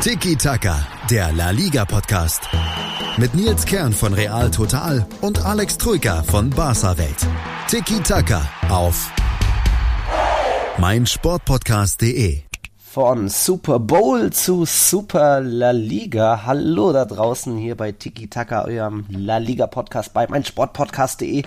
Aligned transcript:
Tiki 0.00 0.36
Taka, 0.36 0.86
der 1.10 1.32
La 1.32 1.50
Liga 1.50 1.84
Podcast. 1.84 2.42
Mit 3.16 3.34
Nils 3.34 3.64
Kern 3.64 3.92
von 3.92 4.12
Real 4.12 4.50
Total 4.50 5.04
und 5.22 5.44
Alex 5.44 5.78
Troika 5.78 6.22
von 6.22 6.50
Barca 6.50 6.96
Welt. 6.98 7.26
Tiki 7.66 8.00
Taka 8.00 8.42
auf 8.68 9.10
meinsportpodcast.de. 10.78 12.42
Von 12.76 13.28
Super 13.28 13.78
Bowl 13.80 14.32
zu 14.32 14.64
Super 14.64 15.40
La 15.40 15.70
Liga. 15.72 16.42
Hallo 16.44 16.92
da 16.92 17.04
draußen 17.04 17.56
hier 17.56 17.76
bei 17.76 17.92
Tiki 17.92 18.28
Taka, 18.28 18.64
eurem 18.66 19.06
La 19.08 19.38
Liga 19.38 19.66
Podcast 19.66 20.12
bei 20.12 20.26
meinsportpodcast.de. 20.28 21.42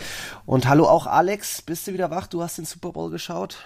Und 0.46 0.68
hallo 0.68 0.86
auch 0.86 1.08
Alex, 1.08 1.62
bist 1.62 1.88
du 1.88 1.94
wieder 1.94 2.12
wach? 2.12 2.28
Du 2.28 2.42
hast 2.42 2.58
den 2.58 2.66
Super 2.66 2.92
Bowl 2.92 3.10
geschaut? 3.10 3.58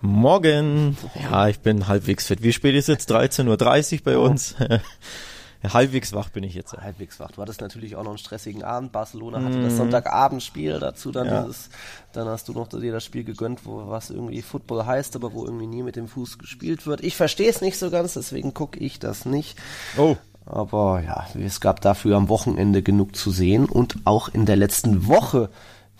Morgen. 0.00 0.96
Ja, 1.30 1.48
ich 1.48 1.60
bin 1.60 1.88
halbwegs 1.88 2.26
fit. 2.26 2.42
Wie 2.42 2.52
spät 2.52 2.74
ist 2.74 2.88
jetzt? 2.88 3.10
13.30 3.10 3.94
Uhr 3.98 4.04
bei 4.04 4.18
uns. 4.18 4.54
Ja, 4.58 5.72
halbwegs 5.72 6.12
wach 6.12 6.28
bin 6.28 6.44
ich 6.44 6.54
jetzt. 6.54 6.74
Halbwegs 6.74 7.18
wach. 7.18 7.30
Du 7.32 7.40
hattest 7.42 7.60
natürlich 7.60 7.96
auch 7.96 8.02
noch 8.02 8.10
einen 8.10 8.18
stressigen 8.18 8.62
Abend. 8.62 8.92
Barcelona 8.92 9.42
hatte 9.42 9.62
das 9.62 9.76
Sonntagabendspiel, 9.76 10.78
dazu 10.80 11.10
dann 11.12 11.26
Ja. 11.26 11.42
dieses, 11.42 11.70
dann 12.12 12.28
hast 12.28 12.48
du 12.48 12.52
noch 12.52 12.68
dir 12.68 12.92
das 12.92 13.04
Spiel 13.04 13.24
gegönnt, 13.24 13.64
wo 13.64 13.88
was 13.88 14.10
irgendwie 14.10 14.42
Football 14.42 14.86
heißt, 14.86 15.16
aber 15.16 15.32
wo 15.32 15.44
irgendwie 15.44 15.66
nie 15.66 15.82
mit 15.82 15.96
dem 15.96 16.08
Fuß 16.08 16.38
gespielt 16.38 16.86
wird. 16.86 17.02
Ich 17.02 17.16
verstehe 17.16 17.48
es 17.48 17.60
nicht 17.60 17.78
so 17.78 17.90
ganz, 17.90 18.14
deswegen 18.14 18.54
gucke 18.54 18.78
ich 18.78 18.98
das 18.98 19.24
nicht. 19.24 19.58
Oh. 19.96 20.16
Aber 20.48 21.02
ja, 21.04 21.26
es 21.44 21.60
gab 21.60 21.80
dafür 21.80 22.16
am 22.16 22.28
Wochenende 22.28 22.80
genug 22.80 23.16
zu 23.16 23.32
sehen 23.32 23.64
und 23.64 23.96
auch 24.04 24.28
in 24.28 24.46
der 24.46 24.54
letzten 24.54 25.08
Woche 25.08 25.50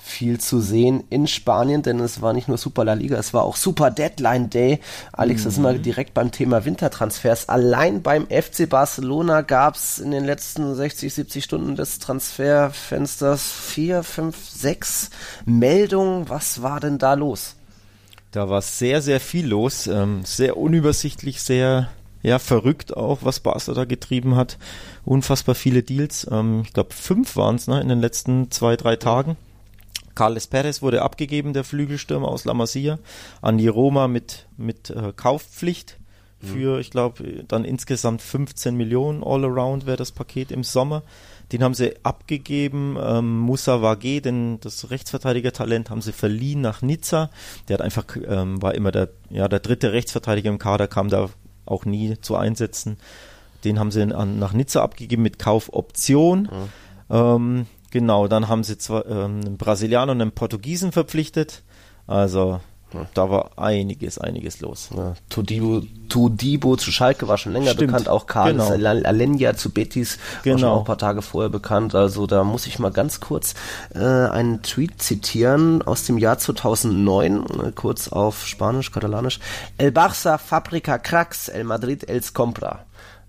viel 0.06 0.38
zu 0.38 0.60
sehen 0.60 1.02
in 1.10 1.26
Spanien, 1.26 1.82
denn 1.82 1.98
es 1.98 2.22
war 2.22 2.32
nicht 2.32 2.46
nur 2.46 2.58
Super 2.58 2.84
La 2.84 2.94
Liga, 2.94 3.18
es 3.18 3.34
war 3.34 3.42
auch 3.42 3.56
Super 3.56 3.90
Deadline 3.90 4.48
Day. 4.48 4.78
Alex, 5.12 5.44
da 5.44 5.50
sind 5.50 5.64
wir 5.64 5.74
direkt 5.74 6.14
beim 6.14 6.30
Thema 6.30 6.64
Wintertransfers. 6.64 7.48
Allein 7.48 8.02
beim 8.02 8.26
FC 8.28 8.68
Barcelona 8.68 9.42
gab 9.42 9.74
es 9.74 9.98
in 9.98 10.12
den 10.12 10.24
letzten 10.24 10.74
60, 10.74 11.12
70 11.12 11.44
Stunden 11.44 11.74
des 11.74 11.98
Transferfensters 11.98 13.50
vier, 13.50 14.04
fünf, 14.04 14.36
sechs 14.48 15.10
Meldungen. 15.44 16.28
Was 16.28 16.62
war 16.62 16.78
denn 16.78 16.98
da 16.98 17.14
los? 17.14 17.56
Da 18.30 18.48
war 18.48 18.62
sehr, 18.62 19.02
sehr 19.02 19.18
viel 19.18 19.46
los. 19.46 19.88
Ähm, 19.88 20.24
sehr 20.24 20.56
unübersichtlich, 20.56 21.42
sehr 21.42 21.88
ja, 22.22 22.38
verrückt 22.38 22.96
auch, 22.96 23.20
was 23.22 23.40
Barca 23.40 23.72
da 23.72 23.84
getrieben 23.84 24.36
hat. 24.36 24.56
Unfassbar 25.04 25.54
viele 25.54 25.82
Deals. 25.82 26.26
Ähm, 26.30 26.62
ich 26.64 26.72
glaube, 26.72 26.94
fünf 26.94 27.36
waren 27.36 27.56
es 27.56 27.66
ne, 27.66 27.80
in 27.80 27.88
den 27.88 28.00
letzten 28.00 28.50
zwei, 28.50 28.76
drei 28.76 28.96
Tagen. 28.96 29.36
Carles 30.16 30.48
Perez 30.48 30.82
wurde 30.82 31.02
abgegeben, 31.02 31.52
der 31.52 31.62
Flügelstürmer 31.62 32.26
aus 32.26 32.44
La 32.44 32.54
Masia, 32.54 32.98
an 33.40 33.58
die 33.58 33.68
Roma 33.68 34.08
mit, 34.08 34.48
mit 34.56 34.90
äh, 34.90 35.12
Kaufpflicht 35.14 35.98
für, 36.38 36.80
ich 36.80 36.90
glaube, 36.90 37.44
dann 37.48 37.64
insgesamt 37.64 38.20
15 38.20 38.76
Millionen 38.76 39.24
all 39.24 39.44
around 39.44 39.86
wäre 39.86 39.96
das 39.96 40.12
Paket 40.12 40.52
im 40.52 40.64
Sommer. 40.64 41.02
Den 41.52 41.62
haben 41.62 41.74
sie 41.74 41.94
abgegeben. 42.02 42.96
Ähm, 43.00 43.38
Moussa 43.38 43.76
Wagé, 43.76 44.20
den, 44.20 44.60
das 44.60 44.90
Rechtsverteidiger-Talent, 44.90 45.90
haben 45.90 46.02
sie 46.02 46.12
verliehen 46.12 46.60
nach 46.60 46.82
Nizza. 46.82 47.30
Der 47.68 47.74
hat 47.74 47.82
einfach, 47.82 48.04
ähm, 48.28 48.60
war 48.60 48.74
immer 48.74 48.92
der, 48.92 49.10
ja, 49.30 49.48
der 49.48 49.60
dritte 49.60 49.92
Rechtsverteidiger 49.92 50.50
im 50.50 50.58
Kader, 50.58 50.88
kam 50.88 51.08
da 51.08 51.30
auch 51.64 51.84
nie 51.84 52.20
zu 52.20 52.36
Einsätzen. 52.36 52.98
Den 53.64 53.78
haben 53.78 53.90
sie 53.90 54.02
an, 54.02 54.38
nach 54.38 54.52
Nizza 54.52 54.82
abgegeben 54.82 55.22
mit 55.22 55.38
Kaufoption. 55.38 56.48
Ähm, 57.08 57.66
genau, 57.90 58.28
dann 58.28 58.48
haben 58.48 58.64
sie 58.64 58.78
zwar 58.78 59.06
ähm, 59.06 59.40
einen 59.44 59.56
Brasilianer 59.56 60.12
und 60.12 60.20
einen 60.20 60.32
Portugiesen 60.32 60.92
verpflichtet. 60.92 61.62
Also 62.06 62.60
da 63.14 63.28
war 63.28 63.50
einiges, 63.56 64.16
einiges 64.16 64.60
los. 64.60 64.90
Ja, 64.96 65.14
Todibo, 65.28 65.82
Todibo 66.08 66.76
zu 66.76 66.92
Schalke 66.92 67.26
war 67.26 67.36
schon 67.36 67.52
länger 67.52 67.72
Stimmt, 67.72 67.88
bekannt, 67.90 68.08
auch 68.08 68.26
Carlos 68.26 68.70
genau. 68.70 68.88
Al- 68.88 69.04
Alenia 69.04 69.54
zu 69.56 69.70
Betis 69.70 70.18
war 70.18 70.42
schon 70.44 70.56
Genau. 70.56 70.74
auch 70.74 70.78
ein 70.78 70.84
paar 70.84 70.96
Tage 70.96 71.20
vorher 71.20 71.50
bekannt. 71.50 71.94
Also 71.96 72.26
da 72.28 72.44
muss 72.44 72.66
ich 72.66 72.78
mal 72.78 72.92
ganz 72.92 73.20
kurz 73.20 73.54
äh, 73.94 73.98
einen 73.98 74.62
Tweet 74.62 75.02
zitieren 75.02 75.82
aus 75.82 76.04
dem 76.04 76.16
Jahr 76.16 76.38
2009, 76.38 77.44
äh, 77.66 77.72
kurz 77.72 78.08
auf 78.08 78.46
Spanisch, 78.46 78.92
Katalanisch. 78.92 79.40
El 79.78 79.90
Barça 79.90 80.38
fabrica 80.38 80.96
cracks, 80.98 81.48
el 81.48 81.64
Madrid 81.64 82.08
els 82.08 82.32
compra. 82.32 82.85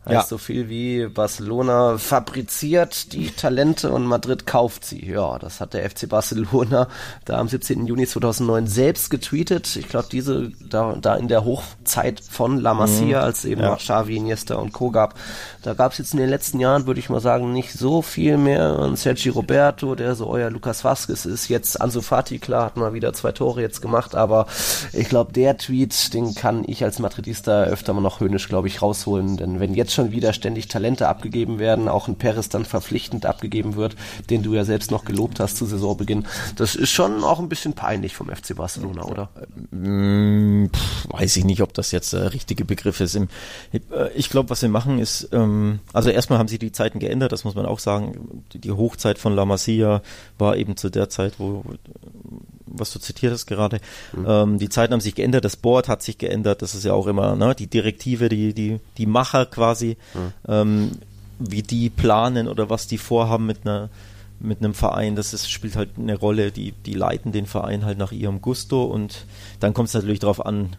Heißt 0.07 0.13
Ja. 0.13 0.23
so 0.23 0.37
viel 0.37 0.69
wie 0.69 1.07
Barcelona 1.07 1.97
fabriziert 1.97 3.11
die 3.13 3.31
Talente 3.31 3.91
und 3.91 4.05
Madrid 4.05 4.45
kauft 4.45 4.85
sie. 4.85 5.05
Ja, 5.05 5.37
das 5.39 5.59
hat 5.59 5.73
der 5.73 5.89
FC 5.89 6.07
Barcelona 6.07 6.87
da 7.25 7.37
am 7.39 7.47
17. 7.47 7.85
Juni 7.87 8.07
2009 8.07 8.67
selbst 8.67 9.09
getweetet. 9.09 9.75
Ich 9.75 9.89
glaube, 9.89 10.07
diese 10.11 10.51
da, 10.69 10.95
da 11.01 11.15
in 11.15 11.27
der 11.27 11.43
Hochzeit 11.45 12.21
von 12.21 12.59
La 12.61 12.73
Masia, 12.73 13.21
als 13.21 13.39
es 13.39 13.45
eben 13.45 13.61
Ja. 13.61 13.71
noch 13.71 13.79
Xavi, 13.79 14.15
Iniesta 14.17 14.55
und 14.55 14.71
Co. 14.73 14.91
gab, 14.91 15.15
da 15.63 15.73
gab 15.73 15.91
es 15.91 15.97
jetzt 15.97 16.13
in 16.13 16.19
den 16.19 16.29
letzten 16.29 16.59
Jahren, 16.59 16.87
würde 16.87 16.99
ich 16.99 17.09
mal 17.09 17.19
sagen, 17.19 17.51
nicht 17.51 17.73
so 17.73 18.01
viel 18.01 18.37
mehr. 18.37 18.79
Und 18.79 18.97
Sergi 18.97 19.29
Roberto, 19.29 19.95
der 19.95 20.15
so 20.15 20.27
euer 20.27 20.49
Lukas 20.49 20.83
Vasquez 20.83 21.25
ist, 21.25 21.49
jetzt 21.49 21.81
Ansu 21.81 22.01
Fati, 22.01 22.39
klar, 22.39 22.65
hat 22.65 22.77
mal 22.77 22.93
wieder 22.93 23.11
zwei 23.13 23.31
Tore 23.33 23.61
jetzt 23.61 23.81
gemacht, 23.81 24.15
aber 24.15 24.47
ich 24.93 25.09
glaube, 25.09 25.33
der 25.33 25.57
Tweet, 25.57 26.13
den 26.13 26.33
kann 26.35 26.63
ich 26.65 26.83
als 26.83 26.99
Madridista 26.99 27.63
öfter 27.63 27.93
mal 27.93 28.01
noch 28.01 28.19
höhnisch, 28.21 28.47
glaube 28.47 28.67
ich, 28.67 28.81
rausholen. 28.81 29.35
Denn 29.37 29.59
wenn 29.59 29.73
jetzt 29.73 29.93
schon 29.97 30.11
wieder 30.11 30.31
ständig 30.31 30.67
Talente 30.67 31.07
abgegeben 31.07 31.59
werden, 31.59 31.87
auch 31.89 32.07
ein 32.07 32.15
Perez 32.15 32.49
dann 32.49 32.65
verpflichtend 32.65 33.25
abgegeben 33.25 33.75
wird, 33.75 33.95
den 34.29 34.43
du 34.43 34.53
ja 34.53 34.63
selbst 34.63 34.91
noch 34.91 35.05
gelobt 35.05 35.39
hast 35.39 35.57
zu 35.57 35.65
Saisonbeginn, 35.65 36.25
das 36.55 36.75
ist 36.75 36.91
schon 36.91 37.23
auch 37.23 37.39
ein 37.39 37.49
bisschen 37.49 37.73
peinlich 37.73 38.15
vom 38.15 38.29
FC 38.29 38.55
Barcelona, 38.55 39.03
oder? 39.03 39.29
Mm, 39.71 40.67
pff, 40.67 41.07
weiß 41.09 41.35
ich 41.37 41.45
nicht, 41.45 41.61
ob 41.61 41.73
das 41.73 41.91
jetzt 41.91 42.13
der 42.13 42.33
richtige 42.33 42.63
Begriff 42.63 43.01
ist. 43.01 43.15
Äh, 43.15 43.27
Ich 44.15 44.29
glaube, 44.29 44.51
was 44.51 44.59
sie 44.59 44.67
machen 44.67 44.99
ist, 44.99 45.29
ähm, 45.31 45.79
also 45.93 46.09
erstmal 46.09 46.37
haben 46.37 46.47
sie 46.47 46.59
die 46.59 46.71
Zeiten 46.71 46.99
geändert, 46.99 47.31
das 47.31 47.43
muss 47.43 47.55
man 47.55 47.65
auch 47.65 47.79
sagen. 47.79 48.43
Die 48.53 48.71
Hochzeit 48.71 49.17
von 49.17 49.35
La 49.35 49.45
Masia 49.45 50.01
war 50.37 50.57
eben 50.57 50.77
zu 50.77 50.89
der 50.89 51.09
Zeit, 51.09 51.39
wo, 51.39 51.63
was 52.67 52.91
du 52.91 52.99
zitiert 52.99 53.33
hast 53.33 53.45
gerade. 53.45 53.79
Ähm, 54.25 54.59
die 54.59 54.69
Zeiten 54.69 54.93
haben 54.93 55.01
sich 55.01 55.15
geändert, 55.15 55.45
das 55.45 55.55
Board 55.55 55.87
hat 55.87 56.03
sich 56.03 56.17
geändert, 56.17 56.61
das 56.61 56.75
ist 56.75 56.85
ja 56.85 56.93
auch 56.93 57.07
immer, 57.07 57.35
ne, 57.35 57.55
die 57.55 57.67
Direktive, 57.67 58.29
die, 58.29 58.53
die, 58.53 58.79
die 58.97 59.05
Macher 59.05 59.45
quasi, 59.45 59.97
ähm, 60.47 60.91
wie 61.39 61.63
die 61.63 61.89
planen 61.89 62.47
oder 62.47 62.69
was 62.69 62.87
die 62.87 62.97
vorhaben 62.97 63.45
mit 63.45 63.65
einer 63.65 63.89
mit 64.39 64.59
einem 64.59 64.75
Verein, 64.75 65.15
das 65.15 65.33
ist, 65.33 65.49
spielt 65.49 65.75
halt 65.75 65.91
eine 65.97 66.15
Rolle, 66.15 66.51
die, 66.51 66.71
die 66.71 66.93
leiten 66.93 67.31
den 67.31 67.47
Verein 67.47 67.85
halt 67.85 67.97
nach 67.97 68.11
ihrem 68.11 68.39
Gusto 68.39 68.83
und 68.83 69.25
dann 69.59 69.73
kommt 69.73 69.87
es 69.87 69.95
natürlich 69.95 70.19
darauf 70.19 70.45
an, 70.45 70.75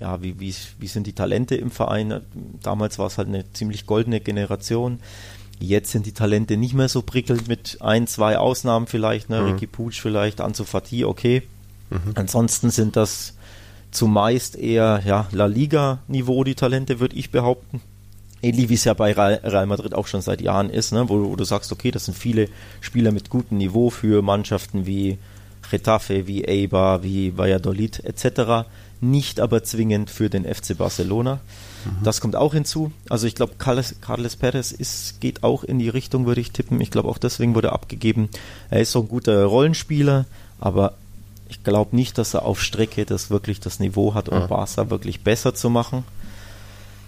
ja, 0.00 0.22
wie, 0.22 0.38
wie, 0.38 0.54
wie 0.78 0.86
sind 0.86 1.06
die 1.06 1.12
Talente 1.12 1.56
im 1.56 1.70
Verein. 1.70 2.20
Damals 2.62 2.98
war 2.98 3.06
es 3.06 3.18
halt 3.18 3.28
eine 3.28 3.50
ziemlich 3.52 3.86
goldene 3.86 4.20
Generation. 4.20 5.00
Jetzt 5.60 5.90
sind 5.90 6.06
die 6.06 6.12
Talente 6.12 6.56
nicht 6.56 6.74
mehr 6.74 6.88
so 6.88 7.02
prickelnd 7.02 7.48
mit 7.48 7.78
ein, 7.80 8.06
zwei 8.06 8.38
Ausnahmen 8.38 8.86
vielleicht, 8.86 9.28
ne? 9.28 9.44
Ricky 9.44 9.66
Puig 9.66 9.94
vielleicht, 9.94 10.40
Ansu 10.40 10.64
Fati, 10.64 11.04
okay. 11.04 11.42
Ansonsten 12.14 12.70
sind 12.70 12.96
das 12.96 13.34
zumeist 13.90 14.56
eher 14.56 15.02
ja, 15.04 15.26
La 15.32 15.46
Liga-Niveau, 15.46 16.44
die 16.44 16.54
Talente, 16.54 17.00
würde 17.00 17.16
ich 17.16 17.30
behaupten. 17.30 17.80
Ähnlich 18.40 18.68
wie 18.68 18.74
es 18.74 18.84
ja 18.84 18.94
bei 18.94 19.12
Real 19.12 19.40
Real 19.42 19.66
Madrid 19.66 19.94
auch 19.94 20.06
schon 20.06 20.20
seit 20.20 20.40
Jahren 20.40 20.70
ist, 20.70 20.92
ne? 20.92 21.08
wo, 21.08 21.30
wo 21.30 21.34
du 21.34 21.44
sagst, 21.44 21.72
okay, 21.72 21.90
das 21.90 22.04
sind 22.04 22.16
viele 22.16 22.48
Spieler 22.80 23.10
mit 23.10 23.30
gutem 23.30 23.58
Niveau 23.58 23.90
für 23.90 24.22
Mannschaften 24.22 24.86
wie 24.86 25.18
Getafe, 25.70 26.26
wie 26.26 26.46
Eibar, 26.46 27.02
wie 27.02 27.36
Valladolid 27.36 28.04
etc. 28.04 28.68
Nicht 29.00 29.40
aber 29.40 29.64
zwingend 29.64 30.10
für 30.10 30.30
den 30.30 30.44
FC 30.44 30.76
Barcelona. 30.78 31.40
Das 32.04 32.20
kommt 32.20 32.36
auch 32.36 32.54
hinzu. 32.54 32.92
Also 33.08 33.26
ich 33.26 33.34
glaube, 33.34 33.54
Carles, 33.58 33.96
Carles 34.00 34.36
Perez 34.36 34.72
ist, 34.72 35.20
geht 35.20 35.42
auch 35.42 35.64
in 35.64 35.78
die 35.78 35.88
Richtung, 35.88 36.26
würde 36.26 36.40
ich 36.40 36.52
tippen. 36.52 36.80
Ich 36.80 36.90
glaube, 36.90 37.08
auch 37.08 37.18
deswegen 37.18 37.54
wurde 37.54 37.68
er 37.68 37.72
abgegeben. 37.74 38.28
Er 38.70 38.80
ist 38.80 38.92
so 38.92 39.00
ein 39.00 39.08
guter 39.08 39.44
Rollenspieler, 39.44 40.26
aber 40.60 40.94
ich 41.48 41.64
glaube 41.64 41.96
nicht, 41.96 42.18
dass 42.18 42.34
er 42.34 42.44
auf 42.44 42.62
Strecke 42.62 43.04
das 43.06 43.30
wirklich 43.30 43.60
das 43.60 43.80
Niveau 43.80 44.14
hat, 44.14 44.28
um 44.28 44.48
Barca 44.48 44.90
wirklich 44.90 45.22
besser 45.22 45.54
zu 45.54 45.70
machen. 45.70 46.04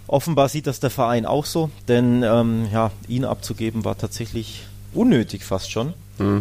Offenbar 0.06 0.48
sieht 0.48 0.66
das 0.66 0.80
der 0.80 0.90
Verein 0.90 1.24
auch 1.26 1.44
so, 1.46 1.70
denn 1.86 2.22
ähm, 2.24 2.66
ja, 2.72 2.90
ihn 3.06 3.24
abzugeben 3.24 3.84
war 3.84 3.96
tatsächlich 3.96 4.64
unnötig 4.92 5.44
fast 5.44 5.70
schon. 5.70 5.94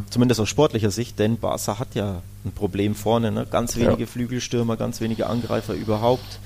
Zumindest 0.09 0.41
aus 0.41 0.49
sportlicher 0.49 0.91
Sicht, 0.91 1.19
denn 1.19 1.37
Barca 1.37 1.79
hat 1.79 1.95
ja 1.95 2.21
ein 2.43 2.51
Problem 2.51 2.95
vorne. 2.95 3.31
Ne? 3.31 3.47
Ganz 3.49 3.77
wenige 3.77 4.01
Ja. 4.01 4.07
Flügelstürmer, 4.07 4.75
ganz 4.75 4.99
wenige 4.99 5.27
Angreifer 5.27 5.73
überhaupt. 5.73 6.39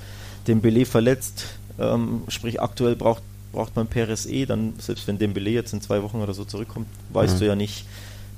Dembele 0.46 0.84
verletzt, 0.86 1.46
ähm, 1.78 2.22
sprich 2.28 2.60
aktuell 2.60 2.96
braucht, 2.96 3.22
braucht 3.52 3.76
man 3.76 3.86
Perez 3.86 4.26
eh, 4.26 4.46
dann 4.46 4.74
selbst 4.78 5.06
wenn 5.06 5.18
Dembele 5.18 5.50
jetzt 5.50 5.72
in 5.72 5.80
zwei 5.80 6.02
Wochen 6.02 6.18
oder 6.18 6.34
so 6.34 6.44
zurückkommt, 6.44 6.86
weißt 7.12 7.40
du 7.40 7.46
ja 7.46 7.54
nicht, 7.54 7.84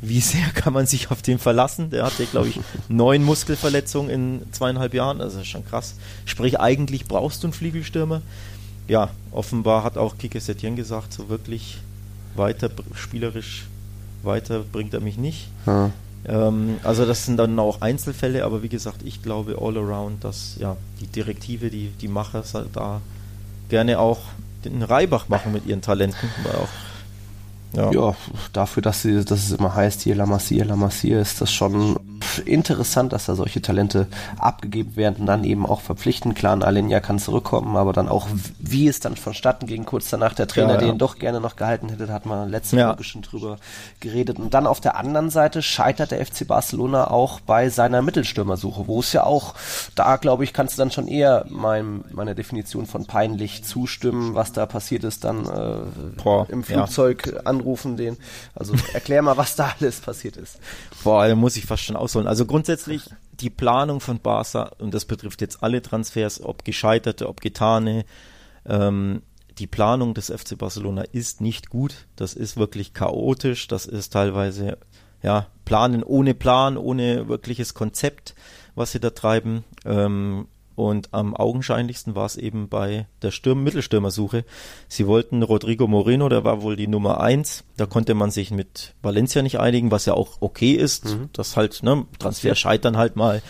wie 0.03 0.21
sehr 0.21 0.47
kann 0.55 0.73
man 0.73 0.87
sich 0.87 1.11
auf 1.11 1.23
den 1.23 1.39
verlassen. 1.39 1.91
Der 1.91 2.05
hatte, 2.05 2.27
glaube 2.27 2.49
ich, 2.49 2.61
neun 2.89 3.25
Muskelverletzungen 3.25 4.11
in 4.11 4.53
zweieinhalb 4.53 4.95
Jahren, 4.95 5.21
also 5.21 5.39
das 5.39 5.47
ist 5.47 5.51
schon 5.51 5.65
krass. 5.65 5.95
Sprich, 6.25 6.61
eigentlich 6.61 7.07
brauchst 7.07 7.43
du 7.43 7.49
einen 7.49 7.55
Flügelstürmer. 7.55 8.23
Ja, 8.89 9.11
offenbar 9.33 9.83
hat 9.83 9.97
auch 9.97 10.17
Kike 10.19 10.41
Setien 10.41 10.77
gesagt, 10.77 11.13
so 11.13 11.29
wirklich 11.29 11.79
weiter 12.37 12.71
spielerisch 12.95 13.67
weiter 14.23 14.61
bringt 14.71 14.93
er 14.93 15.01
mich 15.01 15.17
nicht. 15.17 15.49
Ja. 15.67 15.91
Ähm, 16.27 16.77
also 16.83 17.07
das 17.07 17.25
sind 17.25 17.37
dann 17.39 17.59
auch 17.59 17.81
Einzelfälle, 17.81 18.45
aber 18.45 18.63
wie 18.63 18.69
gesagt, 18.69 19.03
ich 19.05 19.23
glaube 19.23 19.57
all 19.61 19.77
around, 19.79 20.25
dass 20.25 20.57
ja 20.59 20.77
die 21.01 21.07
Direktive, 21.07 21.71
die, 21.71 21.89
die 22.01 22.09
Macher 22.09 22.45
da 22.73 23.01
gerne 23.69 23.99
auch 23.99 24.19
den 24.65 24.83
Reibach 24.83 25.29
machen 25.29 25.53
mit 25.53 25.67
ihren 25.67 25.83
Talenten. 25.83 26.29
Auch 26.53 26.69
ja. 27.77 27.91
ja, 27.93 28.15
dafür, 28.53 28.83
dass, 28.83 29.03
sie, 29.03 29.25
dass 29.25 29.45
es 29.45 29.53
immer 29.53 29.75
heißt, 29.75 30.03
hier 30.03 30.15
La 30.15 30.27
Masia, 30.27 30.65
La 30.65 30.77
Masia, 30.77 31.21
ist 31.21 31.41
das 31.41 31.53
schon 31.53 31.99
interessant, 32.45 33.13
dass 33.13 33.27
da 33.27 33.35
solche 33.35 33.63
Talente 33.63 34.07
abgegeben 34.39 34.97
werden 34.97 35.17
und 35.21 35.27
dann 35.27 35.45
eben 35.45 35.67
auch 35.67 35.81
verpflichten. 35.81 36.35
Klar, 36.35 36.63
Alenia 36.63 37.01
kann 37.01 37.19
zurückkommen, 37.19 37.77
aber 37.77 37.93
dann 37.93 38.09
auch, 38.09 38.29
wie 38.59 38.89
es 38.89 39.01
dann 39.01 39.17
vonstatten 39.17 39.67
ging, 39.67 39.85
kurz 39.85 40.11
danach 40.11 40.35
der 40.35 40.49
Trainer, 40.49 40.75
ja, 40.75 40.81
ja. 40.81 40.87
den 40.87 40.99
doch 40.99 41.19
gerne 41.19 41.41
noch 41.41 41.57
gehalten 41.57 41.89
hätte, 41.89 42.07
da 42.07 42.13
hat 42.13 42.27
man 42.27 42.49
letzte 42.49 42.77
ja. 42.77 42.93
Woche 42.93 43.05
schon 43.05 43.23
drüber 43.23 43.59
geredet. 44.01 44.39
Und 44.39 44.55
dann 44.55 44.67
auf 44.67 44.81
der 44.81 44.97
anderen 44.97 45.31
Seite 45.31 45.63
scheitert 45.63 46.11
der 46.11 46.25
FC 46.25 46.47
Barcelona 46.47 47.11
auch 47.11 47.41
bei 47.41 47.69
seiner 47.69 48.03
Mittelstürmersuche, 48.03 48.87
wo 48.87 49.01
es 49.01 49.13
ja 49.13 49.25
auch, 49.25 49.55
da 49.95 50.17
glaube 50.17 50.45
ich, 50.45 50.53
kannst 50.53 50.77
du 50.77 50.83
dann 50.83 50.91
schon 50.91 51.09
eher 51.09 51.47
mein, 51.49 52.05
meiner 52.13 52.35
Definition 52.35 52.87
von 52.87 53.07
peinlich 53.07 53.65
zustimmen, 53.65 54.35
was 54.35 54.53
da 54.53 54.67
passiert 54.67 55.05
ist, 55.05 55.25
dann 55.25 55.47
äh, 55.47 56.23
Boah, 56.23 56.47
im 56.49 56.65
Flugzeug 56.65 57.41
anrufen 57.45 57.97
den. 57.97 58.17
Also 58.55 58.75
erklär 58.93 59.23
mal, 59.23 59.37
was 59.37 59.57
da 59.57 59.75
alles 59.81 60.01
passiert 60.01 60.37
ist. 60.37 60.59
Boah, 61.05 61.27
da 61.27 61.35
muss 61.35 61.57
ich 61.57 61.67
fast 61.67 61.83
schon 61.83 61.97
ausholen. 62.07 62.29
Also 62.29 62.47
grundsätzlich 62.47 63.03
die 63.33 63.51
Planung 63.51 64.01
von 64.01 64.21
Barca, 64.21 64.71
und 64.79 64.95
das 64.95 65.05
betrifft 65.05 65.41
jetzt 65.41 65.63
alle 65.63 65.83
Transfers, 65.83 66.43
ob 66.43 66.65
gescheiterte, 66.65 67.29
ob 67.29 67.41
getane, 67.41 68.05
ähm, 68.65 69.23
die 69.59 69.67
Planung 69.67 70.15
des 70.15 70.31
FC 70.31 70.57
Barcelona 70.57 71.03
ist 71.03 71.41
nicht 71.41 71.71
gut. 71.71 72.07
Das 72.17 72.35
ist 72.35 72.57
wirklich 72.57 72.93
chaotisch. 72.93 73.69
Das 73.69 73.87
ist 73.87 74.13
teilweise, 74.13 74.79
ja, 75.23 75.47
Planen 75.65 76.03
ohne 76.03 76.35
Plan, 76.35 76.77
ohne 76.77 77.29
wirkliches 77.29 77.75
Konzept, 77.75 78.35
was 78.75 78.93
sie 78.93 79.01
da 79.01 79.11
treiben. 79.11 79.65
Ähm, 79.85 80.47
und 80.77 81.13
am 81.13 81.35
augenscheinlichsten 81.35 82.15
war 82.15 82.27
es 82.27 82.37
eben 82.37 82.69
bei 82.69 83.07
der 83.23 83.31
Sturm 83.31 83.65
Mittelstürmersuche. 83.65 84.45
Sie 84.89 85.07
wollten 85.07 85.43
Rodrigo 85.43 85.87
Moreno, 85.87 86.29
der 86.29 86.45
war 86.45 86.63
wohl 86.63 86.77
die 86.77 86.87
Nummer 86.87 87.21
eins. 87.21 87.65
Da 87.79 87.87
konnte 87.87 88.15
man 88.15 88.31
sich 88.31 88.51
mit 88.51 88.95
Valencia 89.03 89.43
nicht 89.43 89.59
einigen, 89.59 89.91
was 89.91 90.05
ja 90.05 90.13
auch 90.13 90.37
okay 90.41 90.73
ist. 90.73 91.07
Mhm. 91.07 91.31
Das 91.33 91.57
halt, 91.57 91.83
ne, 91.83 92.05
Transfer 92.19 92.55
scheitern 92.55 92.99
halt 92.99 93.17
mal. 93.17 93.43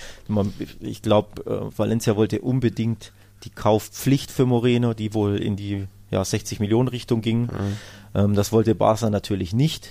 Ich 0.81 1.03
glaube, 1.03 1.45
äh, 1.45 1.79
Valencia 1.79 2.15
wollte 2.15 2.41
unbedingt 2.41 3.13
die 3.43 3.51
Kaufpflicht 3.51 4.31
für 4.31 4.47
Moreno, 4.47 4.95
die 4.95 5.13
wohl 5.13 5.37
in 5.37 5.57
die 5.57 5.89
ja, 6.11 6.25
60 6.25 6.61
Millionen 6.61 6.89
Richtung 6.89 7.21
ging. 7.21 7.43
Mhm. 7.43 7.77
Ähm, 8.15 8.35
das 8.35 8.53
wollte 8.53 8.77
Barca 8.77 9.11
natürlich 9.11 9.53
nicht. 9.53 9.91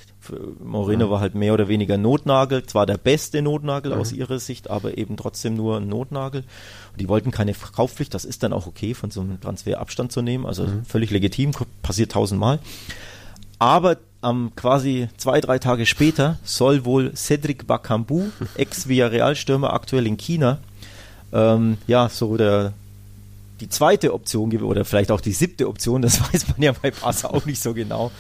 Moreno 0.64 1.10
war 1.10 1.20
halt 1.20 1.36
mehr 1.36 1.54
oder 1.54 1.68
weniger 1.68 1.98
Notnagel, 1.98 2.66
zwar 2.66 2.86
der 2.86 2.98
beste 2.98 3.42
Notnagel 3.42 3.94
mhm. 3.94 4.02
aus 4.02 4.12
ihrer 4.12 4.40
Sicht, 4.40 4.70
aber 4.70 4.98
eben 4.98 5.18
trotzdem 5.18 5.56
nur 5.56 5.78
ein 5.78 5.88
Notnagel. 5.88 6.42
Und 6.92 7.02
die 7.02 7.10
wollten 7.10 7.32
keine 7.32 7.54
Kaufpflicht, 7.54 8.14
das 8.14 8.26
ist 8.26 8.44
dann 8.44 8.54
auch 8.54 8.68
okay, 8.68 8.94
von 8.94 9.12
so 9.12 9.22
einem 9.22 9.40
Transfer 9.40 9.80
Abstand 9.80 10.12
zu 10.12 10.22
nehmen, 10.22 10.46
also 10.46 10.64
mhm. 10.64 10.86
völlig 10.86 11.12
legitim, 11.12 11.52
passiert 11.82 12.12
tausendmal. 12.12 12.60
Aber 13.60 13.98
ähm, 14.24 14.52
quasi 14.56 15.10
zwei, 15.18 15.40
drei 15.42 15.60
Tage 15.60 15.86
später 15.86 16.40
soll 16.44 16.86
wohl 16.86 17.14
Cedric 17.16 17.68
Bakambu, 17.68 18.26
Ex-Villarreal-Stürmer, 18.56 19.74
aktuell 19.74 20.08
in 20.08 20.18
China, 20.18 20.60
ähm, 21.32 21.78
ja, 21.88 22.10
so 22.10 22.38
der 22.38 22.74
die 23.62 23.70
zweite 23.70 24.14
Option 24.14 24.56
oder 24.62 24.84
vielleicht 24.84 25.12
auch 25.12 25.22
die 25.22 25.32
siebte 25.32 25.68
Option, 25.68 26.02
das 26.02 26.22
weiß 26.22 26.50
man 26.50 26.62
ja 26.62 26.72
bei 26.74 26.92
Barca 26.92 27.28
auch 27.30 27.46
nicht 27.46 27.62
so 27.62 27.74
genau, 27.74 28.12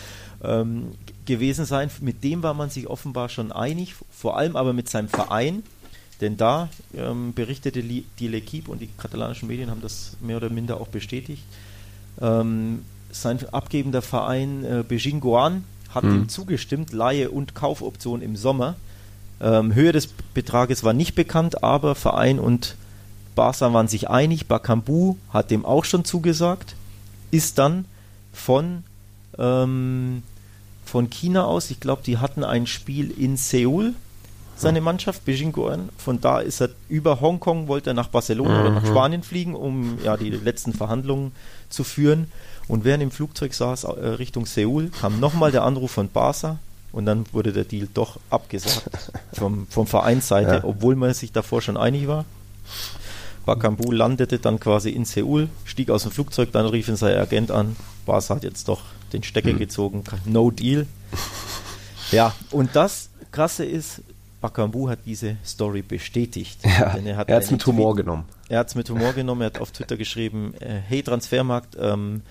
ähm, 0.43 0.91
gewesen 1.25 1.65
sein. 1.65 1.89
Mit 2.01 2.23
dem 2.23 2.43
war 2.43 2.53
man 2.53 2.69
sich 2.69 2.87
offenbar 2.87 3.29
schon 3.29 3.51
einig, 3.51 3.95
vor 4.11 4.37
allem 4.37 4.55
aber 4.55 4.73
mit 4.73 4.89
seinem 4.89 5.09
Verein, 5.09 5.63
denn 6.21 6.37
da 6.37 6.69
ähm, 6.95 7.33
berichtete 7.33 7.83
die 7.83 8.05
L'Equipe 8.19 8.67
und 8.67 8.81
die 8.81 8.89
katalanischen 8.97 9.47
Medien 9.47 9.69
haben 9.69 9.81
das 9.81 10.17
mehr 10.21 10.37
oder 10.37 10.49
minder 10.49 10.79
auch 10.79 10.87
bestätigt. 10.87 11.43
Ähm, 12.21 12.83
sein 13.11 13.39
abgebender 13.51 14.01
Verein 14.01 14.63
äh, 14.63 14.83
Beijing 14.87 15.19
Guan 15.19 15.63
hat 15.89 16.03
mhm. 16.03 16.15
ihm 16.15 16.29
zugestimmt, 16.29 16.93
Laie 16.93 17.31
und 17.31 17.55
Kaufoption 17.55 18.21
im 18.21 18.35
Sommer. 18.35 18.75
Ähm, 19.41 19.73
Höhe 19.73 19.91
des 19.91 20.07
Betrages 20.07 20.83
war 20.83 20.93
nicht 20.93 21.15
bekannt, 21.15 21.63
aber 21.63 21.95
Verein 21.95 22.39
und 22.39 22.75
Barca 23.35 23.73
waren 23.73 23.87
sich 23.87 24.09
einig, 24.09 24.47
Bakambu 24.47 25.17
hat 25.31 25.51
dem 25.51 25.65
auch 25.65 25.83
schon 25.83 26.05
zugesagt, 26.05 26.75
ist 27.31 27.57
dann 27.57 27.85
von, 28.31 28.83
ähm, 29.37 30.23
von 30.85 31.09
China 31.09 31.45
aus, 31.45 31.71
ich 31.71 31.79
glaube, 31.79 32.03
die 32.05 32.17
hatten 32.17 32.43
ein 32.43 32.67
Spiel 32.67 33.11
in 33.11 33.37
Seoul, 33.37 33.93
seine 34.55 34.81
Mannschaft, 34.81 35.25
Beijing 35.25 35.51
Guan. 35.51 35.89
Von 35.97 36.21
da 36.21 36.39
ist 36.39 36.61
er 36.61 36.69
über 36.87 37.19
Hongkong, 37.19 37.67
wollte 37.67 37.91
er 37.91 37.93
nach 37.93 38.07
Barcelona 38.07 38.53
mhm. 38.53 38.61
oder 38.61 38.69
nach 38.71 38.83
mhm. 38.83 38.87
Spanien 38.87 39.23
fliegen, 39.23 39.55
um 39.55 39.97
ja 40.03 40.15
die 40.15 40.29
letzten 40.29 40.73
Verhandlungen 40.73 41.33
zu 41.69 41.83
führen. 41.83 42.31
Und 42.67 42.85
während 42.85 43.03
im 43.03 43.11
Flugzeug 43.11 43.53
saß 43.53 43.83
äh, 43.83 43.89
Richtung 43.89 44.45
Seoul, 44.45 44.89
kam 44.89 45.19
nochmal 45.19 45.51
der 45.51 45.63
Anruf 45.63 45.91
von 45.91 46.09
Barca 46.09 46.57
und 46.91 47.05
dann 47.05 47.25
wurde 47.33 47.51
der 47.51 47.65
Deal 47.65 47.87
doch 47.93 48.19
abgesagt 48.29 49.11
vom, 49.33 49.67
vom 49.69 49.85
Vereinsseite, 49.85 50.55
ja. 50.55 50.63
obwohl 50.63 50.95
man 50.95 51.13
sich 51.13 51.31
davor 51.31 51.61
schon 51.61 51.77
einig 51.77 52.07
war. 52.07 52.25
Bakambu 53.45 53.91
landete 53.91 54.39
dann 54.39 54.59
quasi 54.59 54.89
in 54.89 55.05
Seoul, 55.05 55.49
stieg 55.65 55.91
aus 55.91 56.03
dem 56.03 56.11
Flugzeug, 56.11 56.51
dann 56.51 56.65
rief 56.65 56.87
ihn 56.87 56.95
sein 56.95 57.17
Agent 57.17 57.51
an. 57.51 57.75
Bas 58.05 58.29
hat 58.29 58.43
jetzt 58.43 58.67
doch 58.69 58.81
den 59.15 59.23
Stecker 59.23 59.51
hm. 59.51 59.59
gezogen, 59.59 60.03
no 60.25 60.51
deal. 60.51 60.85
Ja, 62.11 62.35
und 62.51 62.75
das 62.75 63.09
Krasse 63.31 63.65
ist, 63.65 64.03
Bakambu 64.39 64.89
hat 64.89 64.99
diese 65.07 65.37
Story 65.43 65.81
bestätigt. 65.81 66.59
Ja, 66.63 66.95
er 67.03 67.17
hat 67.17 67.29
es 67.29 67.49
mit 67.49 67.65
Humor 67.65 67.95
genommen. 67.95 68.25
Er 68.47 68.59
hat 68.59 68.67
es 68.67 68.75
mit 68.75 68.89
Humor 68.91 69.13
genommen, 69.13 69.41
er 69.41 69.47
hat 69.47 69.59
auf 69.59 69.71
Twitter 69.71 69.97
geschrieben, 69.97 70.53
äh, 70.59 70.81
hey 70.87 71.01
Transfermarkt, 71.01 71.75
ähm, 71.79 72.21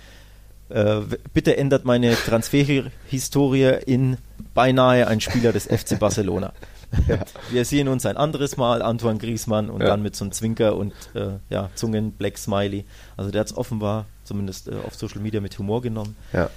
äh, 0.68 1.00
bitte 1.32 1.56
ändert 1.56 1.84
meine 1.84 2.14
Transferhistorie 2.14 3.78
in 3.84 4.16
beinahe 4.54 5.08
ein 5.08 5.20
Spieler 5.20 5.52
des 5.52 5.66
FC 5.66 5.98
Barcelona. 5.98 6.52
Ja. 7.08 7.18
Wir 7.50 7.64
sehen 7.64 7.88
uns 7.88 8.06
ein 8.06 8.16
anderes 8.16 8.56
Mal, 8.56 8.80
Antoine 8.80 9.18
Griesmann, 9.18 9.68
und 9.68 9.80
ja. 9.80 9.88
dann 9.88 10.02
mit 10.02 10.14
so 10.14 10.24
einem 10.24 10.30
Zwinker 10.30 10.76
und 10.76 10.92
äh, 11.14 11.38
ja, 11.50 11.70
Zungen, 11.74 12.12
Black 12.12 12.38
Smiley. 12.38 12.84
Also 13.16 13.32
der 13.32 13.40
hat 13.40 13.48
es 13.48 13.56
offenbar, 13.56 14.06
zumindest 14.22 14.68
äh, 14.68 14.76
auf 14.86 14.94
Social 14.94 15.20
Media, 15.20 15.40
mit 15.40 15.58
Humor 15.58 15.82
genommen. 15.82 16.14
Ja. 16.32 16.50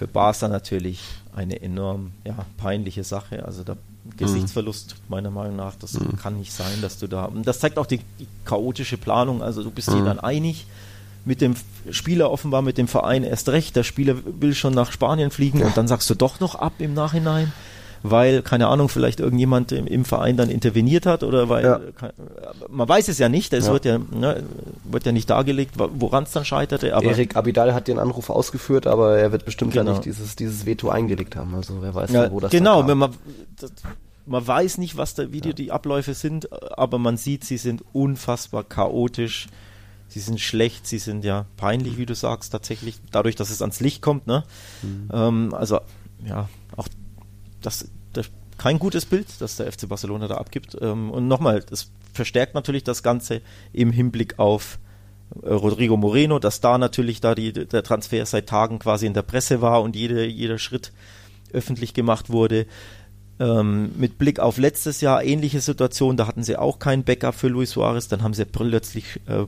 Für 0.00 0.08
Barca 0.08 0.48
natürlich 0.48 0.98
eine 1.36 1.60
enorm 1.60 2.12
ja, 2.24 2.46
peinliche 2.56 3.04
Sache. 3.04 3.44
Also 3.44 3.64
der 3.64 3.76
Gesichtsverlust, 4.16 4.94
mhm. 4.94 5.10
meiner 5.10 5.30
Meinung 5.30 5.56
nach, 5.56 5.74
das 5.74 5.92
mhm. 5.92 6.16
kann 6.16 6.38
nicht 6.38 6.54
sein, 6.54 6.80
dass 6.80 6.98
du 6.98 7.06
da. 7.06 7.26
Und 7.26 7.46
das 7.46 7.60
zeigt 7.60 7.76
auch 7.76 7.84
die, 7.84 7.98
die 8.18 8.26
chaotische 8.46 8.96
Planung. 8.96 9.42
Also 9.42 9.62
du 9.62 9.70
bist 9.70 9.90
mhm. 9.90 9.96
dir 9.96 10.04
dann 10.04 10.18
einig 10.18 10.66
mit 11.26 11.42
dem 11.42 11.54
Spieler 11.90 12.30
offenbar 12.30 12.62
mit 12.62 12.78
dem 12.78 12.88
Verein 12.88 13.24
erst 13.24 13.50
recht. 13.50 13.76
Der 13.76 13.82
Spieler 13.82 14.16
will 14.24 14.54
schon 14.54 14.72
nach 14.72 14.90
Spanien 14.90 15.30
fliegen 15.30 15.62
und 15.62 15.76
dann 15.76 15.86
sagst 15.86 16.08
du 16.08 16.14
doch 16.14 16.40
noch 16.40 16.54
ab 16.54 16.72
im 16.78 16.94
Nachhinein 16.94 17.52
weil, 18.02 18.42
keine 18.42 18.68
Ahnung, 18.68 18.88
vielleicht 18.88 19.20
irgendjemand 19.20 19.72
im, 19.72 19.86
im 19.86 20.04
Verein 20.04 20.36
dann 20.36 20.48
interveniert 20.50 21.06
hat 21.06 21.22
oder 21.22 21.48
weil, 21.48 21.64
ja. 21.64 21.80
man 22.68 22.88
weiß 22.88 23.08
es 23.08 23.18
ja 23.18 23.28
nicht, 23.28 23.52
es 23.52 23.66
ja. 23.66 23.72
wird 23.72 23.84
ja, 23.84 23.98
ne, 23.98 24.42
wird 24.84 25.06
ja 25.06 25.12
nicht 25.12 25.28
dargelegt, 25.28 25.74
woran 25.76 26.24
es 26.24 26.32
dann 26.32 26.44
scheiterte. 26.44 26.94
Aber 26.94 27.04
Erik 27.04 27.36
Abidal 27.36 27.74
hat 27.74 27.88
den 27.88 27.98
Anruf 27.98 28.30
ausgeführt, 28.30 28.86
aber 28.86 29.18
er 29.18 29.32
wird 29.32 29.44
bestimmt 29.44 29.72
genau. 29.72 29.90
ja 29.90 29.90
nicht 29.92 30.04
dieses, 30.04 30.36
dieses 30.36 30.66
Veto 30.66 30.88
eingelegt 30.88 31.36
haben, 31.36 31.54
also 31.54 31.82
wer 31.82 31.94
weiß, 31.94 32.10
ja, 32.12 32.30
wo 32.30 32.40
das 32.40 32.50
Genau, 32.50 32.86
wenn 32.86 32.98
man, 32.98 33.12
das, 33.58 33.72
man 34.26 34.46
weiß 34.46 34.78
nicht, 34.78 34.96
was 34.96 35.14
da, 35.14 35.32
wie 35.32 35.40
die, 35.40 35.54
die 35.54 35.70
Abläufe 35.70 36.14
sind, 36.14 36.48
aber 36.78 36.98
man 36.98 37.16
sieht, 37.16 37.44
sie 37.44 37.58
sind 37.58 37.84
unfassbar 37.92 38.64
chaotisch 38.64 39.48
sie 40.10 40.18
sind 40.18 40.40
schlecht, 40.40 40.88
sie 40.88 40.98
sind 40.98 41.24
ja 41.24 41.46
peinlich, 41.56 41.96
wie 41.96 42.04
du 42.04 42.14
sagst, 42.14 42.50
tatsächlich, 42.50 42.98
dadurch, 43.12 43.36
dass 43.36 43.50
es 43.50 43.62
ans 43.62 43.78
Licht 43.78 44.02
kommt, 44.02 44.26
ne? 44.26 44.42
Mhm. 44.82 45.08
Ähm, 45.12 45.54
also, 45.54 45.78
ja, 46.26 46.48
das, 47.60 47.90
das 48.12 48.30
kein 48.58 48.78
gutes 48.78 49.06
Bild, 49.06 49.26
das 49.40 49.56
der 49.56 49.72
FC 49.72 49.88
Barcelona 49.88 50.28
da 50.28 50.36
abgibt. 50.36 50.76
Ähm, 50.80 51.10
und 51.10 51.28
nochmal, 51.28 51.60
das 51.62 51.90
verstärkt 52.12 52.54
natürlich 52.54 52.84
das 52.84 53.02
Ganze 53.02 53.40
im 53.72 53.90
Hinblick 53.90 54.38
auf 54.38 54.78
äh, 55.42 55.48
Rodrigo 55.48 55.96
Moreno, 55.96 56.38
dass 56.38 56.60
da 56.60 56.76
natürlich 56.76 57.20
da 57.20 57.34
die, 57.34 57.52
der 57.52 57.82
Transfer 57.82 58.26
seit 58.26 58.48
Tagen 58.48 58.78
quasi 58.78 59.06
in 59.06 59.14
der 59.14 59.22
Presse 59.22 59.62
war 59.62 59.82
und 59.82 59.96
jede, 59.96 60.26
jeder 60.26 60.58
Schritt 60.58 60.92
öffentlich 61.52 61.94
gemacht 61.94 62.28
wurde. 62.28 62.66
Ähm, 63.38 63.92
mit 63.96 64.18
Blick 64.18 64.38
auf 64.38 64.58
letztes 64.58 65.00
Jahr, 65.00 65.24
ähnliche 65.24 65.62
Situation, 65.62 66.18
da 66.18 66.26
hatten 66.26 66.42
sie 66.42 66.58
auch 66.58 66.78
kein 66.78 67.02
Backup 67.04 67.34
für 67.34 67.48
Luis 67.48 67.70
Suarez, 67.70 68.08
dann 68.08 68.22
haben 68.22 68.34
sie 68.34 68.44
plötzlich 68.44 69.20
äh, 69.26 69.46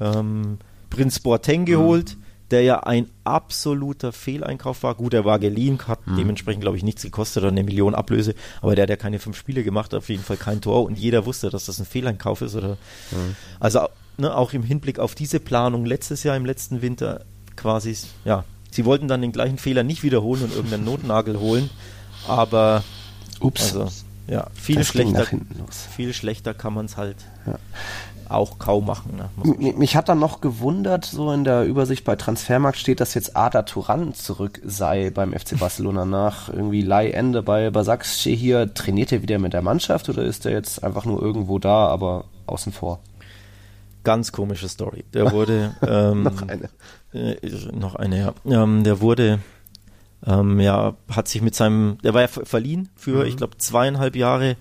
ähm, 0.00 0.58
Prinz 0.88 1.18
Boateng 1.18 1.64
geholt. 1.64 2.16
Mhm 2.16 2.25
der 2.50 2.62
ja 2.62 2.80
ein 2.80 3.10
absoluter 3.24 4.12
Fehleinkauf 4.12 4.82
war. 4.82 4.94
Gut, 4.94 5.14
er 5.14 5.24
war 5.24 5.38
geliehen, 5.38 5.78
hat 5.86 6.06
mhm. 6.06 6.16
dementsprechend, 6.16 6.62
glaube 6.62 6.76
ich, 6.76 6.82
nichts 6.82 7.02
gekostet 7.02 7.42
oder 7.42 7.50
eine 7.50 7.64
Million 7.64 7.94
Ablöse, 7.94 8.34
aber 8.62 8.74
der 8.74 8.84
hat 8.84 8.90
ja 8.90 8.96
keine 8.96 9.18
fünf 9.18 9.36
Spiele 9.36 9.64
gemacht, 9.64 9.94
auf 9.94 10.08
jeden 10.08 10.22
Fall 10.22 10.36
kein 10.36 10.60
Tor 10.60 10.84
und 10.84 10.98
jeder 10.98 11.26
wusste, 11.26 11.50
dass 11.50 11.66
das 11.66 11.78
ein 11.78 11.86
Fehleinkauf 11.86 12.42
ist. 12.42 12.54
Oder 12.54 12.76
mhm. 13.10 13.36
Also 13.58 13.80
ne, 14.16 14.34
auch 14.34 14.52
im 14.52 14.62
Hinblick 14.62 14.98
auf 14.98 15.14
diese 15.14 15.40
Planung 15.40 15.86
letztes 15.86 16.22
Jahr 16.22 16.36
im 16.36 16.46
letzten 16.46 16.82
Winter 16.82 17.24
quasi, 17.56 17.96
ja, 18.24 18.44
sie 18.70 18.84
wollten 18.84 19.08
dann 19.08 19.22
den 19.22 19.32
gleichen 19.32 19.58
Fehler 19.58 19.82
nicht 19.82 20.02
wiederholen 20.02 20.44
und 20.44 20.54
irgendeinen 20.54 20.84
Notnagel 20.84 21.38
holen, 21.38 21.70
aber 22.28 22.84
Ups. 23.40 23.74
Also, 23.76 23.88
ja, 24.28 24.48
viel 24.54 24.82
schlechter, 24.82 25.24
viel 25.94 26.12
schlechter 26.12 26.52
kann 26.52 26.74
man 26.74 26.86
es 26.86 26.96
halt. 26.96 27.16
Ja 27.46 27.58
auch 28.30 28.58
kaum 28.58 28.86
machen. 28.86 29.16
Ne? 29.16 29.74
Mich 29.76 29.96
hat 29.96 30.08
dann 30.08 30.18
noch 30.18 30.40
gewundert, 30.40 31.04
so 31.04 31.32
in 31.32 31.44
der 31.44 31.64
Übersicht 31.64 32.04
bei 32.04 32.16
Transfermarkt 32.16 32.78
steht, 32.78 33.00
dass 33.00 33.14
jetzt 33.14 33.36
Ada 33.36 33.62
Turan 33.62 34.14
zurück 34.14 34.60
sei 34.64 35.10
beim 35.10 35.32
FC 35.32 35.58
Barcelona 35.58 36.04
nach 36.04 36.48
irgendwie 36.48 36.82
Leihende 36.82 37.42
bei 37.42 37.70
Basaksche 37.70 38.30
hier. 38.30 38.74
Trainiert 38.74 39.12
er 39.12 39.22
wieder 39.22 39.38
mit 39.38 39.52
der 39.52 39.62
Mannschaft 39.62 40.08
oder 40.08 40.22
ist 40.22 40.46
er 40.46 40.52
jetzt 40.52 40.82
einfach 40.82 41.04
nur 41.04 41.22
irgendwo 41.22 41.58
da, 41.58 41.86
aber 41.88 42.24
außen 42.46 42.72
vor? 42.72 43.00
Ganz 44.04 44.32
komische 44.32 44.68
Story. 44.68 45.04
Der 45.12 45.32
wurde 45.32 45.74
ähm, 45.86 46.22
noch 46.24 46.42
eine. 46.42 46.68
Äh, 47.12 47.36
noch 47.72 47.94
eine, 47.94 48.18
ja. 48.18 48.62
Ähm, 48.62 48.84
der 48.84 49.00
wurde 49.00 49.40
ähm, 50.26 50.60
ja, 50.60 50.94
hat 51.10 51.28
sich 51.28 51.42
mit 51.42 51.54
seinem, 51.54 51.98
der 52.02 52.14
war 52.14 52.22
ja 52.22 52.28
verliehen 52.28 52.88
für, 52.96 53.20
mhm. 53.20 53.26
ich 53.26 53.36
glaube, 53.36 53.58
zweieinhalb 53.58 54.16
Jahre 54.16 54.56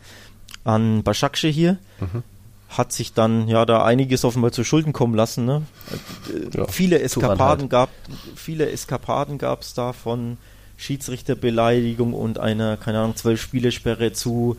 an 0.64 1.04
Başakşehir 1.04 1.52
hier. 1.52 1.78
Mhm 2.00 2.24
hat 2.70 2.92
sich 2.92 3.14
dann 3.14 3.48
ja 3.48 3.66
da 3.66 3.84
einiges 3.84 4.26
offenbar 4.26 4.52
zu 4.52 4.64
Schulden 4.64 4.94
kommen 4.94 5.16
lassen. 5.16 5.46
Ne? 5.46 5.62
Ja, 6.54 6.68
viele 6.68 7.00
Eskapaden 7.00 7.70
gab, 7.70 7.90
viele 8.36 8.70
Eskapaden 8.70 9.38
gab 9.38 9.62
es 9.62 9.74
da 9.74 9.94
von 9.94 10.38
Schiedsrichterbeleidigung 10.78 12.14
und 12.14 12.38
einer, 12.38 12.76
keine 12.76 13.00
Ahnung, 13.00 13.16
zwölf 13.16 13.42
Spielesperre 13.42 14.12
zu 14.12 14.58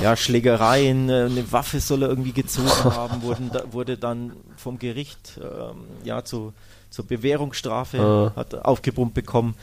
ja, 0.00 0.16
Schlägereien, 0.16 1.10
äh, 1.10 1.24
eine 1.24 1.52
Waffe 1.52 1.80
soll 1.80 2.02
er 2.02 2.08
irgendwie 2.08 2.32
gezogen 2.32 2.68
haben, 2.84 3.22
wurden, 3.22 3.50
da, 3.52 3.64
wurde 3.72 3.98
dann 3.98 4.32
vom 4.56 4.78
Gericht 4.78 5.38
ähm, 5.38 5.84
ja 6.02 6.24
zu, 6.24 6.54
zur 6.88 7.04
Bewährungsstrafe 7.04 8.32
hat 8.34 8.54
aufgebrummt 8.54 9.12
bekommen. 9.14 9.54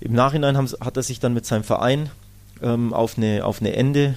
Im 0.00 0.14
Nachhinein 0.14 0.56
haben, 0.56 0.68
hat 0.80 0.96
er 0.96 1.02
sich 1.02 1.20
dann 1.20 1.34
mit 1.34 1.46
seinem 1.46 1.62
Verein 1.62 2.10
ähm, 2.62 2.92
auf, 2.92 3.16
eine, 3.16 3.44
auf 3.44 3.60
eine 3.60 3.74
Ende 3.74 4.14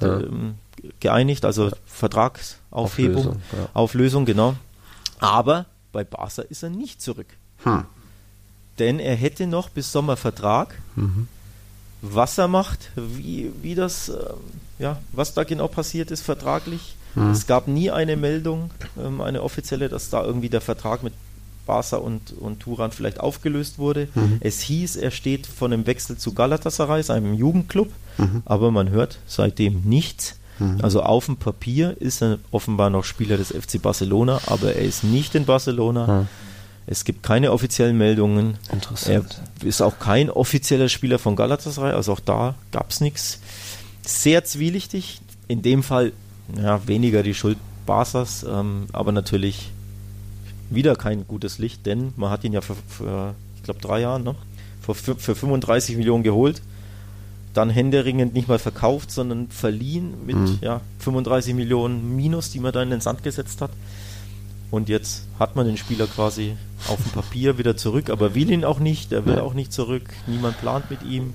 ja. 0.00 0.20
ähm, 0.20 0.56
geeinigt, 1.00 1.44
also 1.44 1.70
Vertragsaufhebung, 1.86 3.16
Auflösung, 3.18 3.42
ja. 3.52 3.68
Auflösung, 3.74 4.24
genau. 4.24 4.54
Aber 5.18 5.66
bei 5.92 6.04
Barca 6.04 6.42
ist 6.42 6.62
er 6.62 6.70
nicht 6.70 7.00
zurück. 7.00 7.26
Hm. 7.64 7.84
Denn 8.78 8.98
er 8.98 9.14
hätte 9.14 9.46
noch 9.46 9.68
bis 9.68 9.92
Sommer 9.92 10.16
Vertrag. 10.16 10.74
Mhm. 10.96 11.28
Was 12.00 12.36
er 12.36 12.48
macht, 12.48 12.90
wie, 12.96 13.52
wie 13.62 13.76
das, 13.76 14.08
äh, 14.08 14.16
ja, 14.80 14.98
was 15.12 15.34
da 15.34 15.44
genau 15.44 15.68
passiert 15.68 16.10
ist 16.10 16.22
vertraglich. 16.22 16.96
Mhm. 17.14 17.30
Es 17.30 17.46
gab 17.46 17.68
nie 17.68 17.92
eine 17.92 18.16
Meldung, 18.16 18.70
ähm, 18.98 19.20
eine 19.20 19.42
offizielle, 19.42 19.88
dass 19.88 20.10
da 20.10 20.24
irgendwie 20.24 20.48
der 20.48 20.60
Vertrag 20.60 21.04
mit 21.04 21.12
Barca 21.64 21.98
und, 21.98 22.32
und 22.32 22.60
Turan 22.60 22.90
vielleicht 22.90 23.20
aufgelöst 23.20 23.78
wurde. 23.78 24.08
Mhm. 24.14 24.38
Es 24.40 24.60
hieß, 24.62 24.96
er 24.96 25.12
steht 25.12 25.46
von 25.46 25.72
einem 25.72 25.86
Wechsel 25.86 26.18
zu 26.18 26.34
Galatasaray, 26.34 27.04
seinem 27.04 27.34
Jugendclub, 27.34 27.92
mhm. 28.18 28.42
aber 28.44 28.72
man 28.72 28.90
hört 28.90 29.18
seitdem 29.26 29.82
nichts. 29.82 30.36
Mhm. 30.62 30.78
Also 30.82 31.02
auf 31.02 31.26
dem 31.26 31.36
Papier 31.36 31.96
ist 32.00 32.22
er 32.22 32.38
offenbar 32.50 32.90
noch 32.90 33.04
Spieler 33.04 33.36
des 33.36 33.48
FC 33.48 33.80
Barcelona, 33.80 34.40
aber 34.46 34.74
er 34.74 34.82
ist 34.82 35.04
nicht 35.04 35.34
in 35.34 35.44
Barcelona. 35.44 36.26
Es 36.86 37.04
gibt 37.04 37.22
keine 37.22 37.52
offiziellen 37.52 37.96
Meldungen. 37.96 38.58
Interessant. 38.72 39.40
Er 39.60 39.66
ist 39.66 39.80
auch 39.80 39.98
kein 39.98 40.30
offizieller 40.30 40.88
Spieler 40.88 41.18
von 41.18 41.36
Galatasaray, 41.36 41.92
also 41.92 42.12
auch 42.12 42.20
da 42.20 42.54
gab 42.72 42.90
es 42.90 43.00
nichts. 43.00 43.40
Sehr 44.04 44.44
zwielichtig. 44.44 45.20
In 45.46 45.62
dem 45.62 45.82
Fall 45.82 46.12
ja, 46.56 46.86
weniger 46.86 47.22
die 47.22 47.34
Schuld 47.34 47.58
Barca's, 47.86 48.44
ähm, 48.48 48.86
aber 48.92 49.12
natürlich 49.12 49.70
wieder 50.70 50.96
kein 50.96 51.26
gutes 51.26 51.58
Licht, 51.58 51.86
denn 51.86 52.12
man 52.16 52.30
hat 52.30 52.44
ihn 52.44 52.52
ja 52.52 52.60
für, 52.60 52.76
für 52.88 53.34
ich 53.56 53.62
glaube, 53.62 53.80
drei 53.80 54.00
Jahren, 54.00 54.24
ne? 54.24 54.34
für, 54.80 54.94
für 54.94 55.34
35 55.34 55.96
Millionen 55.96 56.22
geholt, 56.24 56.62
dann 57.54 57.70
händeringend 57.70 58.34
nicht 58.34 58.48
mal 58.48 58.58
verkauft, 58.58 59.10
sondern 59.10 59.48
verliehen 59.48 60.26
mit 60.26 60.36
mhm. 60.36 60.58
ja, 60.60 60.80
35 61.00 61.54
Millionen 61.54 62.16
Minus, 62.16 62.50
die 62.50 62.60
man 62.60 62.72
da 62.72 62.82
in 62.82 62.90
den 62.90 63.00
Sand 63.00 63.22
gesetzt 63.22 63.60
hat. 63.60 63.70
Und 64.70 64.88
jetzt 64.88 65.26
hat 65.38 65.54
man 65.54 65.66
den 65.66 65.76
Spieler 65.76 66.06
quasi 66.06 66.56
auf 66.88 66.96
dem 67.02 67.12
Papier 67.12 67.58
wieder 67.58 67.76
zurück, 67.76 68.08
aber 68.08 68.34
will 68.34 68.50
ihn 68.50 68.64
auch 68.64 68.78
nicht, 68.78 69.12
er 69.12 69.26
will 69.26 69.36
ja. 69.36 69.42
auch 69.42 69.52
nicht 69.52 69.72
zurück, 69.72 70.04
niemand 70.26 70.58
plant 70.60 70.90
mit 70.90 71.02
ihm. 71.02 71.34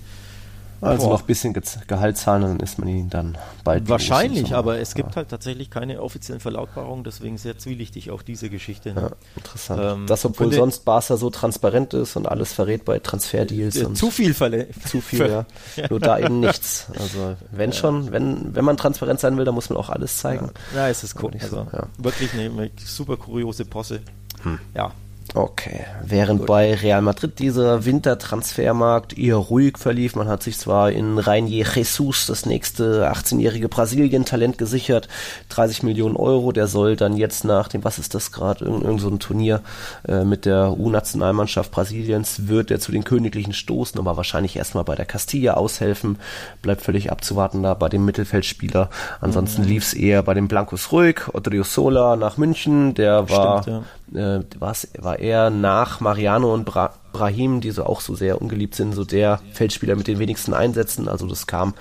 Also 0.80 1.08
Boah. 1.08 1.14
noch 1.14 1.22
ein 1.22 1.26
bisschen 1.26 1.56
Gehalt 1.88 2.18
zahlen, 2.18 2.44
dann 2.44 2.60
ist 2.60 2.78
man 2.78 2.88
ihn 2.88 3.10
dann 3.10 3.38
bald. 3.64 3.90
Wahrscheinlich, 3.90 4.54
aber 4.54 4.80
es 4.80 4.94
gibt 4.94 5.12
ja. 5.12 5.16
halt 5.18 5.30
tatsächlich 5.30 5.72
keine 5.72 6.02
offiziellen 6.02 6.40
Verlautbarungen, 6.40 7.04
deswegen 7.04 7.38
sehr 7.38 7.58
zwielichtig 7.58 8.12
auch 8.12 8.22
diese 8.22 8.50
Geschichte. 8.50 8.94
Ne? 8.94 9.02
Ja, 9.02 9.10
interessant. 9.36 9.82
Ähm, 9.84 10.08
das, 10.08 10.24
obwohl 10.26 10.54
sonst 10.54 10.86
Barca 10.86 11.18
so 11.18 11.30
transparent 11.32 11.94
ist 11.96 12.16
und 12.16 12.28
alles 12.28 12.54
verrät 12.54 12.86
bei 12.86 13.00
Transferdeals. 13.00 13.76
Äh, 13.76 13.94
zu 13.94 14.12
viel 14.12 14.34
Verle 14.34 14.68
Zu 14.86 15.02
viel, 15.02 15.28
ja. 15.30 15.46
Nur 15.90 16.00
da 16.00 16.20
eben 16.20 16.40
nichts. 16.42 16.88
Also 16.98 17.36
wenn 17.52 17.74
schon, 17.74 18.12
wenn, 18.12 18.56
wenn 18.56 18.66
man 18.66 18.78
transparent 18.78 19.20
sein 19.20 19.38
will, 19.38 19.46
dann 19.46 19.56
muss 19.56 19.70
man 19.70 19.78
auch 19.78 19.90
alles 19.90 20.18
zeigen. 20.18 20.52
Ja, 20.76 20.90
es 20.90 21.04
ist 21.04 21.22
cool. 21.24 21.32
Also, 21.40 21.68
so. 21.72 22.04
Wirklich 22.04 22.34
eine, 22.34 22.44
eine 22.44 22.72
super 22.78 23.18
kuriose 23.18 23.66
Posse. 23.66 24.02
Hm. 24.44 24.60
Ja, 24.76 24.92
Okay, 25.34 25.86
während 26.04 26.40
Gut. 26.40 26.48
bei 26.48 26.74
Real 26.74 27.02
Madrid 27.02 27.40
dieser 27.40 27.86
Wintertransfermarkt 27.86 29.18
eher 29.18 29.36
ruhig 29.36 29.78
verlief, 29.78 30.16
man 30.16 30.28
hat 30.28 30.42
sich 30.42 30.58
zwar 30.58 30.92
in 30.92 31.20
Rainier 31.20 31.66
Jesus 31.76 32.28
das 32.28 32.46
nächste 32.46 33.12
18-jährige 33.12 33.68
Brasilien-Talent 33.68 34.58
gesichert, 34.58 35.08
30 35.50 35.84
Millionen 35.84 36.16
Euro, 36.16 36.52
der 36.52 36.68
soll 36.68 36.96
dann 36.96 37.18
jetzt 37.18 37.44
nach 37.44 37.68
dem, 37.68 37.84
was 37.84 38.00
ist 38.00 38.16
das 38.16 38.32
gerade, 38.32 38.66
irgend, 38.66 38.84
irgend 38.84 39.02
so 39.02 39.10
ein 39.10 39.20
Turnier 39.20 39.62
äh, 40.08 40.24
mit 40.24 40.46
der 40.46 40.78
U-Nationalmannschaft 40.78 41.72
Brasiliens, 41.72 42.48
wird 42.48 42.72
er 42.72 42.80
zu 42.80 42.92
den 42.92 43.04
Königlichen 43.04 43.54
stoßen, 43.54 44.00
aber 44.00 44.18
wahrscheinlich 44.18 44.56
erstmal 44.56 44.86
bei 44.86 44.96
der 44.96 45.06
Castilla 45.06 45.56
aushelfen, 45.56 46.20
bleibt 46.62 46.82
völlig 46.82 47.12
abzuwarten 47.12 47.64
da 47.64 47.74
bei 47.74 47.90
dem 47.90 48.06
Mittelfeldspieler. 48.06 48.90
Ansonsten 49.20 49.64
mhm. 49.64 49.68
lief 49.68 49.84
es 49.84 49.94
eher 49.94 50.24
bei 50.24 50.34
dem 50.34 50.48
Blancos 50.48 50.92
ruhig, 50.92 51.28
Odrio 51.34 51.64
Sola 51.64 52.16
nach 52.16 52.38
München, 52.38 52.94
der 52.94 53.30
war, 53.30 53.62
Stimmt, 53.62 53.78
ja. 53.78 53.84
Äh, 54.14 54.40
war 54.60 55.20
er 55.20 55.50
nach 55.50 56.00
Mariano 56.00 56.54
und 56.54 56.66
Bra 56.66 56.94
Brahim, 57.14 57.62
die 57.62 57.72
so 57.72 57.84
auch 57.84 58.02
so 58.02 58.14
sehr 58.14 58.40
ungeliebt 58.42 58.76
sind, 58.76 58.94
so 58.94 59.04
der 59.04 59.40
Feldspieler 59.54 59.96
mit 59.96 60.08
den 60.08 60.20
wenigsten 60.20 60.54
Einsätzen. 60.54 61.08
Also 61.08 61.26
das 61.26 61.48
kam 61.48 61.74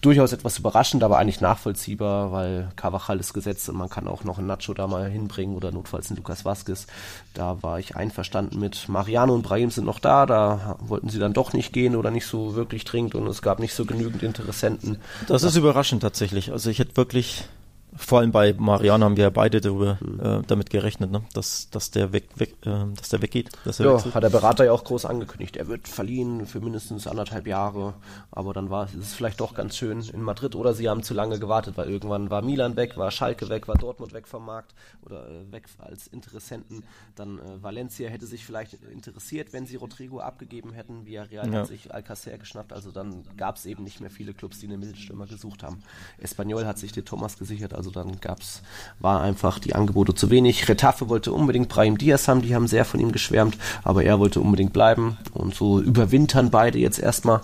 durchaus 0.00 0.32
etwas 0.32 0.58
überraschend, 0.58 1.02
aber 1.02 1.18
eigentlich 1.18 1.40
nachvollziehbar, 1.40 2.32
weil 2.32 2.70
Carvajal 2.76 3.18
ist 3.18 3.34
gesetzt 3.34 3.68
und 3.68 3.76
man 3.76 3.90
kann 3.90 4.06
auch 4.06 4.24
noch 4.24 4.38
einen 4.38 4.46
Nacho 4.46 4.72
da 4.72 4.86
mal 4.86 5.10
hinbringen 5.10 5.56
oder 5.56 5.72
notfalls 5.72 6.08
einen 6.08 6.16
Lukas 6.18 6.44
Vasquez. 6.44 6.86
Da 7.34 7.62
war 7.62 7.78
ich 7.80 7.96
einverstanden 7.96 8.60
mit. 8.60 8.88
Mariano 8.88 9.34
und 9.34 9.42
Brahim 9.42 9.70
sind 9.70 9.84
noch 9.84 9.98
da, 9.98 10.24
da 10.24 10.76
wollten 10.80 11.08
sie 11.08 11.18
dann 11.18 11.32
doch 11.32 11.52
nicht 11.52 11.72
gehen 11.72 11.96
oder 11.96 12.10
nicht 12.10 12.26
so 12.26 12.54
wirklich 12.54 12.84
dringend 12.84 13.14
und 13.14 13.26
es 13.26 13.42
gab 13.42 13.58
nicht 13.58 13.74
so 13.74 13.84
genügend 13.84 14.22
Interessenten. 14.22 14.98
Das 15.26 15.42
ist 15.42 15.56
überraschend 15.56 16.02
tatsächlich. 16.02 16.52
Also 16.52 16.70
ich 16.70 16.78
hätte 16.78 16.96
wirklich 16.96 17.44
vor 17.98 18.20
allem 18.20 18.32
bei 18.32 18.54
Mariano 18.56 19.04
haben 19.04 19.16
wir 19.16 19.24
ja 19.24 19.30
beide 19.30 19.60
darüber, 19.60 19.98
mhm. 20.00 20.20
äh, 20.20 20.42
damit 20.46 20.70
gerechnet, 20.70 21.10
ne? 21.10 21.22
dass, 21.34 21.68
dass 21.70 21.90
der 21.90 22.12
weg, 22.12 22.28
weg 22.36 22.54
äh, 22.64 22.86
dass 22.96 23.08
der 23.08 23.22
weggeht. 23.22 23.50
Dass 23.64 23.80
er 23.80 23.86
ja, 23.86 23.94
wechselt. 23.94 24.14
hat 24.14 24.22
der 24.22 24.30
Berater 24.30 24.64
ja 24.64 24.72
auch 24.72 24.84
groß 24.84 25.04
angekündigt. 25.04 25.56
Er 25.56 25.66
wird 25.68 25.88
verliehen 25.88 26.46
für 26.46 26.60
mindestens 26.60 27.06
anderthalb 27.06 27.46
Jahre. 27.46 27.94
Aber 28.30 28.54
dann 28.54 28.70
war 28.70 28.88
es 28.98 29.14
vielleicht 29.14 29.40
doch 29.40 29.54
ganz 29.54 29.76
schön 29.76 30.00
in 30.00 30.22
Madrid 30.22 30.54
oder 30.54 30.74
sie 30.74 30.88
haben 30.88 31.02
zu 31.02 31.12
lange 31.12 31.38
gewartet, 31.38 31.76
weil 31.76 31.90
irgendwann 31.90 32.30
war 32.30 32.42
Milan 32.42 32.76
weg, 32.76 32.96
war 32.96 33.10
Schalke 33.10 33.48
weg, 33.48 33.68
war 33.68 33.76
Dortmund 33.76 34.12
weg 34.12 34.28
vom 34.28 34.46
Markt 34.46 34.74
oder 35.04 35.28
äh, 35.28 35.52
weg 35.52 35.64
als 35.78 36.06
Interessenten. 36.06 36.84
Dann 37.16 37.38
äh, 37.38 37.62
Valencia 37.62 38.08
hätte 38.08 38.26
sich 38.26 38.44
vielleicht 38.44 38.74
interessiert, 38.74 39.52
wenn 39.52 39.66
sie 39.66 39.76
Rodrigo 39.76 40.20
abgegeben 40.20 40.72
hätten. 40.72 41.04
Villarreal 41.04 41.52
ja. 41.52 41.60
hat 41.60 41.66
sich 41.66 41.92
Alcacer 41.92 42.38
geschnappt. 42.38 42.72
Also 42.72 42.90
dann 42.90 43.24
gab 43.36 43.56
es 43.56 43.66
eben 43.66 43.82
nicht 43.82 44.00
mehr 44.00 44.10
viele 44.10 44.34
Clubs, 44.34 44.60
die 44.60 44.66
einen 44.66 44.80
Mittelstürmer 44.80 45.26
gesucht 45.26 45.62
haben. 45.62 45.82
Espanyol 46.18 46.64
hat 46.66 46.78
sich 46.78 46.92
den 46.92 47.04
Thomas 47.04 47.38
gesichert. 47.38 47.74
Also 47.74 47.87
dann 47.90 48.20
gab's, 48.20 48.62
war 48.98 49.22
einfach 49.22 49.58
die 49.58 49.74
Angebote 49.74 50.14
zu 50.14 50.30
wenig. 50.30 50.68
Retafe 50.68 51.08
wollte 51.08 51.32
unbedingt 51.32 51.68
Brahim 51.68 51.98
Diaz 51.98 52.28
haben, 52.28 52.42
die 52.42 52.54
haben 52.54 52.66
sehr 52.66 52.84
von 52.84 53.00
ihm 53.00 53.12
geschwärmt, 53.12 53.56
aber 53.84 54.04
er 54.04 54.18
wollte 54.18 54.40
unbedingt 54.40 54.72
bleiben. 54.72 55.16
Und 55.32 55.54
so 55.54 55.80
überwintern 55.80 56.50
beide 56.50 56.78
jetzt 56.78 56.98
erstmal 56.98 57.40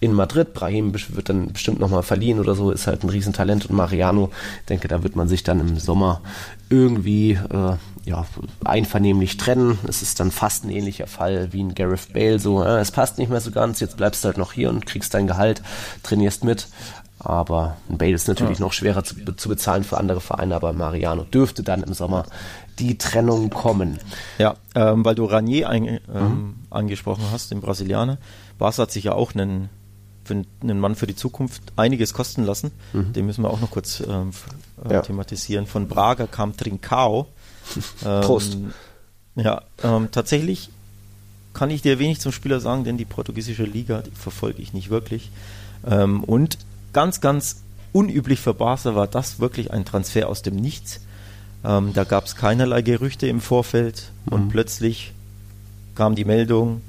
in 0.00 0.12
Madrid. 0.12 0.54
Brahim 0.54 0.92
wird 0.94 1.28
dann 1.28 1.52
bestimmt 1.52 1.80
nochmal 1.80 2.02
verliehen 2.02 2.38
oder 2.38 2.54
so, 2.54 2.70
ist 2.70 2.86
halt 2.86 3.02
ein 3.02 3.10
Riesentalent. 3.10 3.66
Und 3.66 3.76
Mariano, 3.76 4.30
denke, 4.68 4.88
da 4.88 5.02
wird 5.02 5.16
man 5.16 5.28
sich 5.28 5.42
dann 5.42 5.60
im 5.60 5.78
Sommer 5.78 6.20
irgendwie 6.70 7.32
äh, 7.32 7.76
ja, 8.04 8.26
einvernehmlich 8.64 9.36
trennen. 9.36 9.78
Es 9.86 10.02
ist 10.02 10.20
dann 10.20 10.30
fast 10.30 10.64
ein 10.64 10.70
ähnlicher 10.70 11.06
Fall 11.06 11.52
wie 11.52 11.62
ein 11.62 11.74
Gareth 11.74 12.12
Bale. 12.12 12.38
So, 12.38 12.62
äh, 12.62 12.80
es 12.80 12.90
passt 12.90 13.18
nicht 13.18 13.30
mehr 13.30 13.40
so 13.40 13.50
ganz, 13.50 13.80
jetzt 13.80 13.96
bleibst 13.96 14.24
du 14.24 14.26
halt 14.26 14.38
noch 14.38 14.52
hier 14.52 14.70
und 14.70 14.86
kriegst 14.86 15.14
dein 15.14 15.26
Gehalt, 15.26 15.62
trainierst 16.02 16.44
mit. 16.44 16.68
Aber 17.20 17.76
ein 17.88 17.98
Bale 17.98 18.14
ist 18.14 18.28
natürlich 18.28 18.58
ja. 18.58 18.64
noch 18.64 18.72
schwerer 18.72 19.02
zu, 19.02 19.16
zu, 19.34 19.48
bezahlen 19.48 19.82
für 19.82 19.98
andere 19.98 20.20
Vereine, 20.20 20.54
aber 20.54 20.72
Mariano 20.72 21.24
dürfte 21.24 21.62
dann 21.62 21.82
im 21.82 21.92
Sommer 21.92 22.26
die 22.78 22.96
Trennung 22.96 23.50
kommen. 23.50 23.98
Ja, 24.38 24.54
ähm, 24.76 25.04
weil 25.04 25.16
du 25.16 25.24
Ranier 25.24 25.68
ein, 25.68 25.86
ähm, 25.86 26.00
mhm. 26.14 26.54
angesprochen 26.70 27.24
hast, 27.32 27.50
den 27.50 27.60
Brasilianer. 27.60 28.18
Barca 28.56 28.82
hat 28.82 28.92
sich 28.92 29.04
ja 29.04 29.12
auch 29.12 29.34
einen, 29.34 29.68
für 30.24 30.44
einen 30.62 30.78
Mann 30.78 30.94
für 30.94 31.08
die 31.08 31.16
Zukunft 31.16 31.62
einiges 31.74 32.14
kosten 32.14 32.44
lassen. 32.44 32.70
Mhm. 32.92 33.12
Den 33.12 33.26
müssen 33.26 33.42
wir 33.42 33.50
auch 33.50 33.60
noch 33.60 33.72
kurz 33.72 34.00
ähm, 34.00 34.30
äh, 34.88 34.92
ja. 34.92 35.02
thematisieren. 35.02 35.66
Von 35.66 35.88
Braga 35.88 36.28
kam 36.28 36.56
Trincao. 36.56 37.26
Prost. 38.00 38.54
Ähm, 38.54 38.72
ja, 39.34 39.62
ähm, 39.82 40.08
tatsächlich 40.12 40.70
kann 41.52 41.70
ich 41.70 41.82
dir 41.82 41.98
wenig 41.98 42.20
zum 42.20 42.30
Spieler 42.30 42.60
sagen, 42.60 42.84
denn 42.84 42.96
die 42.96 43.04
portugiesische 43.04 43.64
Liga 43.64 44.04
verfolge 44.14 44.62
ich 44.62 44.72
nicht 44.72 44.90
wirklich. 44.90 45.30
Ähm, 45.84 46.22
und 46.22 46.58
ganz, 46.92 47.20
ganz 47.20 47.62
unüblich 47.92 48.40
für 48.40 48.54
Barca 48.54 48.94
war 48.94 49.06
das 49.06 49.40
wirklich 49.40 49.72
ein 49.72 49.84
Transfer 49.84 50.28
aus 50.28 50.42
dem 50.42 50.56
Nichts. 50.56 51.00
Ähm, 51.64 51.92
da 51.92 52.04
gab 52.04 52.26
es 52.26 52.36
keinerlei 52.36 52.82
Gerüchte 52.82 53.26
im 53.26 53.40
Vorfeld 53.40 54.10
und 54.30 54.46
mhm. 54.46 54.48
plötzlich 54.48 55.12
kam 55.94 56.14
die 56.14 56.24
Meldung, 56.24 56.80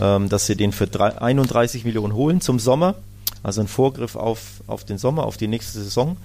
ähm, 0.00 0.28
dass 0.28 0.46
sie 0.46 0.56
den 0.56 0.72
für 0.72 0.86
drei, 0.86 1.20
31 1.20 1.84
Millionen 1.84 2.14
holen 2.14 2.40
zum 2.40 2.58
Sommer. 2.58 2.96
Also 3.42 3.60
ein 3.60 3.68
Vorgriff 3.68 4.16
auf, 4.16 4.62
auf 4.66 4.84
den 4.84 4.98
Sommer, 4.98 5.24
auf 5.24 5.36
die 5.36 5.48
nächste 5.48 5.80
Saison. 5.80 6.16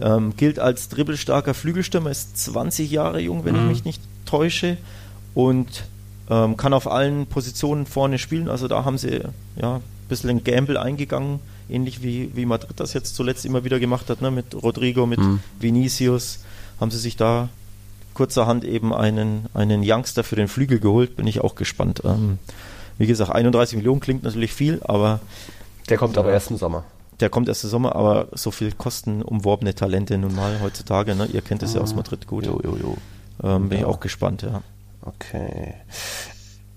Ähm, 0.00 0.34
gilt 0.36 0.58
als 0.58 0.88
dribbelstarker 0.88 1.52
Flügelstürmer, 1.52 2.10
ist 2.10 2.38
20 2.38 2.90
Jahre 2.90 3.20
jung, 3.20 3.44
wenn 3.44 3.54
mhm. 3.54 3.62
ich 3.62 3.68
mich 3.68 3.84
nicht 3.84 4.02
täusche. 4.24 4.78
Und 5.34 5.84
ähm, 6.30 6.56
kann 6.56 6.72
auf 6.72 6.90
allen 6.90 7.26
Positionen 7.26 7.84
vorne 7.84 8.18
spielen. 8.18 8.48
Also 8.48 8.68
da 8.68 8.84
haben 8.84 8.96
sie 8.96 9.20
ja 9.56 9.76
ein 9.76 9.82
bisschen 10.08 10.30
ein 10.30 10.44
Gamble 10.44 10.78
eingegangen, 10.78 11.40
ähnlich 11.68 12.02
wie, 12.02 12.30
wie 12.34 12.46
Madrid 12.46 12.78
das 12.78 12.92
jetzt 12.92 13.14
zuletzt 13.14 13.44
immer 13.44 13.64
wieder 13.64 13.80
gemacht 13.80 14.10
hat, 14.10 14.20
ne? 14.20 14.30
mit 14.30 14.54
Rodrigo, 14.54 15.06
mit 15.06 15.20
mhm. 15.20 15.40
Vinicius. 15.60 16.40
Haben 16.80 16.90
sie 16.90 16.98
sich 16.98 17.16
da 17.16 17.48
kurzerhand 18.14 18.64
eben 18.64 18.94
einen, 18.94 19.46
einen 19.54 19.82
Youngster 19.84 20.24
für 20.24 20.36
den 20.36 20.48
Flügel 20.48 20.80
geholt. 20.80 21.16
Bin 21.16 21.26
ich 21.26 21.40
auch 21.40 21.54
gespannt. 21.54 22.02
Ähm, 22.04 22.38
wie 22.98 23.06
gesagt, 23.06 23.30
31 23.30 23.76
Millionen 23.76 24.00
klingt 24.00 24.22
natürlich 24.22 24.52
viel, 24.52 24.80
aber. 24.84 25.20
Der 25.88 25.96
kommt 25.96 26.18
aber 26.18 26.32
erst 26.32 26.50
im 26.50 26.56
Sommer. 26.56 26.84
Der 27.20 27.30
kommt 27.30 27.48
erst 27.48 27.64
im 27.64 27.70
Sommer, 27.70 27.94
aber 27.96 28.28
so 28.32 28.50
viel 28.50 28.72
kosten 28.72 29.22
umworbene 29.22 29.74
Talente 29.74 30.18
nun 30.18 30.34
mal 30.34 30.60
heutzutage. 30.60 31.14
Ne? 31.14 31.26
Ihr 31.32 31.42
kennt 31.42 31.62
es 31.62 31.74
ja 31.74 31.80
aus 31.80 31.94
Madrid 31.94 32.26
gut. 32.26 32.46
Jo, 32.46 32.60
jo, 32.62 32.76
jo. 32.76 32.96
Ähm, 33.42 33.68
bin 33.68 33.78
ja. 33.78 33.84
ich 33.84 33.90
auch 33.92 34.00
gespannt, 34.00 34.42
ja. 34.42 34.62
Okay. 35.02 35.74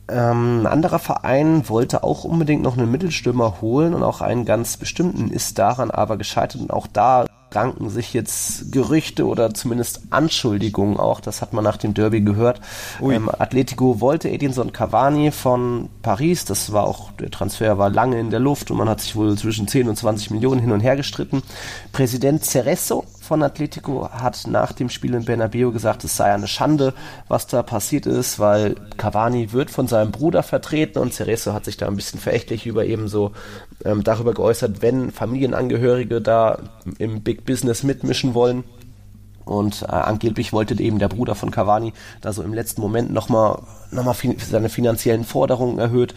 Ähm, 0.07 0.61
ein 0.61 0.67
anderer 0.67 0.99
Verein 0.99 1.67
wollte 1.67 2.03
auch 2.03 2.23
unbedingt 2.23 2.61
noch 2.61 2.77
einen 2.77 2.91
Mittelstürmer 2.91 3.61
holen 3.61 3.93
und 3.93 4.03
auch 4.03 4.21
einen 4.21 4.45
ganz 4.45 4.77
bestimmten, 4.77 5.29
ist 5.29 5.57
daran 5.57 5.89
aber 5.89 6.17
gescheitert 6.17 6.61
und 6.61 6.71
auch 6.71 6.87
da 6.87 7.25
ranken 7.55 7.89
sich 7.89 8.13
jetzt 8.13 8.71
Gerüchte 8.71 9.25
oder 9.25 9.53
zumindest 9.53 10.01
Anschuldigungen 10.09 10.97
auch, 10.97 11.21
das 11.21 11.41
hat 11.41 11.53
man 11.53 11.63
nach 11.63 11.77
dem 11.77 11.93
Derby 11.93 12.21
gehört. 12.21 12.59
Ähm, 13.01 13.29
Atletico 13.29 14.01
wollte 14.01 14.29
Edinson 14.29 14.73
Cavani 14.73 15.31
von 15.31 15.89
Paris, 16.01 16.45
das 16.45 16.73
war 16.73 16.83
auch, 16.83 17.11
der 17.13 17.31
Transfer 17.31 17.77
war 17.77 17.89
lange 17.89 18.19
in 18.19 18.29
der 18.29 18.39
Luft 18.39 18.71
und 18.71 18.77
man 18.77 18.89
hat 18.89 19.01
sich 19.01 19.15
wohl 19.15 19.37
zwischen 19.37 19.67
10 19.67 19.89
und 19.89 19.95
20 19.95 20.31
Millionen 20.31 20.59
hin 20.59 20.71
und 20.71 20.81
her 20.81 20.95
gestritten. 20.97 21.41
Präsident 21.93 22.43
Cerezo 22.43 23.05
von 23.25 23.43
Atletico 23.43 24.09
hat 24.09 24.45
nach 24.47 24.71
dem 24.71 24.89
Spiel 24.89 25.13
in 25.13 25.25
Bernabeu 25.25 25.71
gesagt, 25.71 26.03
es 26.03 26.15
sei 26.15 26.33
eine 26.33 26.47
Schande, 26.47 26.93
was 27.27 27.47
da 27.47 27.63
passiert 27.63 28.05
ist, 28.05 28.39
weil 28.39 28.75
Cavani 28.97 29.51
wird 29.51 29.71
von 29.71 29.87
seinem 29.87 30.11
Bruder 30.11 30.43
vertreten 30.43 30.99
und 30.99 31.13
Cerezo 31.13 31.53
hat 31.53 31.65
sich 31.65 31.77
da 31.77 31.87
ein 31.87 31.95
bisschen 31.95 32.19
verächtlich 32.19 32.65
über 32.65 32.85
eben 32.85 33.07
so 33.07 33.31
ähm, 33.83 34.03
darüber 34.03 34.33
geäußert, 34.33 34.81
wenn 34.81 35.11
Familienangehörige 35.11 36.21
da 36.21 36.59
im 36.99 37.21
Big 37.21 37.45
Business 37.45 37.83
mitmischen 37.83 38.33
wollen. 38.33 38.63
Und 39.43 39.83
äh, 39.83 39.85
angeblich 39.85 40.53
wollte 40.53 40.79
eben 40.81 40.97
der 40.97 41.07
Bruder 41.07 41.35
von 41.35 41.51
Cavani 41.51 41.93
da 42.21 42.33
so 42.33 42.41
im 42.41 42.53
letzten 42.53 42.81
Moment 42.81 43.13
nochmal 43.13 43.59
noch 43.91 44.03
mal 44.03 44.13
fin 44.13 44.37
seine 44.39 44.69
finanziellen 44.69 45.23
Forderungen 45.23 45.77
erhöht. 45.77 46.15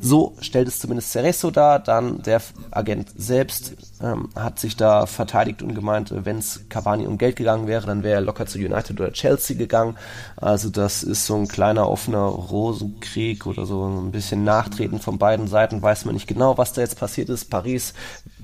So 0.00 0.36
stellt 0.40 0.68
es 0.68 0.78
zumindest 0.78 1.12
Cerezo 1.12 1.50
dar. 1.50 1.78
Dann 1.80 2.22
der 2.22 2.40
Agent 2.70 3.08
selbst 3.16 3.74
ähm, 4.00 4.28
hat 4.36 4.58
sich 4.60 4.76
da 4.76 5.06
verteidigt 5.06 5.62
und 5.62 5.74
gemeint, 5.74 6.12
äh, 6.12 6.24
wenn 6.24 6.38
es 6.38 6.68
Cavani 6.68 7.06
um 7.06 7.18
Geld 7.18 7.36
gegangen 7.36 7.66
wäre, 7.66 7.86
dann 7.86 8.02
wäre 8.02 8.16
er 8.16 8.20
locker 8.20 8.46
zu 8.46 8.58
United 8.58 9.00
oder 9.00 9.12
Chelsea 9.12 9.56
gegangen. 9.56 9.96
Also 10.36 10.70
das 10.70 11.02
ist 11.02 11.26
so 11.26 11.34
ein 11.34 11.48
kleiner 11.48 11.88
offener 11.88 12.24
Rosenkrieg 12.26 13.46
oder 13.46 13.66
so 13.66 13.86
ein 13.86 14.12
bisschen 14.12 14.44
Nachtreten 14.44 15.00
von 15.00 15.18
beiden 15.18 15.48
Seiten. 15.48 15.82
Weiß 15.82 16.04
man 16.04 16.14
nicht 16.14 16.28
genau, 16.28 16.58
was 16.58 16.72
da 16.72 16.80
jetzt 16.80 16.98
passiert 16.98 17.28
ist. 17.28 17.50
Paris 17.50 17.94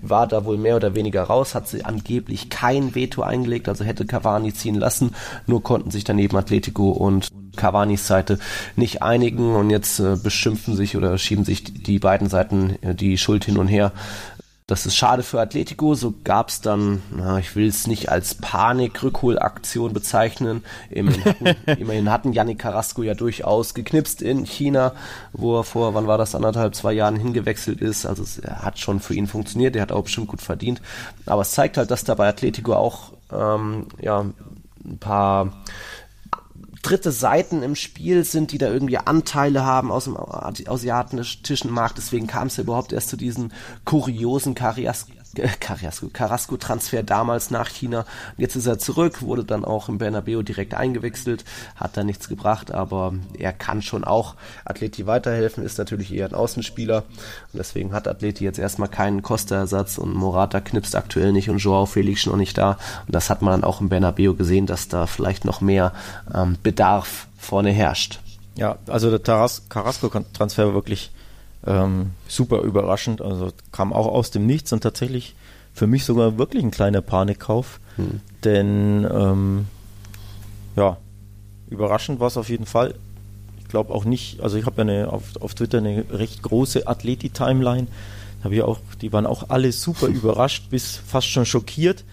war 0.02 0.26
da 0.26 0.44
wohl 0.44 0.56
mehr 0.56 0.76
oder 0.76 0.94
weniger 0.94 1.23
raus, 1.23 1.54
hat 1.54 1.68
sie 1.68 1.84
angeblich 1.84 2.50
kein 2.50 2.94
Veto 2.94 3.23
eingelegt, 3.23 3.68
also 3.68 3.84
hätte 3.84 4.06
Cavani 4.06 4.52
ziehen 4.52 4.75
lassen. 4.75 5.14
Nur 5.46 5.62
konnten 5.62 5.90
sich 5.90 6.04
daneben 6.04 6.37
Atletico 6.37 6.90
und 6.90 7.28
Cavanis 7.56 8.06
Seite 8.06 8.38
nicht 8.76 9.02
einigen 9.02 9.54
und 9.54 9.70
jetzt 9.70 10.00
äh, 10.00 10.16
beschimpfen 10.16 10.76
sich 10.76 10.96
oder 10.96 11.18
schieben 11.18 11.44
sich 11.44 11.64
die 11.64 11.99
beiden 11.99 12.28
Seiten 12.28 12.76
äh, 12.82 12.95
die 12.95 13.19
Schuld 13.19 13.45
hin 13.45 13.58
und 13.58 13.69
her. 13.69 13.93
Das 14.67 14.86
ist 14.86 14.97
schade 14.97 15.23
für 15.23 15.43
Atletico. 15.43 15.95
So 15.95 16.14
gab 16.25 16.49
es 16.49 16.62
dann, 16.62 17.02
na, 17.14 17.38
ich 17.38 17.54
will 17.54 17.69
es 17.69 17.86
nicht 17.86 18.08
als 18.08 18.34
Panik-Rückholaktion 18.36 19.93
bezeichnen. 19.93 20.64
Immerhin 20.88 21.23
hatten, 21.23 21.47
immerhin 21.78 22.10
hatten 22.10 22.32
Yannick 22.32 22.60
Carrasco 22.60 23.02
ja 23.02 23.12
durchaus 23.12 23.75
geknipst 23.75 24.23
in 24.23 24.47
China, 24.47 24.95
wo 25.34 25.58
er 25.58 25.64
vor, 25.64 25.93
wann 25.93 26.06
war 26.06 26.17
das, 26.17 26.34
anderthalb, 26.34 26.75
zwei 26.75 26.95
Jahren 26.95 27.17
hingewechselt 27.17 27.82
ist. 27.82 28.06
Also 28.06 28.23
es 28.23 28.40
hat 28.43 28.78
schon 28.78 29.00
für 29.00 29.12
ihn 29.12 29.26
funktioniert. 29.26 29.76
Er 29.76 29.82
hat 29.82 29.93
auch 29.93 30.04
bestimmt 30.04 30.28
gut 30.28 30.40
verdient. 30.40 30.80
Aber 31.26 31.43
es 31.43 31.50
zeigt 31.50 31.76
halt, 31.76 31.90
dass 31.90 32.04
da 32.04 32.14
bei 32.14 32.26
Atletico 32.26 32.73
auch 32.73 33.12
ähm, 33.30 33.88
ja, 34.00 34.25
ein 34.82 34.99
paar 34.99 35.52
dritte 36.84 37.12
Seiten 37.12 37.62
im 37.62 37.75
Spiel 37.75 38.25
sind, 38.25 38.52
die 38.52 38.58
da 38.58 38.68
irgendwie 38.68 38.99
Anteile 38.99 39.64
haben 39.64 39.90
aus 39.90 40.04
dem 40.04 40.16
asiatischen 40.16 41.70
Markt. 41.70 41.99
Deswegen 41.99 42.26
kam 42.26 42.49
es 42.49 42.56
ja 42.56 42.62
überhaupt 42.62 42.92
erst 42.92 43.08
zu 43.08 43.16
diesen 43.16 43.52
kuriosen 43.84 44.54
Carrias 45.34 45.84
Carrasco, 45.94 46.08
Carrasco-Transfer 46.12 47.02
damals 47.02 47.50
nach 47.50 47.68
China. 47.68 48.04
Jetzt 48.36 48.56
ist 48.56 48.66
er 48.66 48.78
zurück, 48.78 49.23
wurde 49.23 49.44
dann 49.44 49.64
auch 49.64 49.88
im 49.88 49.99
Bernabeu 49.99 50.42
direkt 50.42 50.75
eingewechselt, 50.75 51.44
hat 51.76 51.97
da 51.97 52.04
nichts 52.04 52.28
gebracht, 52.28 52.73
aber 52.73 53.14
er 53.38 53.52
kann 53.52 53.82
schon 53.82 54.04
auch 54.04 54.34
Atleti 54.64 55.06
weiterhelfen, 55.06 55.64
ist 55.64 55.78
natürlich 55.78 56.12
eher 56.12 56.26
ein 56.26 56.34
Außenspieler 56.34 56.99
und 56.99 57.58
deswegen 57.58 57.92
hat 57.92 58.08
Atleti 58.08 58.44
jetzt 58.44 58.58
erstmal 58.58 58.88
keinen 58.88 59.23
Kosterersatz 59.23 59.99
und 59.99 60.14
Morata 60.14 60.60
knipst 60.60 60.97
aktuell 60.97 61.32
nicht 61.32 61.50
und 61.50 61.58
Joao 61.58 61.86
Felix 61.86 62.26
noch 62.26 62.36
nicht 62.36 62.58
da 62.58 62.78
und 63.06 63.14
das 63.14 63.30
hat 63.30 63.42
man 63.42 63.52
dann 63.52 63.64
auch 63.64 63.80
im 63.80 63.88
Bernabeu 63.88 64.34
gesehen, 64.34 64.66
dass 64.66 64.88
da 64.88 65.06
vielleicht 65.06 65.44
noch 65.44 65.60
mehr 65.60 65.92
ähm, 66.34 66.56
Bedarf 66.62 67.26
vorne 67.38 67.70
herrscht. 67.70 68.20
Ja, 68.56 68.76
also 68.86 69.10
der 69.10 69.18
Carrasco-Transfer 69.20 70.66
war 70.66 70.75
wirklich 70.75 71.10
ähm, 71.67 72.11
super 72.29 72.61
überraschend, 72.61 73.21
also 73.21 73.50
kam 73.73 73.93
auch 73.93 74.07
aus 74.07 74.31
dem 74.31 74.47
Nichts 74.47 74.73
und 74.73 74.83
tatsächlich 74.83 75.35
für 75.73 75.87
mich 75.87 76.05
sogar 76.05 76.39
wirklich 76.39 76.63
ein 76.63 76.71
kleiner 76.71 77.00
Panikkauf, 77.00 77.81
hm. 77.97 78.21
denn 78.45 79.07
ähm, 79.11 79.67
ja, 80.77 80.99
überraschend 81.69 82.21
war 82.21 82.29
es 82.29 82.37
auf 82.37 82.49
jeden 82.49 82.67
Fall. 82.67 82.95
Ich 83.59 83.69
glaube 83.69 83.93
auch 83.93 84.05
nicht, 84.05 84.41
also 84.41 84.57
ich 84.57 84.67
habe 84.67 84.83
ja 84.83 84.83
eine, 84.83 85.13
auf, 85.13 85.23
auf 85.41 85.55
Twitter 85.55 85.79
eine 85.79 86.05
recht 86.11 86.43
große 86.43 86.87
Athleti-Timeline, 86.87 87.89
habe 88.45 88.55
ich 88.55 88.63
auch, 88.63 88.79
die 89.00 89.13
waren 89.13 89.27
auch 89.27 89.49
alle 89.49 89.73
super 89.73 90.07
überrascht, 90.09 90.71
bis 90.71 90.97
fast 90.97 91.29
schon 91.29 91.47
schockiert. 91.47 92.05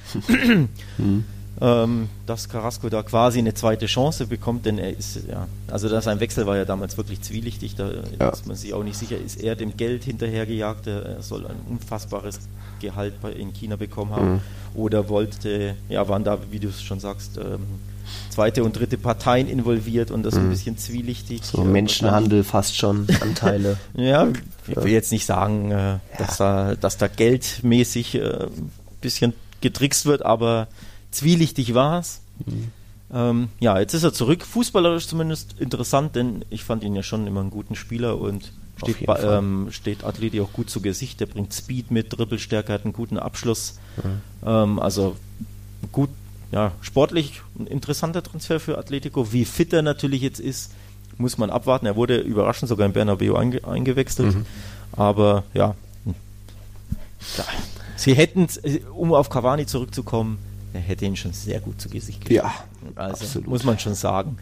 hm 0.97 1.25
ähm, 1.61 2.09
dass 2.25 2.49
Carrasco 2.49 2.89
da 2.89 3.03
quasi 3.03 3.37
eine 3.37 3.53
zweite 3.53 3.85
Chance 3.85 4.25
bekommt, 4.25 4.65
denn 4.65 4.79
er 4.79 4.97
ist, 4.97 5.19
ja, 5.29 5.47
also 5.67 5.89
das, 5.89 6.05
sein 6.05 6.19
Wechsel 6.19 6.47
war 6.47 6.57
ja 6.57 6.65
damals 6.65 6.97
wirklich 6.97 7.21
zwielichtig, 7.21 7.75
da 7.75 7.91
ja. 8.19 8.29
ist 8.29 8.47
man 8.47 8.55
sich 8.57 8.73
auch 8.73 8.83
nicht 8.83 8.97
sicher, 8.97 9.17
ist 9.17 9.39
er 9.41 9.55
dem 9.55 9.77
Geld 9.77 10.03
hinterhergejagt, 10.03 10.87
er 10.87 11.21
soll 11.21 11.45
ein 11.45 11.57
unfassbares 11.69 12.39
Gehalt 12.79 13.13
in 13.37 13.53
China 13.53 13.75
bekommen 13.75 14.11
haben, 14.11 14.31
mhm. 14.33 14.39
oder 14.73 15.07
wollte, 15.07 15.75
ja, 15.87 16.07
waren 16.09 16.23
da, 16.23 16.39
wie 16.49 16.59
du 16.59 16.69
es 16.69 16.81
schon 16.81 16.99
sagst, 16.99 17.37
ähm, 17.37 17.59
zweite 18.31 18.63
und 18.63 18.77
dritte 18.77 18.97
Parteien 18.97 19.47
involviert 19.47 20.09
und 20.09 20.23
das 20.23 20.33
mhm. 20.33 20.41
ein 20.41 20.49
bisschen 20.49 20.77
zwielichtig. 20.79 21.43
So 21.43 21.63
Menschenhandel 21.63 22.43
fast 22.43 22.75
schon, 22.75 23.05
Anteile. 23.21 23.77
ja, 23.93 24.29
ich 24.67 24.75
will 24.75 24.91
jetzt 24.91 25.11
nicht 25.11 25.27
sagen, 25.27 25.69
äh, 25.69 25.99
dass, 26.17 26.39
ja. 26.39 26.69
da, 26.69 26.75
dass 26.75 26.97
da 26.97 27.07
geldmäßig 27.07 28.15
äh, 28.15 28.45
ein 28.45 28.71
bisschen 28.99 29.33
getrickst 29.61 30.07
wird, 30.07 30.25
aber 30.25 30.67
zwielichtig 31.11 31.73
war 31.73 31.99
es. 31.99 32.21
Mhm. 32.45 32.71
Ähm, 33.13 33.49
ja, 33.59 33.79
jetzt 33.79 33.93
ist 33.93 34.03
er 34.03 34.13
zurück. 34.13 34.45
Fußballerisch 34.45 35.07
zumindest 35.07 35.55
interessant, 35.59 36.15
denn 36.15 36.45
ich 36.49 36.63
fand 36.63 36.83
ihn 36.83 36.95
ja 36.95 37.03
schon 37.03 37.27
immer 37.27 37.41
einen 37.41 37.49
guten 37.49 37.75
Spieler 37.75 38.19
und 38.19 38.51
steht, 38.77 39.07
ähm, 39.23 39.67
steht 39.71 40.03
Athleti 40.03 40.39
auch 40.41 40.53
gut 40.53 40.69
zu 40.69 40.81
Gesicht. 40.81 41.19
Der 41.19 41.25
bringt 41.25 41.53
Speed 41.53 41.91
mit, 41.91 42.17
Dribbelstärke, 42.17 42.71
hat 42.71 42.85
einen 42.85 42.93
guten 42.93 43.17
Abschluss. 43.17 43.75
Mhm. 43.97 44.47
Ähm, 44.47 44.79
also 44.79 45.17
gut, 45.91 46.09
ja, 46.51 46.71
sportlich 46.81 47.41
ein 47.59 47.67
interessanter 47.67 48.23
Transfer 48.23 48.59
für 48.59 48.77
Atletico. 48.77 49.33
Wie 49.33 49.45
fit 49.45 49.73
er 49.73 49.81
natürlich 49.81 50.21
jetzt 50.21 50.39
ist, 50.39 50.71
muss 51.17 51.37
man 51.37 51.49
abwarten. 51.49 51.85
Er 51.85 51.95
wurde 51.95 52.17
überraschend 52.17 52.69
sogar 52.69 52.85
in 52.85 52.93
Bernabeu 52.93 53.35
einge 53.35 53.65
eingewechselt. 53.65 54.35
Mhm. 54.35 54.45
Aber 54.93 55.43
ja, 55.53 55.75
ja, 57.37 57.45
sie 57.95 58.13
hätten, 58.13 58.47
um 58.93 59.13
auf 59.13 59.29
Cavani 59.29 59.65
zurückzukommen, 59.65 60.39
er 60.73 60.81
hätte 60.81 61.05
ihn 61.05 61.15
schon 61.15 61.33
sehr 61.33 61.59
gut 61.59 61.81
zu 61.81 61.89
Gesicht 61.89 62.21
gekriegt. 62.21 62.43
Ja, 62.43 62.53
also 62.95 63.23
absolut. 63.25 63.47
muss 63.47 63.63
man 63.63 63.79
schon 63.79 63.95
sagen. 63.95 64.37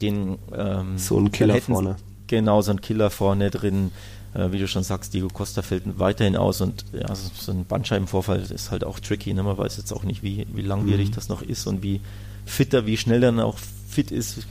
Den, 0.00 0.38
ähm, 0.54 0.98
so 0.98 1.18
ein 1.18 1.32
Killer 1.32 1.60
vorne. 1.60 1.96
Genau, 2.26 2.60
so 2.60 2.70
ein 2.70 2.80
Killer 2.80 3.10
vorne 3.10 3.50
drin. 3.50 3.92
Äh, 4.34 4.52
wie 4.52 4.58
du 4.58 4.68
schon 4.68 4.82
sagst, 4.82 5.14
Diego 5.14 5.28
Costa 5.28 5.62
fällt 5.62 5.98
weiterhin 5.98 6.36
aus 6.36 6.60
und 6.60 6.84
ja, 6.92 7.14
so 7.14 7.52
ein 7.52 7.64
Bandscheibenvorfall 7.64 8.40
ist 8.40 8.70
halt 8.70 8.84
auch 8.84 9.00
tricky. 9.00 9.32
Ne? 9.32 9.42
Man 9.42 9.56
weiß 9.56 9.76
jetzt 9.78 9.92
auch 9.92 10.04
nicht, 10.04 10.22
wie, 10.22 10.46
wie 10.52 10.62
langwierig 10.62 11.10
mhm. 11.10 11.14
das 11.14 11.28
noch 11.28 11.42
ist 11.42 11.66
und 11.66 11.82
wie 11.82 12.00
fitter, 12.44 12.86
wie 12.86 12.96
schnell 12.96 13.22
er 13.22 13.32
dann 13.32 13.40
auch 13.40 13.58
fit 13.88 14.10
ist. 14.10 14.46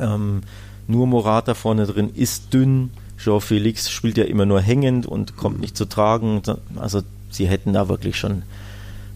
Ähm, 0.00 0.42
nur 0.86 1.06
Morata 1.06 1.54
vorne 1.54 1.86
drin 1.86 2.10
ist 2.14 2.54
dünn. 2.54 2.90
Joao 3.18 3.40
Felix 3.40 3.90
spielt 3.90 4.18
ja 4.18 4.24
immer 4.24 4.46
nur 4.46 4.60
hängend 4.60 5.06
und 5.06 5.36
kommt 5.36 5.60
nicht 5.60 5.76
zu 5.76 5.86
tragen. 5.86 6.42
Also 6.76 7.02
sie 7.30 7.48
hätten 7.48 7.72
da 7.72 7.88
wirklich 7.88 8.16
schon 8.16 8.42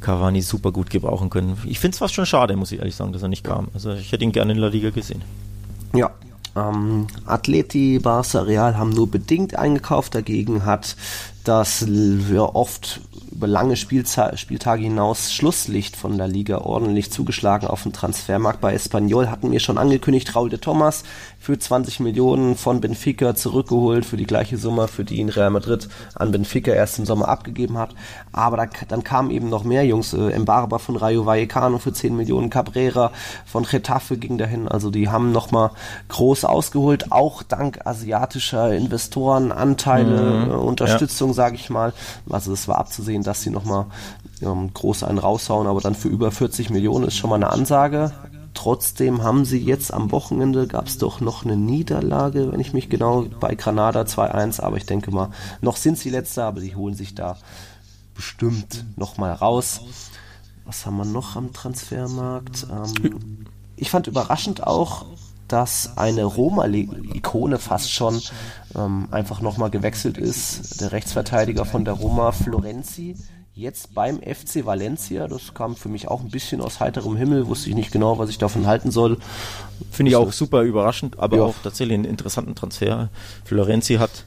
Cavani 0.01 0.43
super 0.43 0.73
gut 0.73 0.91
gebrauchen 0.91 1.31
können. 1.31 1.57
Ich 1.67 1.79
finde 1.79 1.95
es 1.95 1.99
fast 1.99 2.15
schon 2.15 2.27
schade, 2.27 2.57
muss 2.57 2.73
ich 2.73 2.79
ehrlich 2.79 2.97
sagen, 2.97 3.13
dass 3.13 3.23
er 3.23 3.29
nicht 3.29 3.45
kam. 3.45 3.69
Also 3.75 3.93
ich 3.93 4.13
hätte 4.13 4.25
ihn 4.25 4.33
gerne 4.33 4.53
in 4.53 4.59
La 4.59 4.69
Liga 4.69 4.91
gesehen. 4.91 5.23
Ja, 5.95 6.11
ähm, 6.57 7.07
Atleti, 7.27 7.99
Barca, 7.99 8.41
Real 8.41 8.77
haben 8.77 8.91
nur 8.91 9.11
bedingt 9.11 9.55
eingekauft. 9.55 10.15
Dagegen 10.15 10.65
hat 10.65 10.97
das 11.45 11.87
ja, 11.89 12.43
oft 12.43 13.01
über 13.31 13.47
lange 13.47 13.77
Spielza 13.77 14.37
Spieltage 14.37 14.83
hinaus 14.83 15.33
Schlusslicht 15.33 15.97
von 15.97 16.19
der 16.19 16.29
Liga 16.29 16.59
ordentlich 16.59 17.11
zugeschlagen 17.11 17.69
auf 17.69 17.85
dem 17.85 17.93
Transfermarkt. 17.93 18.61
Bei 18.61 18.75
Espanyol 18.75 19.31
hatten 19.31 19.51
wir 19.53 19.61
schon 19.61 19.79
angekündigt, 19.79 20.35
Raul 20.35 20.51
de 20.51 20.59
Thomas 20.59 21.05
für 21.41 21.59
20 21.59 22.01
Millionen 22.01 22.55
von 22.55 22.83
Benfica 22.83 23.35
zurückgeholt 23.35 24.05
für 24.05 24.19
die 24.19 24.27
gleiche 24.27 24.59
Summe, 24.59 24.89
für 24.89 25.05
die 25.05 25.17
ihn 25.17 25.31
Real 25.31 25.49
Madrid 25.49 25.89
an 26.15 26.33
Benfica 26.33 26.71
erst 26.71 26.99
im 26.99 27.07
Sommer 27.07 27.29
abgegeben 27.29 27.79
hat. 27.79 27.95
Aber 28.31 28.59
da, 28.59 28.67
dann 28.89 29.03
kamen 29.03 29.31
eben 29.31 29.49
noch 29.49 29.65
mehr 29.65 29.85
Jungs. 29.87 30.13
Äh, 30.13 30.33
Embarba 30.33 30.79
von 30.79 30.97
Rayo 30.97 31.25
Vallecano 31.25 31.79
für 31.79 31.95
10 31.95 32.15
Millionen, 32.15 32.51
Cabrera 32.51 33.11
von 33.47 33.65
Getafe 33.65 34.19
ging 34.19 34.37
dahin. 34.37 34.69
Also 34.69 34.91
die 34.91 35.09
haben 35.09 35.33
nochmal 35.33 35.71
groß 36.09 36.45
ausgeholt, 36.45 37.11
auch 37.11 37.43
dank 37.43 37.87
asiatischer 37.87 38.75
Investoren, 38.75 39.51
Anteile, 39.51 40.45
mhm. 40.45 40.51
äh, 40.51 40.55
Unterstützung, 40.55 41.31
ja. 41.31 41.35
sage 41.35 41.55
ich 41.55 41.71
mal. 41.71 41.95
Also 42.29 42.53
es 42.53 42.69
war 42.69 42.77
abzusehen, 42.77 43.23
dass 43.23 43.41
sie 43.41 43.51
nochmal 43.51 43.87
ähm, 44.43 44.75
groß 44.75 45.05
einen 45.05 45.19
raushauen, 45.19 45.67
aber 45.67 45.81
dann 45.81 45.95
für 45.95 46.09
über 46.09 46.31
40 46.31 46.69
Millionen 46.69 47.07
ist 47.07 47.17
schon 47.17 47.31
mal 47.31 47.37
eine 47.37 47.51
Ansage. 47.51 48.13
Trotzdem 48.55 49.23
haben 49.23 49.45
sie 49.45 49.59
jetzt 49.59 49.93
am 49.93 50.11
Wochenende, 50.11 50.67
gab 50.67 50.87
es 50.87 50.99
doch 50.99 51.21
noch 51.21 51.45
eine 51.45 51.57
Niederlage, 51.57 52.53
wenn 52.53 52.61
ich 52.61 52.73
mich 52.73 52.89
genau, 52.89 53.27
bei 53.39 53.55
Granada 53.55 54.03
2-1, 54.03 54.61
aber 54.61 54.77
ich 54.77 54.87
denke 54.87 55.11
mal, 55.11 55.31
noch 55.61 55.77
sind 55.77 55.99
sie 55.99 56.11
letzter, 56.11 56.45
aber 56.45 56.61
sie 56.61 56.75
holen 56.75 56.95
sich 56.95 57.15
da 57.15 57.37
bestimmt 58.15 58.85
nochmal 58.97 59.33
raus. 59.33 59.81
Was 60.65 60.85
haben 60.85 60.97
wir 60.97 61.05
noch 61.05 61.37
am 61.37 61.53
Transfermarkt? 61.53 62.67
Ähm, 62.71 63.47
ich 63.77 63.91
fand 63.91 64.09
überraschend 64.09 64.67
auch, 64.67 65.07
dass 65.49 65.97
eine 65.97 66.25
Roma-Ikone 66.25 67.59
fast 67.59 67.91
schon 67.91 68.21
ähm, 68.77 69.09
einfach 69.11 69.41
nochmal 69.41 69.71
gewechselt 69.71 70.19
ist. 70.19 70.81
Der 70.81 70.93
Rechtsverteidiger 70.93 71.65
von 71.65 71.85
der 71.85 71.95
Roma, 71.95 72.33
Florenzi, 72.33 73.17
jetzt 73.55 73.95
beim 73.95 74.21
FC 74.21 74.65
Valencia. 74.65 75.29
Das 75.29 75.55
kam 75.55 75.77
für 75.77 75.89
mich 75.89 76.09
auch 76.09 76.21
ein 76.21 76.31
bisschen 76.31 76.61
aus 76.61 76.81
heiterem 76.81 77.17
Himmel, 77.17 77.47
wusste 77.47 77.71
ich 77.71 77.77
nicht 77.77 77.93
genau, 77.93 78.19
was 78.19 78.31
ich 78.31 78.39
davon 78.39 78.67
halten 78.67 78.91
soll. 78.91 79.19
Finde 79.91 80.11
ich 80.11 80.17
auch 80.17 80.33
super 80.33 80.63
überraschend, 80.63 81.19
aber 81.19 81.39
ja. 81.39 81.43
auch 81.45 81.55
tatsächlich 81.63 81.95
einen 81.95 82.05
interessanten 82.05 82.55
Transfer. 82.55 83.09
Florenzi 83.45 83.95
hat 83.95 84.25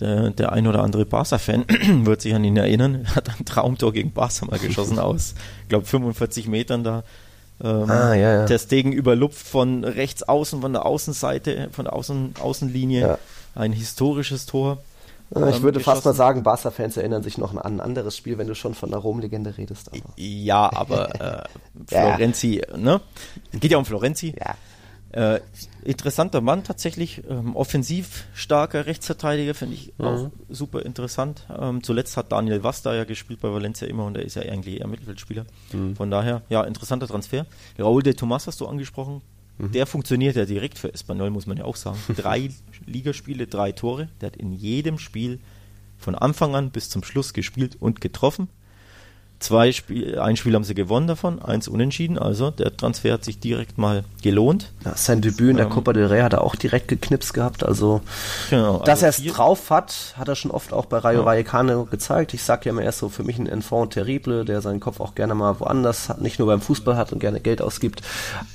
der, 0.00 0.30
der 0.30 0.52
ein 0.52 0.66
oder 0.66 0.82
andere 0.82 1.06
Barca-Fan 1.06 1.64
wird 2.04 2.20
sich 2.20 2.34
an 2.34 2.44
ihn 2.44 2.56
erinnern, 2.56 3.06
hat 3.14 3.28
ein 3.28 3.44
Traumtor 3.44 3.92
gegen 3.92 4.12
Barca 4.12 4.44
mal 4.46 4.58
geschossen 4.58 4.98
aus, 5.00 5.34
ich 5.62 5.68
glaube 5.68 5.86
45 5.86 6.48
Metern 6.48 6.84
da. 6.84 7.04
Ähm, 7.62 7.88
ah, 7.88 8.14
ja, 8.14 8.34
ja. 8.34 8.46
Der 8.46 8.58
Stegen 8.58 8.92
überlupft 8.92 9.46
von 9.46 9.84
rechts 9.84 10.24
außen, 10.24 10.60
von 10.60 10.72
der 10.72 10.84
Außenseite, 10.84 11.68
von 11.70 11.84
der 11.84 11.94
Außen, 11.94 12.34
Außenlinie. 12.40 13.00
Ja. 13.00 13.18
Ein 13.54 13.72
historisches 13.72 14.46
Tor. 14.46 14.82
Ich 15.36 15.56
ähm, 15.56 15.62
würde 15.62 15.80
fast 15.80 16.04
mal 16.04 16.14
sagen, 16.14 16.42
Barca-Fans 16.42 16.96
erinnern 16.96 17.22
sich 17.22 17.38
noch 17.38 17.54
an 17.54 17.58
ein 17.58 17.80
anderes 17.80 18.16
Spiel, 18.16 18.38
wenn 18.38 18.46
du 18.46 18.54
schon 18.54 18.74
von 18.74 18.90
der 18.90 19.00
Rom-Legende 19.00 19.56
redest. 19.56 19.88
Aber. 19.88 20.12
Ja, 20.16 20.70
aber 20.72 21.20
äh, 21.20 21.42
Florenzi, 21.88 22.62
ja. 22.68 22.76
ne? 22.76 23.00
Geht 23.52 23.72
ja 23.72 23.78
um 23.78 23.84
Florenzi. 23.84 24.34
Ja. 24.38 24.54
Äh, 25.14 25.40
interessanter 25.84 26.40
Mann 26.40 26.64
tatsächlich, 26.64 27.22
ähm, 27.30 27.54
offensiv 27.54 28.24
starker 28.34 28.86
Rechtsverteidiger, 28.86 29.54
finde 29.54 29.74
ich 29.74 29.94
mhm. 29.96 30.04
auch 30.04 30.30
super 30.48 30.84
interessant. 30.84 31.46
Ähm, 31.56 31.84
zuletzt 31.84 32.16
hat 32.16 32.32
Daniel 32.32 32.64
Vasta 32.64 32.92
ja 32.92 33.04
gespielt 33.04 33.40
bei 33.40 33.52
Valencia 33.52 33.86
immer 33.86 34.06
und 34.06 34.16
er 34.16 34.24
ist 34.24 34.34
ja 34.34 34.42
eigentlich 34.42 34.80
eher 34.80 34.88
Mittelfeldspieler. 34.88 35.46
Mhm. 35.72 35.94
Von 35.94 36.10
daher, 36.10 36.42
ja, 36.48 36.64
interessanter 36.64 37.06
Transfer. 37.06 37.46
Raúl 37.78 38.02
de 38.02 38.14
Tomas 38.14 38.48
hast 38.48 38.60
du 38.60 38.66
angesprochen, 38.66 39.22
Mhm. 39.58 39.72
Der 39.72 39.86
funktioniert 39.86 40.36
ja 40.36 40.44
direkt 40.44 40.78
für 40.78 40.92
Espanyol, 40.92 41.30
muss 41.30 41.46
man 41.46 41.56
ja 41.56 41.64
auch 41.64 41.76
sagen. 41.76 41.98
Drei 42.16 42.50
Ligaspiele, 42.86 43.46
drei 43.46 43.72
Tore. 43.72 44.08
Der 44.20 44.28
hat 44.28 44.36
in 44.36 44.52
jedem 44.52 44.98
Spiel 44.98 45.40
von 45.96 46.14
Anfang 46.14 46.54
an 46.54 46.70
bis 46.70 46.90
zum 46.90 47.02
Schluss 47.02 47.32
gespielt 47.32 47.76
und 47.80 48.00
getroffen. 48.00 48.48
Zwei 49.40 49.72
Spiel, 49.72 50.18
ein 50.18 50.36
Spiel 50.36 50.54
haben 50.54 50.64
sie 50.64 50.74
gewonnen 50.74 51.06
davon, 51.06 51.42
eins 51.42 51.68
unentschieden. 51.68 52.18
Also 52.18 52.50
der 52.50 52.74
Transfer 52.74 53.12
hat 53.12 53.24
sich 53.24 53.40
direkt 53.40 53.76
mal 53.76 54.04
gelohnt. 54.22 54.72
Ja, 54.84 54.96
sein 54.96 55.20
Debüt 55.20 55.50
in 55.50 55.56
der 55.56 55.66
ähm, 55.66 55.72
Copa 55.72 55.92
del 55.92 56.06
Rey 56.06 56.22
hat 56.22 56.32
er 56.32 56.42
auch 56.42 56.56
direkt 56.56 56.88
geknipst 56.88 57.34
gehabt. 57.34 57.62
Also, 57.62 58.00
genau, 58.48 58.78
dass 58.78 59.02
also 59.02 59.22
er 59.22 59.28
es 59.28 59.34
drauf 59.34 59.70
hat, 59.70 60.14
hat 60.16 60.28
er 60.28 60.34
schon 60.34 60.50
oft 60.50 60.72
auch 60.72 60.86
bei 60.86 60.98
Rayo 60.98 61.20
ja. 61.20 61.26
Vallecano 61.26 61.84
gezeigt. 61.84 62.32
Ich 62.32 62.42
sag 62.42 62.64
ja 62.64 62.70
immer, 62.70 62.82
er 62.82 62.88
ist 62.88 63.00
so 63.00 63.10
für 63.10 63.22
mich 63.22 63.38
ein 63.38 63.46
Enfant 63.46 63.92
terrible, 63.92 64.46
der 64.46 64.62
seinen 64.62 64.80
Kopf 64.80 65.00
auch 65.00 65.14
gerne 65.14 65.34
mal 65.34 65.60
woanders 65.60 66.08
hat, 66.08 66.22
nicht 66.22 66.38
nur 66.38 66.48
beim 66.48 66.62
Fußball 66.62 66.96
hat 66.96 67.12
und 67.12 67.18
gerne 67.18 67.40
Geld 67.40 67.60
ausgibt. 67.60 68.00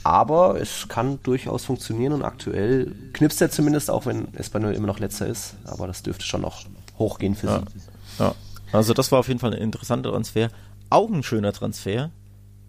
Aber 0.04 0.60
es 0.60 0.88
kann 0.88 1.20
durchaus 1.22 1.66
funktionieren 1.66 2.14
und 2.14 2.24
aktuell 2.24 2.92
knipst 3.14 3.42
er 3.42 3.52
zumindest, 3.52 3.92
auch 3.92 4.08
wenn 4.08 4.34
Espanyol 4.34 4.74
immer 4.74 4.88
noch 4.88 5.00
letzter 5.00 5.28
ist. 5.28 5.56
Aber 5.66 5.86
das 5.86 6.02
dürfte 6.02 6.26
schon 6.26 6.42
noch 6.42 6.64
hochgehen 6.98 7.36
für 7.36 7.48
ja. 7.48 7.60
sie. 7.60 8.24
Ja. 8.24 8.36
Also 8.72 8.94
das 8.94 9.12
war 9.12 9.20
auf 9.20 9.28
jeden 9.28 9.40
Fall 9.40 9.54
ein 9.54 9.62
interessanter 9.62 10.12
Transfer 10.12 10.50
auch 10.90 11.10
ein 11.10 11.24
schöner 11.24 11.54
Transfer. 11.54 12.12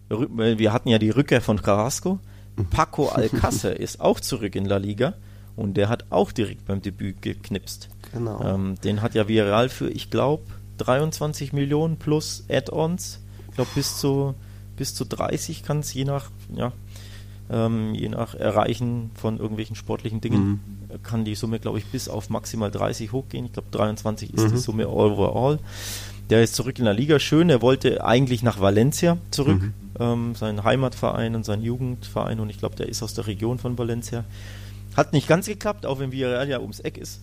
Wir 0.09 0.73
hatten 0.73 0.89
ja 0.89 0.99
die 0.99 1.09
Rückkehr 1.09 1.41
von 1.41 1.61
Carrasco. 1.61 2.19
Paco 2.69 3.09
Alcacer 3.13 3.79
ist 3.79 4.01
auch 4.01 4.19
zurück 4.19 4.55
in 4.55 4.65
La 4.65 4.77
Liga 4.77 5.13
und 5.55 5.75
der 5.75 5.89
hat 5.89 6.05
auch 6.09 6.31
direkt 6.31 6.65
beim 6.65 6.81
Debüt 6.81 7.21
geknipst. 7.21 7.89
Genau. 8.13 8.41
Ähm, 8.43 8.75
den 8.83 9.01
hat 9.01 9.15
ja 9.15 9.27
Viral 9.27 9.69
für, 9.69 9.89
ich 9.89 10.09
glaube, 10.09 10.43
23 10.79 11.53
Millionen 11.53 11.97
plus 11.97 12.43
Add-ons. 12.49 13.19
Ich 13.49 13.55
glaube, 13.55 13.69
bis 13.75 13.97
zu, 13.97 14.33
bis 14.77 14.95
zu 14.95 15.05
30 15.05 15.63
kann 15.63 15.79
es 15.79 15.93
je 15.93 16.05
nach, 16.05 16.29
ja, 16.55 16.71
ähm, 17.49 17.93
je 17.93 18.09
nach 18.09 18.33
Erreichen 18.33 19.11
von 19.15 19.37
irgendwelchen 19.37 19.75
sportlichen 19.75 20.21
Dingen, 20.21 20.61
mhm. 20.89 21.03
kann 21.03 21.25
die 21.25 21.35
Summe, 21.35 21.59
glaube 21.59 21.77
ich, 21.77 21.85
bis 21.85 22.07
auf 22.07 22.29
maximal 22.29 22.71
30 22.71 23.11
hochgehen. 23.11 23.45
Ich 23.45 23.53
glaube, 23.53 23.67
23 23.71 24.33
ist 24.33 24.45
mhm. 24.45 24.51
die 24.51 24.57
Summe 24.57 24.89
overall. 24.89 25.59
Der 26.31 26.41
ist 26.41 26.55
zurück 26.55 26.79
in 26.79 26.85
der 26.85 26.93
Liga. 26.93 27.19
Schön, 27.19 27.49
er 27.49 27.61
wollte 27.61 28.05
eigentlich 28.05 28.41
nach 28.41 28.61
Valencia 28.61 29.17
zurück, 29.31 29.61
mhm. 29.61 29.73
ähm, 29.99 30.33
sein 30.33 30.63
Heimatverein 30.63 31.35
und 31.35 31.43
sein 31.43 31.61
Jugendverein 31.61 32.39
und 32.39 32.49
ich 32.49 32.57
glaube, 32.57 32.77
der 32.77 32.87
ist 32.87 33.03
aus 33.03 33.13
der 33.13 33.27
Region 33.27 33.59
von 33.59 33.77
Valencia. 33.77 34.23
Hat 34.95 35.11
nicht 35.11 35.27
ganz 35.27 35.47
geklappt, 35.47 35.85
auch 35.85 35.99
wenn 35.99 36.13
Villarreal 36.13 36.47
ja 36.47 36.61
ums 36.61 36.79
Eck 36.79 36.97
ist. 36.97 37.19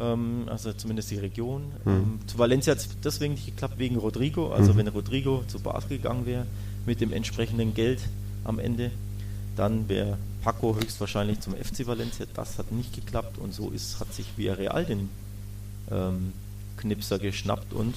ähm, 0.00 0.44
also 0.46 0.72
zumindest 0.72 1.10
die 1.10 1.18
Region. 1.18 1.72
Mhm. 1.84 1.90
Ähm, 1.90 2.20
zu 2.28 2.38
Valencia 2.38 2.70
hat 2.70 2.78
es 2.78 2.88
deswegen 3.02 3.34
nicht 3.34 3.46
geklappt, 3.46 3.80
wegen 3.80 3.96
Rodrigo. 3.96 4.52
Also 4.52 4.74
mhm. 4.74 4.76
wenn 4.76 4.88
Rodrigo 4.88 5.42
zu 5.48 5.58
Barca 5.58 5.88
gegangen 5.88 6.24
wäre, 6.24 6.46
mit 6.86 7.00
dem 7.00 7.12
entsprechenden 7.12 7.74
Geld 7.74 7.98
am 8.44 8.60
Ende, 8.60 8.92
dann 9.56 9.88
wäre 9.88 10.18
Paco 10.44 10.76
höchstwahrscheinlich 10.76 11.40
zum 11.40 11.54
FC 11.54 11.84
Valencia. 11.88 12.26
Das 12.34 12.58
hat 12.58 12.70
nicht 12.70 12.94
geklappt 12.94 13.38
und 13.38 13.52
so 13.52 13.70
ist, 13.70 13.98
hat 13.98 14.14
sich 14.14 14.26
Villarreal 14.36 14.84
den 14.84 15.08
ähm, 15.90 16.32
Knipser 16.76 17.18
geschnappt 17.18 17.72
und 17.72 17.96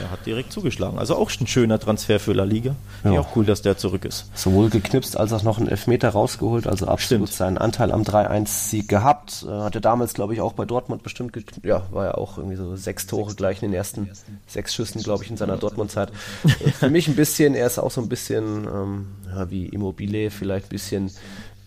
er 0.00 0.10
hat 0.10 0.26
direkt 0.26 0.52
zugeschlagen. 0.52 0.98
Also 0.98 1.16
auch 1.16 1.30
ein 1.40 1.46
schöner 1.46 1.78
Transfer 1.78 2.20
für 2.20 2.32
La 2.32 2.44
Liga. 2.44 2.74
Ja. 3.04 3.20
auch 3.20 3.36
cool, 3.36 3.44
dass 3.44 3.62
der 3.62 3.76
zurück 3.76 4.04
ist. 4.04 4.26
Sowohl 4.36 4.70
geknipst 4.70 5.16
als 5.16 5.32
auch 5.32 5.42
noch 5.42 5.58
einen 5.58 5.68
Elfmeter 5.68 6.10
rausgeholt, 6.10 6.66
also 6.66 6.86
absolut 6.86 7.28
Stimmt. 7.28 7.36
seinen 7.36 7.58
Anteil 7.58 7.92
am 7.92 8.02
3-1-Sieg 8.02 8.88
gehabt. 8.88 9.44
Äh, 9.48 9.50
hatte 9.50 9.80
damals, 9.80 10.14
glaube 10.14 10.34
ich, 10.34 10.40
auch 10.40 10.52
bei 10.52 10.64
Dortmund 10.64 11.02
bestimmt, 11.02 11.36
ja, 11.62 11.86
war 11.90 12.06
ja 12.06 12.14
auch 12.14 12.38
irgendwie 12.38 12.56
so 12.56 12.76
sechs 12.76 13.06
Tore 13.06 13.34
gleich 13.34 13.62
in 13.62 13.70
den 13.70 13.76
ersten 13.76 14.10
sechs 14.46 14.74
Schüssen, 14.74 15.02
glaube 15.02 15.24
ich, 15.24 15.30
in 15.30 15.36
seiner 15.36 15.56
Dortmund-Zeit. 15.56 16.10
für 16.78 16.90
mich 16.90 17.08
ein 17.08 17.16
bisschen, 17.16 17.54
er 17.54 17.66
ist 17.66 17.78
auch 17.78 17.90
so 17.90 18.00
ein 18.00 18.08
bisschen 18.08 18.64
ähm, 18.64 19.06
ja, 19.28 19.50
wie 19.50 19.66
Immobile, 19.66 20.30
vielleicht 20.30 20.66
ein 20.66 20.70
bisschen 20.70 21.10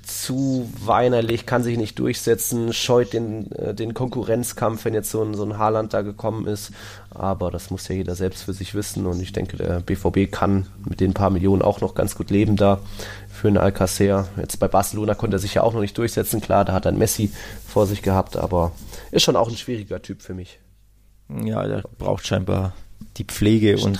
zu 0.04 0.70
weinerlich, 0.80 1.46
kann 1.46 1.64
sich 1.64 1.78
nicht 1.78 2.00
durchsetzen, 2.00 2.74
scheut 2.74 3.14
den, 3.14 3.52
äh, 3.52 3.74
den 3.74 3.94
Konkurrenzkampf, 3.94 4.86
wenn 4.86 4.94
jetzt 4.94 5.12
so 5.12 5.24
ein, 5.24 5.34
so 5.34 5.44
ein 5.44 5.58
Haaland 5.58 5.94
da 5.94 6.02
gekommen 6.02 6.48
ist. 6.48 6.72
Aber 7.10 7.52
das 7.52 7.70
muss 7.70 7.88
ja 7.88 7.96
jeder 7.96 8.16
selbst 8.16 8.44
für 8.44 8.54
sich 8.54 8.74
wissen 8.74 9.06
und 9.06 9.22
ich 9.22 9.34
denke, 9.34 9.58
der 9.58 9.82
BVB 9.82 10.32
kann 10.32 10.68
mit 10.88 11.00
den 11.00 11.14
paar 11.14 11.30
Millionen 11.30 11.62
auch 11.62 11.82
noch 11.82 11.94
ganz 11.94 12.16
gut 12.16 12.30
leben 12.30 12.56
da 12.56 12.80
für 13.30 13.48
einen 13.48 13.58
Alcacer. 13.58 14.28
Jetzt 14.38 14.60
bei 14.60 14.68
Barcelona 14.68 15.14
konnte 15.14 15.38
er 15.38 15.40
sich 15.40 15.54
ja 15.54 15.64
auch 15.64 15.74
noch 15.74 15.82
nicht 15.82 15.98
durchsetzen, 15.98 16.42
klar, 16.42 16.66
da 16.66 16.74
hat 16.74 16.86
er 16.86 16.92
Messi 16.92 17.32
vor 17.68 17.86
sich 17.86 18.02
gehabt, 18.02 18.38
aber 18.38 18.72
ist 19.12 19.24
schon 19.24 19.36
auch 19.36 19.50
ein 19.50 19.58
schwieriger 19.58 20.02
Typ 20.02 20.22
für 20.22 20.34
mich. 20.34 20.60
Ja, 21.44 21.66
der 21.68 21.84
braucht 21.98 22.26
scheinbar 22.26 22.74
die 23.18 23.24
Pflege 23.24 23.78
und 23.78 24.00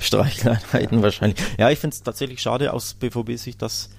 Streicheleinheiten 0.00 1.02
wahrscheinlich. 1.02 1.38
Ja, 1.58 1.70
ich 1.70 1.78
finde 1.78 1.94
es 1.94 2.02
tatsächlich 2.02 2.40
schade 2.40 2.72
aus 2.72 2.94
BVB-Sicht, 2.94 3.60
dass 3.62 3.90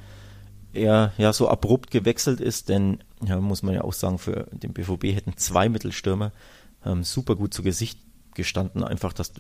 er 0.75 1.13
ja 1.17 1.33
so 1.33 1.49
abrupt 1.49 1.91
gewechselt 1.91 2.39
ist, 2.39 2.69
denn 2.69 2.99
ja, 3.25 3.39
muss 3.39 3.63
man 3.63 3.73
ja 3.73 3.83
auch 3.83 3.93
sagen, 3.93 4.19
für 4.19 4.47
den 4.51 4.73
BVB 4.73 5.15
hätten 5.15 5.37
zwei 5.37 5.69
Mittelstürmer 5.69 6.31
ähm, 6.85 7.03
super 7.03 7.35
gut 7.35 7.53
zu 7.53 7.63
Gesicht 7.63 7.99
gestanden. 8.35 8.83
Einfach, 8.83 9.13
dass 9.13 9.31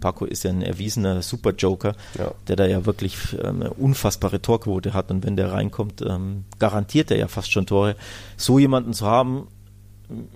Paco 0.00 0.24
ist 0.24 0.42
ja 0.42 0.50
ein 0.50 0.62
erwiesener 0.62 1.22
Super-Joker, 1.22 1.94
ja. 2.18 2.32
der 2.48 2.56
da 2.56 2.66
ja 2.66 2.86
wirklich 2.86 3.16
ähm, 3.34 3.60
eine 3.60 3.70
unfassbare 3.74 4.42
Torquote 4.42 4.94
hat 4.94 5.10
und 5.10 5.24
wenn 5.24 5.36
der 5.36 5.52
reinkommt, 5.52 6.02
ähm, 6.02 6.44
garantiert 6.58 7.10
er 7.10 7.18
ja 7.18 7.28
fast 7.28 7.52
schon 7.52 7.66
Tore. 7.66 7.94
So 8.36 8.58
jemanden 8.58 8.94
zu 8.94 9.06
haben, 9.06 9.48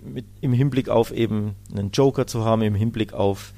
mit, 0.03 0.25
im 0.41 0.53
Hinblick 0.53 0.89
auf 0.89 1.11
eben 1.11 1.55
einen 1.75 1.91
Joker 1.91 2.27
zu 2.27 2.45
haben, 2.45 2.61
im 2.61 2.75
Hinblick 2.75 3.13
auf 3.13 3.53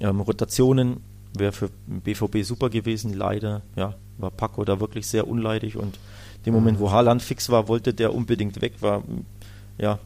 ähm, 0.00 0.20
Rotationen, 0.20 1.02
wäre 1.36 1.52
für 1.52 1.70
BVB 1.86 2.42
super 2.42 2.70
gewesen. 2.70 3.14
Leider, 3.14 3.62
ja, 3.76 3.94
war 4.18 4.30
Paco 4.30 4.64
da 4.64 4.80
wirklich 4.80 5.06
sehr 5.06 5.28
unleidig 5.28 5.76
und 5.76 5.98
dem 6.46 6.54
Moment, 6.54 6.78
wo 6.78 6.90
Haaland 6.90 7.22
fix 7.22 7.50
war, 7.50 7.68
wollte 7.68 7.92
der 7.94 8.14
unbedingt 8.14 8.60
weg, 8.60 8.74
war, 8.80 9.02
ja, 9.78 9.98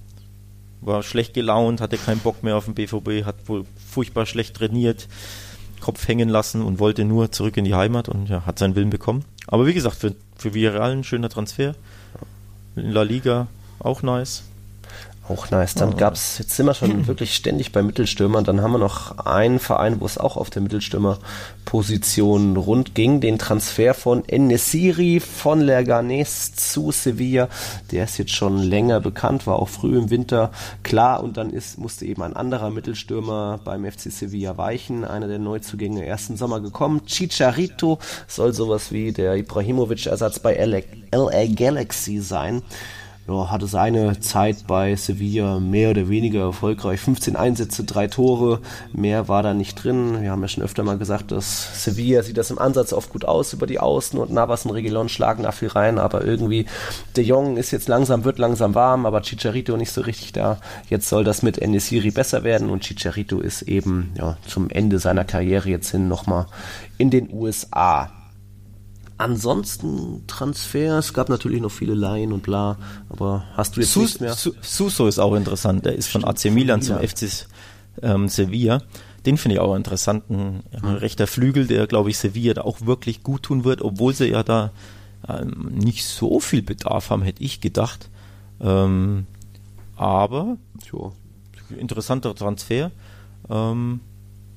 war 0.80 1.02
schlecht 1.02 1.34
gelaunt, 1.34 1.80
hatte 1.80 1.96
keinen 1.96 2.20
Bock 2.20 2.42
mehr 2.42 2.56
auf 2.56 2.66
den 2.66 2.74
BVB, 2.74 3.24
hat 3.24 3.36
wohl 3.46 3.64
furchtbar 3.88 4.26
schlecht 4.26 4.56
trainiert, 4.56 5.08
Kopf 5.80 6.06
hängen 6.08 6.28
lassen 6.28 6.62
und 6.62 6.78
wollte 6.78 7.04
nur 7.04 7.30
zurück 7.30 7.56
in 7.56 7.64
die 7.64 7.74
Heimat 7.74 8.08
und 8.08 8.28
ja, 8.28 8.46
hat 8.46 8.58
seinen 8.58 8.74
Willen 8.74 8.90
bekommen. 8.90 9.24
Aber 9.46 9.66
wie 9.66 9.74
gesagt, 9.74 9.96
für, 9.96 10.14
für 10.36 10.54
Villarreal 10.54 10.92
ein 10.92 11.04
schöner 11.04 11.28
Transfer. 11.28 11.74
In 12.76 12.90
La 12.90 13.02
Liga 13.02 13.48
auch 13.78 14.02
nice. 14.02 14.44
Auch 15.26 15.50
nice. 15.50 15.74
Dann 15.74 15.94
oh. 15.94 15.96
gab's, 15.96 16.36
jetzt 16.38 16.54
sind 16.54 16.66
wir 16.66 16.74
schon 16.74 17.06
wirklich 17.06 17.34
ständig 17.34 17.72
bei 17.72 17.82
Mittelstürmern. 17.82 18.44
Dann 18.44 18.60
haben 18.60 18.72
wir 18.72 18.78
noch 18.78 19.18
einen 19.24 19.58
Verein, 19.58 20.02
wo 20.02 20.06
es 20.06 20.18
auch 20.18 20.36
auf 20.36 20.50
der 20.50 20.60
Mittelstürmerposition 20.60 22.58
rund 22.58 22.94
ging. 22.94 23.20
Den 23.22 23.38
Transfer 23.38 23.94
von 23.94 24.28
Enesiri 24.28 25.20
von 25.20 25.62
Lerganes 25.62 26.54
zu 26.54 26.90
Sevilla. 26.92 27.48
Der 27.90 28.04
ist 28.04 28.18
jetzt 28.18 28.32
schon 28.32 28.58
länger 28.58 29.00
bekannt, 29.00 29.46
war 29.46 29.56
auch 29.56 29.70
früh 29.70 29.96
im 29.96 30.10
Winter 30.10 30.50
klar. 30.82 31.22
Und 31.22 31.38
dann 31.38 31.48
ist, 31.48 31.78
musste 31.78 32.04
eben 32.04 32.22
ein 32.22 32.36
anderer 32.36 32.68
Mittelstürmer 32.70 33.60
beim 33.64 33.90
FC 33.90 34.12
Sevilla 34.12 34.58
weichen. 34.58 35.06
Einer 35.06 35.28
der 35.28 35.38
Neuzugänge 35.38 36.04
ersten 36.04 36.36
Sommer 36.36 36.60
gekommen. 36.60 37.06
Chicharito 37.06 37.98
soll 38.26 38.52
sowas 38.52 38.92
wie 38.92 39.12
der 39.12 39.36
Ibrahimovic-Ersatz 39.36 40.40
bei 40.40 40.54
LA, 40.62 40.80
LA 41.12 41.46
Galaxy 41.46 42.20
sein 42.20 42.62
ja, 43.26 43.50
hatte 43.50 43.66
seine 43.66 44.20
Zeit 44.20 44.66
bei 44.66 44.96
Sevilla 44.96 45.58
mehr 45.58 45.90
oder 45.90 46.08
weniger 46.08 46.42
erfolgreich. 46.42 47.00
15 47.00 47.36
Einsätze, 47.36 47.84
drei 47.84 48.06
Tore, 48.06 48.60
mehr 48.92 49.28
war 49.28 49.42
da 49.42 49.54
nicht 49.54 49.82
drin. 49.82 50.20
Wir 50.20 50.30
haben 50.30 50.42
ja 50.42 50.48
schon 50.48 50.62
öfter 50.62 50.82
mal 50.82 50.98
gesagt, 50.98 51.32
dass 51.32 51.82
Sevilla 51.82 52.22
sieht 52.22 52.36
das 52.36 52.50
im 52.50 52.58
Ansatz 52.58 52.92
oft 52.92 53.10
gut 53.10 53.24
aus 53.24 53.52
über 53.52 53.66
die 53.66 53.78
Außen 53.78 54.18
und 54.18 54.30
Navas 54.30 54.66
und 54.66 54.72
Reguilon 54.72 55.08
schlagen 55.08 55.44
da 55.44 55.52
viel 55.52 55.68
rein, 55.68 55.98
aber 55.98 56.24
irgendwie 56.24 56.66
De 57.16 57.24
Jong 57.24 57.56
ist 57.56 57.70
jetzt 57.70 57.88
langsam, 57.88 58.24
wird 58.24 58.38
langsam 58.38 58.74
warm, 58.74 59.06
aber 59.06 59.22
Chicharito 59.22 59.76
nicht 59.76 59.92
so 59.92 60.02
richtig 60.02 60.32
da. 60.32 60.58
Jetzt 60.90 61.08
soll 61.08 61.24
das 61.24 61.42
mit 61.42 61.58
Enesiri 61.58 62.10
besser 62.10 62.44
werden 62.44 62.68
und 62.68 62.82
Chicharito 62.82 63.40
ist 63.40 63.62
eben 63.62 64.12
ja, 64.18 64.36
zum 64.46 64.68
Ende 64.68 64.98
seiner 64.98 65.24
Karriere 65.24 65.70
jetzt 65.70 65.90
hin 65.90 66.08
nochmal 66.08 66.46
in 66.98 67.10
den 67.10 67.32
USA. 67.32 68.10
Ansonsten 69.16 70.24
Transfers, 70.26 71.14
gab 71.14 71.28
natürlich 71.28 71.60
noch 71.60 71.70
viele 71.70 71.94
Laien 71.94 72.32
und 72.32 72.42
bla, 72.42 72.76
aber 73.08 73.44
hast 73.54 73.76
du 73.76 73.80
jetzt 73.80 73.92
Sus 73.92 74.20
nichts 74.20 74.44
mehr? 74.44 74.54
Suso 74.60 75.06
ist 75.06 75.20
auch 75.20 75.34
interessant, 75.34 75.84
der 75.84 75.94
ist 75.94 76.08
von 76.08 76.24
AC 76.24 76.46
Milan 76.46 76.82
zum 76.82 76.98
FC 76.98 77.46
ähm, 78.02 78.28
Sevilla. 78.28 78.82
Den 79.24 79.38
finde 79.38 79.54
ich 79.54 79.60
auch 79.60 79.76
interessant, 79.76 80.28
ein 80.30 80.64
ja, 80.72 80.80
mhm. 80.80 80.96
rechter 80.96 81.26
Flügel, 81.28 81.66
der 81.66 81.86
glaube 81.86 82.10
ich 82.10 82.18
Sevilla 82.18 82.54
da 82.54 82.62
auch 82.62 82.82
wirklich 82.82 83.22
gut 83.22 83.44
tun 83.44 83.64
wird, 83.64 83.82
obwohl 83.82 84.14
sie 84.14 84.26
ja 84.26 84.42
da 84.42 84.72
ähm, 85.28 85.70
nicht 85.72 86.04
so 86.04 86.40
viel 86.40 86.62
Bedarf 86.62 87.10
haben, 87.10 87.22
hätte 87.22 87.42
ich 87.42 87.60
gedacht. 87.60 88.10
Ähm, 88.60 89.26
aber 89.96 90.56
jo, 90.90 91.12
interessanter 91.78 92.34
Transfer. 92.34 92.90
Ähm, 93.48 94.00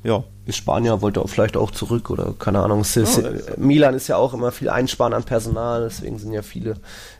ja. 0.07 0.23
Ist 0.45 0.55
Spanier, 0.55 1.01
wollte 1.01 1.21
auch 1.21 1.27
vielleicht 1.27 1.57
auch 1.57 1.71
zurück 1.71 2.09
oder 2.09 2.33
keine 2.39 2.61
Ahnung. 2.61 2.85
Oh, 2.95 3.21
Milan 3.57 3.93
ist 3.93 4.07
ja 4.07 4.15
auch 4.15 4.33
immer 4.33 4.53
viel 4.53 4.69
Einsparen 4.69 5.13
an 5.13 5.23
Personal, 5.23 5.81
deswegen 5.81 6.17
sind 6.17 6.31
ja 6.31 6.41
viele, 6.41 6.77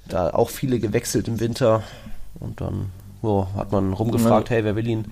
da 0.08 0.30
auch 0.30 0.50
viele 0.50 0.80
gewechselt 0.80 1.28
im 1.28 1.42
Winter. 1.42 1.84
Und 2.40 2.62
dann 2.62 2.92
oh, 3.22 3.46
hat 3.58 3.74
man 3.74 3.92
rumgefragt, 3.92 4.50
hey, 4.50 4.64
wer 4.64 4.78
will 4.78 4.88
ihn? 4.88 5.12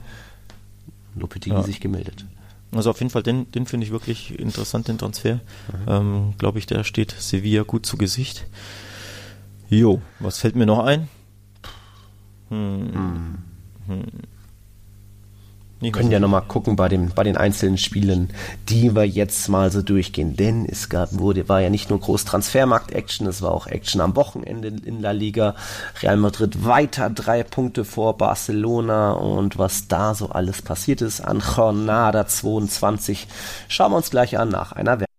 Lopetegui 1.15 1.57
ja. 1.57 1.63
sich 1.63 1.81
gemeldet. 1.81 2.25
Also 2.71 2.89
auf 2.91 2.99
jeden 2.99 3.09
Fall, 3.09 3.23
den, 3.23 3.51
den 3.51 3.65
finde 3.65 3.85
ich 3.85 3.91
wirklich 3.91 4.39
interessant, 4.39 4.87
den 4.87 4.97
Transfer. 4.97 5.35
Mhm. 5.35 5.41
Ähm, 5.87 6.33
Glaube 6.37 6.59
ich, 6.59 6.67
der 6.67 6.85
steht 6.85 7.11
Sevilla 7.11 7.63
gut 7.63 7.85
zu 7.85 7.97
Gesicht. 7.97 8.47
Jo, 9.69 10.01
was 10.19 10.39
fällt 10.39 10.55
mir 10.55 10.65
noch 10.65 10.79
ein? 10.79 11.09
Hm. 12.49 13.37
Hm. 13.87 14.03
Wir 15.81 15.91
können 15.91 16.09
ja 16.09 16.21
nochmal 16.21 16.41
gucken 16.41 16.77
bei, 16.77 16.87
dem, 16.87 17.09
bei 17.09 17.23
den 17.23 17.35
einzelnen 17.35 17.77
Spielen, 17.77 18.29
die 18.69 18.95
wir 18.95 19.05
jetzt 19.05 19.49
mal 19.49 19.71
so 19.71 19.81
durchgehen. 19.81 20.37
Denn 20.37 20.65
es 20.65 20.87
gab, 20.87 21.19
wurde, 21.19 21.49
war 21.49 21.59
ja 21.59 21.69
nicht 21.69 21.89
nur 21.89 21.99
groß 21.99 22.23
Transfermarkt-Action, 22.23 23.27
es 23.27 23.41
war 23.41 23.51
auch 23.51 23.67
Action 23.67 23.99
am 23.99 24.15
Wochenende 24.15 24.69
in 24.69 25.01
La 25.01 25.11
Liga. 25.11 25.55
Real 26.01 26.15
Madrid 26.15 26.63
weiter 26.63 27.09
drei 27.09 27.43
Punkte 27.43 27.83
vor 27.83 28.17
Barcelona 28.17 29.11
und 29.11 29.57
was 29.57 29.89
da 29.89 30.15
so 30.15 30.29
alles 30.29 30.61
passiert 30.61 31.01
ist 31.01 31.19
an 31.19 31.43
Jornada 31.55 32.25
22, 32.25 33.27
schauen 33.67 33.91
wir 33.91 33.97
uns 33.97 34.09
gleich 34.09 34.39
an 34.39 34.49
nach 34.49 34.71
einer 34.71 34.99
Werbung. 35.01 35.14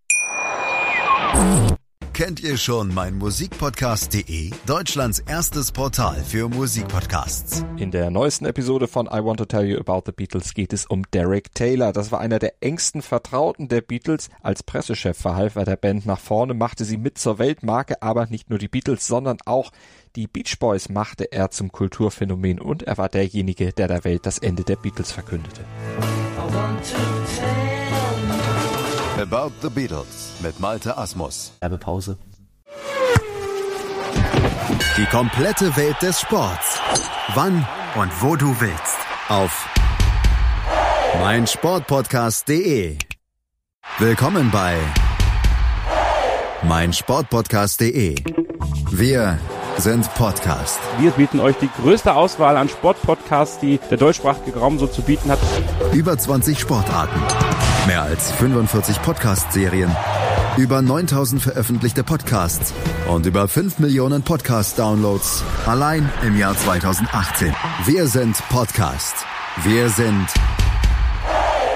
Kennt 2.16 2.40
ihr 2.40 2.56
schon 2.56 2.94
mein 2.94 3.18
Musikpodcast.de? 3.18 4.50
Deutschlands 4.64 5.18
erstes 5.18 5.70
Portal 5.70 6.16
für 6.24 6.48
Musikpodcasts. 6.48 7.62
In 7.76 7.90
der 7.90 8.08
neuesten 8.08 8.46
Episode 8.46 8.88
von 8.88 9.04
I 9.04 9.22
Want 9.22 9.38
to 9.38 9.44
Tell 9.44 9.66
You 9.66 9.78
About 9.78 10.04
the 10.06 10.12
Beatles 10.12 10.54
geht 10.54 10.72
es 10.72 10.86
um 10.86 11.02
Derek 11.12 11.54
Taylor. 11.54 11.92
Das 11.92 12.12
war 12.12 12.20
einer 12.20 12.38
der 12.38 12.54
engsten 12.62 13.02
Vertrauten 13.02 13.68
der 13.68 13.82
Beatles. 13.82 14.30
Als 14.40 14.62
Pressechef 14.62 15.18
verhalf 15.18 15.56
er 15.56 15.66
der 15.66 15.76
Band 15.76 16.06
nach 16.06 16.18
vorne, 16.18 16.54
machte 16.54 16.86
sie 16.86 16.96
mit 16.96 17.18
zur 17.18 17.38
Weltmarke, 17.38 18.00
aber 18.00 18.24
nicht 18.28 18.48
nur 18.48 18.58
die 18.58 18.68
Beatles, 18.68 19.06
sondern 19.06 19.36
auch 19.44 19.70
die 20.14 20.26
Beach 20.26 20.58
Boys 20.58 20.88
machte 20.88 21.30
er 21.30 21.50
zum 21.50 21.70
Kulturphänomen 21.70 22.60
und 22.60 22.84
er 22.84 22.96
war 22.96 23.10
derjenige, 23.10 23.74
der 23.74 23.88
der 23.88 24.04
Welt 24.04 24.24
das 24.24 24.38
Ende 24.38 24.64
der 24.64 24.76
Beatles 24.76 25.12
verkündete. 25.12 25.66
About 29.18 29.52
the 29.62 29.70
Beatles 29.70 30.32
mit 30.42 30.60
Malte 30.60 30.94
Asmus. 30.98 31.52
Werbepause. 31.60 32.18
Die 34.98 35.06
komplette 35.06 35.74
Welt 35.74 35.96
des 36.02 36.20
Sports. 36.20 36.78
Wann 37.34 37.66
und 37.94 38.10
wo 38.20 38.36
du 38.36 38.54
willst. 38.60 38.98
Auf 39.30 39.66
meinsportpodcast.de. 41.18 42.98
Willkommen 43.98 44.50
bei 44.50 44.76
meinsportpodcast.de. 46.64 48.16
Wir 48.90 49.38
sind 49.78 50.12
Podcast. 50.14 50.78
Wir 50.98 51.10
bieten 51.12 51.40
euch 51.40 51.56
die 51.56 51.70
größte 51.80 52.14
Auswahl 52.14 52.58
an 52.58 52.68
Sportpodcasts, 52.68 53.60
die 53.60 53.78
der 53.90 53.96
deutschsprachige 53.96 54.58
Raum 54.58 54.78
so 54.78 54.86
zu 54.86 55.00
bieten 55.00 55.30
hat. 55.30 55.38
Über 55.94 56.18
20 56.18 56.58
Sportarten 56.60 57.45
Mehr 57.86 58.02
als 58.02 58.32
45 58.32 59.00
Podcast-Serien, 59.00 59.94
über 60.56 60.82
9000 60.82 61.40
veröffentlichte 61.40 62.02
Podcasts 62.02 62.74
und 63.08 63.26
über 63.26 63.46
5 63.46 63.78
Millionen 63.78 64.22
Podcast-Downloads 64.22 65.44
allein 65.66 66.10
im 66.24 66.36
Jahr 66.36 66.56
2018. 66.56 67.54
Wir 67.84 68.08
sind 68.08 68.36
Podcast. 68.48 69.14
Wir 69.62 69.88
sind 69.88 70.26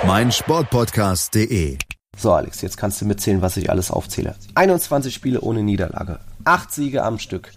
meinsportpodcast.de. 0.05 1.79
So, 2.17 2.33
Alex, 2.33 2.61
jetzt 2.61 2.77
kannst 2.77 3.01
du 3.01 3.05
mitzählen, 3.05 3.41
was 3.41 3.57
ich 3.57 3.71
alles 3.71 3.93
aufzähle. 3.93 4.35
21 4.57 5.15
Spiele 5.15 5.41
ohne 5.41 5.63
Niederlage, 5.63 6.19
8 6.45 6.73
Siege 6.73 7.05
am 7.05 7.21
Stück, 7.21 7.53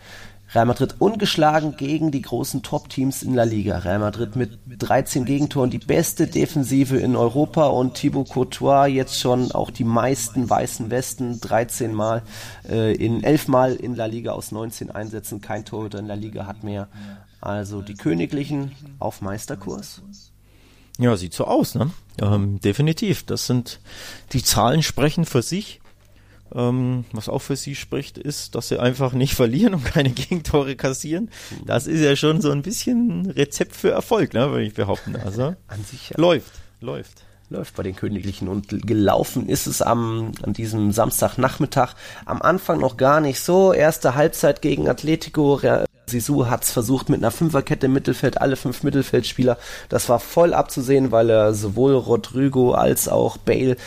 Real 0.53 0.65
Madrid 0.65 0.95
ungeschlagen 0.99 1.77
gegen 1.77 2.11
die 2.11 2.21
großen 2.21 2.61
Top-Teams 2.61 3.23
in 3.23 3.33
La 3.33 3.43
Liga. 3.43 3.79
Real 3.79 3.99
Madrid 3.99 4.35
mit 4.35 4.59
13 4.67 5.25
Gegentoren, 5.25 5.71
die 5.71 5.79
beste 5.79 6.27
Defensive 6.27 6.97
in 6.97 7.15
Europa 7.15 7.67
und 7.67 7.95
Thibaut 7.95 8.29
Courtois 8.29 8.87
jetzt 8.87 9.19
schon 9.19 9.51
auch 9.51 9.71
die 9.71 9.83
meisten 9.83 10.47
weißen 10.49 10.91
Westen, 10.91 11.41
13 11.41 11.93
Mal 11.93 12.21
äh, 12.69 12.93
in 12.93 13.23
11 13.23 13.47
Mal 13.47 13.75
in 13.75 13.95
La 13.95 14.05
Liga 14.05 14.33
aus 14.33 14.51
19 14.51 14.91
Einsätzen. 14.91 15.41
Kein 15.41 15.65
Torhüter 15.65 15.99
in 15.99 16.07
La 16.07 16.13
Liga 16.13 16.45
hat 16.45 16.63
mehr. 16.63 16.87
Also 17.41 17.81
die 17.81 17.95
Königlichen 17.95 18.71
auf 18.99 19.21
Meisterkurs. 19.21 20.01
Ja, 20.99 21.17
sieht 21.17 21.33
so 21.33 21.45
aus, 21.45 21.73
ne? 21.73 21.89
Ähm, 22.21 22.59
definitiv. 22.61 23.25
Das 23.25 23.47
sind 23.47 23.79
die 24.31 24.43
Zahlen 24.43 24.83
sprechen 24.83 25.25
für 25.25 25.41
sich. 25.41 25.81
Ähm, 26.55 27.05
was 27.11 27.29
auch 27.29 27.39
für 27.39 27.55
sie 27.55 27.75
spricht, 27.75 28.17
ist, 28.17 28.55
dass 28.55 28.69
sie 28.69 28.79
einfach 28.79 29.13
nicht 29.13 29.33
verlieren 29.35 29.73
und 29.73 29.85
keine 29.85 30.11
Gegentore 30.11 30.75
kassieren. 30.75 31.29
Das 31.65 31.87
ist 31.87 32.01
ja 32.01 32.15
schon 32.15 32.41
so 32.41 32.51
ein 32.51 32.61
bisschen 32.61 33.29
Rezept 33.29 33.75
für 33.75 33.91
Erfolg, 33.91 34.33
ne, 34.33 34.49
würde 34.51 34.65
ich 34.65 34.73
behaupten. 34.73 35.15
Also 35.15 35.55
An 35.67 35.83
sich 35.83 36.09
ja. 36.09 36.15
läuft, 36.17 36.51
läuft 36.79 37.23
läuft 37.53 37.75
bei 37.75 37.83
den 37.83 37.95
Königlichen 37.95 38.47
und 38.47 38.85
gelaufen 38.85 39.47
ist 39.47 39.67
es 39.67 39.81
am 39.81 40.31
an 40.41 40.53
diesem 40.53 40.91
Samstagnachmittag 40.91 41.93
am 42.25 42.41
Anfang 42.41 42.79
noch 42.79 42.97
gar 42.97 43.21
nicht 43.21 43.39
so 43.39 43.71
erste 43.73 44.15
Halbzeit 44.15 44.61
gegen 44.61 44.89
Atletico 44.89 45.61
Sisu 46.05 46.47
hat 46.47 46.63
es 46.63 46.71
versucht 46.71 47.09
mit 47.09 47.21
einer 47.21 47.31
Fünferkette 47.31 47.85
im 47.85 47.93
Mittelfeld, 47.93 48.41
alle 48.41 48.57
fünf 48.57 48.83
Mittelfeldspieler. 48.83 49.57
Das 49.87 50.09
war 50.09 50.19
voll 50.19 50.53
abzusehen, 50.53 51.11
weil 51.11 51.29
er 51.29 51.53
sowohl 51.53 51.93
Rodrigo 51.93 52.73
als 52.73 53.07
auch 53.07 53.37
Bale, 53.37 53.77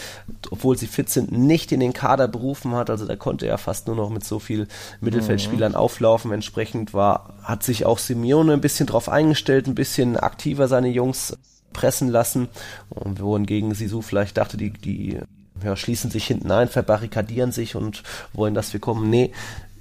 obwohl 0.50 0.78
sie 0.78 0.86
fit 0.86 1.10
sind, 1.10 1.30
nicht 1.30 1.72
in 1.72 1.80
den 1.80 1.92
Kader 1.92 2.26
berufen 2.26 2.74
hat. 2.74 2.88
Also 2.88 3.04
da 3.04 3.16
konnte 3.16 3.46
er 3.46 3.58
fast 3.58 3.86
nur 3.86 3.96
noch 3.96 4.08
mit 4.08 4.24
so 4.24 4.38
viel 4.38 4.66
Mittelfeldspielern 5.00 5.72
mhm. 5.72 5.78
auflaufen. 5.78 6.32
Entsprechend 6.32 6.94
war, 6.94 7.34
hat 7.42 7.62
sich 7.62 7.84
auch 7.84 7.98
Simeone 7.98 8.54
ein 8.54 8.62
bisschen 8.62 8.86
drauf 8.86 9.10
eingestellt, 9.10 9.66
ein 9.66 9.74
bisschen 9.74 10.16
aktiver 10.16 10.68
seine 10.68 10.88
Jungs 10.88 11.36
pressen 11.76 12.08
lassen. 12.08 12.48
Und 12.88 13.20
wohingegen 13.20 13.74
Sisu 13.74 14.00
vielleicht 14.00 14.38
dachte, 14.38 14.56
die, 14.56 14.70
die 14.70 15.20
ja, 15.62 15.76
schließen 15.76 16.10
sich 16.10 16.26
hinten 16.26 16.50
ein, 16.50 16.68
verbarrikadieren 16.68 17.52
sich 17.52 17.76
und 17.76 18.02
wollen, 18.32 18.54
dass 18.54 18.72
wir 18.72 18.80
kommen. 18.80 19.10
Nee, 19.10 19.32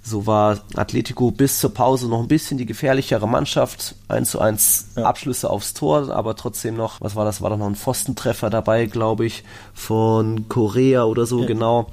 so 0.04 0.28
war 0.28 0.60
Atletico 0.76 1.32
bis 1.32 1.60
zur 1.60 1.74
Pause 1.74 2.08
noch 2.08 2.20
ein 2.20 2.28
bisschen 2.28 2.58
die 2.58 2.68
gefährlichere 2.68 3.28
Mannschaft. 3.28 3.96
1 4.08 4.30
zu 4.30 4.40
1 4.40 4.90
ja. 4.98 5.04
Abschlüsse 5.04 5.50
aufs 5.50 5.74
Tor, 5.74 6.12
aber 6.12 6.36
trotzdem 6.36 6.76
noch, 6.76 7.02
was 7.02 7.16
war 7.16 7.26
das? 7.26 7.42
War 7.42 7.50
da 7.50 7.58
noch 7.58 7.66
ein 7.66 7.76
Pfostentreffer 7.76 8.50
dabei, 8.50 8.86
glaube 8.86 9.26
ich, 9.26 9.44
von 9.74 10.48
Korea 10.48 11.06
oder 11.06 11.26
so, 11.26 11.42
ja. 11.42 11.48
genau. 11.48 11.88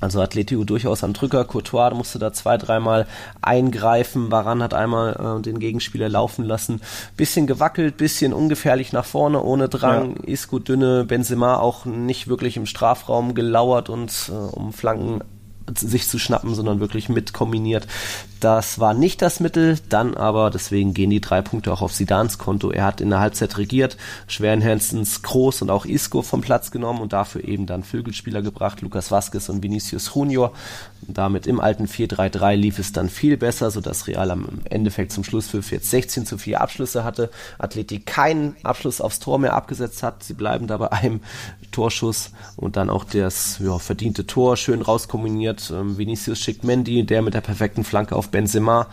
Also 0.00 0.20
Atletico 0.20 0.64
durchaus 0.64 1.04
am 1.04 1.12
Drücker. 1.12 1.44
Courtois 1.44 1.90
musste 1.94 2.18
da 2.18 2.32
zwei, 2.32 2.56
dreimal 2.56 3.06
eingreifen. 3.42 4.30
Baran 4.30 4.62
hat 4.62 4.74
einmal 4.74 5.38
äh, 5.38 5.42
den 5.42 5.60
Gegenspieler 5.60 6.08
laufen 6.08 6.44
lassen. 6.44 6.80
Bisschen 7.16 7.46
gewackelt, 7.46 7.98
bisschen 7.98 8.32
ungefährlich 8.32 8.92
nach 8.92 9.04
vorne, 9.04 9.42
ohne 9.42 9.68
Drang. 9.68 10.16
Ja. 10.22 10.32
Isco 10.32 10.58
dünne, 10.58 11.04
Benzema 11.04 11.58
auch 11.58 11.84
nicht 11.84 12.28
wirklich 12.28 12.56
im 12.56 12.66
Strafraum 12.66 13.34
gelauert 13.34 13.90
und 13.90 14.30
äh, 14.30 14.32
um 14.32 14.72
Flanken 14.72 15.20
sich 15.76 16.08
zu 16.08 16.18
schnappen, 16.18 16.54
sondern 16.54 16.80
wirklich 16.80 17.08
mit 17.08 17.32
kombiniert. 17.32 17.86
Das 18.40 18.80
war 18.80 18.94
nicht 18.94 19.20
das 19.20 19.38
Mittel, 19.38 19.78
dann 19.90 20.16
aber, 20.16 20.48
deswegen 20.48 20.94
gehen 20.94 21.10
die 21.10 21.20
drei 21.20 21.42
Punkte 21.42 21.70
auch 21.70 21.82
auf 21.82 21.92
Sidans 21.92 22.38
Konto. 22.38 22.70
Er 22.70 22.84
hat 22.84 23.02
in 23.02 23.10
der 23.10 23.20
Halbzeit 23.20 23.58
regiert, 23.58 23.98
schweren 24.28 24.62
Herzens 24.62 25.20
Groß 25.20 25.60
und 25.60 25.68
auch 25.68 25.84
Isco 25.84 26.22
vom 26.22 26.40
Platz 26.40 26.70
genommen 26.70 27.02
und 27.02 27.12
dafür 27.12 27.44
eben 27.46 27.66
dann 27.66 27.84
Flügelspieler 27.84 28.40
gebracht, 28.40 28.80
Lukas 28.80 29.10
Vasquez 29.10 29.50
und 29.50 29.62
Vinicius 29.62 30.12
Junior. 30.14 30.52
Und 31.06 31.18
damit 31.18 31.46
im 31.46 31.60
alten 31.60 31.84
4-3-3 31.84 32.56
lief 32.56 32.78
es 32.78 32.92
dann 32.92 33.10
viel 33.10 33.36
besser, 33.36 33.70
sodass 33.70 34.06
Real 34.06 34.30
am 34.30 34.60
Endeffekt 34.64 35.12
zum 35.12 35.22
Schlusspfiff 35.22 35.70
jetzt 35.70 35.90
16 35.90 36.24
zu 36.24 36.38
4 36.38 36.62
Abschlüsse 36.62 37.04
hatte. 37.04 37.30
Athletik 37.58 38.06
keinen 38.06 38.56
Abschluss 38.62 39.02
aufs 39.02 39.18
Tor 39.18 39.38
mehr 39.38 39.52
abgesetzt 39.52 40.02
hat. 40.02 40.22
Sie 40.24 40.34
bleiben 40.34 40.66
da 40.66 40.78
bei 40.78 40.92
einem 40.92 41.20
Torschuss 41.72 42.30
und 42.56 42.76
dann 42.76 42.88
auch 42.88 43.04
das 43.04 43.58
ja, 43.62 43.78
verdiente 43.78 44.26
Tor 44.26 44.56
schön 44.56 44.80
rauskombiniert. 44.80 45.70
Ähm, 45.74 45.98
Vinicius 45.98 46.38
schickt 46.38 46.64
Mendy, 46.64 47.04
der 47.04 47.20
mit 47.20 47.34
der 47.34 47.42
perfekten 47.42 47.84
Flanke 47.84 48.16
auf 48.16 48.29
Benzema. 48.30 48.86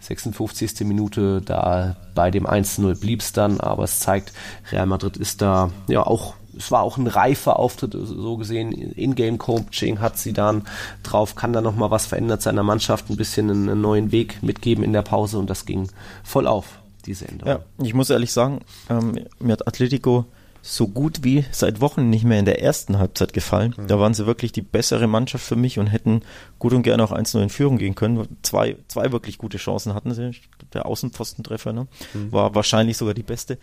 56. 0.00 0.80
Minute, 0.80 1.42
da 1.42 1.96
bei 2.14 2.32
dem 2.32 2.44
1-0 2.44 2.98
blieb 2.98 3.20
es 3.20 3.32
dann, 3.32 3.60
aber 3.60 3.84
es 3.84 4.00
zeigt, 4.00 4.32
Real 4.72 4.86
Madrid 4.86 5.16
ist 5.16 5.40
da 5.42 5.70
ja 5.86 6.04
auch 6.04 6.34
es 6.56 6.70
war 6.70 6.82
auch 6.82 6.96
ein 6.98 7.06
reifer 7.06 7.58
Auftritt, 7.58 7.96
so 7.98 8.36
gesehen. 8.36 8.72
In-Game-Coaching 8.72 10.00
hat 10.00 10.18
sie 10.18 10.32
dann 10.32 10.62
drauf, 11.02 11.34
kann 11.34 11.52
da 11.52 11.60
nochmal 11.60 11.90
was 11.90 12.06
verändert 12.06 12.42
seiner 12.42 12.62
Mannschaft, 12.62 13.10
ein 13.10 13.16
bisschen 13.16 13.50
einen 13.50 13.80
neuen 13.80 14.12
Weg 14.12 14.42
mitgeben 14.42 14.84
in 14.84 14.92
der 14.92 15.02
Pause 15.02 15.38
und 15.38 15.48
das 15.48 15.64
ging 15.64 15.88
voll 16.22 16.46
auf, 16.46 16.80
diese 17.06 17.26
Änderung. 17.26 17.54
Ja, 17.54 17.84
ich 17.84 17.94
muss 17.94 18.10
ehrlich 18.10 18.32
sagen, 18.32 18.60
ähm, 18.90 19.18
mir 19.38 19.52
hat 19.52 19.66
Atletico 19.66 20.26
so 20.62 20.86
gut 20.86 21.24
wie 21.24 21.44
seit 21.50 21.80
Wochen 21.80 22.08
nicht 22.08 22.24
mehr 22.24 22.38
in 22.38 22.44
der 22.44 22.62
ersten 22.62 22.98
Halbzeit 22.98 23.32
gefallen. 23.32 23.74
Mhm. 23.76 23.88
Da 23.88 23.98
waren 23.98 24.14
sie 24.14 24.26
wirklich 24.26 24.52
die 24.52 24.62
bessere 24.62 25.08
Mannschaft 25.08 25.44
für 25.44 25.56
mich 25.56 25.80
und 25.80 25.88
hätten 25.88 26.22
gut 26.60 26.72
und 26.72 26.82
gerne 26.82 27.02
auch 27.02 27.10
1-0 27.10 27.42
in 27.42 27.50
Führung 27.50 27.78
gehen 27.78 27.96
können. 27.96 28.28
Zwei, 28.42 28.76
zwei 28.86 29.10
wirklich 29.10 29.38
gute 29.38 29.58
Chancen 29.58 29.92
hatten 29.92 30.14
sie. 30.14 30.30
Der 30.72 30.86
Außenpfostentreffer 30.86 31.72
ne? 31.72 31.88
Mhm. 32.14 32.32
war 32.32 32.54
wahrscheinlich 32.54 32.96
sogar 32.96 33.14
die 33.14 33.24
beste. 33.24 33.58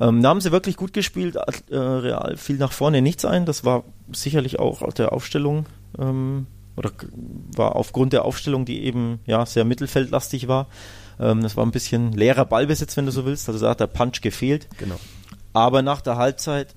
Ähm, 0.00 0.22
da 0.22 0.30
haben 0.30 0.40
sie 0.40 0.50
wirklich 0.50 0.76
gut 0.76 0.92
gespielt. 0.92 1.36
Äh, 1.36 1.76
Real 1.76 2.36
fiel 2.36 2.56
nach 2.56 2.72
vorne 2.72 3.00
nichts 3.00 3.24
ein. 3.24 3.46
Das 3.46 3.64
war 3.64 3.84
sicherlich 4.12 4.58
auch 4.58 4.82
aus 4.82 4.94
der 4.94 5.12
Aufstellung 5.12 5.66
ähm, 5.98 6.46
oder 6.76 6.90
war 7.54 7.76
aufgrund 7.76 8.12
der 8.12 8.24
Aufstellung, 8.24 8.64
die 8.64 8.84
eben 8.84 9.20
ja 9.24 9.46
sehr 9.46 9.64
mittelfeldlastig 9.64 10.48
war. 10.48 10.66
Ähm, 11.20 11.42
das 11.42 11.56
war 11.56 11.64
ein 11.64 11.70
bisschen 11.70 12.12
leerer 12.12 12.44
Ballbesitz, 12.44 12.96
wenn 12.96 13.06
du 13.06 13.12
so 13.12 13.24
willst. 13.24 13.48
Also 13.48 13.60
da 13.60 13.70
hat 13.70 13.80
der 13.80 13.86
Punch 13.86 14.20
gefehlt. 14.20 14.68
Genau. 14.78 14.96
Aber 15.54 15.80
nach 15.82 16.02
der 16.02 16.16
Halbzeit 16.16 16.74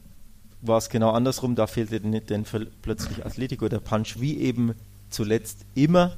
war 0.61 0.77
es 0.77 0.89
genau 0.89 1.11
andersrum. 1.11 1.55
Da 1.55 1.67
fehlte 1.67 1.99
denn 1.99 2.45
plötzlich 2.81 3.25
Atletico 3.25 3.67
der 3.67 3.79
Punch, 3.79 4.19
wie 4.19 4.39
eben 4.39 4.73
zuletzt 5.09 5.65
immer. 5.75 6.13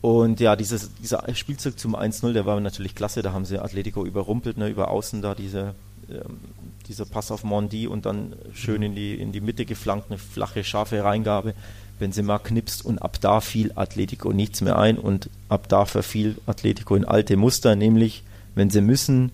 Und 0.00 0.40
ja, 0.40 0.56
dieses, 0.56 0.94
dieser 0.94 1.22
Spielzug 1.34 1.78
zum 1.78 1.94
1-0, 1.94 2.32
der 2.32 2.46
war 2.46 2.58
natürlich 2.60 2.94
klasse. 2.94 3.22
Da 3.22 3.32
haben 3.32 3.44
sie 3.44 3.58
Atletico 3.58 4.04
überrumpelt, 4.04 4.56
ne, 4.56 4.68
über 4.68 4.90
außen 4.90 5.20
da 5.20 5.34
diese, 5.34 5.74
ähm, 6.10 6.38
dieser 6.88 7.04
Pass 7.04 7.30
auf 7.30 7.44
Mondi 7.44 7.86
und 7.86 8.06
dann 8.06 8.32
schön 8.54 8.82
in 8.82 8.94
die, 8.94 9.14
in 9.14 9.32
die 9.32 9.42
Mitte 9.42 9.66
geflankt, 9.66 10.06
eine 10.08 10.18
flache, 10.18 10.64
scharfe 10.64 11.04
Reingabe. 11.04 11.54
Benzema 11.98 12.38
knipst 12.38 12.82
und 12.82 12.98
ab 13.02 13.20
da 13.20 13.42
fiel 13.42 13.72
Atletico 13.74 14.32
nichts 14.32 14.62
mehr 14.62 14.78
ein 14.78 14.98
und 14.98 15.28
ab 15.50 15.68
da 15.68 15.84
verfiel 15.84 16.36
Atletico 16.46 16.96
in 16.96 17.04
alte 17.04 17.36
Muster, 17.36 17.76
nämlich 17.76 18.22
wenn 18.54 18.70
sie 18.70 18.80
müssen, 18.80 19.32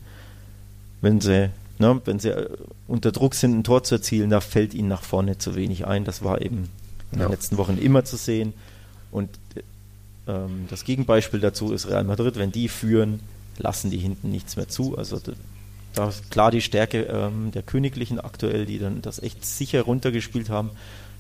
wenn 1.01 1.21
sie 1.21 1.51
Ne, 1.79 2.01
wenn 2.05 2.19
sie 2.19 2.31
äh, 2.31 2.49
unter 2.87 3.13
Druck 3.13 3.35
sind, 3.35 3.59
ein 3.59 3.65
Tor 3.65 3.83
zu 3.83 3.97
erzielen, 3.97 4.31
da 4.31 4.41
fällt 4.41 4.73
ihnen 4.73 4.89
nach 4.89 5.03
vorne 5.03 5.37
zu 5.37 5.55
wenig 5.55 5.87
ein. 5.87 6.05
Das 6.05 6.25
war 6.25 6.41
eben 6.41 6.71
in 7.13 7.19
den 7.19 7.31
letzten 7.31 7.59
Wochen 7.59 7.77
immer 7.77 8.05
zu 8.05 8.17
sehen. 8.17 8.55
Und 9.11 9.29
ähm, 10.27 10.67
das 10.71 10.85
Gegenbeispiel 10.85 11.41
dazu 11.41 11.73
ist 11.73 11.89
Real 11.89 12.05
Madrid. 12.05 12.37
Wenn 12.37 12.51
die 12.51 12.69
führen, 12.69 13.21
lassen 13.59 13.91
die 13.91 13.99
hinten 13.99 14.31
nichts 14.31 14.57
mehr 14.57 14.69
zu. 14.69 14.97
Also 14.97 15.21
da 15.95 16.09
ist 16.09 16.31
klar 16.31 16.51
die 16.51 16.63
Stärke 16.63 17.03
ähm, 17.03 17.51
der 17.53 17.63
Königlichen 17.63 18.21
aktuell, 18.21 18.67
die 18.67 18.79
dann 18.79 19.03
das 19.03 19.23
echt 19.23 19.45
sicher 19.45 19.83
runtergespielt 19.83 20.51
haben. 20.51 20.71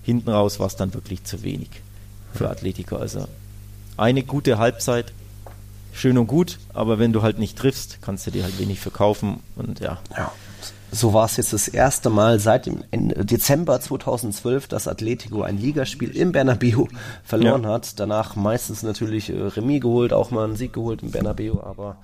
Hinten 0.03 0.31
raus 0.31 0.59
war 0.59 0.67
es 0.67 0.77
dann 0.77 0.95
wirklich 0.95 1.25
zu 1.25 1.43
wenig 1.43 1.69
für 2.33 2.49
Atletico. 2.49 2.97
Also 2.97 3.27
eine 3.97 4.23
gute 4.23 4.59
Halbzeit 4.59 5.13
schön 5.93 6.19
und 6.19 6.27
gut, 6.27 6.59
aber 6.75 6.99
wenn 6.99 7.13
du 7.13 7.23
halt 7.23 7.39
nicht 7.39 7.59
triffst, 7.59 7.99
kannst 8.03 8.27
du 8.27 8.31
dir 8.31 8.45
halt 8.45 8.59
wenig 8.59 8.81
verkaufen 8.81 9.41
und 9.57 9.81
ja. 9.81 9.99
ja. 10.17 10.33
So 10.93 11.13
war 11.13 11.27
es 11.27 11.37
jetzt 11.37 11.53
das 11.53 11.69
erste 11.69 12.11
Mal 12.11 12.39
seit 12.39 12.67
dem 12.67 12.85
Ende, 12.91 13.25
Dezember 13.25 13.81
2012, 13.81 14.69
dass 14.69 14.89
Atletico 14.89 15.43
ein 15.43 15.59
Ligaspiel 15.59 16.17
im 16.17 16.33
Bernabeu 16.33 16.87
verloren 17.25 17.65
ja. 17.65 17.71
hat. 17.71 17.99
Danach 17.99 18.37
meistens 18.37 18.83
natürlich 18.83 19.31
äh, 19.31 19.41
Remis 19.41 19.81
geholt, 19.81 20.13
auch 20.13 20.31
mal 20.31 20.45
einen 20.45 20.57
Sieg 20.57 20.73
geholt 20.73 21.03
im 21.03 21.11
Bernabeu, 21.11 21.61
aber 21.61 21.97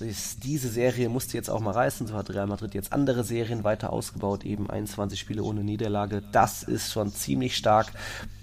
dies, 0.00 0.38
diese 0.38 0.68
Serie 0.68 1.08
musste 1.08 1.36
jetzt 1.36 1.50
auch 1.50 1.60
mal 1.60 1.72
reißen. 1.72 2.06
So 2.06 2.14
hat 2.14 2.30
Real 2.30 2.46
Madrid 2.46 2.74
jetzt 2.74 2.92
andere 2.92 3.24
Serien 3.24 3.64
weiter 3.64 3.92
ausgebaut, 3.92 4.44
eben 4.44 4.70
21 4.70 5.18
Spiele 5.18 5.42
ohne 5.42 5.64
Niederlage. 5.64 6.22
Das 6.32 6.62
ist 6.62 6.92
schon 6.92 7.12
ziemlich 7.12 7.56
stark. 7.56 7.92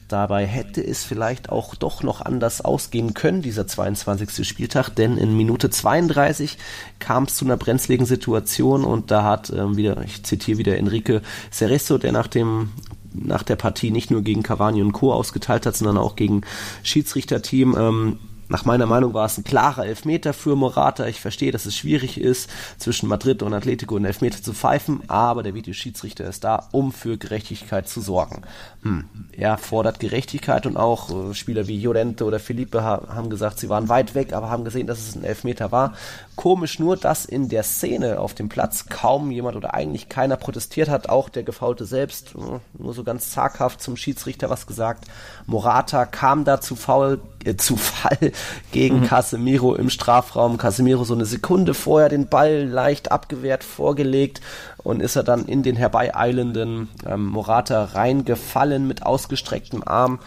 Dabei 0.07 0.45
hätte 0.45 0.85
es 0.85 1.03
vielleicht 1.03 1.49
auch 1.49 1.73
doch 1.73 2.03
noch 2.03 2.21
anders 2.21 2.61
ausgehen 2.61 3.15
können, 3.15 3.41
dieser 3.41 3.65
22. 3.65 4.47
Spieltag, 4.47 4.89
denn 4.89 5.17
in 5.17 5.35
Minute 5.35 5.71
32 5.71 6.57
kam 6.99 7.23
es 7.23 7.35
zu 7.35 7.45
einer 7.45 7.57
brenzligen 7.57 8.05
Situation 8.05 8.83
und 8.83 9.09
da 9.09 9.23
hat 9.23 9.49
ähm, 9.49 9.77
wieder, 9.77 10.01
ich 10.03 10.23
zitiere 10.23 10.59
wieder 10.59 10.77
Enrique 10.77 11.21
Cerezo, 11.51 11.97
der 11.97 12.11
nach 12.11 12.27
dem 12.27 12.71
nach 13.17 13.43
der 13.43 13.55
Partie 13.55 13.91
nicht 13.91 14.11
nur 14.11 14.23
gegen 14.23 14.43
Cavani 14.43 14.81
und 14.81 14.91
Co. 14.91 15.13
ausgeteilt 15.13 15.65
hat, 15.65 15.75
sondern 15.77 15.97
auch 15.97 16.17
gegen 16.17 16.41
Schiedsrichterteam 16.83 17.75
ähm, 17.77 18.19
nach 18.47 18.63
meiner 18.63 18.85
Meinung 18.85 19.13
war 19.13 19.25
es 19.25 19.37
ein 19.37 19.43
klarer 19.43 19.85
Elfmeter 19.87 20.31
für 20.31 20.55
Morata. 20.55 21.07
Ich 21.07 21.19
verstehe, 21.19 21.51
dass 21.51 21.65
es 21.65 21.75
schwierig 21.75 22.19
ist, 22.19 22.49
zwischen 22.77 23.09
Madrid 23.09 23.41
und 23.41 23.53
Atletico 23.53 23.95
einen 23.95 24.05
Elfmeter 24.05 24.41
zu 24.41 24.53
pfeifen, 24.53 25.01
aber 25.07 25.41
der 25.41 25.55
Videoschiedsrichter 25.55 26.25
ist 26.25 26.43
da, 26.43 26.67
um 26.71 26.91
für 26.91 27.17
Gerechtigkeit 27.17 27.87
zu 27.87 28.01
sorgen. 28.01 28.43
Hm. 28.83 29.05
Er 29.31 29.57
fordert 29.57 29.99
Gerechtigkeit 29.99 30.67
und 30.67 30.77
auch 30.77 31.09
äh, 31.09 31.33
Spieler 31.33 31.67
wie 31.67 31.81
Llorente 31.81 32.23
oder 32.23 32.39
Felipe 32.39 32.83
haben 32.83 33.29
gesagt, 33.31 33.59
sie 33.59 33.69
waren 33.69 33.89
weit 33.89 34.13
weg, 34.13 34.33
aber 34.33 34.49
haben 34.49 34.63
gesehen, 34.63 34.85
dass 34.85 34.99
es 34.99 35.15
ein 35.15 35.23
Elfmeter 35.23 35.71
war. 35.71 35.93
Komisch 36.35 36.77
nur, 36.77 36.97
dass 36.97 37.25
in 37.25 37.49
der 37.49 37.63
Szene 37.63 38.19
auf 38.19 38.35
dem 38.35 38.49
Platz 38.49 38.85
kaum 38.87 39.31
jemand 39.31 39.55
oder 39.55 39.73
eigentlich 39.73 40.07
keiner 40.07 40.37
protestiert 40.37 40.89
hat, 40.89 41.09
auch 41.09 41.29
der 41.29 41.43
Gefaulte 41.43 41.85
selbst, 41.85 42.35
äh, 42.35 42.59
nur 42.77 42.93
so 42.93 43.03
ganz 43.03 43.31
zaghaft 43.31 43.81
zum 43.81 43.97
Schiedsrichter 43.97 44.51
was 44.51 44.67
gesagt. 44.67 45.05
Morata 45.47 46.05
kam 46.05 46.45
da 46.45 46.61
zu 46.61 46.75
faul, 46.75 47.21
äh, 47.43 47.55
zu 47.55 47.75
Fall 47.77 48.31
gegen 48.71 49.01
mhm. 49.01 49.05
Casemiro 49.05 49.75
im 49.75 49.89
Strafraum. 49.89 50.57
Casemiro 50.57 51.03
so 51.03 51.13
eine 51.13 51.25
Sekunde 51.25 51.73
vorher 51.73 52.09
den 52.09 52.27
Ball 52.27 52.63
leicht 52.65 53.11
abgewehrt 53.11 53.63
vorgelegt 53.63 54.41
und 54.77 55.01
ist 55.01 55.15
er 55.15 55.23
dann 55.23 55.45
in 55.45 55.63
den 55.63 55.75
herbeieilenden 55.75 56.89
ähm, 57.07 57.25
Morata 57.25 57.85
reingefallen 57.85 58.87
mit 58.87 59.03
ausgestrecktem 59.03 59.83
Arm. 59.85 60.19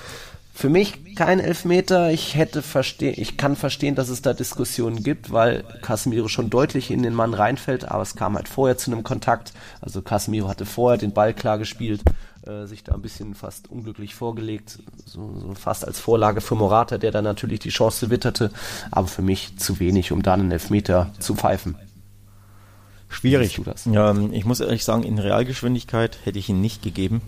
Für 0.59 0.69
mich 0.69 1.15
kein 1.15 1.39
Elfmeter. 1.39 2.11
Ich 2.11 2.35
hätte 2.35 2.63
verstehen, 2.63 3.15
ich 3.17 3.37
kann 3.37 3.55
verstehen, 3.55 3.95
dass 3.95 4.09
es 4.09 4.23
da 4.23 4.33
Diskussionen 4.35 5.05
gibt, 5.05 5.31
weil 5.31 5.63
Casemiro 5.83 6.27
schon 6.27 6.51
deutlich 6.51 6.91
in 6.91 7.05
den 7.05 7.15
Mann 7.15 7.33
reinfällt, 7.33 7.85
aber 7.85 8.03
es 8.03 8.17
kam 8.17 8.35
halt 8.35 8.49
vorher 8.49 8.77
zu 8.77 8.91
einem 8.91 9.05
Kontakt. 9.05 9.53
Also 9.81 10.03
Casemiro 10.03 10.49
hatte 10.49 10.67
vorher 10.67 10.99
den 10.99 11.13
Ball 11.13 11.33
klar 11.33 11.59
gespielt 11.59 12.03
äh, 12.45 12.67
sich 12.67 12.83
da 12.83 12.95
ein 12.95 13.03
bisschen 13.03 13.37
fast 13.37 13.71
unglücklich 13.71 14.17
vorgelegt, 14.17 14.81
so, 15.07 15.39
so, 15.39 15.55
fast 15.55 15.87
als 15.87 16.01
Vorlage 16.01 16.41
für 16.41 16.57
Morata, 16.57 16.99
der 16.99 17.13
dann 17.13 17.23
natürlich 17.23 17.61
die 17.61 17.69
Chance 17.69 18.11
witterte, 18.11 18.51
aber 18.91 19.07
für 19.07 19.23
mich 19.23 19.59
zu 19.59 19.79
wenig, 19.79 20.11
um 20.11 20.23
da 20.23 20.35
einen 20.35 20.51
Elfmeter 20.51 21.13
zu 21.21 21.37
pfeifen. 21.37 21.77
Schwierig. 23.09 23.61
Ja, 23.93 24.11
ähm, 24.11 24.33
ich 24.33 24.45
muss 24.45 24.59
ehrlich 24.59 24.83
sagen, 24.83 25.05
in 25.05 25.21
Realgeschwindigkeit 25.21 26.19
hätte 26.25 26.41
ich 26.41 26.49
ihn 26.49 26.61
nicht 26.61 26.83
gegeben. 26.83 27.23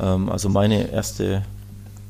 Ähm, 0.00 0.28
also 0.28 0.48
meine 0.48 0.90
erste, 0.90 1.44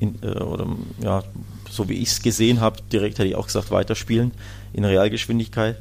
in, 0.01 0.19
äh, 0.23 0.43
oder 0.43 0.67
ja, 1.03 1.23
so 1.71 1.89
wie 1.89 1.95
ich 1.95 2.09
es 2.09 2.23
gesehen 2.23 2.61
habe, 2.61 2.79
direkt 2.93 3.19
hätte 3.19 3.29
ich 3.29 3.35
auch 3.35 3.47
gesagt, 3.47 3.71
weiterspielen 3.71 4.33
in 4.73 4.85
Realgeschwindigkeit. 4.85 5.77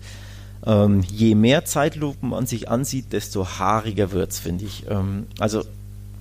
Ähm, 0.65 1.01
je 1.01 1.35
mehr 1.35 1.65
Zeitlupen 1.65 2.29
man 2.29 2.47
sich 2.47 2.69
ansieht, 2.69 3.13
desto 3.13 3.45
haariger 3.45 4.11
wird 4.11 4.31
es, 4.31 4.39
finde 4.39 4.65
ich. 4.65 4.85
Ähm, 4.89 5.27
also 5.39 5.63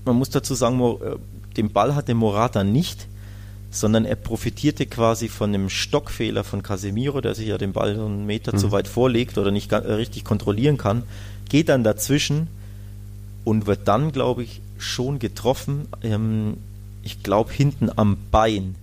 man 0.05 0.17
muss 0.17 0.31
dazu 0.31 0.55
sagen, 0.55 0.81
äh, 0.81 1.17
den 1.57 1.73
Ball 1.73 1.95
hatte 1.95 2.15
Morata 2.15 2.63
nicht, 2.65 3.07
sondern 3.71 4.05
er 4.05 4.17
profitierte 4.17 4.87
quasi 4.87 5.29
von 5.29 5.53
einem 5.53 5.69
Stockfehler 5.69 6.45
von 6.45 6.63
Casemiro, 6.63 7.21
der 7.21 7.35
sich 7.35 7.49
ja 7.49 7.59
den 7.59 7.73
Ball 7.73 7.97
so 7.97 8.05
einen 8.05 8.27
Meter 8.27 8.55
mhm. 8.55 8.59
zu 8.59 8.71
weit 8.71 8.87
vorlegt 8.87 9.39
oder 9.39 9.51
nicht 9.51 9.73
richtig 9.73 10.25
kontrollieren 10.25 10.77
kann, 10.77 11.03
geht 11.49 11.69
dann 11.69 11.83
dazwischen 11.83 12.49
und 13.45 13.67
wird 13.67 13.89
dann, 13.89 14.13
glaube 14.13 14.43
ich, 14.43 14.61
schon 14.79 15.19
getroffen. 15.19 15.89
Ähm, 16.03 16.59
ich 17.05 17.23
glaube, 17.23 17.53
hinten 17.53 17.91
am 17.95 18.17
Bein. 18.31 18.77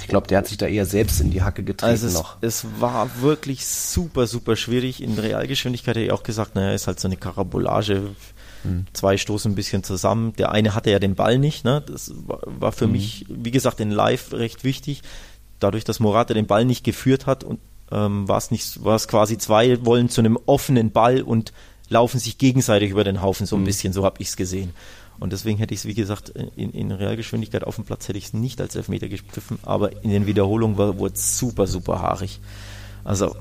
Ich 0.00 0.08
glaube, 0.08 0.26
der 0.26 0.38
hat 0.38 0.48
sich 0.48 0.58
da 0.58 0.66
eher 0.66 0.84
selbst 0.84 1.20
in 1.20 1.30
die 1.30 1.42
Hacke 1.42 1.62
getreten 1.62 1.90
also 1.90 2.06
es, 2.06 2.14
noch. 2.14 2.36
Es 2.40 2.66
war 2.80 3.22
wirklich 3.22 3.64
super, 3.66 4.26
super 4.26 4.56
schwierig. 4.56 5.02
In 5.02 5.18
Realgeschwindigkeit 5.18 5.96
hätte 5.96 6.06
ich 6.06 6.12
auch 6.12 6.22
gesagt, 6.22 6.54
naja, 6.54 6.72
ist 6.72 6.86
halt 6.86 7.00
so 7.00 7.08
eine 7.08 7.16
Karabolage. 7.16 8.10
Mhm. 8.64 8.86
Zwei 8.92 9.16
stoßen 9.16 9.52
ein 9.52 9.54
bisschen 9.54 9.84
zusammen. 9.84 10.34
Der 10.36 10.50
eine 10.50 10.74
hatte 10.74 10.90
ja 10.90 10.98
den 10.98 11.14
Ball 11.14 11.38
nicht. 11.38 11.64
Ne? 11.64 11.82
Das 11.86 12.12
war, 12.26 12.40
war 12.44 12.72
für 12.72 12.86
mhm. 12.86 12.92
mich, 12.92 13.26
wie 13.28 13.50
gesagt, 13.50 13.80
in 13.80 13.90
Live 13.90 14.32
recht 14.32 14.64
wichtig. 14.64 15.02
Dadurch, 15.60 15.84
dass 15.84 16.00
Morata 16.00 16.34
den 16.34 16.46
Ball 16.46 16.64
nicht 16.64 16.84
geführt 16.84 17.26
hat 17.26 17.44
und 17.44 17.60
ähm, 17.92 18.26
war 18.28 18.38
es 18.38 18.50
nicht, 18.50 18.84
war 18.84 18.96
es 18.96 19.08
quasi 19.08 19.38
zwei 19.38 19.84
wollen 19.84 20.08
zu 20.08 20.20
einem 20.20 20.38
offenen 20.46 20.90
Ball 20.90 21.22
und 21.22 21.52
laufen 21.88 22.18
sich 22.18 22.38
gegenseitig 22.38 22.90
über 22.90 23.04
den 23.04 23.22
Haufen 23.22 23.46
so 23.46 23.56
ein 23.56 23.62
mhm. 23.62 23.66
bisschen. 23.66 23.92
So 23.92 24.04
habe 24.04 24.16
ich 24.20 24.28
es 24.28 24.36
gesehen. 24.36 24.74
Und 25.18 25.32
deswegen 25.32 25.58
hätte 25.58 25.74
ich 25.74 25.80
es, 25.80 25.86
wie 25.86 25.94
gesagt, 25.94 26.30
in, 26.30 26.70
in 26.70 26.90
Realgeschwindigkeit 26.90 27.64
auf 27.64 27.76
dem 27.76 27.84
Platz 27.84 28.08
hätte 28.08 28.18
ich 28.18 28.26
es 28.26 28.32
nicht 28.32 28.60
als 28.60 28.74
Elfmeter 28.74 29.08
gepfiffen, 29.08 29.58
aber 29.62 30.02
in 30.02 30.10
den 30.10 30.26
Wiederholungen 30.26 30.76
wurde 30.76 31.14
es 31.14 31.38
super, 31.38 31.66
super 31.66 32.00
haarig. 32.00 32.40
Also, 33.04 33.36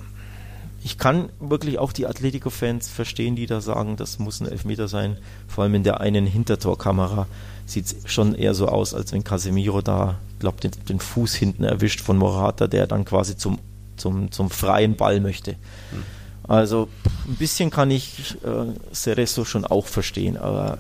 ich 0.84 0.98
kann 0.98 1.30
wirklich 1.40 1.80
auch 1.80 1.94
die 1.94 2.08
Atletico-Fans 2.08 2.90
verstehen, 2.90 3.36
die 3.36 3.46
da 3.46 3.62
sagen, 3.62 3.96
das 3.96 4.20
muss 4.20 4.42
ein 4.42 4.48
Elfmeter 4.48 4.90
sein. 4.90 5.18
Vor 5.48 5.64
allem 5.64 5.76
in 5.76 5.84
der 5.84 6.02
einen 6.02 6.26
Hintertorkamera 6.26 7.26
sieht 7.66 7.86
es 7.86 8.12
schon 8.12 8.36
eher 8.36 8.54
so 8.54 8.68
aus, 8.68 8.94
als 8.94 9.14
wenn 9.14 9.24
Casemiro 9.24 9.82
da, 9.82 10.20
glaube 10.40 10.60
den, 10.60 10.72
den 10.90 11.00
Fuß 11.00 11.34
hinten 11.36 11.64
erwischt 11.64 12.02
von 12.02 12.18
Morata, 12.18 12.68
der 12.68 12.86
dann 12.86 13.06
quasi 13.06 13.38
zum, 13.38 13.60
zum, 13.96 14.32
zum 14.32 14.50
freien 14.50 14.98
Ball 14.98 15.22
möchte. 15.22 15.54
Mhm. 15.54 16.04
Also 16.46 16.90
ein 17.28 17.36
bisschen 17.36 17.70
kann 17.70 17.90
ich 17.90 18.36
äh, 18.44 18.94
Cerezo 18.94 19.46
schon 19.46 19.64
auch 19.64 19.88
verstehen, 19.88 20.36
aber 20.36 20.78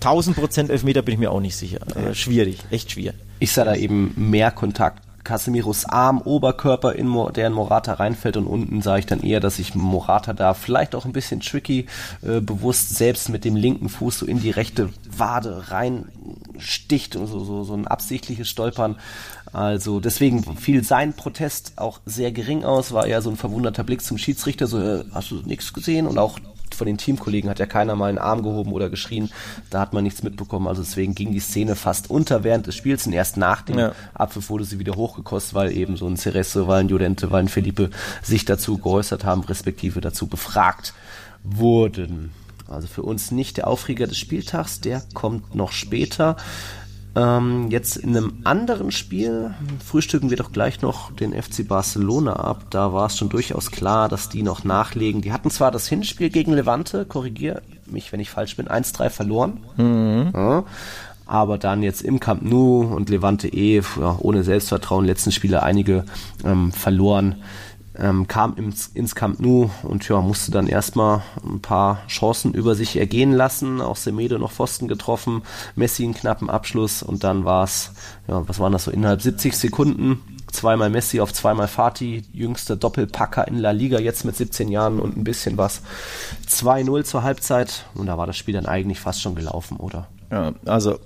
1000 0.00 0.36
Prozent 0.36 0.70
Elfmeter 0.70 1.02
bin 1.02 1.14
ich 1.14 1.20
mir 1.20 1.30
auch 1.32 1.40
nicht 1.40 1.56
sicher. 1.56 1.80
Also 1.94 2.14
schwierig, 2.14 2.58
echt 2.70 2.92
schwierig. 2.92 3.16
Ich 3.38 3.52
sah 3.52 3.64
da 3.64 3.74
eben 3.74 4.12
mehr 4.16 4.50
Kontakt. 4.50 5.02
Casemiros 5.26 5.86
Arm, 5.86 6.22
Oberkörper, 6.22 6.94
in 6.94 7.08
Mo 7.08 7.30
der 7.30 7.48
in 7.48 7.52
Morata 7.52 7.94
reinfällt 7.94 8.36
und 8.36 8.46
unten 8.46 8.80
sah 8.80 8.96
ich 8.96 9.06
dann 9.06 9.20
eher, 9.20 9.40
dass 9.40 9.56
sich 9.56 9.74
Morata 9.74 10.32
da 10.32 10.54
vielleicht 10.54 10.94
auch 10.94 11.04
ein 11.04 11.12
bisschen 11.12 11.40
tricky 11.40 11.86
äh, 12.22 12.40
bewusst 12.40 12.94
selbst 12.94 13.28
mit 13.28 13.44
dem 13.44 13.56
linken 13.56 13.88
Fuß 13.88 14.20
so 14.20 14.26
in 14.26 14.40
die 14.40 14.50
rechte 14.50 14.88
Wade 15.04 15.64
reinsticht, 15.72 17.14
so, 17.14 17.26
so, 17.26 17.64
so 17.64 17.74
ein 17.74 17.88
absichtliches 17.88 18.48
Stolpern. 18.48 18.96
Also 19.52 19.98
deswegen 19.98 20.44
fiel 20.56 20.84
sein 20.84 21.12
Protest 21.12 21.72
auch 21.74 22.00
sehr 22.06 22.30
gering 22.30 22.62
aus, 22.62 22.92
war 22.92 23.06
eher 23.06 23.20
so 23.20 23.30
ein 23.30 23.36
verwunderter 23.36 23.82
Blick 23.82 24.02
zum 24.02 24.18
Schiedsrichter, 24.18 24.68
so 24.68 24.80
äh, 24.80 25.04
hast 25.12 25.32
du 25.32 25.42
nichts 25.44 25.72
gesehen 25.72 26.06
und 26.06 26.18
auch 26.18 26.38
von 26.74 26.86
den 26.86 26.98
Teamkollegen 26.98 27.48
hat 27.48 27.58
ja 27.58 27.66
keiner 27.66 27.96
mal 27.96 28.08
einen 28.08 28.18
Arm 28.18 28.42
gehoben 28.42 28.72
oder 28.72 28.90
geschrien. 28.90 29.30
Da 29.70 29.80
hat 29.80 29.92
man 29.92 30.04
nichts 30.04 30.22
mitbekommen. 30.22 30.66
Also 30.66 30.82
deswegen 30.82 31.14
ging 31.14 31.32
die 31.32 31.40
Szene 31.40 31.76
fast 31.76 32.10
unter 32.10 32.44
während 32.44 32.66
des 32.66 32.74
Spiels 32.74 33.06
und 33.06 33.12
erst 33.12 33.36
nach 33.36 33.62
dem 33.62 33.78
ja. 33.78 33.92
Abpfiff 34.14 34.50
wurde 34.50 34.64
sie 34.64 34.78
wieder 34.78 34.94
hochgekostet, 34.94 35.54
weil 35.54 35.72
eben 35.72 35.96
so 35.96 36.06
ein 36.06 36.16
Cerezo, 36.16 36.66
weil 36.66 36.80
ein 36.80 36.88
Judente, 36.88 37.30
weil 37.30 37.44
ein 37.44 37.48
Felipe 37.48 37.90
sich 38.22 38.44
dazu 38.44 38.78
geäußert 38.78 39.24
haben, 39.24 39.42
respektive 39.42 40.00
dazu 40.00 40.26
befragt 40.26 40.94
wurden. 41.42 42.32
Also 42.68 42.88
für 42.88 43.02
uns 43.02 43.30
nicht 43.30 43.58
der 43.58 43.68
Aufreger 43.68 44.06
des 44.06 44.18
Spieltags, 44.18 44.80
der 44.80 45.02
kommt 45.14 45.54
noch 45.54 45.72
später. 45.72 46.36
Ähm, 47.16 47.68
jetzt 47.70 47.96
in 47.96 48.14
einem 48.14 48.40
anderen 48.44 48.92
Spiel 48.92 49.54
frühstücken 49.84 50.28
wir 50.28 50.36
doch 50.36 50.52
gleich 50.52 50.82
noch 50.82 51.10
den 51.12 51.32
FC 51.32 51.66
Barcelona 51.66 52.34
ab. 52.34 52.66
Da 52.68 52.92
war 52.92 53.06
es 53.06 53.16
schon 53.16 53.30
durchaus 53.30 53.70
klar, 53.70 54.10
dass 54.10 54.28
die 54.28 54.42
noch 54.42 54.64
nachlegen. 54.64 55.22
Die 55.22 55.32
hatten 55.32 55.50
zwar 55.50 55.70
das 55.70 55.88
Hinspiel 55.88 56.28
gegen 56.28 56.52
Levante, 56.52 57.06
korrigiere 57.06 57.62
mich, 57.86 58.12
wenn 58.12 58.20
ich 58.20 58.28
falsch 58.28 58.56
bin, 58.56 58.68
1-3 58.68 59.08
verloren. 59.08 59.64
Mhm. 59.78 60.30
Ja, 60.34 60.64
aber 61.24 61.56
dann 61.56 61.82
jetzt 61.82 62.02
im 62.02 62.20
Camp 62.20 62.42
Nou 62.42 62.82
und 62.82 63.08
Levante 63.08 63.48
eh 63.48 63.80
ja, 63.98 64.16
ohne 64.20 64.44
Selbstvertrauen 64.44 65.06
letzten 65.06 65.32
Spiele 65.32 65.62
einige 65.62 66.04
ähm, 66.44 66.70
verloren 66.70 67.36
ähm, 67.98 68.26
kam 68.26 68.54
ins, 68.56 68.88
ins 68.88 69.14
Camp 69.14 69.40
Nou 69.40 69.70
und 69.82 70.08
ja, 70.08 70.20
musste 70.20 70.50
dann 70.50 70.66
erstmal 70.66 71.22
ein 71.44 71.60
paar 71.60 72.06
Chancen 72.08 72.52
über 72.54 72.74
sich 72.74 72.96
ergehen 72.96 73.32
lassen. 73.32 73.80
Auch 73.80 73.96
Semedo 73.96 74.38
noch 74.38 74.52
Pfosten 74.52 74.88
getroffen, 74.88 75.42
Messi 75.74 76.04
einen 76.04 76.14
knappen 76.14 76.50
Abschluss 76.50 77.02
und 77.02 77.24
dann 77.24 77.44
war 77.44 77.64
es, 77.64 77.92
ja, 78.28 78.46
was 78.46 78.58
waren 78.58 78.72
das 78.72 78.84
so, 78.84 78.90
innerhalb 78.90 79.22
70 79.22 79.56
Sekunden 79.56 80.20
zweimal 80.52 80.90
Messi 80.90 81.20
auf 81.20 81.32
zweimal 81.32 81.68
Fati, 81.68 82.24
jüngster 82.32 82.76
Doppelpacker 82.76 83.46
in 83.48 83.58
La 83.58 83.72
Liga, 83.72 83.98
jetzt 83.98 84.24
mit 84.24 84.36
17 84.36 84.68
Jahren 84.68 85.00
und 85.00 85.16
ein 85.16 85.24
bisschen 85.24 85.58
was. 85.58 85.82
2-0 86.48 87.04
zur 87.04 87.22
Halbzeit 87.22 87.86
und 87.94 88.06
da 88.06 88.18
war 88.18 88.26
das 88.26 88.36
Spiel 88.36 88.54
dann 88.54 88.66
eigentlich 88.66 89.00
fast 89.00 89.20
schon 89.20 89.34
gelaufen, 89.34 89.76
oder? 89.76 90.08
Ja, 90.30 90.54
also 90.64 90.98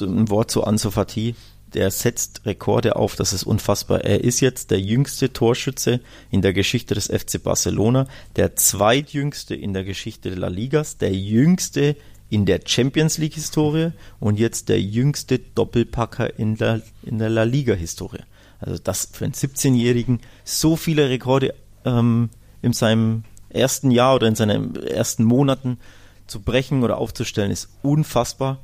ein 0.00 0.28
Wort 0.28 0.50
zu 0.50 0.64
Ansu 0.64 0.90
Fati 0.90 1.34
der 1.74 1.90
setzt 1.90 2.46
Rekorde 2.46 2.96
auf, 2.96 3.16
das 3.16 3.32
ist 3.32 3.44
unfassbar. 3.44 4.02
Er 4.04 4.24
ist 4.24 4.40
jetzt 4.40 4.70
der 4.70 4.80
jüngste 4.80 5.32
Torschütze 5.32 6.00
in 6.30 6.42
der 6.42 6.52
Geschichte 6.52 6.94
des 6.94 7.06
FC 7.06 7.42
Barcelona, 7.42 8.06
der 8.36 8.56
zweitjüngste 8.56 9.54
in 9.54 9.72
der 9.72 9.84
Geschichte 9.84 10.30
der 10.30 10.38
La 10.38 10.48
Ligas, 10.48 10.98
der 10.98 11.12
jüngste 11.12 11.96
in 12.30 12.46
der 12.46 12.60
Champions 12.64 13.18
League 13.18 13.34
Historie 13.34 13.92
und 14.20 14.38
jetzt 14.38 14.68
der 14.68 14.80
jüngste 14.80 15.38
Doppelpacker 15.38 16.38
in 16.38 16.56
der, 16.56 16.82
in 17.02 17.18
der 17.18 17.30
La 17.30 17.44
Liga 17.44 17.74
Historie. 17.74 18.22
Also 18.60 18.78
das 18.82 19.08
für 19.12 19.24
einen 19.24 19.34
17-Jährigen 19.34 20.20
so 20.44 20.76
viele 20.76 21.08
Rekorde 21.08 21.54
ähm, 21.84 22.30
in 22.60 22.72
seinem 22.72 23.24
ersten 23.50 23.90
Jahr 23.90 24.16
oder 24.16 24.28
in 24.28 24.34
seinen 24.34 24.76
ersten 24.76 25.24
Monaten 25.24 25.78
zu 26.26 26.40
brechen 26.40 26.84
oder 26.84 26.98
aufzustellen, 26.98 27.50
ist 27.50 27.70
unfassbar. 27.82 28.60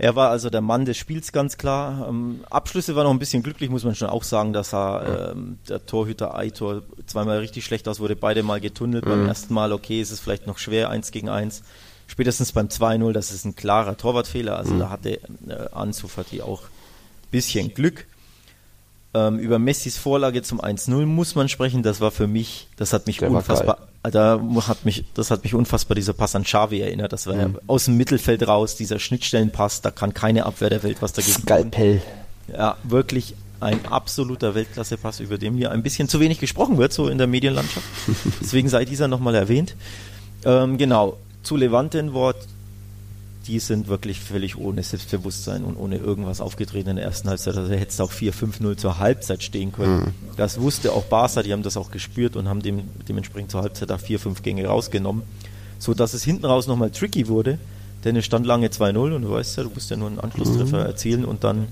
Er 0.00 0.16
war 0.16 0.30
also 0.30 0.48
der 0.48 0.62
Mann 0.62 0.86
des 0.86 0.96
Spiels 0.96 1.30
ganz 1.30 1.58
klar. 1.58 2.08
Ähm, 2.08 2.40
Abschlüsse 2.48 2.96
war 2.96 3.04
noch 3.04 3.10
ein 3.10 3.18
bisschen 3.18 3.42
glücklich, 3.42 3.68
muss 3.68 3.84
man 3.84 3.94
schon 3.94 4.08
auch 4.08 4.24
sagen, 4.24 4.54
dass 4.54 4.72
er 4.72 5.32
ähm, 5.32 5.58
der 5.68 5.84
Torhüter 5.84 6.34
Aitor 6.34 6.80
zweimal 7.06 7.40
richtig 7.40 7.66
schlecht 7.66 7.86
aus 7.86 8.00
wurde, 8.00 8.16
beide 8.16 8.42
mal 8.42 8.62
getunnelt. 8.62 9.04
Mhm. 9.04 9.10
Beim 9.10 9.26
ersten 9.26 9.52
Mal, 9.52 9.74
okay, 9.74 10.00
ist 10.00 10.10
es 10.10 10.18
vielleicht 10.18 10.46
noch 10.46 10.56
schwer, 10.56 10.88
eins 10.88 11.10
gegen 11.10 11.28
eins. 11.28 11.62
Spätestens 12.06 12.52
beim 12.52 12.68
2-0, 12.68 13.12
das 13.12 13.30
ist 13.30 13.44
ein 13.44 13.56
klarer 13.56 13.98
Torwartfehler. 13.98 14.56
Also 14.56 14.72
mhm. 14.72 14.78
da 14.78 14.88
hatte 14.88 15.10
äh, 15.10 15.68
Ansu 15.72 16.08
Fati 16.08 16.40
auch 16.40 16.62
ein 16.62 17.30
bisschen 17.30 17.74
Glück. 17.74 18.06
Ähm, 19.12 19.40
über 19.40 19.58
Messis 19.58 19.96
Vorlage 19.96 20.42
zum 20.42 20.60
1-0 20.60 21.04
muss 21.04 21.34
man 21.34 21.48
sprechen. 21.48 21.82
Das 21.82 22.00
war 22.00 22.12
für 22.12 22.28
mich, 22.28 22.68
das 22.76 22.92
hat 22.92 23.06
mich 23.06 23.18
Der 23.18 23.30
unfassbar, 23.30 23.88
da 24.02 24.40
hat 24.68 24.84
mich, 24.84 25.04
das 25.14 25.32
hat 25.32 25.42
mich 25.42 25.54
unfassbar 25.54 25.96
dieser 25.96 26.12
Pass 26.12 26.36
an 26.36 26.44
Xavi 26.44 26.80
erinnert. 26.80 27.12
Das 27.12 27.26
war 27.26 27.34
mhm. 27.34 27.40
ja 27.40 27.60
aus 27.66 27.86
dem 27.86 27.96
Mittelfeld 27.96 28.46
raus, 28.46 28.76
dieser 28.76 29.00
Schnittstellenpass, 29.00 29.82
da 29.82 29.90
kann 29.90 30.14
keine 30.14 30.46
Abwehr 30.46 30.70
der 30.70 30.84
Welt 30.84 30.98
was 31.00 31.12
dagegen 31.12 31.42
Skalpell. 31.42 32.02
Ja, 32.52 32.76
wirklich 32.84 33.34
ein 33.60 33.84
absoluter 33.86 34.54
Weltklasse-Pass, 34.54 35.20
über 35.20 35.38
den 35.38 35.54
hier 35.54 35.70
ein 35.70 35.82
bisschen 35.82 36.08
zu 36.08 36.20
wenig 36.20 36.38
gesprochen 36.38 36.78
wird, 36.78 36.92
so 36.92 37.08
in 37.08 37.18
der 37.18 37.26
Medienlandschaft. 37.26 37.86
Deswegen 38.40 38.68
sei 38.68 38.84
dieser 38.84 39.08
nochmal 39.08 39.34
erwähnt. 39.34 39.76
Ähm, 40.44 40.78
genau, 40.78 41.18
zu 41.42 41.56
Levante 41.56 41.98
ein 41.98 42.12
Wort 42.12 42.46
die 43.50 43.58
sind 43.58 43.88
wirklich 43.88 44.20
völlig 44.20 44.56
ohne 44.56 44.84
Selbstbewusstsein 44.84 45.64
und 45.64 45.76
ohne 45.76 45.96
irgendwas 45.96 46.40
aufgetreten 46.40 46.90
in 46.90 46.96
der 46.96 47.04
ersten 47.04 47.28
Halbzeit. 47.28 47.56
Also 47.56 47.72
hätte 47.72 47.88
es 47.88 48.00
auch 48.00 48.12
4-5-0 48.12 48.76
zur 48.76 49.00
Halbzeit 49.00 49.42
stehen 49.42 49.72
können. 49.72 50.04
Mhm. 50.04 50.14
Das 50.36 50.60
wusste 50.60 50.92
auch 50.92 51.04
Barca, 51.04 51.42
die 51.42 51.52
haben 51.52 51.64
das 51.64 51.76
auch 51.76 51.90
gespürt 51.90 52.36
und 52.36 52.48
haben 52.48 52.62
dem, 52.62 52.84
dementsprechend 53.08 53.50
zur 53.50 53.62
Halbzeit 53.62 53.90
auch 53.90 53.98
4-5 53.98 54.42
Gänge 54.42 54.66
rausgenommen. 54.66 55.24
So 55.80 55.94
dass 55.94 56.14
es 56.14 56.22
hinten 56.22 56.46
raus 56.46 56.68
nochmal 56.68 56.90
tricky 56.90 57.26
wurde, 57.26 57.58
denn 58.04 58.14
es 58.14 58.24
stand 58.24 58.46
lange 58.46 58.68
2-0 58.68 59.16
und 59.16 59.22
du 59.22 59.30
weißt 59.32 59.56
ja, 59.56 59.64
du 59.64 59.70
musst 59.70 59.90
ja 59.90 59.96
nur 59.96 60.08
einen 60.08 60.20
Anschlusstreffer 60.20 60.80
mhm. 60.80 60.86
erzielen 60.86 61.24
und 61.24 61.42
dann 61.42 61.66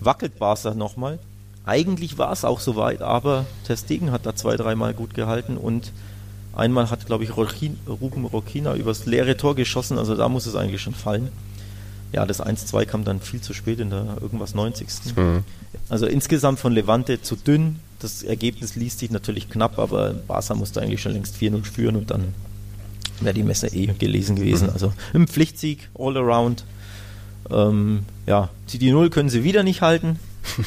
wackelt 0.00 0.38
Barca 0.38 0.74
nochmal. 0.74 1.18
Eigentlich 1.64 2.18
war 2.18 2.32
es 2.32 2.44
auch 2.44 2.60
soweit, 2.60 3.00
aber 3.00 3.46
Ter 3.66 3.78
Stegen 3.78 4.10
hat 4.10 4.26
da 4.26 4.34
zwei, 4.34 4.56
dreimal 4.56 4.92
gut 4.92 5.14
gehalten 5.14 5.56
und 5.56 5.92
Einmal 6.54 6.90
hat, 6.90 7.06
glaube 7.06 7.24
ich, 7.24 7.36
Rochin, 7.36 7.78
Ruben 7.88 8.24
Rokina 8.24 8.74
übers 8.74 9.06
leere 9.06 9.36
Tor 9.36 9.54
geschossen, 9.54 9.98
also 9.98 10.14
da 10.14 10.28
muss 10.28 10.46
es 10.46 10.54
eigentlich 10.54 10.82
schon 10.82 10.94
fallen. 10.94 11.30
Ja, 12.12 12.26
das 12.26 12.42
1-2 12.44 12.84
kam 12.84 13.04
dann 13.04 13.20
viel 13.20 13.40
zu 13.40 13.54
spät 13.54 13.80
in 13.80 13.88
der 13.88 14.18
irgendwas 14.20 14.54
90. 14.54 14.86
Mhm. 15.16 15.44
Also 15.88 16.06
insgesamt 16.06 16.58
von 16.60 16.72
Levante 16.72 17.22
zu 17.22 17.36
dünn. 17.36 17.78
Das 18.00 18.22
Ergebnis 18.22 18.76
liest 18.76 18.98
sich 18.98 19.10
natürlich 19.10 19.48
knapp, 19.48 19.78
aber 19.78 20.12
Barca 20.12 20.54
musste 20.54 20.82
eigentlich 20.82 21.00
schon 21.00 21.12
längst 21.12 21.36
4-0 21.36 21.64
führen 21.64 21.96
und 21.96 22.10
dann 22.10 22.34
wäre 23.20 23.34
die 23.34 23.42
Messe 23.42 23.68
eh 23.68 23.86
gelesen 23.86 24.36
gewesen. 24.36 24.66
Mhm. 24.66 24.74
Also 24.74 24.92
im 25.14 25.26
Pflichtsieg, 25.26 25.88
all 25.98 26.16
around. 26.18 26.64
Ähm, 27.50 28.04
ja, 28.26 28.50
die 28.68 28.90
Null 28.90 29.08
können 29.08 29.30
sie 29.30 29.42
wieder 29.42 29.62
nicht 29.62 29.80
halten. 29.80 30.18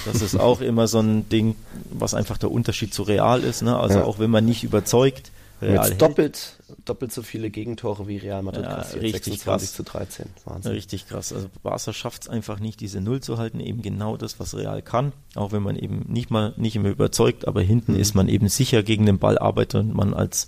Das 0.05 0.21
ist 0.21 0.35
auch 0.39 0.61
immer 0.61 0.87
so 0.87 0.99
ein 0.99 1.29
Ding, 1.29 1.55
was 1.91 2.15
einfach 2.15 2.39
der 2.39 2.49
Unterschied 2.49 2.93
zu 2.93 3.03
Real 3.03 3.43
ist. 3.43 3.61
Ne? 3.61 3.77
Also 3.77 3.99
ja. 3.99 4.03
auch 4.03 4.17
wenn 4.17 4.31
man 4.31 4.45
nicht 4.45 4.63
überzeugt, 4.63 5.31
Real 5.61 5.87
Jetzt 5.87 6.01
doppelt, 6.01 6.57
doppelt 6.83 7.11
so 7.11 7.21
viele 7.21 7.49
Gegentore 7.49 8.07
wie 8.07 8.17
Real 8.17 8.43
Madrid 8.43 8.65
ja, 8.65 8.75
kassiert. 8.75 9.03
Richtig 9.03 9.23
26 9.23 9.43
krass. 9.43 9.73
zu 9.73 9.83
13. 9.83 10.25
Wahnsinn. 10.43 10.71
Richtig 10.73 11.07
krass. 11.07 11.31
Also 11.31 11.47
Barca 11.63 11.93
schafft 11.93 12.23
es 12.23 12.29
einfach 12.29 12.59
nicht, 12.59 12.81
diese 12.81 12.99
Null 12.99 13.21
zu 13.21 13.37
halten. 13.37 13.59
Eben 13.59 13.81
genau 13.81 14.17
das, 14.17 14.39
was 14.39 14.55
Real 14.55 14.81
kann. 14.81 15.13
Auch 15.35 15.51
wenn 15.51 15.63
man 15.63 15.77
eben 15.77 16.05
nicht 16.07 16.29
mal 16.29 16.53
nicht 16.57 16.75
immer 16.75 16.89
überzeugt, 16.89 17.47
aber 17.47 17.61
hinten 17.61 17.93
mhm. 17.93 17.99
ist 17.99 18.15
man 18.15 18.27
eben 18.27 18.49
sicher 18.49 18.83
gegen 18.83 19.05
den 19.05 19.17
Ball 19.17 19.37
arbeitet 19.37 19.81
und 19.81 19.95
man 19.95 20.13
als, 20.13 20.47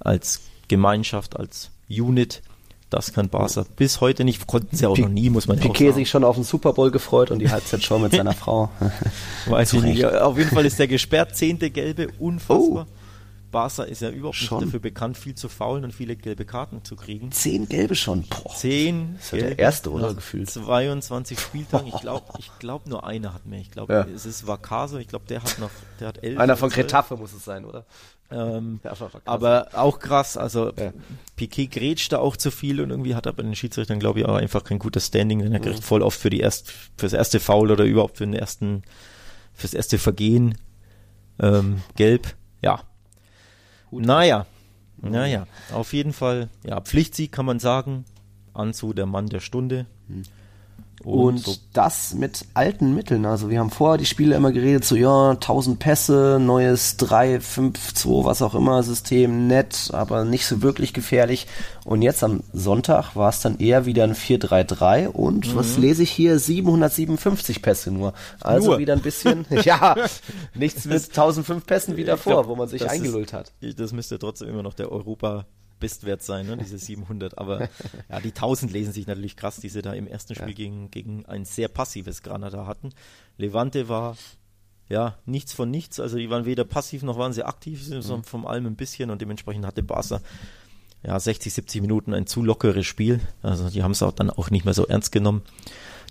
als 0.00 0.40
Gemeinschaft, 0.68 1.36
als 1.36 1.70
Unit 1.88 2.42
das 2.90 3.12
kann 3.12 3.28
Barca 3.28 3.64
bis 3.76 4.00
heute 4.00 4.24
nicht, 4.24 4.44
konnten 4.48 4.76
sie 4.76 4.84
auch 4.84 4.96
P 4.96 5.02
noch 5.02 5.08
nie, 5.08 5.30
muss 5.30 5.46
man 5.46 5.58
Piquet 5.58 5.70
auch 5.70 5.78
sagen. 5.78 5.94
sich 5.94 6.10
schon 6.10 6.24
auf 6.24 6.34
den 6.34 6.42
Super 6.42 6.72
Bowl 6.72 6.90
gefreut 6.90 7.30
und 7.30 7.38
die 7.38 7.48
Halbzeitshow 7.48 8.00
mit 8.00 8.10
seiner 8.16 8.32
Frau. 8.32 8.68
Weiß 9.46 9.74
ich 9.74 9.82
nicht. 9.82 10.04
Auf 10.04 10.36
jeden 10.36 10.50
Fall 10.50 10.66
ist 10.66 10.78
der 10.80 10.88
gesperrt, 10.88 11.36
zehnte 11.36 11.70
gelbe, 11.70 12.08
unfassbar. 12.18 12.88
Oh. 12.90 12.99
Barca 13.50 13.82
ist 13.82 14.02
ja 14.02 14.10
überhaupt 14.10 14.36
schon? 14.36 14.58
nicht 14.58 14.68
dafür 14.68 14.80
bekannt, 14.80 15.18
viel 15.18 15.34
zu 15.34 15.48
faulen 15.48 15.84
und 15.84 15.92
viele 15.92 16.16
gelbe 16.16 16.44
Karten 16.44 16.84
zu 16.84 16.96
kriegen. 16.96 17.32
Zehn 17.32 17.68
gelbe 17.68 17.94
schon. 17.94 18.22
Boah. 18.22 18.54
Zehn. 18.54 19.14
Das 19.16 19.26
ist 19.26 19.32
ja 19.32 19.38
der 19.38 19.58
erste, 19.58 19.90
oder? 19.90 20.14
Gefühlt. 20.14 20.50
22 20.50 21.38
Spieltage. 21.38 21.88
Ich 21.88 22.00
glaube, 22.00 22.24
ich 22.38 22.50
glaube 22.58 22.88
nur 22.88 23.06
einer 23.06 23.34
hat 23.34 23.46
mehr. 23.46 23.60
Ich 23.60 23.70
glaube, 23.70 23.92
ja. 23.92 24.06
es 24.14 24.26
ist 24.26 24.46
Vacaso. 24.46 24.98
Ich 24.98 25.08
glaube, 25.08 25.26
der 25.28 25.42
hat 25.42 25.58
noch, 25.58 25.70
der 25.98 26.08
hat 26.08 26.22
elf. 26.22 26.38
Einer 26.38 26.56
von 26.56 26.70
Gretaffe 26.70 27.16
muss 27.16 27.32
es 27.32 27.44
sein, 27.44 27.64
oder? 27.64 27.84
Ähm, 28.30 28.80
aber 29.24 29.68
auch 29.72 29.98
krass, 29.98 30.36
also 30.36 30.72
ja. 30.76 30.92
Piquet 31.34 31.66
grätscht 31.66 32.12
da 32.12 32.18
auch 32.18 32.36
zu 32.36 32.52
viel 32.52 32.80
und 32.80 32.90
irgendwie 32.90 33.16
hat 33.16 33.26
er 33.26 33.32
bei 33.32 33.42
den 33.42 33.56
Schiedsrichtern, 33.56 33.98
glaube 33.98 34.20
ich, 34.20 34.26
auch 34.26 34.36
einfach 34.36 34.62
kein 34.62 34.78
gutes 34.78 35.06
Standing, 35.06 35.40
denn 35.40 35.52
er 35.52 35.58
kriegt 35.58 35.78
mhm. 35.78 35.82
voll 35.82 36.02
oft 36.02 36.18
für 36.18 36.30
die 36.30 36.38
erst, 36.38 36.72
fürs 36.96 37.12
erste 37.12 37.40
Foul 37.40 37.72
oder 37.72 37.84
überhaupt 37.84 38.18
für 38.18 38.24
den 38.24 38.34
ersten, 38.34 38.82
fürs 39.52 39.74
erste 39.74 39.98
Vergehen 39.98 40.56
ähm, 41.40 41.82
gelb. 41.96 42.36
Ja, 42.62 42.82
Gut. 43.90 44.04
Naja, 44.04 44.46
naja, 44.98 45.46
auf 45.72 45.92
jeden 45.92 46.12
Fall, 46.12 46.48
ja, 46.64 46.80
Pflichtsieg 46.80 47.32
kann 47.32 47.46
man 47.46 47.58
sagen. 47.58 48.04
Anzu, 48.52 48.92
der 48.92 49.06
Mann 49.06 49.28
der 49.28 49.40
Stunde. 49.40 49.86
Hm. 50.08 50.22
Und, 51.02 51.20
und 51.20 51.38
so. 51.38 51.54
das 51.72 52.12
mit 52.12 52.44
alten 52.52 52.94
Mitteln. 52.94 53.24
Also 53.24 53.48
wir 53.48 53.58
haben 53.58 53.70
vorher 53.70 53.96
die 53.96 54.04
Spiele 54.04 54.36
immer 54.36 54.52
geredet, 54.52 54.84
so 54.84 54.96
ja, 54.96 55.30
1000 55.30 55.78
Pässe, 55.78 56.38
neues 56.38 56.98
3, 56.98 57.40
5, 57.40 57.94
2, 57.94 58.24
was 58.26 58.42
auch 58.42 58.54
immer 58.54 58.82
System, 58.82 59.46
nett, 59.46 59.90
aber 59.94 60.26
nicht 60.26 60.46
so 60.46 60.60
wirklich 60.60 60.92
gefährlich. 60.92 61.46
Und 61.86 62.02
jetzt 62.02 62.22
am 62.22 62.42
Sonntag 62.52 63.16
war 63.16 63.30
es 63.30 63.40
dann 63.40 63.58
eher 63.58 63.86
wieder 63.86 64.04
ein 64.04 64.14
4-3-3 64.14 65.06
und 65.06 65.48
mhm. 65.48 65.56
was 65.56 65.78
lese 65.78 66.02
ich 66.02 66.10
hier? 66.10 66.38
757 66.38 67.62
Pässe 67.62 67.90
nur. 67.90 68.12
Also 68.40 68.72
nur. 68.72 68.78
wieder 68.78 68.92
ein 68.92 69.00
bisschen, 69.00 69.46
ja, 69.64 69.96
nichts 70.54 70.84
mit 70.84 71.02
1005 71.08 71.64
Pässen 71.64 71.96
wie 71.96 72.04
davor, 72.04 72.42
glaub, 72.42 72.48
wo 72.48 72.56
man 72.56 72.68
sich 72.68 72.88
eingelullt 72.88 73.32
hat. 73.32 73.52
Das 73.76 73.92
müsste 73.92 74.18
trotzdem 74.18 74.50
immer 74.50 74.62
noch 74.62 74.74
der 74.74 74.92
Europa 74.92 75.46
Bestwert 75.80 76.22
sein, 76.22 76.46
ne, 76.46 76.56
diese 76.56 76.78
700. 76.78 77.38
Aber 77.38 77.68
ja, 78.08 78.20
die 78.20 78.28
1000 78.28 78.72
lesen 78.72 78.92
sich 78.92 79.06
natürlich 79.06 79.36
krass, 79.36 79.56
die 79.56 79.68
sie 79.68 79.82
da 79.82 79.92
im 79.92 80.06
ersten 80.06 80.34
Spiel 80.34 80.48
ja. 80.48 80.54
gegen, 80.54 80.90
gegen 80.90 81.26
ein 81.26 81.44
sehr 81.44 81.68
passives 81.68 82.22
Granada 82.22 82.66
hatten. 82.66 82.90
Levante 83.36 83.88
war 83.88 84.16
ja 84.88 85.16
nichts 85.24 85.52
von 85.52 85.70
nichts, 85.70 86.00
also 86.00 86.18
die 86.18 86.30
waren 86.30 86.44
weder 86.44 86.64
passiv 86.64 87.02
noch 87.02 87.16
waren 87.16 87.32
sie 87.32 87.44
aktiv, 87.44 87.82
sondern 87.82 88.18
mhm. 88.18 88.24
vom 88.24 88.46
allem 88.46 88.66
ein 88.66 88.76
bisschen 88.76 89.10
und 89.10 89.22
dementsprechend 89.22 89.64
hatte 89.64 89.82
Barca 89.82 90.20
ja 91.02 91.18
60, 91.18 91.54
70 91.54 91.80
Minuten 91.80 92.12
ein 92.12 92.26
zu 92.26 92.42
lockeres 92.42 92.86
Spiel. 92.86 93.20
Also 93.42 93.70
die 93.70 93.82
haben 93.82 93.92
es 93.92 94.02
auch 94.02 94.12
dann 94.12 94.30
auch 94.30 94.50
nicht 94.50 94.64
mehr 94.64 94.74
so 94.74 94.86
ernst 94.86 95.12
genommen. 95.12 95.42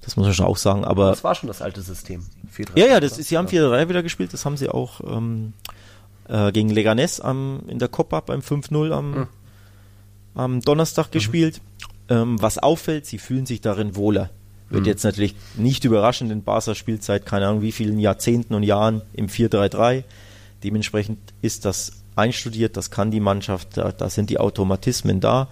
Das 0.02 0.16
muss 0.16 0.26
man 0.26 0.34
schon 0.34 0.46
auch 0.46 0.58
sagen, 0.58 0.86
aber. 0.86 1.10
Das 1.10 1.24
war 1.24 1.36
schon 1.36 1.48
das 1.48 1.62
alte 1.62 1.82
System. 1.82 2.26
4 2.50 2.66
-3 2.68 2.80
ja, 2.80 2.86
ja, 2.88 3.00
das 3.00 3.20
ist, 3.20 3.28
sie 3.28 3.38
haben 3.38 3.48
4-3 3.48 3.90
wieder 3.90 4.02
gespielt, 4.02 4.34
das 4.34 4.46
haben 4.46 4.56
sie 4.56 4.70
auch 4.70 5.02
ähm, 5.06 5.54
äh, 6.28 6.52
gegen 6.54 6.70
Leganes 6.70 7.20
am, 7.20 7.64
in 7.68 7.80
der 7.80 7.90
Copa 7.90 8.22
beim 8.22 8.40
5-0 8.40 8.92
am, 8.92 9.12
mhm 9.12 9.28
am 10.40 10.62
Donnerstag 10.62 11.08
mhm. 11.08 11.12
gespielt. 11.12 11.62
Ähm, 12.10 12.42
was 12.42 12.58
auffällt, 12.58 13.06
sie 13.06 13.20
fühlen 13.20 13.46
sich 13.46 13.62
darin 13.62 13.96
wohler. 13.96 14.30
Wird 14.70 14.84
mhm. 14.84 14.88
jetzt 14.88 15.04
natürlich 15.04 15.36
nicht 15.58 15.84
überraschend 15.86 16.32
in 16.32 16.44
Barca 16.44 16.76
Spielzeit, 16.76 17.26
keine 17.26 17.48
Ahnung 17.48 17.62
wie 17.62 17.72
vielen 17.72 18.00
Jahrzehnten 18.00 18.54
und 18.54 18.64
Jahren 18.64 19.02
im 19.14 19.28
4-3-3. 19.28 20.04
Dementsprechend 20.64 21.20
ist 21.42 21.66
das 21.66 21.92
einstudiert, 22.16 22.78
das 22.78 22.92
kann 22.92 23.12
die 23.12 23.20
Mannschaft, 23.20 23.78
da, 23.78 23.92
da 23.92 24.10
sind 24.10 24.30
die 24.30 24.40
Automatismen 24.40 25.20
da. 25.20 25.48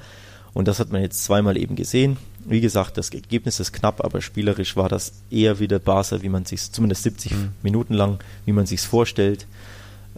Und 0.53 0.67
das 0.67 0.79
hat 0.79 0.91
man 0.91 1.01
jetzt 1.01 1.23
zweimal 1.23 1.57
eben 1.57 1.75
gesehen. 1.75 2.17
Wie 2.43 2.61
gesagt, 2.61 2.97
das 2.97 3.09
Ergebnis 3.09 3.59
ist 3.59 3.73
knapp, 3.73 4.03
aber 4.03 4.21
spielerisch 4.21 4.75
war 4.75 4.89
das 4.89 5.13
eher 5.29 5.59
wieder 5.59 5.79
Barca, 5.79 6.21
wie 6.21 6.29
man 6.29 6.45
sich 6.45 6.71
zumindest 6.71 7.03
70 7.03 7.31
mhm. 7.33 7.49
Minuten 7.61 7.93
lang, 7.93 8.19
wie 8.45 8.53
man 8.53 8.65
sich 8.65 8.81
vorstellt 8.81 9.45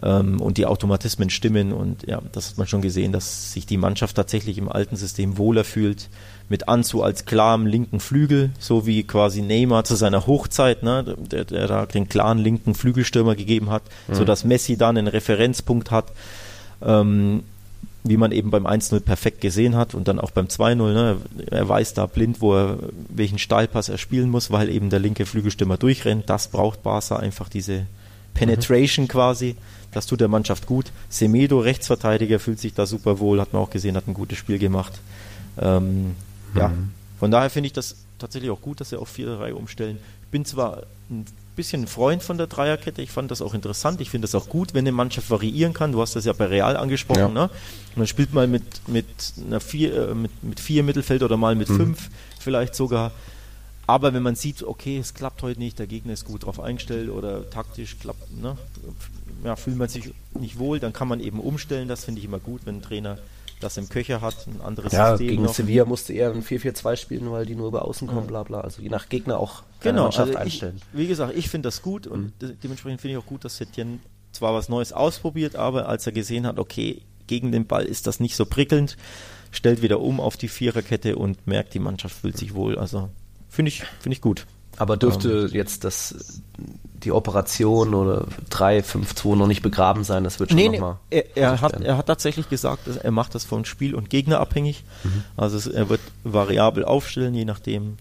ähm, 0.02 0.40
und 0.40 0.58
die 0.58 0.66
Automatismen 0.66 1.30
stimmen. 1.30 1.72
Und 1.72 2.06
ja, 2.06 2.20
das 2.32 2.50
hat 2.50 2.58
man 2.58 2.66
schon 2.66 2.82
gesehen, 2.82 3.12
dass 3.12 3.52
sich 3.52 3.66
die 3.66 3.76
Mannschaft 3.76 4.16
tatsächlich 4.16 4.58
im 4.58 4.68
alten 4.68 4.96
System 4.96 5.38
wohler 5.38 5.64
fühlt. 5.64 6.08
Mit 6.48 6.68
Anzu 6.68 7.02
als 7.02 7.26
klarem 7.26 7.66
linken 7.66 8.00
Flügel, 8.00 8.50
so 8.58 8.86
wie 8.86 9.04
quasi 9.04 9.40
Neymar 9.40 9.84
zu 9.84 9.94
seiner 9.94 10.26
Hochzeit, 10.26 10.82
ne, 10.82 11.16
der, 11.30 11.44
der 11.44 11.68
da 11.68 11.86
den 11.86 12.08
klaren 12.08 12.38
linken 12.38 12.74
Flügelstürmer 12.74 13.36
gegeben 13.36 13.70
hat, 13.70 13.82
mhm. 14.08 14.14
sodass 14.14 14.44
Messi 14.44 14.76
dann 14.76 14.96
einen 14.98 15.06
Referenzpunkt 15.06 15.90
hat. 15.90 16.06
Ähm, 16.82 17.44
wie 18.02 18.16
man 18.16 18.32
eben 18.32 18.50
beim 18.50 18.66
1-0 18.66 19.00
perfekt 19.00 19.42
gesehen 19.42 19.76
hat 19.76 19.94
und 19.94 20.08
dann 20.08 20.18
auch 20.18 20.30
beim 20.30 20.46
2-0. 20.46 20.74
Ne, 20.74 21.16
er 21.50 21.68
weiß 21.68 21.92
da 21.92 22.06
blind, 22.06 22.40
wo 22.40 22.54
er, 22.54 22.78
welchen 23.10 23.38
Steilpass 23.38 23.90
er 23.90 23.98
spielen 23.98 24.30
muss, 24.30 24.50
weil 24.50 24.70
eben 24.70 24.88
der 24.88 25.00
linke 25.00 25.26
Flügelstürmer 25.26 25.76
durchrennt. 25.76 26.30
Das 26.30 26.48
braucht 26.48 26.82
Barca 26.82 27.16
einfach 27.16 27.50
diese 27.50 27.86
Penetration 28.32 29.04
mhm. 29.04 29.08
quasi. 29.08 29.56
Das 29.92 30.06
tut 30.06 30.20
der 30.20 30.28
Mannschaft 30.28 30.66
gut. 30.66 30.92
Semedo, 31.08 31.58
Rechtsverteidiger, 31.58 32.38
fühlt 32.38 32.60
sich 32.60 32.74
da 32.74 32.86
super 32.86 33.18
wohl, 33.18 33.40
hat 33.40 33.52
man 33.52 33.62
auch 33.62 33.70
gesehen, 33.70 33.96
hat 33.96 34.06
ein 34.06 34.14
gutes 34.14 34.38
Spiel 34.38 34.58
gemacht. 34.58 35.00
Ähm, 35.58 36.04
mhm. 36.04 36.14
Ja, 36.54 36.72
von 37.18 37.30
daher 37.30 37.50
finde 37.50 37.66
ich 37.66 37.72
das 37.72 37.96
tatsächlich 38.18 38.50
auch 38.50 38.60
gut, 38.60 38.80
dass 38.80 38.90
sie 38.90 38.98
auf 38.98 39.14
4-3 39.14 39.52
umstellen. 39.52 39.98
Ich 40.24 40.28
bin 40.30 40.44
zwar 40.44 40.84
ein 41.10 41.26
bisschen 41.56 41.82
ein 41.82 41.86
Freund 41.88 42.22
von 42.22 42.38
der 42.38 42.46
Dreierkette, 42.46 43.02
ich 43.02 43.10
fand 43.10 43.30
das 43.30 43.42
auch 43.42 43.52
interessant, 43.52 44.00
ich 44.00 44.10
finde 44.10 44.26
das 44.26 44.34
auch 44.34 44.48
gut, 44.48 44.72
wenn 44.74 44.84
eine 44.84 44.92
Mannschaft 44.92 45.28
variieren 45.28 45.74
kann. 45.74 45.92
Du 45.92 46.00
hast 46.00 46.14
das 46.16 46.24
ja 46.24 46.32
bei 46.32 46.46
Real 46.46 46.76
angesprochen, 46.76 47.20
ja. 47.20 47.28
ne? 47.46 47.50
Man 47.96 48.06
spielt 48.06 48.32
mal 48.32 48.46
mit, 48.46 48.62
mit 48.88 49.06
einer 49.44 49.60
vier, 49.60 50.10
äh, 50.10 50.14
mit, 50.14 50.30
mit 50.42 50.60
vier 50.60 50.84
Mittelfeld 50.84 51.22
oder 51.22 51.36
mal 51.36 51.54
mit 51.56 51.68
mhm. 51.68 51.76
fünf 51.76 52.10
vielleicht 52.38 52.74
sogar. 52.74 53.12
Aber 53.90 54.14
wenn 54.14 54.22
man 54.22 54.36
sieht, 54.36 54.62
okay, 54.62 54.98
es 54.98 55.14
klappt 55.14 55.42
heute 55.42 55.58
nicht, 55.58 55.80
der 55.80 55.88
Gegner 55.88 56.12
ist 56.12 56.24
gut 56.24 56.44
drauf 56.44 56.60
eingestellt 56.60 57.10
oder 57.10 57.50
taktisch 57.50 57.98
klappt, 57.98 58.40
ne, 58.40 58.56
ja, 59.42 59.56
fühlt 59.56 59.76
man 59.76 59.88
sich 59.88 60.14
nicht 60.38 60.60
wohl, 60.60 60.78
dann 60.78 60.92
kann 60.92 61.08
man 61.08 61.18
eben 61.18 61.40
umstellen. 61.40 61.88
Das 61.88 62.04
finde 62.04 62.20
ich 62.20 62.24
immer 62.24 62.38
gut, 62.38 62.60
wenn 62.66 62.76
ein 62.76 62.82
Trainer 62.82 63.18
das 63.58 63.76
im 63.78 63.88
Köcher 63.88 64.20
hat, 64.20 64.46
ein 64.46 64.60
anderes 64.60 64.92
ja, 64.92 65.10
System. 65.10 65.26
Gegen 65.26 65.42
noch. 65.42 65.54
Sevilla 65.54 65.84
musste 65.86 66.12
er 66.12 66.30
ein 66.30 66.44
4-4-2 66.44 66.96
spielen, 66.96 67.32
weil 67.32 67.46
die 67.46 67.56
nur 67.56 67.66
über 67.66 67.84
außen 67.84 68.06
kommen, 68.06 68.28
bla 68.28 68.44
bla. 68.44 68.60
Also 68.60 68.80
je 68.80 68.90
nach 68.90 69.08
Gegner 69.08 69.40
auch 69.40 69.64
genau, 69.80 70.04
Mannschaft 70.04 70.28
also 70.28 70.38
einstellen. 70.38 70.80
Ich, 70.92 70.98
wie 70.98 71.08
gesagt, 71.08 71.36
ich 71.36 71.48
finde 71.48 71.66
das 71.66 71.82
gut 71.82 72.06
und 72.06 72.40
mhm. 72.40 72.58
dementsprechend 72.62 73.00
finde 73.00 73.16
ich 73.16 73.22
auch 73.22 73.26
gut, 73.26 73.44
dass 73.44 73.56
Setien 73.56 73.98
zwar 74.30 74.54
was 74.54 74.68
Neues 74.68 74.92
ausprobiert, 74.92 75.56
aber 75.56 75.88
als 75.88 76.06
er 76.06 76.12
gesehen 76.12 76.46
hat, 76.46 76.60
okay, 76.60 77.02
gegen 77.26 77.50
den 77.50 77.66
Ball 77.66 77.84
ist 77.84 78.06
das 78.06 78.20
nicht 78.20 78.36
so 78.36 78.46
prickelnd, 78.46 78.96
stellt 79.50 79.82
wieder 79.82 79.98
um 79.98 80.20
auf 80.20 80.36
die 80.36 80.48
Viererkette 80.48 81.16
und 81.16 81.48
merkt, 81.48 81.74
die 81.74 81.80
Mannschaft 81.80 82.14
fühlt 82.14 82.38
sich 82.38 82.54
wohl. 82.54 82.78
Also 82.78 83.10
finde 83.50 83.68
ich, 83.68 83.82
finde 84.00 84.14
ich 84.14 84.20
gut. 84.22 84.46
Aber 84.78 84.96
dürfte 84.96 85.48
ähm, 85.50 85.50
jetzt 85.52 85.84
das 85.84 86.40
die 87.04 87.12
Operation 87.12 87.94
oder 87.94 88.26
3, 88.50 88.82
5, 88.82 89.14
2 89.14 89.36
noch 89.36 89.46
nicht 89.46 89.62
begraben 89.62 90.04
sein, 90.04 90.24
das 90.24 90.38
wird 90.38 90.50
schon 90.50 90.58
nee, 90.58 90.68
nochmal. 90.68 90.96
Nee, 91.10 91.24
er, 91.34 91.42
er 91.42 91.60
hat, 91.60 91.80
er 91.80 91.96
hat 91.96 92.06
tatsächlich 92.06 92.48
gesagt, 92.48 92.82
er 93.02 93.10
macht 93.10 93.34
das 93.34 93.44
von 93.44 93.64
Spiel 93.64 93.94
und 93.94 94.10
Gegner 94.10 94.40
abhängig. 94.40 94.84
Mhm. 95.04 95.24
Also 95.36 95.70
er 95.70 95.88
wird 95.88 96.00
variabel 96.24 96.84
aufstellen, 96.84 97.34
je 97.34 97.44
nachdem. 97.44 97.96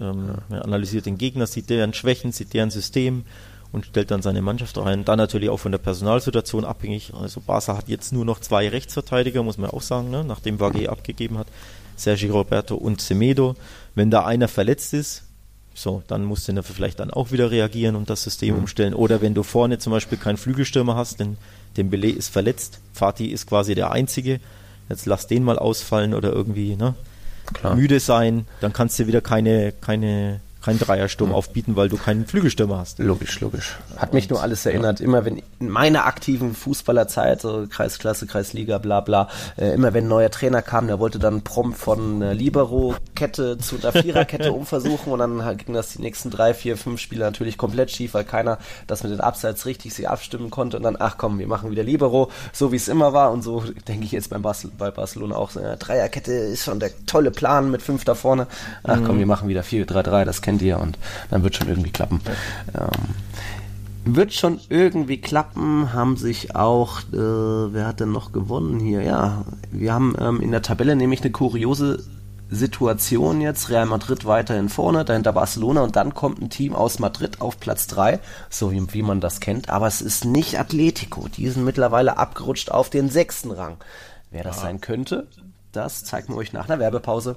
Ähm, 0.00 0.30
ja. 0.50 0.56
Er 0.56 0.64
analysiert 0.64 1.06
den 1.06 1.18
Gegner, 1.18 1.46
sieht 1.46 1.68
deren 1.70 1.92
Schwächen, 1.92 2.32
sieht 2.32 2.54
deren 2.54 2.70
System 2.70 3.24
und 3.72 3.86
stellt 3.86 4.10
dann 4.10 4.22
seine 4.22 4.42
Mannschaft 4.42 4.76
rein. 4.78 5.04
Dann 5.04 5.18
natürlich 5.18 5.50
auch 5.50 5.58
von 5.58 5.72
der 5.72 5.78
Personalsituation 5.78 6.64
abhängig. 6.64 7.12
Also 7.14 7.40
Barca 7.40 7.76
hat 7.76 7.88
jetzt 7.88 8.12
nur 8.12 8.24
noch 8.24 8.40
zwei 8.40 8.68
Rechtsverteidiger, 8.68 9.42
muss 9.42 9.58
man 9.58 9.70
auch 9.70 9.82
sagen, 9.82 10.10
ne? 10.10 10.24
nachdem 10.24 10.60
Wage 10.60 10.88
abgegeben 10.90 11.38
hat. 11.38 11.46
Sergi 11.96 12.28
Roberto 12.28 12.76
und 12.76 13.00
Semedo. 13.00 13.56
Wenn 13.94 14.10
da 14.10 14.24
einer 14.24 14.48
verletzt 14.48 14.94
ist, 14.94 15.24
so, 15.74 16.02
dann 16.08 16.24
musst 16.24 16.48
du 16.48 16.62
vielleicht 16.62 17.00
dann 17.00 17.10
auch 17.10 17.30
wieder 17.30 17.50
reagieren 17.50 17.96
und 17.96 18.10
das 18.10 18.22
System 18.22 18.54
mhm. 18.54 18.60
umstellen. 18.62 18.94
Oder 18.94 19.22
wenn 19.22 19.34
du 19.34 19.42
vorne 19.42 19.78
zum 19.78 19.92
Beispiel 19.92 20.18
keinen 20.18 20.36
Flügelstürmer 20.36 20.96
hast, 20.96 21.20
denn 21.20 21.36
Dembele 21.76 22.10
ist 22.10 22.28
verletzt, 22.28 22.80
Fatih 22.92 23.30
ist 23.30 23.46
quasi 23.46 23.74
der 23.74 23.90
Einzige, 23.90 24.40
jetzt 24.88 25.06
lass 25.06 25.26
den 25.26 25.44
mal 25.44 25.58
ausfallen 25.58 26.14
oder 26.14 26.32
irgendwie 26.32 26.76
ne, 26.76 26.94
müde 27.74 28.00
sein, 28.00 28.46
dann 28.60 28.72
kannst 28.72 28.98
du 28.98 29.06
wieder 29.06 29.20
keine, 29.20 29.72
keine 29.72 30.40
keinen 30.62 30.78
Dreiersturm 30.78 31.32
aufbieten, 31.32 31.76
weil 31.76 31.88
du 31.88 31.96
keinen 31.96 32.26
Flügelstürmer 32.26 32.78
hast. 32.78 32.98
Logisch, 32.98 33.40
logisch. 33.40 33.76
Hat 33.96 34.12
mich 34.12 34.28
nur 34.28 34.42
alles 34.42 34.66
erinnert, 34.66 35.00
immer 35.00 35.24
wenn 35.24 35.42
in 35.58 35.70
meiner 35.70 36.06
aktiven 36.06 36.54
Fußballerzeit, 36.54 37.40
so 37.40 37.66
Kreisklasse, 37.68 38.26
Kreisliga, 38.26 38.78
bla 38.78 39.00
bla, 39.00 39.28
äh, 39.56 39.72
immer 39.72 39.94
wenn 39.94 40.04
ein 40.04 40.08
neuer 40.08 40.30
Trainer 40.30 40.62
kam, 40.62 40.86
der 40.86 40.98
wollte 40.98 41.18
dann 41.18 41.42
prompt 41.42 41.78
von 41.78 42.16
einer 42.16 42.34
Libero-Kette 42.34 43.58
zu 43.58 43.76
einer 43.76 43.92
Viererkette 43.92 44.52
umversuchen 44.60 45.12
und 45.12 45.18
dann 45.18 45.56
ging 45.56 45.74
das 45.74 45.92
die 45.92 46.02
nächsten 46.02 46.30
drei, 46.30 46.52
vier, 46.52 46.76
fünf 46.76 47.00
Spiele 47.00 47.24
natürlich 47.24 47.56
komplett 47.56 47.90
schief, 47.90 48.14
weil 48.14 48.24
keiner 48.24 48.58
das 48.86 49.02
mit 49.02 49.12
den 49.12 49.20
Abseits 49.20 49.64
richtig 49.64 49.94
sich 49.94 50.08
abstimmen 50.08 50.50
konnte 50.50 50.76
und 50.76 50.82
dann, 50.82 50.96
ach 50.98 51.16
komm, 51.16 51.38
wir 51.38 51.46
machen 51.46 51.70
wieder 51.70 51.82
Libero, 51.82 52.30
so 52.52 52.72
wie 52.72 52.76
es 52.76 52.88
immer 52.88 53.12
war 53.12 53.32
und 53.32 53.42
so 53.42 53.62
denke 53.88 54.04
ich 54.04 54.12
jetzt 54.12 54.30
beim 54.30 54.42
Basel, 54.42 54.70
bei 54.76 54.90
Barcelona 54.90 55.36
auch 55.36 55.50
so, 55.50 55.60
ja, 55.60 55.76
Dreierkette 55.76 56.32
ist 56.32 56.64
schon 56.64 56.80
der 56.80 56.90
tolle 57.06 57.30
Plan 57.30 57.70
mit 57.70 57.82
fünf 57.82 58.04
da 58.04 58.14
vorne, 58.14 58.46
ach 58.82 58.98
komm, 59.06 59.18
wir 59.18 59.26
machen 59.26 59.48
wieder 59.48 59.62
4-3-3, 59.62 60.24
das 60.24 60.42
kennt 60.42 60.49
ihr 60.58 60.80
und 60.80 60.98
dann 61.30 61.42
wird 61.42 61.54
schon 61.56 61.68
irgendwie 61.68 61.90
klappen. 61.90 62.20
Ähm, 62.74 63.14
wird 64.04 64.32
schon 64.32 64.60
irgendwie 64.68 65.20
klappen, 65.20 65.92
haben 65.92 66.16
sich 66.16 66.56
auch, 66.56 67.00
äh, 67.12 67.72
wer 67.72 67.86
hat 67.86 68.00
denn 68.00 68.12
noch 68.12 68.32
gewonnen 68.32 68.80
hier? 68.80 69.02
Ja, 69.02 69.44
wir 69.70 69.92
haben 69.92 70.16
ähm, 70.18 70.40
in 70.40 70.50
der 70.50 70.62
Tabelle 70.62 70.96
nämlich 70.96 71.20
eine 71.20 71.30
kuriose 71.30 72.02
Situation 72.50 73.40
jetzt. 73.40 73.70
Real 73.70 73.86
Madrid 73.86 74.24
weiterhin 74.24 74.68
vorne, 74.68 75.04
dahinter 75.04 75.32
Barcelona 75.32 75.82
und 75.82 75.96
dann 75.96 76.14
kommt 76.14 76.40
ein 76.40 76.50
Team 76.50 76.74
aus 76.74 76.98
Madrid 76.98 77.40
auf 77.40 77.60
Platz 77.60 77.86
3, 77.88 78.20
so 78.48 78.72
wie, 78.72 78.92
wie 78.92 79.02
man 79.02 79.20
das 79.20 79.40
kennt. 79.40 79.68
Aber 79.68 79.86
es 79.86 80.00
ist 80.00 80.24
nicht 80.24 80.58
Atletico. 80.58 81.28
Die 81.28 81.48
sind 81.48 81.64
mittlerweile 81.64 82.16
abgerutscht 82.16 82.70
auf 82.70 82.90
den 82.90 83.08
sechsten 83.10 83.50
Rang. 83.50 83.76
Wer 84.30 84.44
das 84.44 84.60
sein 84.60 84.80
könnte, 84.80 85.26
das 85.72 86.04
zeigt 86.04 86.28
mir 86.28 86.36
euch 86.36 86.52
nach 86.52 86.68
einer 86.68 86.78
Werbepause. 86.78 87.36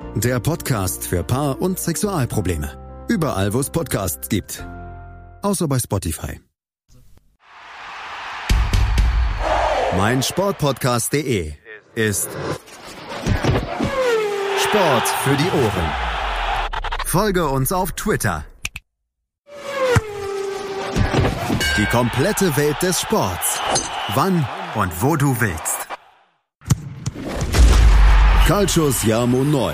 Der 0.15 0.41
Podcast 0.41 1.07
für 1.07 1.23
Paar- 1.23 1.61
und 1.61 1.79
Sexualprobleme. 1.79 3.05
Überall, 3.07 3.53
wo 3.53 3.61
es 3.61 3.69
Podcasts 3.69 4.27
gibt. 4.27 4.65
Außer 5.41 5.69
bei 5.69 5.79
Spotify. 5.79 6.41
Mein 9.97 10.21
Sportpodcast.de 10.21 11.53
ist 11.95 12.29
Sport 14.63 15.07
für 15.07 15.37
die 15.37 15.49
Ohren. 15.49 15.91
Folge 17.05 17.47
uns 17.47 17.71
auf 17.71 17.93
Twitter. 17.93 18.43
Die 21.77 21.85
komplette 21.85 22.55
Welt 22.57 22.81
des 22.81 22.99
Sports. 22.99 23.59
Wann 24.13 24.45
und 24.75 24.91
wo 25.01 25.15
du 25.15 25.39
willst. 25.39 25.87
Calcius 28.45 29.03
Jamo 29.03 29.43
Neu. 29.43 29.73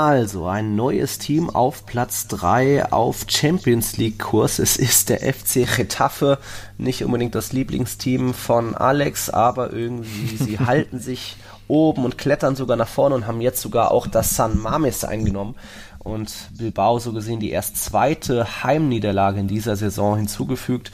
Also, 0.00 0.46
ein 0.46 0.76
neues 0.76 1.18
Team 1.18 1.50
auf 1.50 1.84
Platz 1.84 2.28
3 2.28 2.92
auf 2.92 3.26
Champions 3.26 3.96
League 3.96 4.20
Kurs. 4.20 4.60
Es 4.60 4.76
ist 4.76 5.08
der 5.08 5.18
FC 5.18 5.66
Getafe, 5.76 6.38
nicht 6.78 7.04
unbedingt 7.04 7.34
das 7.34 7.52
Lieblingsteam 7.52 8.32
von 8.32 8.76
Alex, 8.76 9.28
aber 9.28 9.72
irgendwie 9.72 10.36
sie 10.36 10.58
halten 10.64 11.00
sich 11.00 11.34
oben 11.66 12.04
und 12.04 12.16
klettern 12.16 12.54
sogar 12.54 12.76
nach 12.76 12.86
vorne 12.86 13.16
und 13.16 13.26
haben 13.26 13.40
jetzt 13.40 13.60
sogar 13.60 13.90
auch 13.90 14.06
das 14.06 14.36
San 14.36 14.60
Mames 14.60 15.02
eingenommen 15.02 15.56
und 15.98 16.32
Bilbao 16.56 17.00
so 17.00 17.12
gesehen 17.12 17.40
die 17.40 17.50
erst 17.50 17.76
zweite 17.76 18.62
Heimniederlage 18.62 19.40
in 19.40 19.48
dieser 19.48 19.74
Saison 19.74 20.16
hinzugefügt. 20.16 20.92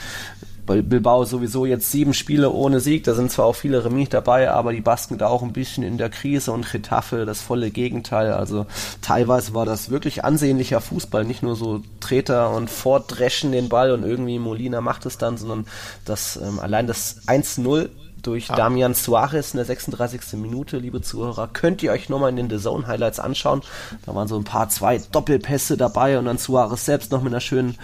Bei 0.66 0.80
Bilbao 0.80 1.24
sowieso 1.24 1.66
jetzt 1.66 1.90
sieben 1.90 2.14
Spiele 2.14 2.50
ohne 2.50 2.80
Sieg, 2.80 3.04
da 3.04 3.14
sind 3.14 3.30
zwar 3.30 3.44
auch 3.44 3.54
viele 3.54 3.84
Remis 3.84 4.08
dabei, 4.08 4.50
aber 4.50 4.72
die 4.72 4.80
basken 4.80 5.18
da 5.18 5.26
auch 5.26 5.42
ein 5.42 5.52
bisschen 5.52 5.82
in 5.82 5.98
der 5.98 6.08
Krise 6.08 6.52
und 6.52 6.70
Getafe 6.70 7.26
das 7.26 7.42
volle 7.42 7.70
Gegenteil. 7.70 8.32
Also 8.32 8.66
teilweise 9.02 9.52
war 9.52 9.66
das 9.66 9.90
wirklich 9.90 10.24
ansehnlicher 10.24 10.80
Fußball, 10.80 11.24
nicht 11.24 11.42
nur 11.42 11.54
so 11.54 11.82
Treter 12.00 12.54
und 12.54 12.70
Vordreschen 12.70 13.52
den 13.52 13.68
Ball 13.68 13.92
und 13.92 14.04
irgendwie 14.04 14.38
Molina 14.38 14.80
macht 14.80 15.04
es 15.04 15.18
dann, 15.18 15.36
sondern 15.36 15.66
das 16.04 16.36
ähm, 16.36 16.58
allein 16.58 16.86
das 16.86 17.26
1-0 17.26 17.90
durch 18.22 18.50
ah. 18.50 18.56
Damian 18.56 18.94
Suarez 18.94 19.52
in 19.52 19.58
der 19.58 19.66
36. 19.66 20.38
Minute, 20.40 20.78
liebe 20.78 21.02
Zuhörer, 21.02 21.48
könnt 21.52 21.82
ihr 21.82 21.92
euch 21.92 22.08
nochmal 22.08 22.30
in 22.30 22.36
den 22.36 22.50
The 22.50 22.58
Zone 22.58 22.86
Highlights 22.86 23.20
anschauen. 23.20 23.62
Da 24.06 24.14
waren 24.14 24.28
so 24.28 24.36
ein 24.36 24.44
paar 24.44 24.68
zwei 24.68 24.98
Doppelpässe 24.98 25.76
dabei 25.76 26.18
und 26.18 26.24
dann 26.24 26.38
Suarez 26.38 26.84
selbst 26.84 27.12
noch 27.12 27.22
mit 27.22 27.32
einer 27.32 27.40
schönen 27.40 27.76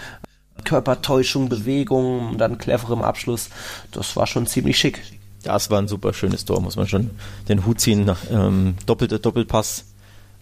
Körpertäuschung, 0.64 1.48
Bewegung, 1.48 2.36
dann 2.38 2.58
cleverem 2.58 3.02
Abschluss. 3.02 3.50
Das 3.92 4.16
war 4.16 4.26
schon 4.26 4.46
ziemlich 4.46 4.78
schick. 4.78 5.02
Ja, 5.44 5.56
es 5.56 5.70
war 5.70 5.80
ein 5.80 5.88
super 5.88 6.12
schönes 6.12 6.44
Tor, 6.44 6.60
muss 6.60 6.76
man 6.76 6.86
schon 6.86 7.10
den 7.48 7.64
Hut 7.64 7.80
ziehen. 7.80 8.04
Nach, 8.04 8.18
ähm, 8.30 8.74
doppelter 8.86 9.18
Doppelpass, 9.18 9.84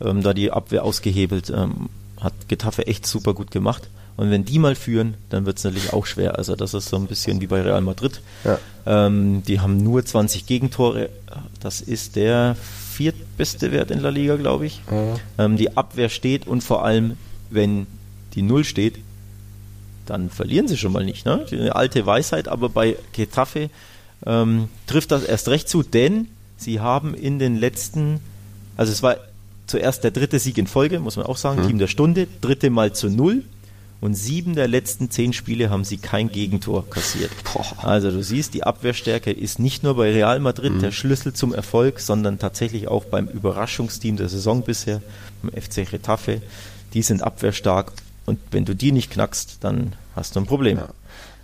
ähm, 0.00 0.22
da 0.22 0.34
die 0.34 0.50
Abwehr 0.50 0.84
ausgehebelt, 0.84 1.50
ähm, 1.50 1.88
hat 2.20 2.34
Getafe 2.48 2.86
echt 2.86 3.06
super 3.06 3.34
gut 3.34 3.50
gemacht. 3.50 3.88
Und 4.16 4.32
wenn 4.32 4.44
die 4.44 4.58
mal 4.58 4.74
führen, 4.74 5.14
dann 5.30 5.46
wird 5.46 5.58
es 5.58 5.64
natürlich 5.64 5.92
auch 5.92 6.04
schwer. 6.04 6.36
Also 6.36 6.56
das 6.56 6.74
ist 6.74 6.88
so 6.88 6.96
ein 6.96 7.06
bisschen 7.06 7.40
wie 7.40 7.46
bei 7.46 7.62
Real 7.62 7.80
Madrid. 7.82 8.20
Ja. 8.42 8.58
Ähm, 8.84 9.44
die 9.46 9.60
haben 9.60 9.76
nur 9.76 10.04
20 10.04 10.44
Gegentore. 10.44 11.08
Das 11.60 11.80
ist 11.80 12.16
der 12.16 12.56
viertbeste 12.90 13.70
Wert 13.70 13.92
in 13.92 14.02
der 14.02 14.10
Liga, 14.10 14.34
glaube 14.34 14.66
ich. 14.66 14.82
Mhm. 14.90 15.14
Ähm, 15.38 15.56
die 15.56 15.76
Abwehr 15.76 16.08
steht 16.08 16.48
und 16.48 16.64
vor 16.64 16.84
allem, 16.84 17.16
wenn 17.48 17.86
die 18.34 18.42
Null 18.42 18.64
steht, 18.64 18.98
dann 20.10 20.30
verlieren 20.30 20.68
sie 20.68 20.76
schon 20.76 20.92
mal 20.92 21.04
nicht. 21.04 21.26
Ne? 21.26 21.44
Eine 21.50 21.76
alte 21.76 22.06
Weisheit, 22.06 22.48
aber 22.48 22.68
bei 22.68 22.96
Getafe 23.12 23.70
ähm, 24.26 24.68
trifft 24.86 25.10
das 25.10 25.24
erst 25.24 25.48
recht 25.48 25.68
zu, 25.68 25.82
denn 25.82 26.28
sie 26.56 26.80
haben 26.80 27.14
in 27.14 27.38
den 27.38 27.56
letzten, 27.56 28.20
also 28.76 28.92
es 28.92 29.02
war 29.02 29.16
zuerst 29.66 30.04
der 30.04 30.10
dritte 30.10 30.38
Sieg 30.38 30.58
in 30.58 30.66
Folge, 30.66 30.98
muss 30.98 31.16
man 31.16 31.26
auch 31.26 31.36
sagen, 31.36 31.62
mhm. 31.62 31.66
Team 31.66 31.78
der 31.78 31.86
Stunde, 31.86 32.26
dritte 32.40 32.70
Mal 32.70 32.92
zu 32.92 33.10
null 33.10 33.44
und 34.00 34.14
sieben 34.14 34.54
der 34.54 34.68
letzten 34.68 35.10
zehn 35.10 35.32
Spiele 35.32 35.70
haben 35.70 35.84
sie 35.84 35.98
kein 35.98 36.30
Gegentor 36.30 36.88
kassiert. 36.88 37.30
Boah. 37.52 37.66
Also 37.82 38.10
du 38.10 38.22
siehst, 38.22 38.54
die 38.54 38.62
Abwehrstärke 38.62 39.32
ist 39.32 39.58
nicht 39.58 39.82
nur 39.82 39.96
bei 39.96 40.12
Real 40.12 40.38
Madrid 40.40 40.74
mhm. 40.74 40.80
der 40.80 40.92
Schlüssel 40.92 41.32
zum 41.32 41.52
Erfolg, 41.52 42.00
sondern 42.00 42.38
tatsächlich 42.38 42.88
auch 42.88 43.04
beim 43.04 43.26
Überraschungsteam 43.26 44.16
der 44.16 44.28
Saison 44.28 44.62
bisher, 44.62 45.02
beim 45.42 45.60
FC 45.60 45.92
Retafe. 45.92 46.40
Die 46.94 47.02
sind 47.02 47.22
abwehrstark 47.22 47.92
und 48.28 48.38
wenn 48.50 48.66
du 48.66 48.74
die 48.74 48.92
nicht 48.92 49.10
knackst, 49.10 49.64
dann 49.64 49.94
hast 50.14 50.36
du 50.36 50.40
ein 50.40 50.46
Problem. 50.46 50.76
Ja. 50.76 50.88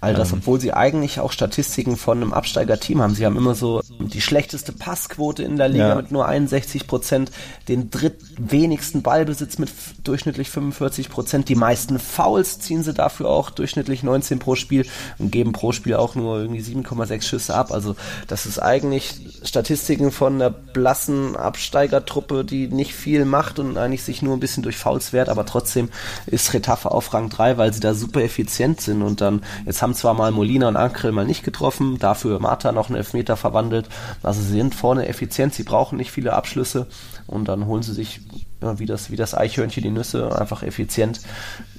All 0.05 0.15
das, 0.15 0.33
ähm. 0.33 0.39
obwohl 0.39 0.61
sie 0.61 0.73
eigentlich 0.73 1.21
auch 1.21 1.33
Statistiken 1.33 1.97
von 1.97 2.21
einem 2.21 2.33
Absteiger-Team 2.33 3.01
haben. 3.01 3.15
Sie 3.15 3.25
haben 3.25 3.37
immer 3.37 3.55
so 3.55 3.83
die 3.99 4.21
schlechteste 4.21 4.73
Passquote 4.73 5.43
in 5.43 5.57
der 5.57 5.69
Liga 5.69 5.89
ja. 5.89 5.95
mit 5.95 6.11
nur 6.11 6.27
61 6.27 6.87
Prozent, 6.87 7.31
den 7.69 7.91
drittwenigsten 7.91 9.03
Ballbesitz 9.03 9.59
mit 9.59 9.71
durchschnittlich 10.05 10.51
45 10.51 11.09
Prozent. 11.09 11.49
Die 11.49 11.55
meisten 11.55 11.99
Fouls 11.99 12.59
ziehen 12.59 12.83
sie 12.83 12.93
dafür 12.93 13.31
auch 13.31 13.51
durchschnittlich 13.51 14.03
19 14.03 14.39
pro 14.39 14.55
Spiel 14.55 14.87
und 15.19 15.33
geben 15.33 15.53
pro 15.53 15.73
Spiel 15.73 15.95
auch 15.95 16.15
nur 16.15 16.39
irgendwie 16.39 16.61
7,6 16.61 17.23
Schüsse 17.23 17.55
ab. 17.55 17.73
Also 17.73 17.97
das 18.29 18.47
ist 18.47 18.59
eigentlich 18.59 19.15
Statistiken 19.43 20.13
von 20.13 20.35
einer 20.35 20.51
blassen 20.51 21.37
Absteigertruppe, 21.37 22.45
die 22.45 22.69
nicht 22.69 22.95
viel 22.95 23.25
macht 23.25 23.59
und 23.59 23.79
eigentlich 23.79 24.03
sich 24.03 24.23
nur 24.23 24.37
ein 24.37 24.41
bisschen 24.41 24.63
durch 24.63 24.77
Fouls 24.77 25.13
wehrt, 25.13 25.29
aber 25.29 25.47
trotzdem 25.47 25.89
ist 26.27 26.53
Retafe 26.53 26.91
auf 26.91 27.15
Rang 27.15 27.31
3, 27.31 27.57
weil 27.57 27.73
sie 27.73 27.81
da 27.81 27.95
super 27.95 28.23
effizient 28.23 28.81
sind 28.81 29.03
und 29.03 29.21
dann, 29.21 29.43
jetzt 29.65 29.83
haben 29.83 29.94
haben 29.95 30.01
zwar 30.01 30.15
mal 30.15 30.33
Molina 30.33 30.67
und 30.67 30.77
Ankrel 30.77 31.13
mal 31.13 31.25
nicht 31.25 31.45
getroffen, 31.45 31.99
dafür 32.01 32.41
Marta 32.41 32.73
noch 32.73 32.89
einen 32.89 32.97
Elfmeter 32.97 33.37
verwandelt. 33.37 33.89
Also 34.25 34.41
sie 34.41 34.53
sind 34.53 34.75
vorne 34.75 35.07
effizient, 35.07 35.55
sie 35.55 35.63
brauchen 35.63 35.99
nicht 35.99 36.11
viele 36.11 36.33
Abschlüsse 36.33 36.89
und 37.29 37.47
dann 37.47 37.67
holen 37.67 37.85
sie 37.85 37.95
sich 37.95 38.21
ja, 38.61 38.79
wie 38.81 38.87
das 38.87 39.13
wie 39.13 39.17
das 39.17 39.35
Eichhörnchen 39.35 39.85
die 39.85 39.91
Nüsse 39.91 40.37
einfach 40.37 40.63
effizient 40.65 41.21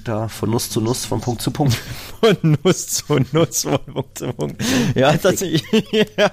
da 0.02 0.28
von 0.28 0.50
Nuss 0.50 0.70
zu 0.70 0.80
Nuss, 0.80 1.04
von 1.04 1.20
Punkt 1.20 1.42
zu 1.42 1.50
Punkt. 1.50 1.76
von 2.20 2.56
Nuss 2.64 2.86
zu 2.86 3.18
Nuss, 3.32 3.62
von 3.62 3.78
Punkt 3.92 4.18
zu 4.18 4.32
Punkt. 4.32 4.62
Ja, 4.94 5.14
tatsächlich. 5.16 5.62
ja. 6.16 6.30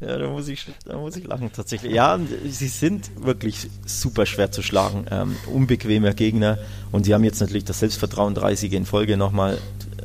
Ja, 0.00 0.18
da 0.18 0.28
muss 0.28 0.48
ich, 0.48 0.66
da 0.84 0.98
muss 0.98 1.14
ich 1.14 1.24
lachen 1.24 1.52
tatsächlich. 1.52 1.92
Ja, 1.92 2.18
sie 2.44 2.66
sind 2.66 3.12
wirklich 3.24 3.68
super 3.86 4.26
schwer 4.26 4.50
zu 4.50 4.60
schlagen, 4.60 5.06
ähm, 5.12 5.36
unbequemer 5.46 6.12
Gegner 6.12 6.58
und 6.90 7.04
sie 7.04 7.14
haben 7.14 7.22
jetzt 7.22 7.40
natürlich 7.40 7.64
das 7.64 7.78
Selbstvertrauen, 7.78 8.34
30 8.34 8.72
in 8.72 8.84
Folge 8.84 9.16
nochmal. 9.16 9.58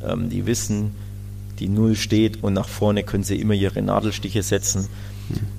Ähm, 0.06 0.28
die 0.28 0.46
wissen, 0.46 0.94
die 1.58 1.68
Null 1.68 1.96
steht 1.96 2.42
und 2.42 2.52
nach 2.54 2.68
vorne 2.68 3.02
können 3.02 3.24
sie 3.24 3.40
immer 3.40 3.54
ihre 3.54 3.82
Nadelstiche 3.82 4.42
setzen. 4.42 4.88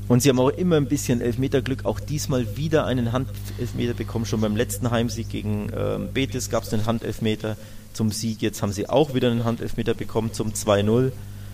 Und 0.07 0.21
sie 0.21 0.29
haben 0.29 0.39
auch 0.39 0.49
immer 0.49 0.77
ein 0.77 0.87
bisschen 0.87 1.21
Elfmeterglück, 1.21 1.85
auch 1.85 1.99
diesmal 1.99 2.57
wieder 2.57 2.85
einen 2.85 3.11
Handelfmeter 3.11 3.93
bekommen. 3.93 4.25
Schon 4.25 4.41
beim 4.41 4.55
letzten 4.55 4.89
Heimsieg 4.89 5.29
gegen 5.29 5.71
ähm, 5.77 6.09
Betis 6.13 6.49
gab 6.49 6.63
es 6.63 6.73
einen 6.73 6.85
Handelfmeter 6.87 7.55
zum 7.93 8.11
Sieg. 8.11 8.41
Jetzt 8.41 8.61
haben 8.61 8.71
sie 8.71 8.89
auch 8.89 9.13
wieder 9.13 9.29
einen 9.29 9.43
Handelfmeter 9.43 9.93
bekommen 9.93 10.33
zum 10.33 10.53
2-0. 10.53 11.11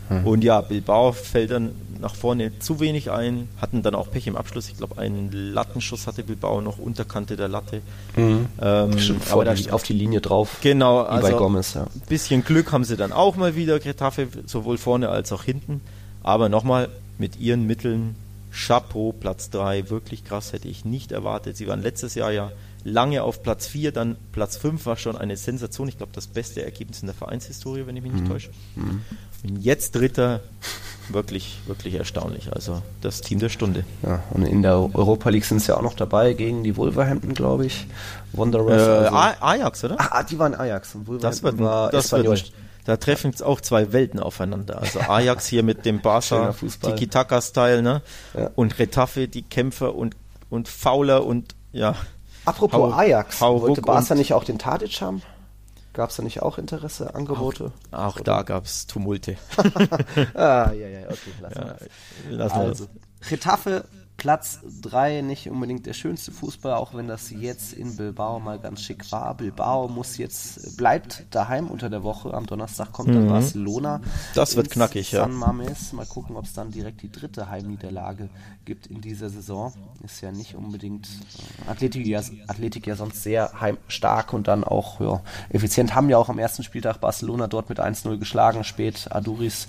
Mhm. 0.10 0.28
Und 0.28 0.44
ja, 0.44 0.62
Bilbao 0.62 1.12
fällt 1.12 1.52
dann 1.52 1.72
nach 2.00 2.16
vorne 2.16 2.60
zu 2.60 2.80
wenig 2.80 3.10
ein, 3.12 3.50
hatten 3.60 3.82
dann 3.82 3.96
auch 3.96 4.12
Pech 4.12 4.28
im 4.28 4.36
Abschluss. 4.36 4.70
Ich 4.70 4.78
glaube, 4.78 4.98
einen 5.00 5.32
Lattenschuss 5.32 6.08
hatte 6.08 6.24
Bilbao 6.24 6.62
noch 6.62 6.78
Unterkante 6.78 7.36
der 7.36 7.48
Latte. 7.48 7.82
Mhm. 8.16 8.48
Ähm, 8.62 8.92
aber 9.32 9.46
da 9.46 9.56
auf 9.72 9.84
die 9.84 9.94
Linie 9.94 10.22
drauf. 10.22 10.58
Genau, 10.62 11.04
wie 11.04 11.08
also 11.08 11.32
bei 11.32 11.34
Gomez, 11.34 11.74
ja. 11.74 11.84
Ein 11.84 12.02
bisschen 12.08 12.44
Glück 12.44 12.72
haben 12.72 12.84
sie 12.84 12.98
dann 12.98 13.12
auch 13.12 13.36
mal 13.36 13.56
wieder, 13.56 13.80
Getafe, 13.80 14.28
sowohl 14.46 14.78
vorne 14.78 15.10
als 15.10 15.32
auch 15.32 15.44
hinten. 15.44 15.82
Aber 16.22 16.50
nochmal, 16.50 16.90
mit 17.18 17.40
ihren 17.40 17.66
Mitteln 17.66 18.16
Chapeau, 18.52 19.14
Platz 19.14 19.50
3, 19.50 19.90
wirklich 19.90 20.24
krass, 20.24 20.54
hätte 20.54 20.68
ich 20.68 20.86
nicht 20.86 21.12
erwartet. 21.12 21.58
Sie 21.58 21.68
waren 21.68 21.82
letztes 21.82 22.16
Jahr 22.16 22.32
ja 22.32 22.52
lange 22.86 23.24
auf 23.24 23.44
Platz 23.44 23.68
4, 23.68 23.92
dann 23.92 24.16
Platz 24.32 24.56
5 24.58 24.86
war 24.86 24.96
schon 24.96 25.18
eine 25.18 25.36
Sensation. 25.36 25.90
Ich 25.90 25.98
glaube, 25.98 26.14
das 26.14 26.28
beste 26.28 26.64
Ergebnis 26.64 27.02
in 27.02 27.08
der 27.08 27.16
Vereinshistorie, 27.16 27.86
wenn 27.86 27.98
ich 27.98 28.04
mich 28.04 28.14
nicht 28.14 28.26
mhm. 28.26 28.30
täusche. 28.30 28.52
Mhm. 28.76 29.02
Und 29.44 29.58
jetzt 29.62 29.96
Dritter, 29.96 30.42
wirklich, 31.10 31.60
wirklich 31.66 31.96
erstaunlich. 31.96 32.54
Also 32.54 32.82
das 33.02 33.22
Team 33.22 33.40
der 33.40 33.50
Stunde. 33.50 33.84
Ja, 34.04 34.24
und 34.30 34.44
in 34.44 34.62
der 34.62 34.78
Europa 34.78 35.30
League 35.30 35.46
sind 35.46 35.62
sie 35.62 35.70
ja 35.70 35.78
auch 35.78 35.82
noch 35.82 35.96
dabei 35.96 36.34
gegen 36.34 36.64
die 36.64 36.78
Wolverhampton, 36.78 37.34
glaube 37.34 37.66
ich. 37.66 37.88
Wanderers. 38.34 38.82
Äh, 38.82 39.16
also. 39.16 39.42
Ajax, 39.42 39.84
oder? 39.84 39.96
Ah, 40.00 40.24
die 40.24 40.38
waren 40.38 40.54
Ajax. 40.54 40.96
Und 40.96 41.24
das 41.24 41.44
wird, 41.44 41.60
war 41.60 41.90
das 41.90 42.12
wird 42.12 42.54
da 42.86 42.98
treffen 42.98 43.32
jetzt 43.32 43.42
auch 43.42 43.62
zwei 43.62 43.94
Welten 43.94 44.20
aufeinander. 44.20 44.80
Also 44.80 45.00
Ajax 45.00 45.48
hier 45.48 45.64
mit 45.64 45.86
dem 45.86 46.02
Barca 46.04 46.54
Tiki-Taka-Style, 46.82 47.82
ne? 47.82 48.04
Ja. 48.36 48.52
Und 48.54 48.78
Retafe, 48.78 49.28
die 49.28 49.42
Kämpfer 49.42 49.96
und, 49.96 50.16
und 50.52 50.68
Fauler 50.68 51.26
und 51.26 51.56
ja. 51.72 51.96
Apropos 52.46 52.94
hau, 52.94 52.98
Ajax, 52.98 53.42
hau 53.42 53.62
wollte 53.62 53.82
Barca 53.82 54.16
nicht 54.16 54.34
auch 54.34 54.44
den 54.44 54.60
Tadic 54.60 55.02
haben? 55.02 55.22
Gab 55.94 56.10
es 56.10 56.18
da 56.18 56.24
nicht 56.24 56.42
auch 56.42 56.58
Interesse, 56.58 57.16
Angebote? 57.16 57.72
Auch, 57.92 58.18
auch 58.18 58.20
da 58.20 58.44
gab 58.44 58.66
es 58.66 58.86
Tumulte. 58.86 59.38
ah, 60.34 60.72
ja, 60.74 60.88
ja, 60.88 61.08
okay, 61.08 61.32
lassen 61.42 61.58
ja, 61.58 61.76
wir 62.30 62.38
das. 62.38 62.52
Also, 62.52 62.88
Retafe 63.32 63.86
Platz 64.18 64.60
3 64.82 65.22
nicht 65.22 65.50
unbedingt 65.50 65.86
der 65.86 65.94
schönste 65.94 66.32
Fußball, 66.32 66.74
auch 66.74 66.94
wenn 66.94 67.08
das 67.08 67.32
jetzt 67.32 67.74
in 67.74 67.98
Bilbao 67.98 68.40
mal 68.40 68.60
ganz 68.60 68.82
schick 68.82 69.12
war. 69.12 69.36
Bilbao 69.36 69.88
muss 69.90 70.18
jetzt, 70.18 70.78
bleibt 70.78 71.26
daheim 71.32 71.68
unter 71.68 71.90
der 71.90 72.04
Woche. 72.04 72.34
Am 72.34 72.46
Donnerstag 72.46 72.92
kommt 72.94 73.10
dann 73.10 73.26
mhm. 73.26 73.30
Barcelona. 73.30 74.02
Das 74.34 74.56
wird 74.56 74.70
knackig, 74.72 75.10
San 75.10 75.32
ja. 75.32 75.38
Mames. 75.38 75.92
Mal 75.92 76.06
gucken, 76.06 76.38
ob 76.38 76.46
es 76.46 76.54
dann 76.54 76.72
direkt 76.72 77.02
die 77.02 77.12
dritte 77.12 77.50
Heimniederlage 77.50 78.30
gibt 78.64 78.88
in 78.88 79.02
dieser 79.02 79.30
Saison. 79.30 79.74
Ist 80.04 80.22
ja 80.22 80.32
nicht 80.32 80.56
unbedingt 80.56 81.08
äh, 81.68 81.70
Athletik, 81.70 82.08
ja, 82.08 82.22
Athletik 82.48 82.88
ja 82.88 82.96
sonst 82.96 83.22
sehr 83.22 83.60
heimstark 83.60 84.34
und 84.34 84.48
dann 84.48 84.64
auch 84.64 85.02
ja, 85.02 85.22
effizient. 85.50 85.94
Haben 85.94 86.10
ja 86.10 86.18
auch 86.18 86.30
am 86.30 86.40
ersten 86.40 86.64
Spieltag 86.64 87.02
Barcelona 87.02 87.48
dort 87.48 87.70
mit 87.70 87.82
1-0 87.82 88.18
geschlagen. 88.18 88.64
Spät 88.64 89.08
Aduris 89.12 89.68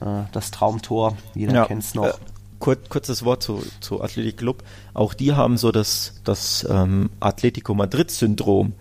äh, 0.00 0.22
das 0.32 0.50
Traumtor. 0.50 1.16
Jeder 1.34 1.54
ja. 1.54 1.66
kennt 1.66 1.82
es 1.82 1.94
noch. 1.94 2.18
Kur 2.64 2.76
kurzes 2.88 3.26
Wort 3.26 3.42
zu, 3.42 3.62
zu 3.80 4.00
Athletic 4.00 4.38
Club. 4.38 4.64
Auch 4.94 5.12
die 5.12 5.34
haben 5.34 5.58
so 5.58 5.70
das, 5.70 6.14
das 6.24 6.66
ähm, 6.70 7.10
Atletico 7.20 7.74
Madrid-Syndrom. 7.74 8.72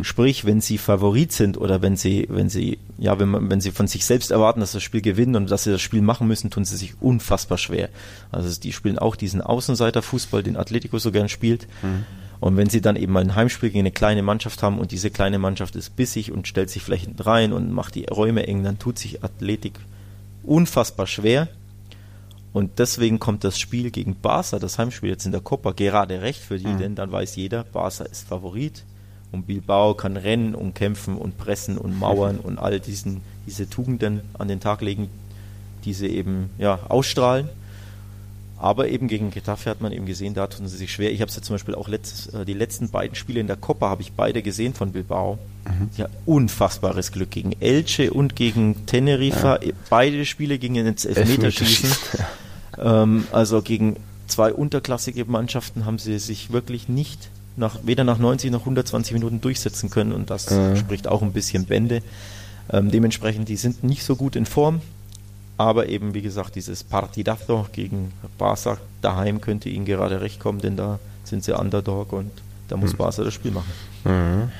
Sprich, 0.00 0.46
wenn 0.46 0.62
sie 0.62 0.78
Favorit 0.78 1.32
sind 1.32 1.58
oder 1.58 1.82
wenn 1.82 1.96
sie, 1.96 2.26
wenn 2.30 2.48
sie, 2.48 2.78
ja, 2.96 3.18
wenn 3.18 3.28
man, 3.28 3.50
wenn 3.50 3.60
sie 3.60 3.72
von 3.72 3.88
sich 3.88 4.06
selbst 4.06 4.30
erwarten, 4.30 4.60
dass 4.60 4.72
sie 4.72 4.78
das 4.78 4.84
Spiel 4.84 5.02
gewinnen 5.02 5.36
und 5.36 5.50
dass 5.50 5.64
sie 5.64 5.70
das 5.70 5.82
Spiel 5.82 6.00
machen 6.00 6.26
müssen, 6.26 6.48
tun 6.48 6.64
sie 6.64 6.78
sich 6.78 6.94
unfassbar 7.02 7.58
schwer. 7.58 7.90
Also 8.32 8.58
die 8.58 8.72
spielen 8.72 8.98
auch 8.98 9.16
diesen 9.16 9.42
Außenseiter-Fußball, 9.42 10.42
den 10.42 10.56
Atletico 10.56 10.98
so 10.98 11.12
gern 11.12 11.28
spielt. 11.28 11.66
Mhm. 11.82 12.06
Und 12.40 12.56
wenn 12.56 12.70
sie 12.70 12.80
dann 12.80 12.96
eben 12.96 13.12
mal 13.12 13.20
ein 13.20 13.34
Heimspiel 13.34 13.68
gegen 13.68 13.80
eine 13.80 13.90
kleine 13.90 14.22
Mannschaft 14.22 14.62
haben 14.62 14.78
und 14.78 14.92
diese 14.92 15.10
kleine 15.10 15.38
Mannschaft 15.38 15.76
ist 15.76 15.94
bissig 15.94 16.32
und 16.32 16.48
stellt 16.48 16.70
sich 16.70 16.82
vielleicht 16.82 17.04
hinten 17.04 17.22
rein 17.22 17.52
und 17.52 17.70
macht 17.70 17.96
die 17.96 18.06
Räume 18.06 18.46
eng, 18.46 18.64
dann 18.64 18.78
tut 18.78 18.98
sich 18.98 19.22
Athletik 19.22 19.78
unfassbar 20.42 21.06
schwer. 21.06 21.48
Und 22.56 22.78
deswegen 22.78 23.18
kommt 23.18 23.44
das 23.44 23.58
Spiel 23.58 23.90
gegen 23.90 24.14
Barca, 24.14 24.58
das 24.58 24.78
Heimspiel 24.78 25.10
jetzt 25.10 25.26
in 25.26 25.32
der 25.32 25.42
Copa, 25.42 25.72
gerade 25.72 26.22
recht 26.22 26.40
für 26.40 26.58
die, 26.58 26.66
mhm. 26.66 26.78
denn 26.78 26.94
dann 26.94 27.12
weiß 27.12 27.36
jeder, 27.36 27.64
Barca 27.64 28.04
ist 28.04 28.26
Favorit 28.26 28.82
und 29.30 29.46
Bilbao 29.46 29.92
kann 29.92 30.16
rennen 30.16 30.54
und 30.54 30.74
kämpfen 30.74 31.18
und 31.18 31.36
pressen 31.36 31.76
und 31.76 31.98
mauern 31.98 32.38
und 32.42 32.58
all 32.58 32.80
diesen, 32.80 33.20
diese 33.46 33.68
Tugenden 33.68 34.22
an 34.38 34.48
den 34.48 34.60
Tag 34.60 34.80
legen, 34.80 35.10
die 35.84 35.92
sie 35.92 36.06
eben 36.06 36.48
ja, 36.56 36.78
ausstrahlen. 36.88 37.50
Aber 38.56 38.88
eben 38.88 39.06
gegen 39.06 39.30
Getafe 39.30 39.68
hat 39.68 39.82
man 39.82 39.92
eben 39.92 40.06
gesehen, 40.06 40.32
da 40.32 40.46
tun 40.46 40.66
sie 40.66 40.78
sich 40.78 40.90
schwer. 40.90 41.12
Ich 41.12 41.20
habe 41.20 41.28
es 41.28 41.36
ja 41.36 41.42
zum 41.42 41.56
Beispiel 41.56 41.74
auch 41.74 41.88
letztes, 41.88 42.28
äh, 42.32 42.46
die 42.46 42.54
letzten 42.54 42.88
beiden 42.88 43.16
Spiele 43.16 43.40
in 43.40 43.48
der 43.48 43.56
Copa 43.56 43.90
habe 43.90 44.00
ich 44.00 44.12
beide 44.12 44.40
gesehen 44.40 44.72
von 44.72 44.92
Bilbao. 44.92 45.38
Mhm. 45.66 45.90
Ja, 45.98 46.08
unfassbares 46.24 47.12
Glück 47.12 47.32
gegen 47.32 47.52
Elche 47.60 48.14
und 48.14 48.34
gegen 48.34 48.86
Teneriffa. 48.86 49.62
Ja. 49.62 49.72
Beide 49.90 50.24
Spiele 50.24 50.58
gingen 50.58 50.86
ins 50.86 51.04
Elfmeterschießen. 51.04 51.90
Elfmeterschießen. 51.90 52.24
Ähm, 52.78 53.26
also 53.32 53.62
gegen 53.62 53.96
zwei 54.26 54.52
unterklassige 54.52 55.24
Mannschaften 55.24 55.84
haben 55.84 55.98
sie 55.98 56.18
sich 56.18 56.52
wirklich 56.52 56.88
nicht 56.88 57.30
nach, 57.56 57.78
weder 57.84 58.04
nach 58.04 58.18
90 58.18 58.50
noch 58.50 58.60
120 58.60 59.14
Minuten 59.14 59.40
durchsetzen 59.40 59.90
können 59.90 60.12
und 60.12 60.30
das 60.30 60.50
äh. 60.50 60.76
spricht 60.76 61.08
auch 61.08 61.22
ein 61.22 61.32
bisschen 61.32 61.64
Bände. 61.66 62.02
Ähm, 62.70 62.90
dementsprechend, 62.90 63.48
die 63.48 63.56
sind 63.56 63.84
nicht 63.84 64.02
so 64.02 64.16
gut 64.16 64.36
in 64.36 64.44
Form, 64.44 64.80
aber 65.56 65.88
eben 65.88 66.14
wie 66.14 66.22
gesagt, 66.22 66.56
dieses 66.56 66.84
Partidazo 66.84 67.66
gegen 67.72 68.12
Barca 68.38 68.78
daheim 69.00 69.40
könnte 69.40 69.68
ihnen 69.68 69.84
gerade 69.84 70.20
recht 70.20 70.40
kommen, 70.40 70.60
denn 70.60 70.76
da 70.76 70.98
sind 71.24 71.44
sie 71.44 71.56
Underdog 71.56 72.12
und 72.12 72.30
da 72.68 72.76
muss 72.76 72.92
mhm. 72.92 72.98
Barca 72.98 73.24
das 73.24 73.34
Spiel 73.34 73.52
machen. 73.52 73.72
Mhm. 74.04 74.50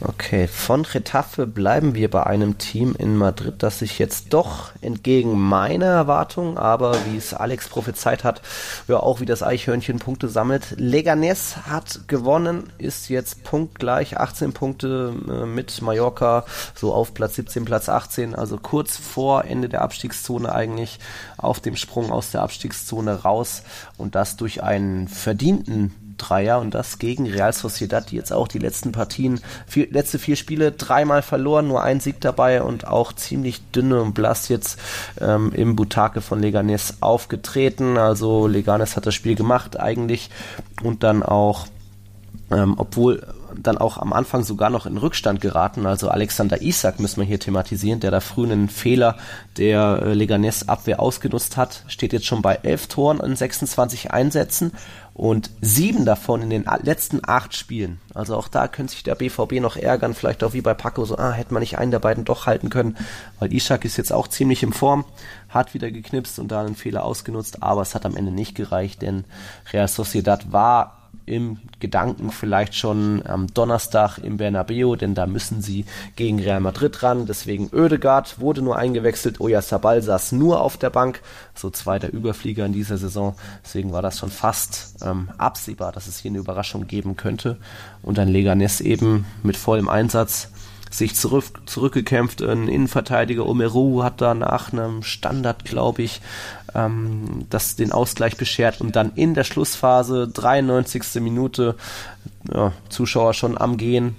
Okay, 0.00 0.48
von 0.48 0.84
Retafe 0.84 1.46
bleiben 1.46 1.94
wir 1.94 2.10
bei 2.10 2.24
einem 2.24 2.58
Team 2.58 2.94
in 2.98 3.16
Madrid, 3.16 3.54
das 3.58 3.78
sich 3.78 3.98
jetzt 3.98 4.34
doch 4.34 4.72
entgegen 4.80 5.38
meiner 5.38 5.86
Erwartung, 5.86 6.58
aber 6.58 6.96
wie 7.06 7.16
es 7.16 7.32
Alex 7.32 7.68
prophezeit 7.68 8.24
hat, 8.24 8.42
ja 8.88 8.98
auch 8.98 9.20
wie 9.20 9.26
das 9.26 9.42
Eichhörnchen 9.42 9.98
Punkte 9.98 10.28
sammelt. 10.28 10.74
Leganes 10.76 11.56
hat 11.68 12.06
gewonnen, 12.06 12.72
ist 12.78 13.08
jetzt 13.08 13.44
punktgleich, 13.44 14.18
18 14.18 14.52
Punkte 14.52 15.14
äh, 15.28 15.46
mit 15.46 15.80
Mallorca, 15.80 16.44
so 16.74 16.92
auf 16.92 17.14
Platz 17.14 17.36
17, 17.36 17.64
Platz 17.64 17.88
18, 17.88 18.34
also 18.34 18.58
kurz 18.58 18.96
vor 18.96 19.44
Ende 19.44 19.68
der 19.68 19.82
Abstiegszone 19.82 20.52
eigentlich 20.52 20.98
auf 21.38 21.60
dem 21.60 21.76
Sprung 21.76 22.12
aus 22.12 22.30
der 22.30 22.42
Abstiegszone 22.42 23.22
raus 23.22 23.62
und 23.96 24.14
das 24.14 24.36
durch 24.36 24.62
einen 24.62 25.08
verdienten 25.08 26.03
Dreier 26.16 26.60
und 26.60 26.74
das 26.74 26.98
gegen 26.98 27.26
Real 27.26 27.52
Sociedad, 27.52 28.10
die 28.10 28.16
jetzt 28.16 28.32
auch 28.32 28.48
die 28.48 28.58
letzten 28.58 28.92
Partien, 28.92 29.40
vier, 29.66 29.88
letzte 29.90 30.18
vier 30.18 30.36
Spiele 30.36 30.72
dreimal 30.72 31.22
verloren, 31.22 31.68
nur 31.68 31.82
ein 31.82 32.00
Sieg 32.00 32.20
dabei 32.20 32.62
und 32.62 32.86
auch 32.86 33.12
ziemlich 33.12 33.62
dünne 33.70 34.00
und 34.00 34.14
blass 34.14 34.48
jetzt 34.48 34.78
ähm, 35.20 35.52
im 35.54 35.76
Butake 35.76 36.20
von 36.20 36.40
Leganes 36.40 36.98
aufgetreten. 37.00 37.98
Also 37.98 38.46
Leganes 38.46 38.96
hat 38.96 39.06
das 39.06 39.14
Spiel 39.14 39.34
gemacht 39.34 39.78
eigentlich 39.78 40.30
und 40.82 41.02
dann 41.02 41.22
auch, 41.22 41.66
ähm, 42.50 42.74
obwohl 42.76 43.26
dann 43.62 43.78
auch 43.78 43.98
am 43.98 44.12
Anfang 44.12 44.42
sogar 44.42 44.70
noch 44.70 44.86
in 44.86 44.96
Rückstand 44.96 45.40
geraten. 45.40 45.86
Also 45.86 46.08
Alexander 46.08 46.62
Isak 46.62 47.00
müssen 47.00 47.20
wir 47.20 47.26
hier 47.26 47.40
thematisieren, 47.40 48.00
der 48.00 48.10
da 48.10 48.20
früh 48.20 48.44
einen 48.44 48.68
Fehler 48.68 49.16
der 49.56 50.02
äh, 50.02 50.14
Leganes 50.14 50.68
Abwehr 50.68 51.00
ausgenutzt 51.00 51.56
hat. 51.56 51.84
Steht 51.88 52.12
jetzt 52.12 52.26
schon 52.26 52.42
bei 52.42 52.58
elf 52.62 52.86
Toren 52.86 53.20
in 53.20 53.36
26 53.36 54.12
Einsätzen 54.12 54.72
und 55.14 55.50
sieben 55.60 56.04
davon 56.04 56.42
in 56.42 56.50
den 56.50 56.66
letzten 56.82 57.20
acht 57.24 57.54
Spielen. 57.54 58.00
Also 58.12 58.36
auch 58.36 58.48
da 58.48 58.66
könnte 58.66 58.92
sich 58.92 59.04
der 59.04 59.14
BVB 59.14 59.60
noch 59.60 59.76
ärgern, 59.76 60.12
vielleicht 60.12 60.42
auch 60.42 60.52
wie 60.52 60.60
bei 60.60 60.74
Paco, 60.74 61.04
so, 61.04 61.16
ah, 61.16 61.30
hätte 61.30 61.54
man 61.54 61.60
nicht 61.60 61.78
einen 61.78 61.92
der 61.92 62.00
beiden 62.00 62.24
doch 62.24 62.46
halten 62.46 62.68
können, 62.68 62.96
weil 63.38 63.52
Ishak 63.52 63.84
ist 63.84 63.96
jetzt 63.96 64.12
auch 64.12 64.26
ziemlich 64.26 64.64
in 64.64 64.72
Form, 64.72 65.04
hat 65.48 65.72
wieder 65.72 65.92
geknipst 65.92 66.40
und 66.40 66.48
da 66.48 66.60
einen 66.60 66.74
Fehler 66.74 67.04
ausgenutzt, 67.04 67.62
aber 67.62 67.82
es 67.82 67.94
hat 67.94 68.04
am 68.04 68.16
Ende 68.16 68.32
nicht 68.32 68.56
gereicht, 68.56 69.02
denn 69.02 69.24
Real 69.72 69.86
Sociedad 69.86 70.52
war 70.52 71.03
im 71.26 71.58
Gedanken 71.80 72.30
vielleicht 72.30 72.74
schon 72.74 73.24
am 73.26 73.46
Donnerstag 73.52 74.18
im 74.18 74.36
Bernabeu, 74.36 74.96
denn 74.96 75.14
da 75.14 75.26
müssen 75.26 75.62
sie 75.62 75.84
gegen 76.16 76.40
Real 76.40 76.60
Madrid 76.60 77.02
ran. 77.02 77.26
Deswegen 77.26 77.70
Oedegaard 77.72 78.40
wurde 78.40 78.62
nur 78.62 78.76
eingewechselt, 78.76 79.40
Oyarzabal 79.40 80.02
saß 80.02 80.32
nur 80.32 80.60
auf 80.60 80.76
der 80.76 80.90
Bank, 80.90 81.20
so 81.54 81.70
zweiter 81.70 82.12
Überflieger 82.12 82.66
in 82.66 82.72
dieser 82.72 82.98
Saison. 82.98 83.34
Deswegen 83.64 83.92
war 83.92 84.02
das 84.02 84.18
schon 84.18 84.30
fast 84.30 84.96
ähm, 85.02 85.30
absehbar, 85.38 85.92
dass 85.92 86.06
es 86.06 86.18
hier 86.18 86.30
eine 86.30 86.38
Überraschung 86.38 86.86
geben 86.86 87.16
könnte. 87.16 87.56
Und 88.02 88.18
dann 88.18 88.28
Leganes 88.28 88.80
eben 88.80 89.26
mit 89.42 89.56
vollem 89.56 89.88
Einsatz 89.88 90.48
sich 90.94 91.16
zurück, 91.16 91.44
zurückgekämpft. 91.66 92.42
Ein 92.42 92.68
Innenverteidiger 92.68 93.46
Omeru 93.46 94.02
hat 94.02 94.20
da 94.20 94.34
nach 94.34 94.72
einem 94.72 95.02
Standard, 95.02 95.64
glaube 95.64 96.02
ich, 96.02 96.20
ähm, 96.74 97.46
das 97.50 97.76
den 97.76 97.92
Ausgleich 97.92 98.36
beschert 98.36 98.80
und 98.80 98.96
dann 98.96 99.12
in 99.14 99.34
der 99.34 99.44
Schlussphase, 99.44 100.28
93. 100.28 101.20
Minute, 101.20 101.76
ja, 102.52 102.72
Zuschauer 102.88 103.34
schon 103.34 103.56
am 103.56 103.76
Gehen, 103.76 104.16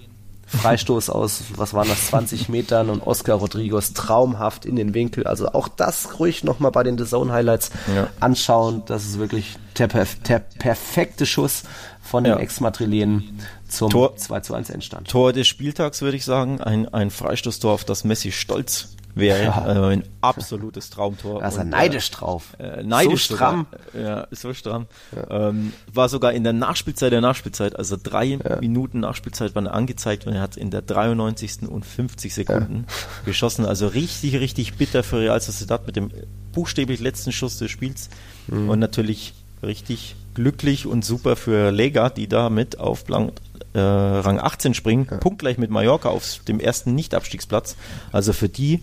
Freistoß 0.48 1.10
aus, 1.10 1.44
was 1.56 1.74
waren 1.74 1.90
das, 1.90 2.08
20 2.08 2.50
Metern 2.50 2.90
und 2.90 3.06
Oscar 3.06 3.36
Rodriguez 3.36 3.94
traumhaft 3.94 4.66
in 4.66 4.76
den 4.76 4.94
Winkel. 4.94 5.26
Also 5.26 5.50
auch 5.50 5.68
das 5.68 6.20
ruhig 6.20 6.44
nochmal 6.44 6.72
bei 6.72 6.84
den 6.84 6.98
The 6.98 7.06
Zone 7.06 7.32
Highlights 7.32 7.72
ja. 7.94 8.08
anschauen. 8.20 8.84
Das 8.86 9.06
ist 9.06 9.20
wirklich 9.20 9.58
der, 9.78 9.88
der 9.88 10.40
perfekte 10.40 11.26
Schuss 11.26 11.64
von 12.02 12.24
den 12.24 12.34
ja. 12.34 12.40
Ex-Madrilenen 12.40 13.40
zum 13.68 13.90
Tor, 13.90 14.16
2 14.16 14.40
zu 14.42 14.54
1 14.54 14.70
Endstand. 14.70 15.08
Tor 15.10 15.34
des 15.34 15.48
Spieltags 15.48 16.02
würde 16.02 16.18
ich 16.18 16.26
sagen, 16.26 16.62
ein, 16.62 16.88
ein 16.94 17.10
Freistoßtor, 17.10 17.74
auf 17.74 17.84
das 17.84 18.04
Messi 18.04 18.32
stolz 18.32 18.96
wäre. 19.16 19.44
Ja. 19.44 19.90
Äh, 19.90 19.94
ein 19.94 20.04
absolutes 20.22 20.90
Traumtor. 20.90 21.40
Da 21.40 21.48
ist 21.48 21.58
er 21.58 21.64
neidisch 21.64 22.12
drauf. 22.12 22.56
Äh, 22.60 22.84
neidisch 22.84 23.28
so 23.28 23.36
stramm. 23.36 23.68
Sogar, 23.94 24.08
ja, 24.08 24.28
so 24.32 24.54
stramm. 24.54 24.88
Ja. 25.16 25.50
Ähm, 25.50 25.74
war 25.92 26.10
sogar 26.10 26.34
in 26.34 26.44
der 26.44 26.54
Nachspielzeit 26.54 27.12
der 27.12 27.22
Nachspielzeit, 27.22 27.76
also 27.76 27.98
drei 28.02 28.26
ja. 28.26 28.60
Minuten 28.60 29.00
Nachspielzeit 29.00 29.56
waren 29.56 29.68
angezeigt 29.68 30.28
und 30.28 30.34
er 30.34 30.42
hat 30.42 30.58
in 30.58 30.70
der 30.70 30.82
93. 30.82 31.68
und 31.68 31.86
50 31.86 32.34
Sekunden 32.34 32.86
geschossen. 33.26 33.66
Also 33.66 33.88
richtig, 33.88 34.36
richtig 34.36 34.76
bitter 34.76 35.04
für 35.04 35.20
Real 35.20 35.40
Sociedad 35.40 35.88
mit 35.88 35.96
dem 35.96 36.12
buchstäblich 36.52 37.00
letzten 37.00 37.32
Schuss 37.32 37.58
des 37.58 37.72
Spiels 37.72 38.10
mhm. 38.48 38.70
und 38.70 38.80
natürlich 38.80 39.34
richtig 39.64 40.16
glücklich 40.34 40.86
und 40.86 41.04
super 41.04 41.36
für 41.36 41.72
Lega, 41.72 42.10
die 42.10 42.28
da 42.28 42.50
mit 42.50 42.80
auf 42.80 43.06
Blanc, 43.06 43.34
äh, 43.74 43.80
Rang 43.80 44.40
18 44.40 44.74
springen, 44.74 45.08
punktgleich 45.20 45.58
mit 45.58 45.72
Mallorca 45.72 46.10
auf 46.10 46.40
dem 46.48 46.60
ersten 46.60 46.94
Nicht-Abstiegsplatz. 46.94 47.76
Also 48.12 48.34
für 48.34 48.50
die 48.50 48.82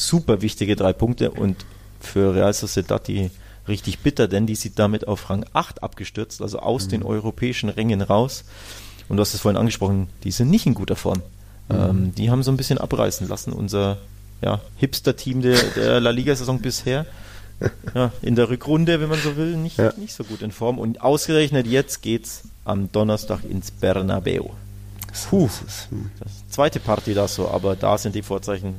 super 0.00 0.42
wichtige 0.42 0.76
drei 0.76 0.92
Punkte 0.92 1.30
und 1.30 1.64
für 2.00 2.34
Real 2.34 2.52
Sociedad 2.52 3.06
die 3.06 3.30
richtig 3.68 4.00
bitter, 4.00 4.26
denn 4.28 4.46
die 4.46 4.54
sind 4.54 4.78
damit 4.78 5.06
auf 5.06 5.30
Rang 5.30 5.44
8 5.52 5.82
abgestürzt, 5.82 6.42
also 6.42 6.58
aus 6.58 6.86
mhm. 6.86 6.90
den 6.90 7.02
europäischen 7.02 7.68
Rängen 7.68 8.00
raus. 8.02 8.44
Und 9.08 9.16
du 9.16 9.20
hast 9.20 9.34
es 9.34 9.40
vorhin 9.40 9.58
angesprochen, 9.58 10.08
die 10.24 10.30
sind 10.30 10.50
nicht 10.50 10.66
in 10.66 10.74
guter 10.74 10.96
Form. 10.96 11.22
Mhm. 11.68 11.76
Ähm, 11.76 12.14
die 12.14 12.30
haben 12.30 12.42
so 12.42 12.50
ein 12.50 12.56
bisschen 12.56 12.78
abreißen 12.78 13.28
lassen, 13.28 13.52
unser 13.52 13.98
ja, 14.42 14.60
Hipster-Team 14.76 15.42
der, 15.42 15.62
der 15.76 16.00
La 16.00 16.10
Liga-Saison 16.10 16.60
bisher. 16.60 17.06
Ja, 17.94 18.10
in 18.22 18.36
der 18.36 18.48
Rückrunde, 18.48 19.02
wenn 19.02 19.10
man 19.10 19.18
so 19.18 19.36
will, 19.36 19.54
nicht, 19.58 19.76
ja. 19.76 19.92
nicht 19.98 20.14
so 20.14 20.24
gut 20.24 20.40
in 20.40 20.50
Form. 20.50 20.78
Und 20.78 21.02
ausgerechnet 21.02 21.66
jetzt 21.66 22.00
geht's 22.00 22.44
am 22.64 22.90
Donnerstag 22.90 23.40
ins 23.44 23.70
Bernabeu. 23.70 24.48
Puh, 25.28 25.50
das 26.20 26.32
zweite 26.48 26.80
Party 26.80 27.12
da 27.12 27.28
so, 27.28 27.48
aber 27.48 27.76
da 27.76 27.98
sind 27.98 28.14
die 28.14 28.22
Vorzeichen 28.22 28.76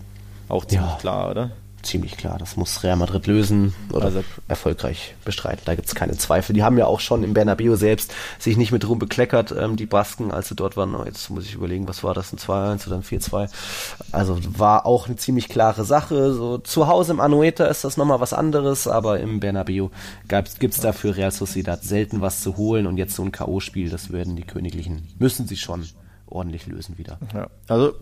auch 0.51 0.65
ziemlich 0.65 0.89
ja, 0.89 0.97
klar, 0.97 1.31
oder? 1.31 1.51
Ziemlich 1.81 2.15
klar. 2.15 2.37
Das 2.37 2.57
muss 2.57 2.83
Real 2.83 2.95
Madrid 2.95 3.25
lösen 3.25 3.73
oder 3.91 4.05
also, 4.05 4.23
erfolgreich 4.47 5.15
bestreiten. 5.25 5.61
Da 5.65 5.73
gibt 5.73 5.87
es 5.87 5.95
keine 5.95 6.15
Zweifel. 6.15 6.53
Die 6.53 6.61
haben 6.61 6.77
ja 6.77 6.85
auch 6.85 6.99
schon 6.99 7.23
im 7.23 7.33
Bernabeu 7.33 7.75
selbst 7.75 8.13
sich 8.37 8.55
nicht 8.55 8.71
mit 8.71 8.87
Ruhm 8.87 8.99
bekleckert, 8.99 9.51
ähm, 9.57 9.77
die 9.77 9.87
Basken, 9.87 10.31
als 10.31 10.49
sie 10.49 10.55
dort 10.55 10.77
waren. 10.77 10.93
Oh, 10.93 11.03
jetzt 11.05 11.31
muss 11.31 11.45
ich 11.45 11.55
überlegen, 11.55 11.87
was 11.87 12.03
war 12.03 12.13
das? 12.13 12.31
Ein 12.33 12.37
2-1 12.37 12.87
oder 12.87 12.97
ein 12.97 13.03
4-2? 13.03 13.49
Also 14.11 14.37
war 14.57 14.85
auch 14.85 15.07
eine 15.07 15.15
ziemlich 15.15 15.49
klare 15.49 15.83
Sache. 15.83 16.33
So 16.33 16.59
zu 16.59 16.87
Hause 16.87 17.13
im 17.13 17.19
Anoeta 17.19 17.65
ist 17.65 17.83
das 17.83 17.97
nochmal 17.97 18.19
was 18.19 18.33
anderes, 18.33 18.87
aber 18.87 19.19
im 19.19 19.39
Bernabeu 19.39 19.87
gibt 20.27 20.73
es 20.73 20.81
dafür 20.81 21.17
Real 21.17 21.31
Sociedad 21.31 21.83
selten 21.83 22.21
was 22.21 22.41
zu 22.41 22.57
holen 22.57 22.85
und 22.85 22.97
jetzt 22.97 23.15
so 23.15 23.23
ein 23.23 23.31
K.O.-Spiel, 23.31 23.89
das 23.89 24.11
werden 24.11 24.35
die 24.35 24.43
Königlichen, 24.43 25.07
müssen 25.17 25.47
sie 25.47 25.57
schon 25.57 25.87
ordentlich 26.27 26.67
lösen 26.67 26.97
wieder. 26.97 27.17
Ja, 27.33 27.47
also 27.67 27.93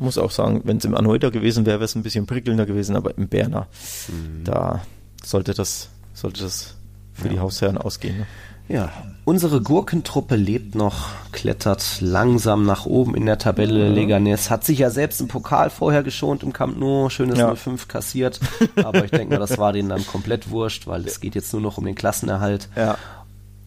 muss 0.00 0.18
auch 0.18 0.30
sagen, 0.30 0.62
wenn 0.64 0.78
es 0.78 0.84
im 0.84 0.94
Anoita 0.94 1.30
gewesen 1.30 1.66
wäre, 1.66 1.78
wäre 1.78 1.84
es 1.84 1.94
ein 1.94 2.02
bisschen 2.02 2.26
prickelnder 2.26 2.66
gewesen, 2.66 2.96
aber 2.96 3.16
im 3.16 3.28
Berner, 3.28 3.66
mhm. 4.08 4.44
da 4.44 4.82
sollte 5.22 5.54
das, 5.54 5.88
sollte 6.14 6.42
das 6.42 6.74
für 7.12 7.26
ja. 7.26 7.34
die 7.34 7.40
Hausherren 7.40 7.78
ausgehen. 7.78 8.18
Ne? 8.18 8.26
Ja, 8.70 8.92
unsere 9.24 9.60
Gurkentruppe 9.60 10.36
lebt 10.36 10.76
noch, 10.76 11.08
klettert 11.32 12.00
langsam 12.00 12.64
nach 12.64 12.86
oben 12.86 13.16
in 13.16 13.26
der 13.26 13.36
Tabelle. 13.36 13.88
Mhm. 13.88 13.94
Leganes 13.96 14.48
hat 14.48 14.64
sich 14.64 14.78
ja 14.78 14.90
selbst 14.90 15.20
im 15.20 15.26
Pokal 15.26 15.70
vorher 15.70 16.04
geschont 16.04 16.44
im 16.44 16.52
Camp 16.52 16.78
Nou, 16.78 17.08
schönes 17.08 17.38
ja. 17.38 17.52
05 17.52 17.88
kassiert, 17.88 18.38
aber 18.76 19.04
ich 19.04 19.10
denke 19.10 19.34
mal, 19.34 19.40
das 19.40 19.58
war 19.58 19.72
denen 19.72 19.88
dann 19.88 20.06
komplett 20.06 20.50
wurscht, 20.50 20.86
weil 20.86 21.04
es 21.04 21.18
geht 21.18 21.34
jetzt 21.34 21.52
nur 21.52 21.60
noch 21.60 21.78
um 21.78 21.84
den 21.84 21.96
Klassenerhalt. 21.96 22.68
Ja. 22.76 22.96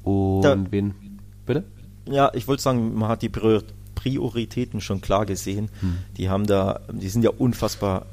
Und 0.03 0.41
da, 0.43 0.57
wen? 0.71 1.19
Bitte? 1.45 1.65
Ja, 2.05 2.31
ich 2.34 2.47
wollte 2.47 2.63
sagen, 2.63 2.95
man 2.95 3.09
hat 3.09 3.21
die 3.21 3.29
Prioritäten 3.95 4.81
schon 4.81 5.01
klar 5.01 5.25
gesehen. 5.25 5.69
Hm. 5.79 5.97
Die 6.17 6.29
haben 6.29 6.45
da, 6.45 6.81
die 6.91 7.09
sind 7.09 7.23
ja 7.23 7.31
unfassbar 7.31 8.05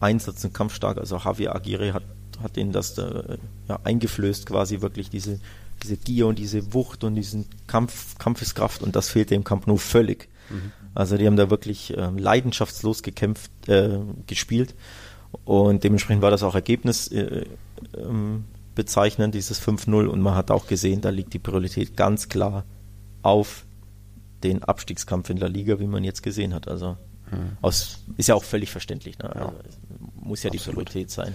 einsatz- 0.00 0.44
und 0.44 0.54
kampfstark. 0.54 0.98
Also 0.98 1.18
Javier 1.18 1.54
Aguirre 1.54 1.92
hat, 1.94 2.02
hat 2.42 2.56
ihnen 2.56 2.72
das 2.72 2.94
da, 2.94 3.36
ja, 3.68 3.78
eingeflößt, 3.84 4.46
quasi 4.46 4.80
wirklich 4.80 5.10
diese, 5.10 5.40
diese 5.82 5.96
Gier 5.96 6.26
und 6.26 6.38
diese 6.38 6.74
Wucht 6.74 7.04
und 7.04 7.14
diesen 7.14 7.46
Kampf, 7.66 8.18
Kampfeskraft 8.18 8.82
und 8.82 8.96
das 8.96 9.08
fehlt 9.08 9.30
dem 9.30 9.44
Kampf 9.44 9.66
nur 9.66 9.78
völlig. 9.78 10.28
Mhm. 10.48 10.72
Also 10.94 11.16
die 11.16 11.26
haben 11.26 11.36
da 11.36 11.50
wirklich 11.50 11.96
äh, 11.96 12.10
leidenschaftslos 12.16 13.02
gekämpft, 13.02 13.50
äh, 13.68 13.98
gespielt 14.26 14.74
und 15.44 15.84
dementsprechend 15.84 16.22
war 16.22 16.30
das 16.30 16.42
auch 16.42 16.54
Ergebnis 16.54 17.08
äh, 17.08 17.44
ähm, 17.96 18.44
bezeichnend, 18.74 19.34
dieses 19.34 19.62
5-0 19.62 20.06
und 20.06 20.20
man 20.20 20.34
hat 20.34 20.50
auch 20.50 20.66
gesehen, 20.66 21.00
da 21.00 21.10
liegt 21.10 21.32
die 21.34 21.38
Priorität 21.38 21.96
ganz 21.96 22.28
klar 22.28 22.64
auf 23.22 23.64
den 24.42 24.64
Abstiegskampf 24.64 25.30
in 25.30 25.38
der 25.38 25.48
Liga, 25.48 25.80
wie 25.80 25.86
man 25.86 26.04
jetzt 26.04 26.22
gesehen 26.22 26.54
hat. 26.54 26.68
Also 26.68 26.96
hm. 27.30 27.56
aus, 27.60 27.98
ist 28.16 28.28
ja 28.28 28.34
auch 28.34 28.44
völlig 28.44 28.70
verständlich. 28.70 29.18
Ne? 29.18 29.34
Also, 29.34 29.52
muss 30.14 30.42
ja 30.42 30.50
Absolut. 30.50 30.52
die 30.52 30.72
Priorität 30.72 31.10
sein. 31.10 31.34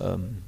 Ähm, 0.00 0.38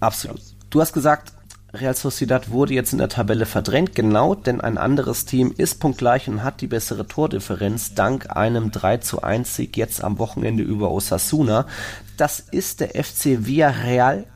Absolut. 0.00 0.40
Du 0.70 0.80
hast 0.80 0.92
gesagt, 0.92 1.32
Real 1.72 1.94
Sociedad 1.94 2.50
wurde 2.50 2.74
jetzt 2.74 2.92
in 2.92 2.98
der 2.98 3.08
Tabelle 3.08 3.46
verdrängt, 3.46 3.94
genau, 3.94 4.34
denn 4.34 4.60
ein 4.60 4.76
anderes 4.76 5.24
Team 5.24 5.54
ist 5.56 5.78
punktgleich 5.78 6.28
und 6.28 6.42
hat 6.42 6.60
die 6.60 6.66
bessere 6.66 7.06
Tordifferenz 7.06 7.94
dank 7.94 8.34
einem 8.36 8.72
3 8.72 8.98
zu 8.98 9.22
1 9.22 9.54
Sieg 9.54 9.76
jetzt 9.76 10.02
am 10.02 10.18
Wochenende 10.18 10.64
über 10.64 10.90
Osasuna. 10.90 11.66
Das 12.16 12.40
ist 12.40 12.80
der 12.80 12.88
FC 12.88 13.46
Villarreal 13.46 14.26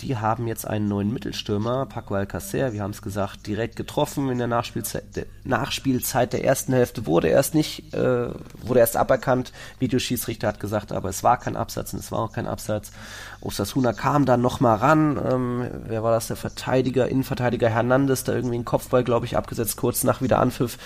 die 0.00 0.16
haben 0.16 0.46
jetzt 0.46 0.66
einen 0.66 0.88
neuen 0.88 1.12
Mittelstürmer, 1.12 1.86
Paco 1.86 2.14
Alcacer, 2.14 2.72
wir 2.72 2.82
haben 2.82 2.92
es 2.92 3.02
gesagt, 3.02 3.46
direkt 3.46 3.76
getroffen 3.76 4.30
in 4.30 4.38
der 4.38 4.46
Nachspielzeit, 4.46 5.16
der 5.16 5.26
Nachspielzeit 5.44 6.32
der 6.32 6.44
ersten 6.44 6.72
Hälfte 6.72 7.06
wurde 7.06 7.28
erst 7.28 7.54
nicht, 7.54 7.92
äh, 7.94 8.28
wurde 8.62 8.80
erst 8.80 8.96
aberkannt. 8.96 9.52
Videoschiedsrichter 9.78 10.48
hat 10.48 10.60
gesagt, 10.60 10.92
aber 10.92 11.08
es 11.08 11.24
war 11.24 11.38
kein 11.38 11.56
Absatz 11.56 11.92
und 11.92 11.98
es 11.98 12.12
war 12.12 12.20
auch 12.20 12.32
kein 12.32 12.46
Absatz. 12.46 12.92
Osasuna 13.40 13.92
kam 13.92 14.24
dann 14.24 14.40
nochmal 14.40 14.76
ran. 14.76 15.20
Ähm, 15.24 15.70
wer 15.86 16.02
war 16.02 16.12
das? 16.12 16.28
Der 16.28 16.36
Verteidiger, 16.36 17.08
Innenverteidiger 17.08 17.68
Hernandez, 17.68 18.24
da 18.24 18.32
irgendwie 18.32 18.56
einen 18.56 18.64
Kopfball, 18.64 19.04
glaube 19.04 19.26
ich, 19.26 19.36
abgesetzt, 19.36 19.76
kurz 19.76 20.04
nach 20.04 20.22
Wiederanpfiff. 20.22 20.78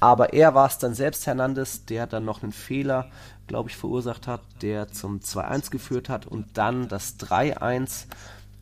Aber 0.00 0.32
er 0.32 0.54
war 0.54 0.66
es 0.66 0.78
dann 0.78 0.94
selbst, 0.94 1.26
Hernandez, 1.26 1.84
der 1.84 2.06
dann 2.06 2.24
noch 2.24 2.42
einen 2.42 2.52
Fehler 2.52 3.06
glaube 3.48 3.70
ich, 3.70 3.76
verursacht 3.76 4.26
hat, 4.26 4.42
der 4.60 4.88
zum 4.88 5.20
2-1 5.20 5.70
geführt 5.70 6.08
hat 6.08 6.26
und 6.26 6.46
dann 6.58 6.86
das 6.86 7.18
3-1 7.18 8.04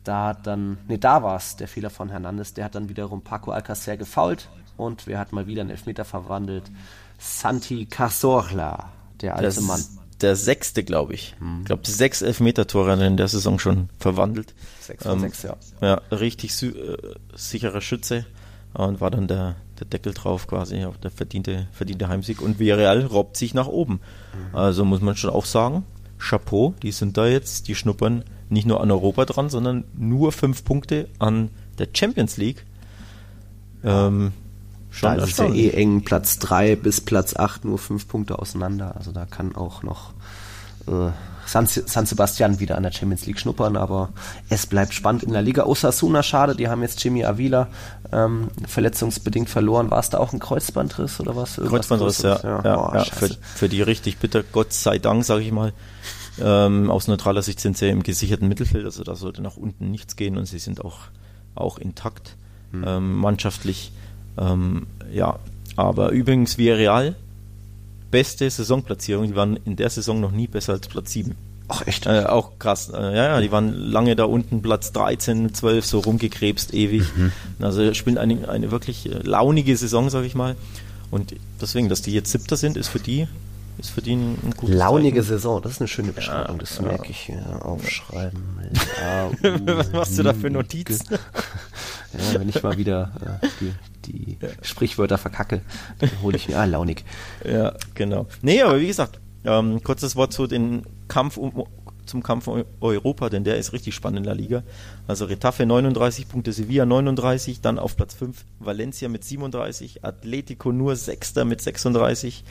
da 0.07 0.27
hat 0.27 0.47
dann, 0.47 0.77
nee, 0.87 0.97
da 0.97 1.23
war 1.23 1.37
es 1.37 1.55
der 1.57 1.67
Fehler 1.67 1.89
von 1.89 2.09
Hernandez, 2.09 2.53
der 2.53 2.65
hat 2.65 2.75
dann 2.75 2.89
wiederum 2.89 3.21
Paco 3.21 3.51
Alcacer 3.51 3.97
gefault 3.97 4.49
und 4.77 5.07
wer 5.07 5.19
hat 5.19 5.33
mal 5.33 5.47
wieder 5.47 5.61
einen 5.61 5.71
Elfmeter 5.71 6.05
verwandelt? 6.05 6.63
Santi 7.19 7.85
Cazorla, 7.85 8.91
der 9.21 9.35
alte 9.35 9.45
das 9.45 9.61
Mann. 9.61 9.83
Der 10.21 10.35
sechste, 10.35 10.83
glaube 10.83 11.13
ich. 11.13 11.35
Hm. 11.39 11.59
Ich 11.59 11.65
glaube, 11.65 11.83
sechs 11.85 12.21
Elfmeter-Tore 12.21 13.05
in 13.05 13.17
der 13.17 13.27
Saison 13.27 13.59
schon 13.59 13.89
verwandelt. 13.99 14.55
Sechs 14.79 15.03
von 15.03 15.13
ähm, 15.13 15.19
sechs, 15.19 15.43
ja. 15.43 15.55
Ja, 15.81 16.01
richtig 16.11 16.63
äh, 16.63 16.73
sicherer 17.35 17.81
Schütze 17.81 18.25
und 18.73 19.01
war 19.01 19.11
dann 19.11 19.27
der, 19.27 19.55
der 19.79 19.87
Deckel 19.87 20.13
drauf 20.13 20.47
quasi 20.47 20.83
auf 20.85 20.97
der 20.97 21.11
verdiente, 21.11 21.67
verdiente 21.71 22.07
Heimsieg. 22.07 22.41
Und 22.41 22.59
Villarreal 22.59 23.05
robbt 23.05 23.37
sich 23.37 23.53
nach 23.53 23.67
oben. 23.67 23.99
Mhm. 24.33 24.55
Also 24.55 24.85
muss 24.85 25.01
man 25.01 25.15
schon 25.15 25.31
auch 25.31 25.45
sagen, 25.45 25.85
Chapeau, 26.17 26.73
die 26.81 26.91
sind 26.91 27.17
da 27.17 27.27
jetzt, 27.27 27.67
die 27.67 27.75
schnuppern 27.75 28.23
nicht 28.49 28.65
nur 28.65 28.81
an 28.81 28.91
Europa 28.91 29.25
dran, 29.25 29.49
sondern 29.49 29.83
nur 29.95 30.31
fünf 30.31 30.63
Punkte 30.63 31.09
an 31.19 31.49
der 31.77 31.87
Champions 31.93 32.37
League. 32.37 32.65
Ähm, 33.83 34.31
schon 34.89 35.17
da 35.17 35.23
ist 35.23 35.37
ja 35.37 35.45
eh 35.53 35.69
eng, 35.71 36.03
Platz 36.03 36.39
3 36.39 36.75
bis 36.75 37.01
Platz 37.01 37.35
8 37.35 37.65
nur 37.65 37.77
fünf 37.77 38.07
Punkte 38.07 38.39
auseinander. 38.39 38.95
Also 38.95 39.11
da 39.11 39.25
kann 39.25 39.55
auch 39.55 39.83
noch 39.83 40.13
äh, 40.87 41.11
San, 41.47 41.65
San 41.65 42.05
Sebastian 42.05 42.59
wieder 42.59 42.75
an 42.75 42.83
der 42.83 42.91
Champions 42.91 43.25
League 43.25 43.39
schnuppern, 43.39 43.77
aber 43.77 44.09
es 44.49 44.65
bleibt 44.65 44.93
spannend 44.93 45.23
in 45.23 45.31
der 45.31 45.41
Liga. 45.41 45.63
Osasuna, 45.63 46.21
schade, 46.21 46.55
die 46.55 46.67
haben 46.67 46.81
jetzt 46.81 47.01
Jimmy 47.03 47.23
Avila 47.23 47.67
ähm, 48.11 48.49
verletzungsbedingt 48.67 49.49
verloren. 49.49 49.89
War 49.89 49.99
es 49.99 50.09
da 50.09 50.17
auch 50.17 50.33
ein 50.33 50.39
Kreuzbandriss 50.39 51.19
oder 51.21 51.35
was? 51.35 51.57
Irgendwas 51.57 51.87
Kreuzbandriss, 51.87 52.21
ja. 52.21 52.39
ja, 52.43 52.61
ja, 52.63 52.77
oh, 52.77 52.93
ja 52.93 53.03
für, 53.05 53.29
für, 53.55 53.69
die 53.69 53.81
richtig 53.81 54.17
bitter, 54.17 54.43
Gott 54.43 54.73
sei 54.73 54.99
Dank, 54.99 55.23
sage 55.23 55.43
ich 55.43 55.51
mal. 55.53 55.71
Ähm, 56.41 56.89
aus 56.91 57.07
neutraler 57.07 57.41
Sicht 57.41 57.59
sind 57.59 57.77
sie 57.77 57.89
im 57.89 58.03
gesicherten 58.03 58.47
Mittelfeld, 58.47 58.85
also 58.85 59.03
da 59.03 59.15
sollte 59.15 59.41
nach 59.41 59.57
unten 59.57 59.91
nichts 59.91 60.15
gehen 60.15 60.37
und 60.37 60.45
sie 60.45 60.59
sind 60.59 60.83
auch, 60.83 60.97
auch 61.55 61.77
intakt 61.77 62.35
hm. 62.71 62.83
ähm, 62.85 63.15
mannschaftlich. 63.15 63.91
Ähm, 64.37 64.87
ja, 65.11 65.39
aber 65.75 66.09
übrigens 66.09 66.57
Villarreal 66.57 67.15
beste 68.11 68.49
Saisonplatzierung. 68.49 69.27
Die 69.27 69.35
waren 69.35 69.57
in 69.65 69.75
der 69.75 69.89
Saison 69.89 70.19
noch 70.19 70.31
nie 70.31 70.47
besser 70.47 70.73
als 70.73 70.87
Platz 70.87 71.11
7. 71.11 71.35
Ach 71.69 71.85
echt? 71.85 72.05
Äh, 72.05 72.23
auch 72.23 72.59
krass. 72.59 72.89
Äh, 72.89 73.15
ja, 73.15 73.25
ja, 73.25 73.41
die 73.41 73.51
waren 73.51 73.73
lange 73.73 74.15
da 74.15 74.23
unten, 74.23 74.61
Platz 74.61 74.93
13, 74.93 75.53
12, 75.53 75.85
so 75.85 75.99
rumgekrebst, 75.99 76.73
ewig. 76.73 77.03
Mhm. 77.15 77.31
Also 77.59 77.93
spielen 77.93 78.17
eine, 78.17 78.47
eine 78.47 78.71
wirklich 78.71 79.11
äh, 79.11 79.19
launige 79.23 79.75
Saison, 79.75 80.09
sag 80.09 80.23
ich 80.23 80.35
mal. 80.35 80.55
Und 81.11 81.35
deswegen, 81.61 81.89
dass 81.89 82.01
die 82.01 82.13
jetzt 82.13 82.31
Siebter 82.31 82.55
sind, 82.57 82.77
ist 82.77 82.87
für 82.87 82.99
die 82.99 83.27
ist 83.77 83.91
für 83.91 84.01
die 84.01 84.15
ein, 84.15 84.37
gutes 84.57 84.75
Launige 84.75 85.21
Zeichen. 85.21 85.29
Saison, 85.29 85.61
das 85.61 85.73
ist 85.73 85.81
eine 85.81 85.87
schöne 85.87 86.11
Beschreibung, 86.11 86.55
ja, 86.55 86.59
das 86.59 86.77
ja. 86.77 86.83
merke 86.83 87.09
ich 87.09 87.19
hier. 87.19 87.65
Aufschreiben. 87.65 88.41
Was 89.41 89.91
machst 89.91 90.17
du 90.17 90.23
da 90.23 90.33
für 90.33 90.49
Notizen? 90.49 91.05
ja, 91.11 92.39
wenn 92.39 92.49
ich 92.49 92.61
mal 92.63 92.77
wieder 92.77 93.39
äh, 93.41 93.47
die, 93.59 93.73
die 94.05 94.37
ja. 94.41 94.49
Sprichwörter 94.61 95.17
verkacke, 95.17 95.61
dann 95.99 96.09
hole 96.21 96.37
ich 96.37 96.47
mir, 96.47 96.57
ah, 96.57 96.65
launig. 96.65 97.03
Ja, 97.45 97.73
genau. 97.93 98.27
Nee, 98.41 98.61
aber 98.61 98.79
wie 98.79 98.87
gesagt, 98.87 99.19
ähm, 99.45 99.83
kurzes 99.83 100.15
Wort 100.15 100.33
zu 100.33 100.47
den 100.47 100.83
Kampf 101.07 101.37
um, 101.37 101.65
zum 102.07 102.23
Kampf 102.23 102.47
um 102.47 102.63
Europa, 102.81 103.29
denn 103.29 103.43
der 103.43 103.57
ist 103.57 103.73
richtig 103.73 103.93
spannend 103.93 104.19
in 104.19 104.23
der 104.23 104.35
Liga. 104.35 104.63
Also 105.07 105.25
Retafe 105.25 105.65
39 105.65 106.27
Punkte, 106.27 106.53
Sevilla 106.53 106.85
39, 106.85 107.61
dann 107.61 107.79
auf 107.79 107.95
Platz 107.95 108.13
5 108.15 108.45
Valencia 108.59 109.09
mit 109.09 109.23
37, 109.23 110.03
Atletico 110.03 110.71
nur 110.71 110.95
Sechster 110.95 111.45
mit 111.45 111.61
36 111.61 112.43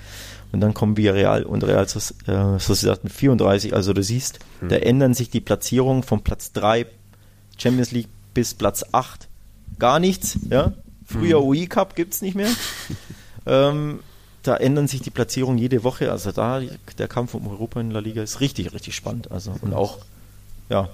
und 0.52 0.60
dann 0.60 0.74
kommen 0.74 0.96
Villarreal 0.96 1.44
und 1.44 1.64
Real 1.64 1.84
äh, 1.84 2.58
Sociedad 2.58 3.04
mit 3.04 3.12
34. 3.12 3.74
Also 3.74 3.92
du 3.92 4.02
siehst, 4.02 4.38
hm. 4.60 4.68
da 4.68 4.76
ändern 4.76 5.14
sich 5.14 5.30
die 5.30 5.40
Platzierungen 5.40 6.02
von 6.02 6.22
Platz 6.22 6.52
3 6.52 6.86
Champions 7.58 7.92
League 7.92 8.08
bis 8.34 8.54
Platz 8.54 8.84
8 8.92 9.28
gar 9.78 9.98
nichts. 9.98 10.38
Ja? 10.48 10.72
Früher 11.04 11.38
hm. 11.38 11.46
UI 11.46 11.66
Cup 11.66 11.96
gibt 11.96 12.14
es 12.14 12.22
nicht 12.22 12.34
mehr. 12.34 12.50
ähm, 13.46 14.00
da 14.42 14.56
ändern 14.56 14.86
sich 14.86 15.02
die 15.02 15.10
Platzierungen 15.10 15.58
jede 15.58 15.82
Woche. 15.82 16.12
Also 16.12 16.32
da 16.32 16.60
der 16.98 17.08
Kampf 17.08 17.34
um 17.34 17.48
Europa 17.48 17.80
in 17.80 17.90
der 17.90 18.02
Liga 18.02 18.22
ist 18.22 18.40
richtig, 18.40 18.72
richtig 18.72 18.94
spannend. 18.94 19.30
Also 19.30 19.54
und 19.60 19.74
auch 19.74 19.98
ja. 20.68 20.88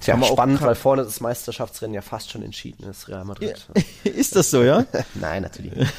Tja, 0.00 0.22
spannend, 0.22 0.60
weil 0.60 0.74
vorne 0.74 1.04
das 1.04 1.20
Meisterschaftsrennen 1.20 1.94
ja 1.94 2.02
fast 2.02 2.30
schon 2.30 2.42
entschieden 2.42 2.88
ist, 2.90 3.08
Real 3.08 3.24
Madrid. 3.24 3.66
ist 4.04 4.36
das 4.36 4.50
so, 4.50 4.62
ja? 4.62 4.84
Nein, 5.14 5.42
natürlich 5.42 5.72
nicht. 5.74 5.92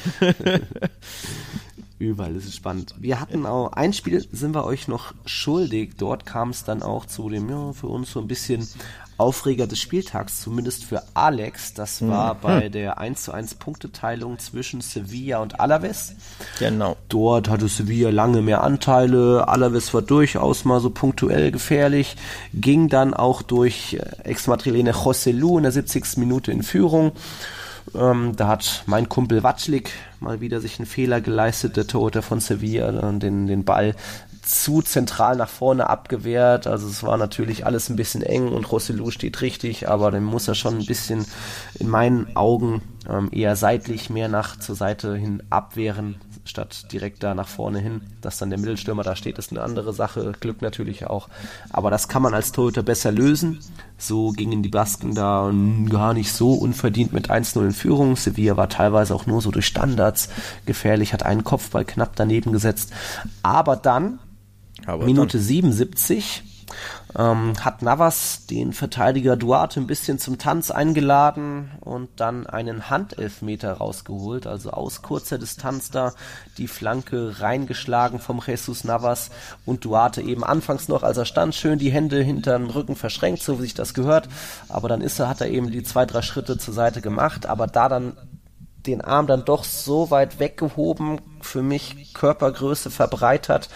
Überall 1.98 2.36
ist 2.36 2.46
es 2.46 2.54
spannend. 2.54 2.94
Wir 2.98 3.20
hatten 3.20 3.44
auch 3.44 3.72
ein 3.72 3.92
Spiel, 3.92 4.26
sind 4.30 4.54
wir 4.54 4.64
euch 4.64 4.86
noch 4.86 5.14
schuldig. 5.26 5.94
Dort 5.98 6.26
kam 6.26 6.50
es 6.50 6.62
dann 6.62 6.82
auch 6.82 7.06
zu 7.06 7.28
dem, 7.28 7.50
ja, 7.50 7.72
für 7.72 7.88
uns 7.88 8.12
so 8.12 8.20
ein 8.20 8.28
bisschen 8.28 8.68
Aufreger 9.16 9.66
des 9.66 9.80
Spieltags, 9.80 10.40
zumindest 10.40 10.84
für 10.84 11.02
Alex. 11.14 11.74
Das 11.74 12.00
hm. 12.00 12.08
war 12.10 12.34
hm. 12.34 12.38
bei 12.40 12.68
der 12.68 12.98
1 12.98 13.24
zu 13.24 13.32
1 13.32 13.56
Punkteteilung 13.56 14.38
zwischen 14.38 14.80
Sevilla 14.80 15.38
und 15.38 15.58
Alaves. 15.58 16.14
Genau. 16.60 16.96
Dort 17.08 17.48
hatte 17.48 17.66
Sevilla 17.66 18.10
lange 18.10 18.42
mehr 18.42 18.62
Anteile. 18.62 19.48
Alaves 19.48 19.92
war 19.92 20.02
durchaus 20.02 20.64
mal 20.64 20.80
so 20.80 20.90
punktuell 20.90 21.50
gefährlich. 21.50 22.16
Ging 22.54 22.88
dann 22.88 23.12
auch 23.12 23.42
durch 23.42 23.94
äh, 23.94 24.22
Ex-Madrilene 24.22 24.92
José 24.92 25.32
Lu 25.32 25.56
in 25.56 25.64
der 25.64 25.72
70. 25.72 26.18
Minute 26.18 26.52
in 26.52 26.62
Führung. 26.62 27.10
Ähm, 27.94 28.34
da 28.36 28.48
hat 28.48 28.84
mein 28.86 29.08
Kumpel 29.08 29.42
Watschlik 29.42 29.90
mal 30.20 30.40
wieder 30.40 30.60
sich 30.60 30.78
einen 30.78 30.86
Fehler 30.86 31.20
geleistet, 31.20 31.76
der 31.76 31.86
Torhüter 31.86 32.22
von 32.22 32.40
Sevilla, 32.40 32.88
und 33.08 33.20
den, 33.20 33.46
den 33.46 33.64
Ball 33.64 33.94
zu 34.42 34.80
zentral 34.82 35.36
nach 35.36 35.48
vorne 35.48 35.88
abgewehrt. 35.90 36.66
Also 36.66 36.88
es 36.88 37.02
war 37.02 37.16
natürlich 37.16 37.66
alles 37.66 37.88
ein 37.88 37.96
bisschen 37.96 38.22
eng 38.22 38.48
und 38.48 38.70
Rossellou 38.70 39.10
steht 39.10 39.40
richtig, 39.42 39.88
aber 39.88 40.10
dann 40.10 40.24
muss 40.24 40.48
er 40.48 40.54
schon 40.54 40.78
ein 40.78 40.86
bisschen 40.86 41.26
in 41.78 41.88
meinen 41.88 42.34
Augen 42.34 42.82
ähm, 43.08 43.28
eher 43.30 43.56
seitlich 43.56 44.10
mehr 44.10 44.28
nach 44.28 44.58
zur 44.58 44.74
Seite 44.74 45.14
hin 45.16 45.42
abwehren, 45.50 46.16
statt 46.48 46.92
direkt 46.92 47.22
da 47.22 47.34
nach 47.34 47.48
vorne 47.48 47.78
hin. 47.78 48.00
Dass 48.20 48.38
dann 48.38 48.50
der 48.50 48.58
Mittelstürmer 48.58 49.02
da 49.02 49.16
steht, 49.16 49.38
ist 49.38 49.50
eine 49.50 49.62
andere 49.62 49.92
Sache. 49.92 50.32
Glück 50.40 50.62
natürlich 50.62 51.06
auch. 51.06 51.28
Aber 51.70 51.90
das 51.90 52.08
kann 52.08 52.22
man 52.22 52.34
als 52.34 52.52
Torhüter 52.52 52.82
besser 52.82 53.12
lösen. 53.12 53.60
So 53.96 54.30
gingen 54.30 54.62
die 54.62 54.68
Basken 54.68 55.14
da 55.14 55.52
gar 55.88 56.14
nicht 56.14 56.32
so 56.32 56.54
unverdient 56.54 57.12
mit 57.12 57.30
1-0 57.30 57.64
in 57.64 57.72
Führung. 57.72 58.16
Sevilla 58.16 58.56
war 58.56 58.68
teilweise 58.68 59.14
auch 59.14 59.26
nur 59.26 59.42
so 59.42 59.50
durch 59.50 59.66
Standards 59.66 60.28
gefährlich, 60.66 61.12
hat 61.12 61.24
einen 61.24 61.44
Kopfball 61.44 61.84
knapp 61.84 62.16
daneben 62.16 62.52
gesetzt. 62.52 62.92
Aber 63.42 63.76
dann 63.76 64.18
aber 64.86 65.04
Minute 65.04 65.38
dann. 65.38 65.46
77 65.46 66.44
ähm, 67.16 67.54
hat 67.64 67.82
Navas 67.82 68.46
den 68.46 68.72
Verteidiger 68.72 69.36
Duarte 69.36 69.80
ein 69.80 69.86
bisschen 69.86 70.18
zum 70.18 70.38
Tanz 70.38 70.70
eingeladen 70.70 71.70
und 71.80 72.08
dann 72.16 72.46
einen 72.46 72.90
Handelfmeter 72.90 73.74
rausgeholt, 73.74 74.46
also 74.46 74.70
aus 74.70 75.02
kurzer 75.02 75.38
Distanz 75.38 75.90
da 75.90 76.12
die 76.58 76.68
Flanke 76.68 77.40
reingeschlagen 77.40 78.18
vom 78.18 78.42
Jesus 78.44 78.84
Navas 78.84 79.30
und 79.64 79.84
Duarte 79.84 80.20
eben 80.20 80.44
anfangs 80.44 80.88
noch, 80.88 81.02
als 81.02 81.16
er 81.16 81.24
stand, 81.24 81.54
schön 81.54 81.78
die 81.78 81.90
Hände 81.90 82.20
hinter 82.20 82.58
den 82.58 82.70
Rücken 82.70 82.96
verschränkt, 82.96 83.42
so 83.42 83.58
wie 83.58 83.62
sich 83.62 83.74
das 83.74 83.94
gehört, 83.94 84.28
aber 84.68 84.88
dann 84.88 85.00
ist 85.00 85.18
er, 85.18 85.28
hat 85.28 85.40
er 85.40 85.48
eben 85.48 85.70
die 85.70 85.82
zwei, 85.82 86.04
drei 86.04 86.22
Schritte 86.22 86.58
zur 86.58 86.74
Seite 86.74 87.00
gemacht, 87.00 87.46
aber 87.46 87.66
da 87.66 87.88
dann 87.88 88.16
den 88.86 89.00
Arm 89.00 89.26
dann 89.26 89.44
doch 89.44 89.64
so 89.64 90.10
weit 90.10 90.38
weggehoben, 90.38 91.20
für 91.40 91.62
mich 91.62 92.14
Körpergröße 92.14 92.90
verbreitert 92.90 93.68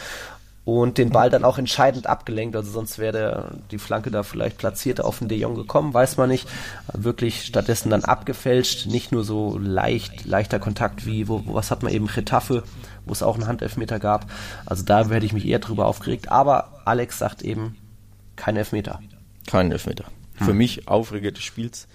und 0.65 0.97
den 0.99 1.11
Ball 1.11 1.29
dann 1.29 1.45
auch 1.45 1.59
entscheidend 1.59 2.07
abgelenkt. 2.07 2.55
Also 2.55 2.71
sonst 2.71 2.99
wäre 2.99 3.59
die 3.71 3.79
Flanke 3.79 4.11
da 4.11 4.23
vielleicht 4.23 4.59
platzierter 4.59 5.05
auf 5.05 5.19
den 5.19 5.29
De 5.29 5.39
Jong 5.39 5.57
gekommen, 5.57 5.93
weiß 5.93 6.17
man 6.17 6.29
nicht. 6.29 6.49
Wirklich 6.93 7.45
stattdessen 7.45 7.91
dann 7.91 8.05
abgefälscht, 8.05 8.87
nicht 8.87 9.11
nur 9.11 9.25
so 9.25 9.59
leicht, 9.59 10.25
leichter 10.25 10.61
Kontakt 10.61 11.05
wie, 11.05 11.27
wo, 11.27 11.43
was 11.47 11.71
hat 11.71 11.83
man 11.83 11.93
eben, 11.93 12.07
Getafe, 12.07 12.63
wo 13.05 13.13
es 13.13 13.23
auch 13.23 13.35
einen 13.35 13.49
Handelfmeter 13.49 13.99
gab. 13.99 14.31
Also 14.65 14.85
da 14.85 15.05
hätte 15.09 15.27
ich 15.27 15.33
mich 15.33 15.47
eher 15.47 15.59
drüber 15.59 15.87
aufgeregt. 15.87 16.31
Aber 16.31 16.83
Alex 16.85 17.19
sagt 17.19 17.43
eben, 17.43 17.77
kein 18.37 18.57
Elfmeter. 18.57 19.01
Kein 19.49 19.73
Elfmeter. 19.73 20.05
Hm. 20.37 20.47
Für 20.47 20.55
mich 20.55 20.87
Aufreger 20.87 21.33
des 21.33 21.43
Spiels. 21.43 21.89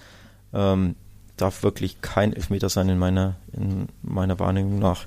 Ähm, 0.54 0.96
darf 1.38 1.64
wirklich 1.64 2.02
kein 2.02 2.34
Elfmeter 2.34 2.68
sein 2.68 2.90
in 2.90 2.98
meiner, 2.98 3.36
in 3.54 3.88
meiner 4.02 4.40
Wahrnehmung 4.40 4.80
nach. 4.80 5.06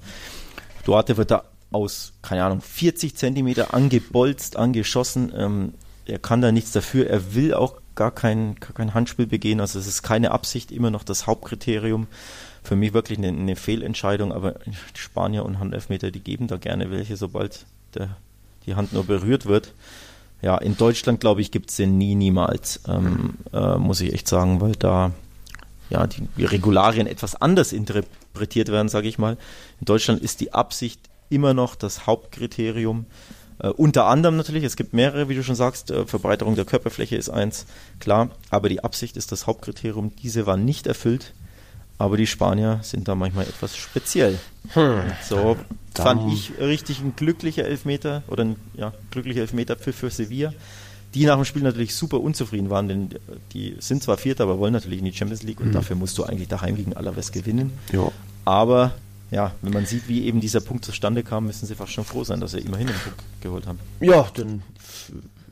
Duarte 0.85 1.17
wird 1.17 1.31
da 1.31 1.45
aus, 1.71 2.13
keine 2.23 2.45
Ahnung, 2.45 2.61
40 2.61 3.17
Zentimeter 3.17 3.75
angebolzt, 3.75 4.57
angeschossen. 4.57 5.33
Ähm, 5.37 5.75
er 6.07 6.19
kann 6.19 6.41
da 6.41 6.53
nichts 6.53 6.73
dafür. 6.73 7.09
Er 7.09 7.35
will 7.35 7.55
auch 7.55 7.77
gar 7.95 8.11
kein, 8.11 8.57
gar 8.57 8.73
kein 8.73 8.95
Handspiel 8.95 9.27
begehen. 9.27 9.61
Also 9.61 9.79
es 9.79 9.87
ist 9.87 10.03
keine 10.03 10.33
Absicht, 10.33 10.73
immer 10.73 10.91
noch 10.91 11.05
das 11.05 11.27
Hauptkriterium. 11.27 12.07
Für 12.63 12.77
mich 12.77 12.93
wirklich 12.93 13.19
eine, 13.19 13.29
eine 13.29 13.57
Fehlentscheidung, 13.57 14.33
aber 14.33 14.57
Spanier 14.95 15.45
und 15.45 15.59
Handelfmeter, 15.59 16.11
die 16.11 16.21
geben 16.21 16.47
da 16.47 16.57
gerne 16.57 16.91
welche, 16.91 17.17
sobald 17.17 17.65
der, 17.95 18.17
die 18.67 18.75
Hand 18.75 18.93
nur 18.93 19.05
berührt 19.05 19.47
wird. 19.47 19.73
Ja, 20.43 20.57
in 20.57 20.77
Deutschland, 20.77 21.21
glaube 21.21 21.43
ich, 21.43 21.51
gibt 21.51 21.71
es 21.71 21.77
den 21.77 21.99
nie, 21.99 22.15
niemals, 22.15 22.81
ähm, 22.89 23.35
äh, 23.53 23.77
muss 23.77 24.01
ich 24.01 24.13
echt 24.15 24.29
sagen, 24.29 24.61
weil 24.61 24.73
da 24.73 25.13
ja 25.91 26.07
die 26.07 26.45
Regularien 26.45 27.07
etwas 27.07 27.35
anders 27.35 27.73
interpretiert 27.73 28.69
werden, 28.69 28.89
sage 28.89 29.09
ich 29.09 29.19
mal. 29.19 29.37
In 29.81 29.85
Deutschland 29.87 30.23
ist 30.23 30.41
die 30.41 30.55
Absicht 30.55 31.10
immer 31.31 31.55
noch 31.55 31.75
das 31.75 32.07
Hauptkriterium. 32.07 33.07
Äh, 33.59 33.69
unter 33.69 34.07
anderem 34.07 34.37
natürlich, 34.37 34.65
es 34.65 34.77
gibt 34.77 34.93
mehrere, 34.93 35.29
wie 35.29 35.35
du 35.35 35.43
schon 35.43 35.55
sagst, 35.55 35.91
äh, 35.91 36.07
Verbreiterung 36.07 36.57
der 36.57 36.65
Körperfläche 36.65 37.17
ist 37.17 37.31
eins, 37.31 37.67
klar, 37.99 38.31
aber 38.51 38.69
die 38.69 38.85
Absicht 38.85 39.17
ist 39.17 39.33
das 39.33 39.47
Hauptkriterium. 39.47 40.13
Diese 40.23 40.47
war 40.47 40.57
nicht 40.57 40.87
erfüllt, 40.87 41.33
aber 41.99 42.17
die 42.17 42.27
Spanier 42.27 42.81
sind 42.83 43.09
da 43.09 43.15
manchmal 43.15 43.45
etwas 43.45 43.77
speziell. 43.77 44.39
Hm. 44.75 45.03
So 45.27 45.57
fand 45.95 46.33
ich 46.33 46.53
richtig 46.59 47.01
ein 47.01 47.15
glücklicher 47.17 47.65
Elfmeter 47.65 48.23
oder 48.29 48.45
ein 48.45 48.57
ja, 48.75 48.93
glücklicher 49.11 49.41
Elfmeter 49.41 49.77
für, 49.77 49.93
für 49.93 50.11
Sevilla 50.11 50.53
die 51.15 51.27
nach 51.27 51.37
dem 51.37 51.45
Spiel 51.45 51.63
natürlich 51.63 51.95
super 51.95 52.21
unzufrieden 52.21 52.71
waren, 52.71 52.89
denn 52.89 53.09
die 53.53 53.77
sind 53.81 54.03
zwar 54.03 54.17
Vierter, 54.17 54.45
aber 54.45 54.59
wollen 54.59 54.73
natürlich 54.73 55.01
in 55.01 55.05
die 55.05 55.13
Champions 55.13 55.43
League 55.43 55.61
und 55.61 55.69
mhm. 55.69 55.73
dafür 55.73 55.97
musst 55.97 56.17
du 56.19 56.25
eigentlich 56.25 56.49
daheim 56.49 56.77
gegen 56.77 56.95
Alaves 56.95 57.33
gewinnen. 57.33 57.73
Jo. 57.93 58.13
Aber 58.45 58.93
ja, 59.31 59.53
wenn 59.63 59.73
man 59.73 59.87
sieht, 59.87 60.09
wie 60.09 60.25
eben 60.27 60.41
dieser 60.41 60.61
Punkt 60.61 60.85
zustande 60.85 61.23
kam, 61.23 61.47
müssen 61.47 61.67
sie 61.67 61.75
fast 61.75 61.93
schon 61.93 62.05
froh 62.05 62.25
sein, 62.25 62.41
dass 62.41 62.53
sie 62.53 62.59
immerhin 62.59 62.89
einen 62.89 62.99
Punkt 62.99 63.23
geholt 63.41 63.67
haben. 63.67 63.79
Ja, 64.01 64.27
dann 64.35 64.63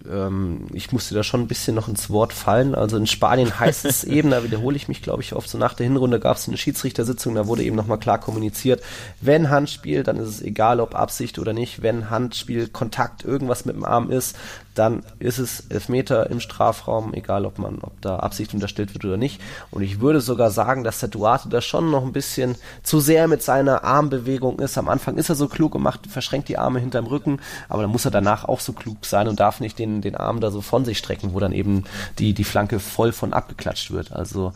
ähm, 0.08 0.66
ich 0.72 0.92
musste 0.92 1.14
da 1.14 1.22
schon 1.22 1.42
ein 1.42 1.48
bisschen 1.48 1.74
noch 1.74 1.88
ins 1.88 2.10
Wort 2.10 2.32
fallen. 2.32 2.74
Also 2.74 2.96
in 2.96 3.06
Spanien 3.06 3.58
heißt 3.58 3.84
es 3.84 4.04
eben, 4.04 4.30
da 4.30 4.44
wiederhole 4.44 4.76
ich 4.76 4.88
mich, 4.88 5.02
glaube 5.02 5.22
ich, 5.22 5.34
oft 5.34 5.48
so 5.48 5.58
nach 5.58 5.74
der 5.74 5.86
Hinrunde 5.86 6.20
gab 6.20 6.36
es 6.36 6.48
eine 6.48 6.56
Schiedsrichtersitzung, 6.56 7.34
da 7.34 7.46
wurde 7.46 7.62
eben 7.62 7.76
nochmal 7.76 7.98
klar 7.98 8.18
kommuniziert, 8.18 8.82
wenn 9.20 9.50
Handspiel, 9.50 10.02
dann 10.02 10.16
ist 10.16 10.28
es 10.28 10.42
egal, 10.42 10.80
ob 10.80 10.94
Absicht 10.94 11.38
oder 11.38 11.52
nicht, 11.52 11.82
wenn 11.82 12.10
Handspiel, 12.10 12.68
Kontakt, 12.68 13.24
irgendwas 13.24 13.64
mit 13.64 13.76
dem 13.76 13.84
Arm 13.84 14.10
ist, 14.10 14.36
dann 14.78 15.02
ist 15.18 15.38
es 15.38 15.64
Elfmeter 15.68 16.30
im 16.30 16.40
Strafraum, 16.40 17.12
egal 17.14 17.44
ob 17.44 17.58
man, 17.58 17.78
ob 17.80 18.00
da 18.00 18.16
Absicht 18.20 18.54
unterstellt 18.54 18.94
wird 18.94 19.04
oder 19.04 19.16
nicht. 19.16 19.40
Und 19.70 19.82
ich 19.82 20.00
würde 20.00 20.20
sogar 20.20 20.50
sagen, 20.50 20.84
dass 20.84 21.00
der 21.00 21.08
Duarte 21.08 21.48
da 21.48 21.60
schon 21.60 21.90
noch 21.90 22.04
ein 22.04 22.12
bisschen 22.12 22.54
zu 22.82 23.00
sehr 23.00 23.26
mit 23.26 23.42
seiner 23.42 23.84
Armbewegung 23.84 24.60
ist. 24.60 24.78
Am 24.78 24.88
Anfang 24.88 25.16
ist 25.16 25.28
er 25.28 25.34
so 25.34 25.48
klug 25.48 25.74
und 25.74 25.82
macht, 25.82 26.06
verschränkt 26.06 26.48
die 26.48 26.58
Arme 26.58 26.78
hinterm 26.80 27.06
Rücken, 27.06 27.40
aber 27.68 27.82
dann 27.82 27.90
muss 27.90 28.04
er 28.04 28.10
danach 28.10 28.44
auch 28.44 28.60
so 28.60 28.72
klug 28.72 29.04
sein 29.04 29.28
und 29.28 29.40
darf 29.40 29.60
nicht 29.60 29.78
den, 29.78 30.00
den 30.00 30.14
Arm 30.14 30.40
da 30.40 30.50
so 30.50 30.60
von 30.60 30.84
sich 30.84 30.98
strecken, 30.98 31.34
wo 31.34 31.40
dann 31.40 31.52
eben 31.52 31.84
die, 32.18 32.32
die 32.32 32.44
Flanke 32.44 32.78
voll 32.78 33.12
von 33.12 33.32
abgeklatscht 33.32 33.90
wird. 33.90 34.12
Also 34.12 34.52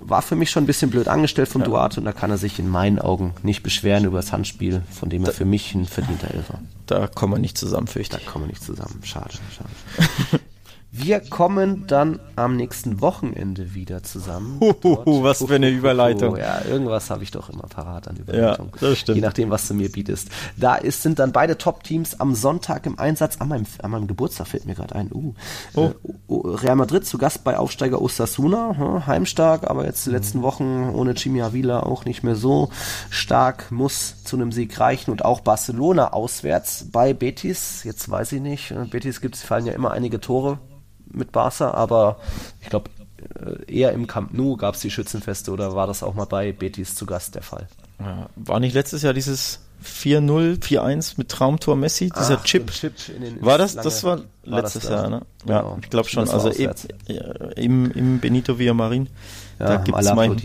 war 0.00 0.22
für 0.22 0.36
mich 0.36 0.50
schon 0.50 0.64
ein 0.64 0.66
bisschen 0.66 0.90
blöd 0.90 1.08
angestellt 1.08 1.48
von 1.48 1.62
ja. 1.62 1.66
Duarte 1.66 2.00
und 2.00 2.06
da 2.06 2.12
kann 2.12 2.30
er 2.30 2.38
sich 2.38 2.58
in 2.58 2.68
meinen 2.68 2.98
Augen 2.98 3.34
nicht 3.42 3.62
beschweren 3.62 4.04
über 4.04 4.18
das 4.18 4.32
Handspiel, 4.32 4.82
von 4.90 5.08
dem 5.08 5.22
er 5.22 5.28
da, 5.28 5.32
für 5.32 5.44
mich 5.44 5.74
ein 5.74 5.86
verdienter 5.86 6.32
Elfer. 6.32 6.60
Da 6.86 7.06
kommen 7.06 7.34
wir 7.34 7.38
nicht 7.38 7.58
zusammen, 7.58 7.86
fürchte 7.86 8.18
ich. 8.18 8.24
Da 8.24 8.30
kommen 8.30 8.44
wir 8.44 8.48
nicht 8.48 8.62
zusammen. 8.62 9.00
Schade, 9.02 9.34
schade. 9.56 10.40
Wir 10.90 11.20
kommen 11.20 11.86
dann 11.86 12.18
am 12.34 12.56
nächsten 12.56 13.02
Wochenende 13.02 13.74
wieder 13.74 14.02
zusammen. 14.02 14.58
Huhuhu, 14.58 15.22
was 15.22 15.44
für 15.44 15.54
eine 15.54 15.68
Überleitung. 15.68 16.38
ja, 16.38 16.62
irgendwas 16.64 17.10
habe 17.10 17.22
ich 17.22 17.30
doch 17.30 17.50
immer 17.50 17.64
parat 17.64 18.08
an 18.08 18.16
Überleitung. 18.16 18.70
Ja, 18.80 18.88
das 18.88 18.98
stimmt. 18.98 19.16
Je 19.16 19.22
nachdem, 19.22 19.50
was 19.50 19.68
du 19.68 19.74
mir 19.74 19.92
bietest. 19.92 20.28
Da 20.56 20.76
ist, 20.76 21.02
sind 21.02 21.18
dann 21.18 21.32
beide 21.32 21.58
Top-Teams 21.58 22.18
am 22.20 22.34
Sonntag 22.34 22.86
im 22.86 22.98
Einsatz. 22.98 23.36
An 23.38 23.48
meinem, 23.48 23.66
an 23.82 23.90
meinem 23.90 24.06
Geburtstag 24.06 24.48
fällt 24.48 24.64
mir 24.64 24.74
gerade 24.74 24.94
ein. 24.94 25.10
Uh, 25.12 25.34
oh. 25.74 25.92
äh, 26.30 26.56
Real 26.56 26.76
Madrid 26.76 27.04
zu 27.04 27.18
Gast 27.18 27.44
bei 27.44 27.58
Aufsteiger 27.58 28.00
Osasuna. 28.00 28.74
Hm, 28.78 29.06
heimstark, 29.06 29.68
aber 29.68 29.84
jetzt 29.84 30.06
die 30.06 30.10
letzten 30.10 30.40
Wochen 30.40 30.90
ohne 30.94 31.12
Jimmy 31.12 31.42
Avila 31.42 31.82
auch 31.82 32.06
nicht 32.06 32.22
mehr 32.22 32.34
so 32.34 32.70
stark. 33.10 33.70
Muss 33.70 34.24
zu 34.24 34.36
einem 34.36 34.52
Sieg 34.52 34.80
reichen. 34.80 35.10
Und 35.10 35.22
auch 35.22 35.40
Barcelona 35.40 36.14
auswärts 36.14 36.86
bei 36.90 37.12
Betis. 37.12 37.84
Jetzt 37.84 38.10
weiß 38.10 38.32
ich 38.32 38.40
nicht. 38.40 38.74
Betis 38.90 39.20
gibt 39.20 39.34
es, 39.34 39.42
fallen 39.42 39.66
ja 39.66 39.74
immer 39.74 39.90
einige 39.90 40.18
Tore 40.18 40.58
mit 41.12 41.32
Barca, 41.32 41.72
aber 41.72 42.18
ich 42.60 42.68
glaube, 42.68 42.90
äh, 43.18 43.72
eher 43.72 43.92
im 43.92 44.06
Camp 44.06 44.32
Nou 44.32 44.56
gab 44.56 44.74
es 44.74 44.80
die 44.80 44.90
Schützenfeste 44.90 45.50
oder 45.50 45.74
war 45.74 45.86
das 45.86 46.02
auch 46.02 46.14
mal 46.14 46.26
bei 46.26 46.52
Betis 46.52 46.94
zu 46.94 47.06
Gast 47.06 47.34
der 47.34 47.42
Fall? 47.42 47.68
Ja, 47.98 48.28
war 48.36 48.60
nicht 48.60 48.74
letztes 48.74 49.02
Jahr 49.02 49.12
dieses 49.14 49.60
4-0, 49.84 50.60
4-1 50.60 51.14
mit 51.16 51.28
Traumtor 51.28 51.76
Messi, 51.76 52.10
dieser 52.10 52.38
Ach, 52.38 52.44
Chip. 52.44 52.70
Chip 52.70 52.94
den, 53.06 53.42
war 53.44 53.58
das? 53.58 53.74
Das 53.74 54.02
war, 54.04 54.18
war 54.44 54.62
letztes 54.62 54.82
das 54.82 54.90
Jahr, 54.90 55.08
ne? 55.08 55.22
Ja, 55.46 55.60
genau. 55.60 55.78
ich 55.82 55.90
glaube 55.90 56.08
schon. 56.08 56.28
Also 56.28 56.50
im, 56.50 56.70
im, 57.56 57.90
im 57.92 58.20
Benito 58.20 58.58
Villamarin, 58.58 59.08
ja, 59.58 59.66
da 59.66 59.76
gibt 59.76 59.98
es 59.98 60.14
mein, 60.14 60.36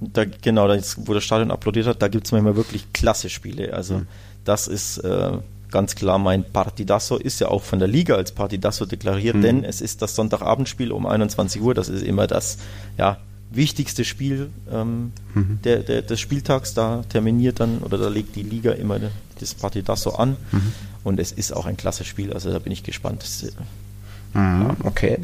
da, 0.00 0.24
genau, 0.24 0.68
da 0.68 0.78
wo 0.98 1.14
das 1.14 1.24
Stadion 1.24 1.50
applaudiert 1.50 1.86
hat, 1.86 2.00
da 2.00 2.08
gibt 2.08 2.26
es 2.26 2.32
manchmal 2.32 2.56
wirklich 2.56 2.92
klasse 2.92 3.28
Spiele. 3.30 3.72
Also 3.72 3.98
mhm. 3.98 4.06
das 4.44 4.68
ist 4.68 4.98
äh, 4.98 5.38
ganz 5.70 5.94
klar 5.94 6.18
mein 6.18 6.44
Partidasso 6.44 7.16
ist 7.16 7.40
ja 7.40 7.48
auch 7.48 7.62
von 7.62 7.78
der 7.78 7.88
Liga 7.88 8.14
als 8.14 8.32
Partidasso 8.32 8.86
deklariert, 8.86 9.36
mhm. 9.36 9.42
denn 9.42 9.64
es 9.64 9.80
ist 9.80 10.02
das 10.02 10.14
Sonntagabendspiel 10.14 10.92
um 10.92 11.06
21 11.06 11.62
Uhr. 11.62 11.74
Das 11.74 11.88
ist 11.88 12.02
immer 12.02 12.26
das 12.26 12.58
ja, 12.96 13.18
wichtigste 13.50 14.04
Spiel 14.04 14.50
ähm, 14.70 15.12
mhm. 15.34 15.60
der, 15.64 15.80
der, 15.80 16.02
des 16.02 16.20
Spieltags. 16.20 16.74
Da 16.74 17.04
terminiert 17.08 17.60
dann 17.60 17.78
oder 17.78 17.98
da 17.98 18.08
legt 18.08 18.36
die 18.36 18.42
Liga 18.42 18.72
immer 18.72 18.98
das 19.38 19.54
Partidasso 19.54 20.10
an. 20.10 20.36
Mhm. 20.52 20.72
Und 21.04 21.20
es 21.20 21.32
ist 21.32 21.52
auch 21.52 21.66
ein 21.66 21.76
klasse 21.76 22.04
Spiel, 22.04 22.32
also 22.32 22.52
da 22.52 22.58
bin 22.58 22.72
ich 22.72 22.82
gespannt. 22.82 23.22
Das, 23.22 23.42
äh, 23.44 23.52
Mhm, 24.34 24.76
okay. 24.84 25.18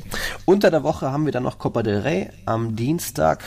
Unter 0.44 0.70
der 0.70 0.82
Woche 0.82 1.10
haben 1.10 1.26
wir 1.26 1.32
dann 1.32 1.42
noch 1.42 1.58
Copa 1.58 1.82
del 1.82 1.98
Rey. 2.00 2.30
Am 2.46 2.74
Dienstag 2.74 3.44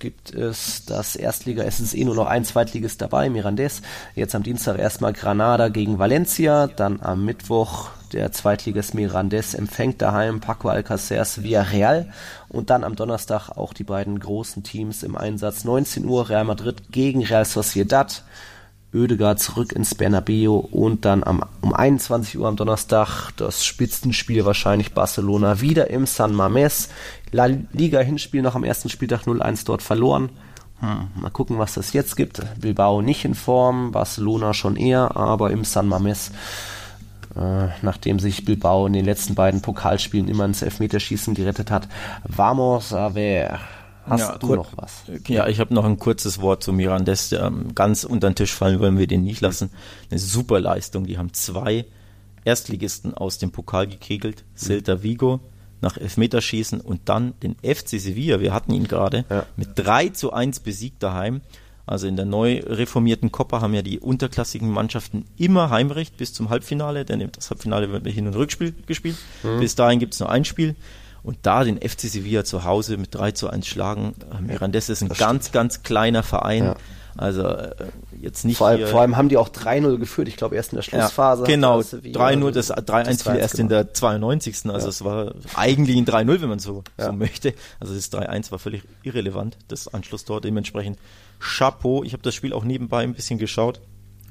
gibt 0.00 0.34
es 0.34 0.84
das 0.86 1.14
Erstliga, 1.14 1.62
es 1.62 1.78
ist 1.78 1.94
eh 1.94 2.04
nur 2.04 2.16
noch 2.16 2.26
ein 2.26 2.44
Zweitligist 2.44 3.00
dabei, 3.00 3.30
Mirandes. 3.30 3.82
Jetzt 4.16 4.34
am 4.34 4.42
Dienstag 4.42 4.78
erstmal 4.78 5.12
Granada 5.12 5.68
gegen 5.68 5.98
Valencia, 5.98 6.66
dann 6.66 7.00
am 7.00 7.24
Mittwoch 7.24 7.90
der 8.12 8.32
Zweitligist 8.32 8.94
Mirandes 8.94 9.54
empfängt 9.54 10.02
daheim 10.02 10.40
Paco 10.40 10.68
Alcacers 10.68 11.44
Villarreal 11.44 12.12
und 12.48 12.70
dann 12.70 12.82
am 12.82 12.96
Donnerstag 12.96 13.50
auch 13.50 13.72
die 13.72 13.84
beiden 13.84 14.18
großen 14.18 14.64
Teams 14.64 15.04
im 15.04 15.16
Einsatz. 15.16 15.64
19 15.64 16.04
Uhr 16.06 16.28
Real 16.28 16.44
Madrid 16.44 16.90
gegen 16.90 17.22
Real 17.22 17.44
Sociedad. 17.44 18.24
Oedegaard 18.92 19.38
zurück 19.38 19.72
ins 19.72 19.94
Bernabeu 19.94 20.56
und 20.56 21.04
dann 21.04 21.22
am, 21.22 21.44
um 21.60 21.72
21 21.72 22.38
Uhr 22.38 22.48
am 22.48 22.56
Donnerstag 22.56 23.30
das 23.36 23.64
Spitzenspiel 23.64 24.44
wahrscheinlich 24.44 24.92
Barcelona 24.94 25.60
wieder 25.60 25.90
im 25.90 26.06
San 26.06 26.34
Mames. 26.34 26.88
La 27.30 27.46
Liga 27.72 28.00
Hinspiel 28.00 28.42
noch 28.42 28.56
am 28.56 28.64
ersten 28.64 28.88
Spieltag 28.88 29.22
0-1 29.22 29.64
dort 29.64 29.82
verloren. 29.82 30.30
Hm, 30.80 31.08
mal 31.22 31.30
gucken, 31.30 31.58
was 31.58 31.74
das 31.74 31.92
jetzt 31.92 32.16
gibt. 32.16 32.42
Bilbao 32.60 33.00
nicht 33.00 33.24
in 33.24 33.34
Form, 33.34 33.92
Barcelona 33.92 34.54
schon 34.54 34.76
eher, 34.76 35.16
aber 35.16 35.52
im 35.52 35.64
San 35.64 35.86
Mames, 35.86 36.32
äh, 37.36 37.68
nachdem 37.82 38.18
sich 38.18 38.44
Bilbao 38.44 38.86
in 38.86 38.94
den 38.94 39.04
letzten 39.04 39.36
beiden 39.36 39.62
Pokalspielen 39.62 40.26
immer 40.26 40.46
ins 40.46 40.62
Elfmeterschießen 40.62 41.34
gerettet 41.34 41.70
hat. 41.70 41.86
Vamos 42.24 42.92
a 42.92 43.10
ver. 43.10 43.60
Hast 44.10 44.20
ja, 44.20 44.38
du 44.38 44.54
noch 44.56 44.76
was? 44.76 45.04
Ja, 45.28 45.48
ich 45.48 45.60
habe 45.60 45.72
noch 45.72 45.84
ein 45.84 45.98
kurzes 45.98 46.40
Wort 46.40 46.62
zu 46.62 46.72
Mirandes. 46.72 47.30
Der, 47.30 47.52
ganz 47.74 48.04
unter 48.04 48.28
den 48.28 48.34
Tisch 48.34 48.52
fallen 48.52 48.80
wollen 48.80 48.98
wir 48.98 49.06
den 49.06 49.22
nicht 49.22 49.40
lassen. 49.40 49.70
Eine 50.10 50.18
super 50.18 50.60
Leistung. 50.60 51.06
Die 51.06 51.16
haben 51.16 51.32
zwei 51.32 51.86
Erstligisten 52.44 53.14
aus 53.14 53.38
dem 53.38 53.52
Pokal 53.52 53.86
gekegelt. 53.86 54.44
Celta 54.56 55.02
Vigo 55.02 55.40
nach 55.80 55.96
Elfmeterschießen 55.96 56.80
und 56.80 57.08
dann 57.08 57.34
den 57.42 57.56
FC 57.56 58.00
Sevilla, 58.00 58.40
wir 58.40 58.52
hatten 58.52 58.72
ihn 58.72 58.86
gerade, 58.86 59.24
ja. 59.30 59.46
mit 59.56 59.70
3 59.76 60.10
zu 60.10 60.32
1 60.32 60.60
besiegt 60.60 61.02
daheim. 61.02 61.40
Also 61.86 62.06
in 62.06 62.14
der 62.14 62.26
neu 62.26 62.60
reformierten 62.64 63.32
Copa 63.32 63.60
haben 63.60 63.74
ja 63.74 63.82
die 63.82 63.98
unterklassigen 63.98 64.70
Mannschaften 64.70 65.24
immer 65.36 65.70
Heimrecht 65.70 66.16
bis 66.18 66.32
zum 66.32 66.48
Halbfinale, 66.48 67.04
denn 67.04 67.28
das 67.32 67.50
Halbfinale 67.50 67.90
wird 67.90 68.04
mit 68.04 68.14
Hin- 68.14 68.28
und 68.28 68.36
Rückspiel 68.36 68.74
gespielt. 68.86 69.16
Mhm. 69.42 69.58
Bis 69.58 69.74
dahin 69.74 69.98
gibt 69.98 70.14
es 70.14 70.20
nur 70.20 70.30
ein 70.30 70.44
Spiel. 70.44 70.76
Und 71.22 71.38
da 71.42 71.64
den 71.64 71.76
FC 71.76 72.02
Sevilla 72.02 72.44
zu 72.44 72.64
Hause 72.64 72.96
mit 72.96 73.14
3 73.14 73.32
zu 73.32 73.50
1 73.50 73.66
schlagen, 73.66 74.14
äh, 74.32 74.40
Mirandes 74.40 74.88
ist 74.88 75.02
ein 75.02 75.08
das 75.08 75.18
ganz, 75.18 75.44
stimmt. 75.44 75.54
ganz 75.54 75.82
kleiner 75.82 76.22
Verein. 76.22 76.64
Ja. 76.64 76.76
Also 77.16 77.42
äh, 77.42 77.74
jetzt 78.20 78.44
nicht 78.44 78.56
vor 78.56 78.68
allem, 78.68 78.86
vor 78.86 79.00
allem 79.00 79.16
haben 79.16 79.28
die 79.28 79.36
auch 79.36 79.48
3-0 79.48 79.98
geführt, 79.98 80.28
ich 80.28 80.36
glaube 80.36 80.56
erst 80.56 80.72
in 80.72 80.76
der 80.76 80.82
Schlussphase. 80.82 81.42
Ja, 81.42 81.48
genau, 81.48 81.80
3-0, 81.80 82.50
das 82.52 82.72
3-1 82.72 83.24
fiel 83.24 83.38
erst 83.38 83.58
in 83.58 83.68
der 83.68 83.92
92. 83.92 84.70
Also 84.70 84.86
ja. 84.86 84.88
es 84.88 85.04
war 85.04 85.34
eigentlich 85.54 85.96
ein 85.96 86.06
3-0, 86.06 86.40
wenn 86.40 86.48
man 86.48 86.58
so, 86.58 86.84
ja. 86.98 87.06
so 87.06 87.12
möchte. 87.12 87.54
Also 87.78 87.94
das 87.94 88.12
3-1 88.12 88.52
war 88.52 88.58
völlig 88.58 88.82
irrelevant, 89.02 89.58
das 89.68 89.92
Anschlusstor 89.92 90.40
dementsprechend. 90.40 90.98
Chapeau, 91.40 92.04
ich 92.04 92.12
habe 92.12 92.22
das 92.22 92.34
Spiel 92.34 92.52
auch 92.52 92.64
nebenbei 92.64 93.02
ein 93.02 93.14
bisschen 93.14 93.38
geschaut. 93.38 93.80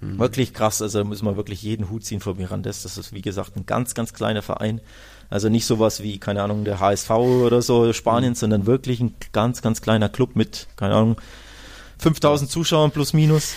Mhm. 0.02 0.18
Wirklich 0.18 0.54
krass, 0.54 0.82
also 0.82 1.00
da 1.00 1.04
muss 1.04 1.22
man 1.22 1.36
wirklich 1.36 1.62
jeden 1.62 1.90
Hut 1.90 2.06
ziehen 2.06 2.22
vor 2.22 2.36
Mirandes. 2.36 2.84
Das 2.84 2.98
ist 2.98 3.14
wie 3.14 3.22
gesagt 3.22 3.56
ein 3.58 3.66
ganz, 3.66 3.94
ganz 3.94 4.14
kleiner 4.14 4.42
Verein. 4.42 4.82
Also 5.30 5.50
nicht 5.50 5.66
sowas 5.66 6.02
wie, 6.02 6.18
keine 6.18 6.42
Ahnung, 6.42 6.66
der 6.66 6.80
HSV 6.80 7.12
oder 7.12 7.62
so 7.62 7.94
Spanien, 7.94 8.32
mhm. 8.32 8.36
sondern 8.36 8.66
wirklich 8.66 9.00
ein 9.00 9.14
ganz, 9.32 9.62
ganz 9.62 9.82
kleiner 9.82 10.10
Club 10.10 10.36
mit, 10.36 10.68
keine 10.76 10.96
Ahnung, 10.96 11.18
5000 12.00 12.50
Zuschauern 12.50 12.92
plus 12.92 13.14
minus. 13.14 13.54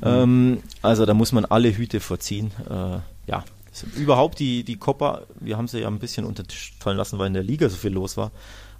Mhm. 0.00 0.06
Ähm, 0.06 0.62
also 0.82 1.06
da 1.06 1.14
muss 1.14 1.32
man 1.32 1.44
alle 1.46 1.74
Hüte 1.74 2.00
vorziehen. 2.00 2.50
Äh, 2.68 2.98
ja, 3.26 3.44
überhaupt 3.96 4.38
die, 4.38 4.64
die 4.64 4.76
Copa, 4.76 5.22
wir 5.40 5.56
haben 5.56 5.68
sie 5.68 5.80
ja 5.80 5.88
ein 5.88 5.98
bisschen 5.98 6.26
unter 6.26 6.42
den 6.42 6.48
Tisch 6.48 6.74
fallen 6.78 6.98
lassen, 6.98 7.18
weil 7.18 7.28
in 7.28 7.34
der 7.34 7.42
Liga 7.42 7.68
so 7.68 7.76
viel 7.76 7.92
los 7.92 8.16
war. 8.16 8.30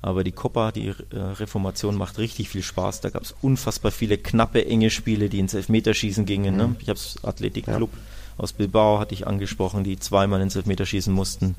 Aber 0.02 0.22
die 0.22 0.32
Copa, 0.32 0.70
die 0.70 0.88
äh, 0.88 0.94
Reformation 1.12 1.96
macht 1.96 2.18
richtig 2.18 2.50
viel 2.50 2.62
Spaß. 2.62 3.00
Da 3.00 3.08
gab 3.08 3.22
es 3.22 3.34
unfassbar 3.40 3.90
viele 3.90 4.18
knappe, 4.18 4.66
enge 4.66 4.90
Spiele, 4.90 5.30
die 5.30 5.38
ins 5.38 5.54
Elfmeterschießen 5.54 6.26
gingen. 6.26 6.56
Ne? 6.56 6.68
Mhm. 6.68 6.76
Ich 6.80 6.90
habe 6.90 6.98
es 6.98 7.16
Athletikclub 7.24 7.90
ja. 7.90 7.98
aus 8.36 8.52
Bilbao, 8.52 8.98
hatte 8.98 9.14
ich 9.14 9.26
angesprochen, 9.26 9.82
die 9.82 9.98
zweimal 9.98 10.42
ins 10.42 10.56
Elfmeterschießen 10.56 11.12
mussten 11.12 11.54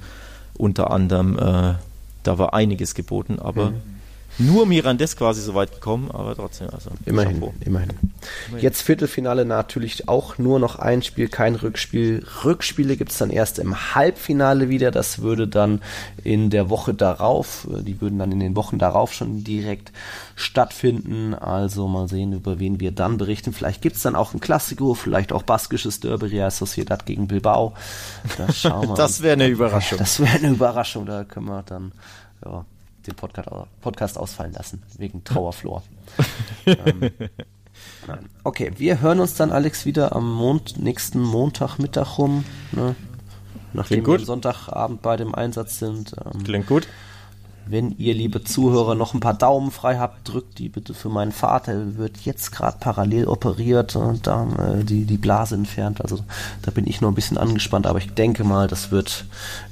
unter 0.58 0.92
anderem, 0.92 1.38
äh, 1.38 1.76
da 2.24 2.38
war 2.38 2.54
einiges 2.54 2.96
geboten, 2.96 3.40
aber 3.40 3.72
mhm. 3.72 3.82
Nur 4.38 4.66
Mirandes 4.66 5.16
quasi 5.16 5.42
so 5.42 5.56
weit 5.56 5.72
gekommen, 5.74 6.12
aber 6.12 6.36
trotzdem, 6.36 6.70
also 6.72 6.90
immerhin, 7.06 7.42
immerhin. 7.62 7.94
Jetzt 8.60 8.82
Viertelfinale 8.82 9.46
natürlich 9.46 10.10
auch 10.10 10.38
nur 10.38 10.60
noch 10.60 10.78
ein 10.78 11.04
Spiel, 11.04 11.28
kein 11.30 11.56
Rückspiel. 11.56 12.26
Rückspiele 12.44 12.98
gibt 12.98 13.12
es 13.12 13.18
dann 13.18 13.30
erst 13.30 13.60
im 13.60 13.96
Halbfinale 13.96 14.70
wieder. 14.70 14.92
Das 14.92 15.20
würde 15.20 15.48
dann 15.48 15.82
in 16.24 16.50
der 16.50 16.70
Woche 16.70 16.94
darauf, 16.94 17.68
äh, 17.72 17.82
die 17.84 18.02
würden 18.02 18.20
dann 18.20 18.32
in 18.32 18.40
den 18.40 18.56
Wochen 18.56 18.78
darauf 18.78 19.14
schon 19.14 19.44
direkt 19.44 19.92
stattfinden. 20.36 21.34
Also 21.34 21.88
mal 21.88 22.08
sehen, 22.08 22.34
über 22.34 22.60
wen 22.60 22.80
wir 22.80 22.92
dann 22.92 23.18
berichten. 23.18 23.54
Vielleicht 23.54 23.82
gibt 23.82 23.96
es 23.96 24.02
dann 24.02 24.16
auch 24.16 24.34
ein 24.34 24.40
Klassiko, 24.40 24.94
vielleicht 24.94 25.32
auch 25.32 25.44
baskisches 25.44 26.00
Derby 26.00 26.28
Real 26.28 26.52
Sociedad 26.52 27.06
gegen 27.06 27.28
Bilbao. 27.28 27.74
Das, 28.38 28.62
das 28.96 29.22
wäre 29.22 29.34
eine 29.34 29.48
Überraschung. 29.48 29.98
Das 29.98 30.20
wäre 30.20 30.38
eine 30.38 30.50
Überraschung. 30.50 31.06
Da 31.06 31.24
können 31.24 31.48
wir 31.48 31.64
dann 31.64 31.94
ja, 32.44 32.66
den 33.08 33.16
Podcast, 33.16 33.50
Podcast 33.82 34.18
ausfallen 34.18 34.54
lassen, 34.54 34.84
wegen 34.98 35.24
Trauerflor. 35.24 35.84
ähm, 36.66 37.12
Okay, 38.44 38.72
wir 38.78 39.02
hören 39.02 39.20
uns 39.20 39.34
dann, 39.34 39.52
Alex, 39.52 39.86
wieder 39.86 40.16
am 40.16 40.32
Mond, 40.32 40.78
nächsten 40.80 41.20
Montagmittag 41.20 42.18
rum. 42.18 42.46
Ne? 42.72 42.96
nachdem 43.76 44.06
wir 44.06 44.16
am 44.16 44.24
Sonntagabend 44.24 45.02
bei 45.02 45.18
dem 45.18 45.36
Einsatz 45.36 45.80
sind. 45.80 46.16
Ähm, 46.34 46.44
Klingt 46.44 46.68
gut. 46.68 46.88
Wenn 47.68 47.92
ihr, 47.98 48.14
liebe 48.14 48.44
Zuhörer, 48.44 48.96
noch 48.96 49.14
ein 49.14 49.20
paar 49.20 49.34
Daumen 49.34 49.72
frei 49.72 49.98
habt, 49.98 50.28
drückt 50.28 50.60
die 50.60 50.70
bitte 50.70 50.94
für 50.94 51.10
meinen 51.10 51.32
Vater. 51.32 51.98
Wird 51.98 52.18
jetzt 52.20 52.52
gerade 52.52 52.78
parallel 52.80 53.28
operiert 53.28 53.96
und 53.96 54.28
da 54.28 54.48
äh, 54.60 54.84
die, 54.84 55.06
die 55.06 55.18
Blase 55.18 55.56
entfernt. 55.56 56.02
Also 56.02 56.20
da 56.62 56.72
bin 56.72 56.86
ich 56.88 57.02
noch 57.02 57.10
ein 57.10 57.16
bisschen 57.16 57.38
angespannt, 57.38 57.88
aber 57.88 58.00
ich 58.00 58.14
denke 58.14 58.44
mal, 58.44 58.68
das 58.68 58.92
wird 58.92 59.26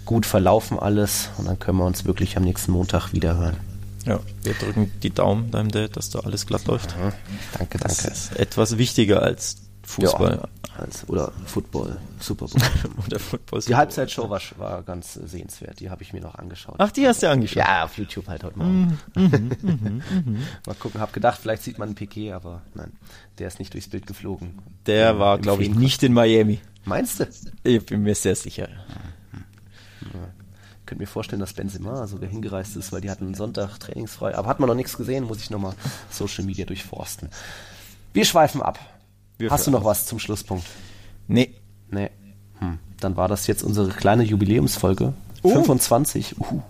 gut 0.05 0.25
verlaufen 0.25 0.79
alles 0.79 1.29
und 1.37 1.47
dann 1.47 1.59
können 1.59 1.77
wir 1.77 1.85
uns 1.85 2.05
wirklich 2.05 2.35
am 2.37 2.43
nächsten 2.43 2.71
Montag 2.71 3.13
wieder 3.13 3.37
hören. 3.37 3.57
Ja, 4.05 4.19
wir 4.43 4.53
drücken 4.53 4.91
die 5.01 5.11
Daumen 5.11 5.51
deinem 5.51 5.71
Dad, 5.71 5.95
dass 5.95 6.09
da 6.09 6.19
alles 6.19 6.45
glatt 6.45 6.65
läuft. 6.65 6.97
Mhm. 6.97 7.13
Danke, 7.57 7.77
danke. 7.77 7.77
Das 7.79 8.05
ist 8.05 8.35
etwas 8.37 8.77
wichtiger 8.77 9.21
als 9.21 9.62
Fußball. 9.85 10.39
Ja, 10.41 10.79
als, 10.79 11.07
oder 11.07 11.31
Football, 11.45 11.97
Super 12.19 12.47
Bowl. 12.47 12.61
oder 13.05 13.19
Football, 13.19 13.61
die 13.61 13.75
Halbzeitshow 13.75 14.29
war, 14.29 14.41
war 14.57 14.81
ganz 14.81 15.13
sehenswert. 15.13 15.79
Die 15.79 15.89
habe 15.89 16.01
ich 16.03 16.13
mir 16.13 16.21
noch 16.21 16.35
angeschaut. 16.35 16.75
Ach, 16.77 16.91
die 16.91 17.07
hast 17.07 17.21
du 17.21 17.29
angeschaut? 17.29 17.57
Ja, 17.57 17.83
auf 17.83 17.97
YouTube 17.97 18.27
halt 18.27 18.43
heute 18.43 18.57
Morgen. 18.57 18.97
Mhm, 19.15 19.51
mhm, 19.61 20.03
mhm. 20.11 20.43
Mal 20.65 20.75
gucken, 20.75 21.01
hab 21.01 21.13
gedacht, 21.13 21.39
vielleicht 21.41 21.63
sieht 21.63 21.77
man 21.77 21.89
einen 21.89 21.95
Piquet, 21.95 22.31
aber 22.31 22.61
nein, 22.73 22.93
der 23.37 23.47
ist 23.47 23.59
nicht 23.59 23.73
durchs 23.73 23.89
Bild 23.89 24.07
geflogen. 24.07 24.59
Der 24.85 25.11
Im, 25.11 25.19
war, 25.19 25.37
glaube 25.37 25.63
ich, 25.63 25.75
nicht 25.75 26.01
in 26.01 26.13
Miami. 26.13 26.59
Meinst 26.85 27.19
du? 27.19 27.27
Ich 27.63 27.85
bin 27.85 28.03
mir 28.03 28.15
sehr 28.15 28.35
sicher. 28.35 28.69
Ja. 30.01 30.09
könnte 30.85 31.01
mir 31.01 31.07
vorstellen, 31.07 31.39
dass 31.39 31.53
Benzema 31.53 32.07
sogar 32.07 32.29
hingereist 32.29 32.75
ist, 32.75 32.91
weil 32.91 33.01
die 33.01 33.11
hatten 33.11 33.33
Sonntag 33.35 33.79
trainingsfrei. 33.79 34.35
Aber 34.35 34.47
hat 34.47 34.59
man 34.59 34.67
noch 34.67 34.75
nichts 34.75 34.97
gesehen, 34.97 35.25
muss 35.25 35.39
ich 35.39 35.49
nochmal 35.49 35.75
Social 36.09 36.43
Media 36.43 36.65
durchforsten. 36.65 37.29
Wir 38.13 38.25
schweifen 38.25 38.61
ab. 38.61 38.79
Wir 39.37 39.49
Hast 39.49 39.67
du 39.67 39.71
noch 39.71 39.83
was 39.83 40.05
zum 40.05 40.19
Schlusspunkt? 40.19 40.65
Nee. 41.27 41.55
Nee. 41.89 42.09
Hm. 42.59 42.79
Dann 42.99 43.17
war 43.17 43.27
das 43.27 43.47
jetzt 43.47 43.63
unsere 43.63 43.89
kleine 43.89 44.23
Jubiläumsfolge. 44.23 45.13
Oh. 45.41 45.49
25. 45.49 46.39
Uh. 46.39 46.61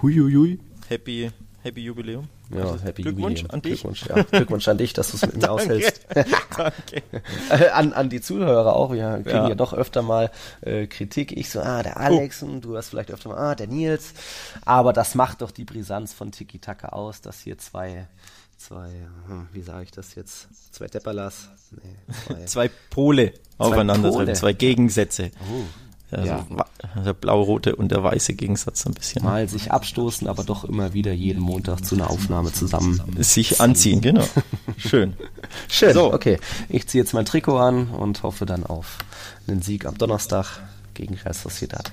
Huiuiui. 0.00 0.58
Happy, 0.88 1.30
happy 1.62 1.84
Jubiläum. 1.84 2.28
Ja, 2.50 2.64
also 2.64 2.82
happy 2.82 3.02
Glückwunsch 3.02 3.42
Jubiläum. 3.42 3.54
an 3.54 3.62
dich. 3.62 3.80
Glückwunsch, 3.80 4.06
ja. 4.06 4.22
Glückwunsch 4.22 4.68
an 4.68 4.78
dich, 4.78 4.92
dass 4.92 5.10
du 5.10 5.16
es 5.16 5.22
mit 5.22 5.36
mir 5.40 5.50
aushältst. 5.50 6.06
Danke. 6.14 7.02
Äh, 7.50 7.68
an, 7.70 7.92
an 7.92 8.10
die 8.10 8.20
Zuhörer 8.20 8.74
auch. 8.74 8.92
Wir 8.92 9.20
kriegen 9.22 9.28
ja, 9.28 9.48
ja 9.50 9.54
doch 9.54 9.72
öfter 9.72 10.02
mal 10.02 10.30
äh, 10.60 10.86
Kritik. 10.86 11.36
Ich 11.36 11.50
so, 11.50 11.60
ah, 11.60 11.82
der 11.82 11.98
Alex 11.98 12.42
oh. 12.42 12.46
und 12.46 12.62
du 12.62 12.76
hast 12.76 12.88
vielleicht 12.88 13.10
öfter 13.10 13.30
mal, 13.30 13.38
ah, 13.38 13.54
der 13.54 13.68
Nils. 13.68 14.12
Aber 14.64 14.92
das 14.92 15.14
macht 15.14 15.40
doch 15.40 15.50
die 15.50 15.64
Brisanz 15.64 16.12
von 16.12 16.32
Tiki 16.32 16.58
Taka 16.58 16.88
aus, 16.88 17.20
dass 17.20 17.40
hier 17.40 17.58
zwei 17.58 18.06
zwei, 18.62 18.90
hm, 19.26 19.48
wie 19.52 19.62
sage 19.62 19.84
ich 19.84 19.90
das 19.90 20.14
jetzt? 20.14 20.48
Zwei 20.72 20.86
Depperlas? 20.86 21.48
Nee, 21.70 22.14
zwei, 22.26 22.44
zwei 22.46 22.70
Pole 22.90 23.34
aufeinandertreffen, 23.58 24.34
zwei 24.34 24.52
Gegensätze. 24.52 25.30
Oh. 25.50 25.64
Also 26.12 26.26
ja. 26.26 26.46
Der 27.04 27.14
blau-rote 27.14 27.74
und 27.74 27.90
der 27.90 28.04
weiße 28.04 28.34
Gegensatz 28.34 28.86
ein 28.86 28.92
bisschen. 28.92 29.24
Mal 29.24 29.48
sich 29.48 29.72
abstoßen, 29.72 30.28
aber 30.28 30.44
doch 30.44 30.64
immer 30.64 30.92
wieder 30.92 31.12
jeden 31.12 31.40
Montag 31.40 31.86
zu 31.86 31.94
einer 31.94 32.10
Aufnahme 32.10 32.52
zusammen. 32.52 33.00
Sich 33.18 33.62
anziehen, 33.62 34.02
genau. 34.02 34.28
Schön. 34.76 35.14
Schön. 35.68 35.94
So, 35.94 36.12
okay. 36.12 36.38
Ich 36.68 36.86
ziehe 36.86 37.02
jetzt 37.02 37.14
mein 37.14 37.24
Trikot 37.24 37.56
an 37.56 37.88
und 37.88 38.22
hoffe 38.22 38.44
dann 38.44 38.64
auf 38.64 38.98
einen 39.46 39.62
Sieg 39.62 39.86
am 39.86 39.96
Donnerstag 39.96 40.60
gegen 40.92 41.14
Real 41.14 41.32
Sociedad. 41.32 41.90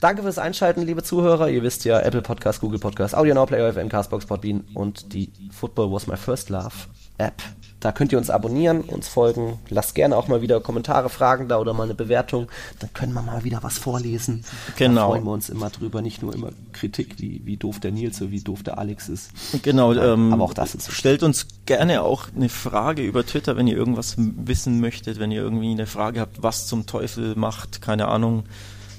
Danke 0.00 0.22
fürs 0.22 0.38
Einschalten, 0.38 0.82
liebe 0.82 1.02
Zuhörer. 1.02 1.50
Ihr 1.50 1.64
wisst 1.64 1.84
ja, 1.84 1.98
Apple 1.98 2.22
Podcast, 2.22 2.60
Google 2.60 2.78
Podcast, 2.78 3.16
Audio 3.16 3.34
Now, 3.34 3.46
Player 3.46 3.72
FM, 3.72 3.88
Castbox, 3.88 4.26
Podbean 4.26 4.62
und 4.72 5.12
die 5.12 5.32
Football 5.50 5.90
Was 5.90 6.06
My 6.06 6.16
First 6.16 6.50
Love 6.50 6.70
App. 7.18 7.42
Da 7.80 7.90
könnt 7.90 8.12
ihr 8.12 8.18
uns 8.18 8.30
abonnieren, 8.30 8.82
uns 8.82 9.08
folgen. 9.08 9.58
Lasst 9.70 9.96
gerne 9.96 10.16
auch 10.16 10.28
mal 10.28 10.40
wieder 10.40 10.60
Kommentare, 10.60 11.08
Fragen 11.08 11.48
da 11.48 11.58
oder 11.58 11.74
mal 11.74 11.82
eine 11.82 11.94
Bewertung. 11.94 12.46
Dann 12.78 12.92
können 12.92 13.12
wir 13.12 13.22
mal 13.22 13.42
wieder 13.42 13.58
was 13.62 13.78
vorlesen. 13.78 14.44
Genau. 14.76 15.00
Da 15.00 15.06
freuen 15.08 15.24
wir 15.24 15.32
uns 15.32 15.48
immer 15.48 15.70
drüber. 15.70 16.00
Nicht 16.00 16.22
nur 16.22 16.32
immer 16.32 16.50
Kritik, 16.72 17.16
wie, 17.18 17.42
wie 17.44 17.56
doof 17.56 17.80
der 17.80 17.90
Nils 17.90 18.22
oder 18.22 18.30
wie 18.30 18.40
doof 18.40 18.62
der 18.62 18.78
Alex 18.78 19.08
ist. 19.08 19.30
Genau. 19.62 19.94
Ähm, 19.94 20.32
aber 20.32 20.44
auch 20.44 20.54
das 20.54 20.76
ist. 20.76 20.92
Stellt 20.92 21.24
uns 21.24 21.46
gerne 21.66 22.02
auch 22.02 22.28
eine 22.36 22.48
Frage 22.48 23.02
über 23.02 23.26
Twitter, 23.26 23.56
wenn 23.56 23.66
ihr 23.66 23.76
irgendwas 23.76 24.14
wissen 24.16 24.80
möchtet, 24.80 25.18
wenn 25.18 25.32
ihr 25.32 25.42
irgendwie 25.42 25.72
eine 25.72 25.86
Frage 25.86 26.20
habt, 26.20 26.40
was 26.40 26.68
zum 26.68 26.86
Teufel 26.86 27.34
macht, 27.34 27.82
keine 27.82 28.06
Ahnung 28.06 28.44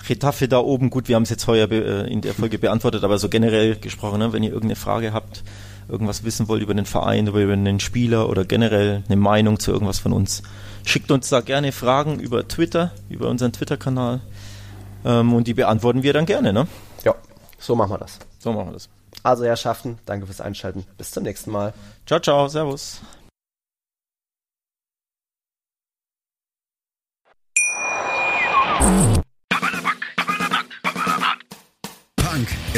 Retafe 0.08 0.48
da 0.48 0.60
oben, 0.60 0.90
gut, 0.90 1.08
wir 1.08 1.16
haben 1.16 1.24
es 1.24 1.30
jetzt 1.30 1.48
heuer 1.48 1.70
äh, 1.72 2.12
in 2.12 2.22
der 2.22 2.34
Folge 2.34 2.58
beantwortet, 2.58 3.04
aber 3.04 3.18
so 3.18 3.30
generell 3.30 3.76
gesprochen, 3.76 4.20
ne, 4.20 4.34
wenn 4.34 4.44
ihr 4.44 4.52
irgendeine 4.52 4.76
Frage 4.76 5.14
habt, 5.14 5.44
irgendwas 5.88 6.24
wissen 6.24 6.48
wollt 6.48 6.62
über 6.62 6.74
den 6.74 6.86
Verein, 6.86 7.28
oder 7.28 7.42
über 7.42 7.54
einen 7.54 7.80
Spieler 7.80 8.30
oder 8.30 8.46
generell 8.46 9.04
eine 9.08 9.16
Meinung 9.16 9.60
zu 9.60 9.72
irgendwas 9.72 10.00
von 10.00 10.14
uns, 10.14 10.44
schickt 10.86 11.12
uns 11.12 11.30
da 11.30 11.42
gerne 11.42 11.72
Fragen 11.72 12.20
über 12.20 12.48
Twitter, 12.48 12.92
über 13.10 13.30
unseren 13.30 13.52
Twitter-Kanal 13.52 14.22
ähm, 15.06 15.34
und 15.34 15.48
die 15.48 15.54
beantworten 15.54 16.04
wir 16.04 16.14
dann 16.14 16.26
gerne. 16.26 16.54
Ne? 16.54 16.68
Ja, 17.04 17.16
so 17.58 17.76
machen 17.76 17.92
wir 17.92 17.98
das. 17.98 18.20
So 18.40 18.54
machen 18.54 18.68
wir 18.68 18.74
das. 18.74 18.90
Also 19.24 19.44
Herrschaften, 19.44 20.00
danke 20.06 20.26
fürs 20.26 20.42
Einschalten. 20.42 20.86
Bis 20.98 21.12
zum 21.12 21.24
nächsten 21.24 21.52
Mal. 21.52 21.74
Ciao, 22.06 22.20
ciao, 22.20 22.48
servus. 22.48 23.02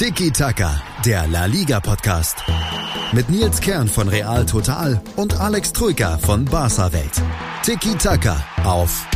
Tiki 0.00 0.30
Taka, 0.30 0.80
der 1.04 1.26
La 1.26 1.44
Liga 1.44 1.78
Podcast. 1.78 2.42
Mit 3.12 3.28
Nils 3.28 3.60
Kern 3.60 3.86
von 3.86 4.08
Real 4.08 4.46
Total 4.46 4.98
und 5.16 5.38
Alex 5.38 5.74
Troika 5.74 6.16
von 6.16 6.46
Barca 6.46 6.90
Welt. 6.94 7.22
Tiki 7.62 7.94
Taka 7.96 8.42
auf 8.64 9.06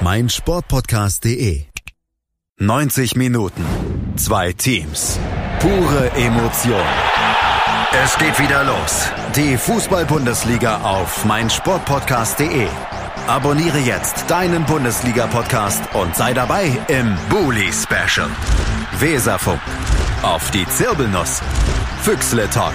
meinsportpodcast.de. 0.00 1.66
90 2.58 3.16
Minuten, 3.16 3.66
zwei 4.16 4.54
Teams, 4.54 5.20
pure 5.60 6.10
Emotion. 6.12 6.86
Es 8.02 8.16
geht 8.16 8.40
wieder 8.40 8.64
los. 8.64 9.10
Die 9.36 9.58
Fußball-Bundesliga 9.58 10.80
auf 10.80 11.26
meinsportpodcast.de. 11.26 12.66
Abonniere 13.28 13.78
jetzt 13.78 14.30
deinen 14.30 14.64
Bundesliga-Podcast 14.64 15.94
und 15.94 16.16
sei 16.16 16.32
dabei 16.32 16.72
im 16.88 17.14
Bully 17.28 17.70
Special. 17.70 18.26
Weserfunk. 19.00 19.60
Auf 20.22 20.50
die 20.50 20.66
Zirbelnuss. 20.66 21.42
Füchsle 22.00 22.48
Talk. 22.48 22.72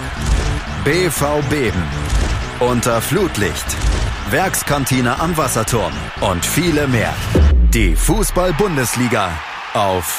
BV 0.84 1.42
Beben. 1.50 1.82
Unter 2.60 3.02
Flutlicht. 3.02 3.66
Werkskantine 4.30 5.20
am 5.20 5.36
Wasserturm. 5.38 5.92
Und 6.22 6.46
viele 6.46 6.88
mehr. 6.88 7.16
Die 7.74 7.96
Fußball-Bundesliga 7.96 9.32
auf 9.74 10.18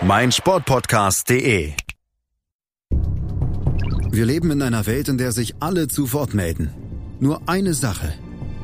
meinsportpodcast.de. 0.00 1.74
Wir 4.10 4.24
leben 4.24 4.50
in 4.52 4.62
einer 4.62 4.86
Welt, 4.86 5.10
in 5.10 5.18
der 5.18 5.32
sich 5.32 5.54
alle 5.60 5.86
zu 5.88 6.14
Wort 6.14 6.32
melden. 6.32 6.72
Nur 7.20 7.42
eine 7.46 7.74
Sache. 7.74 8.14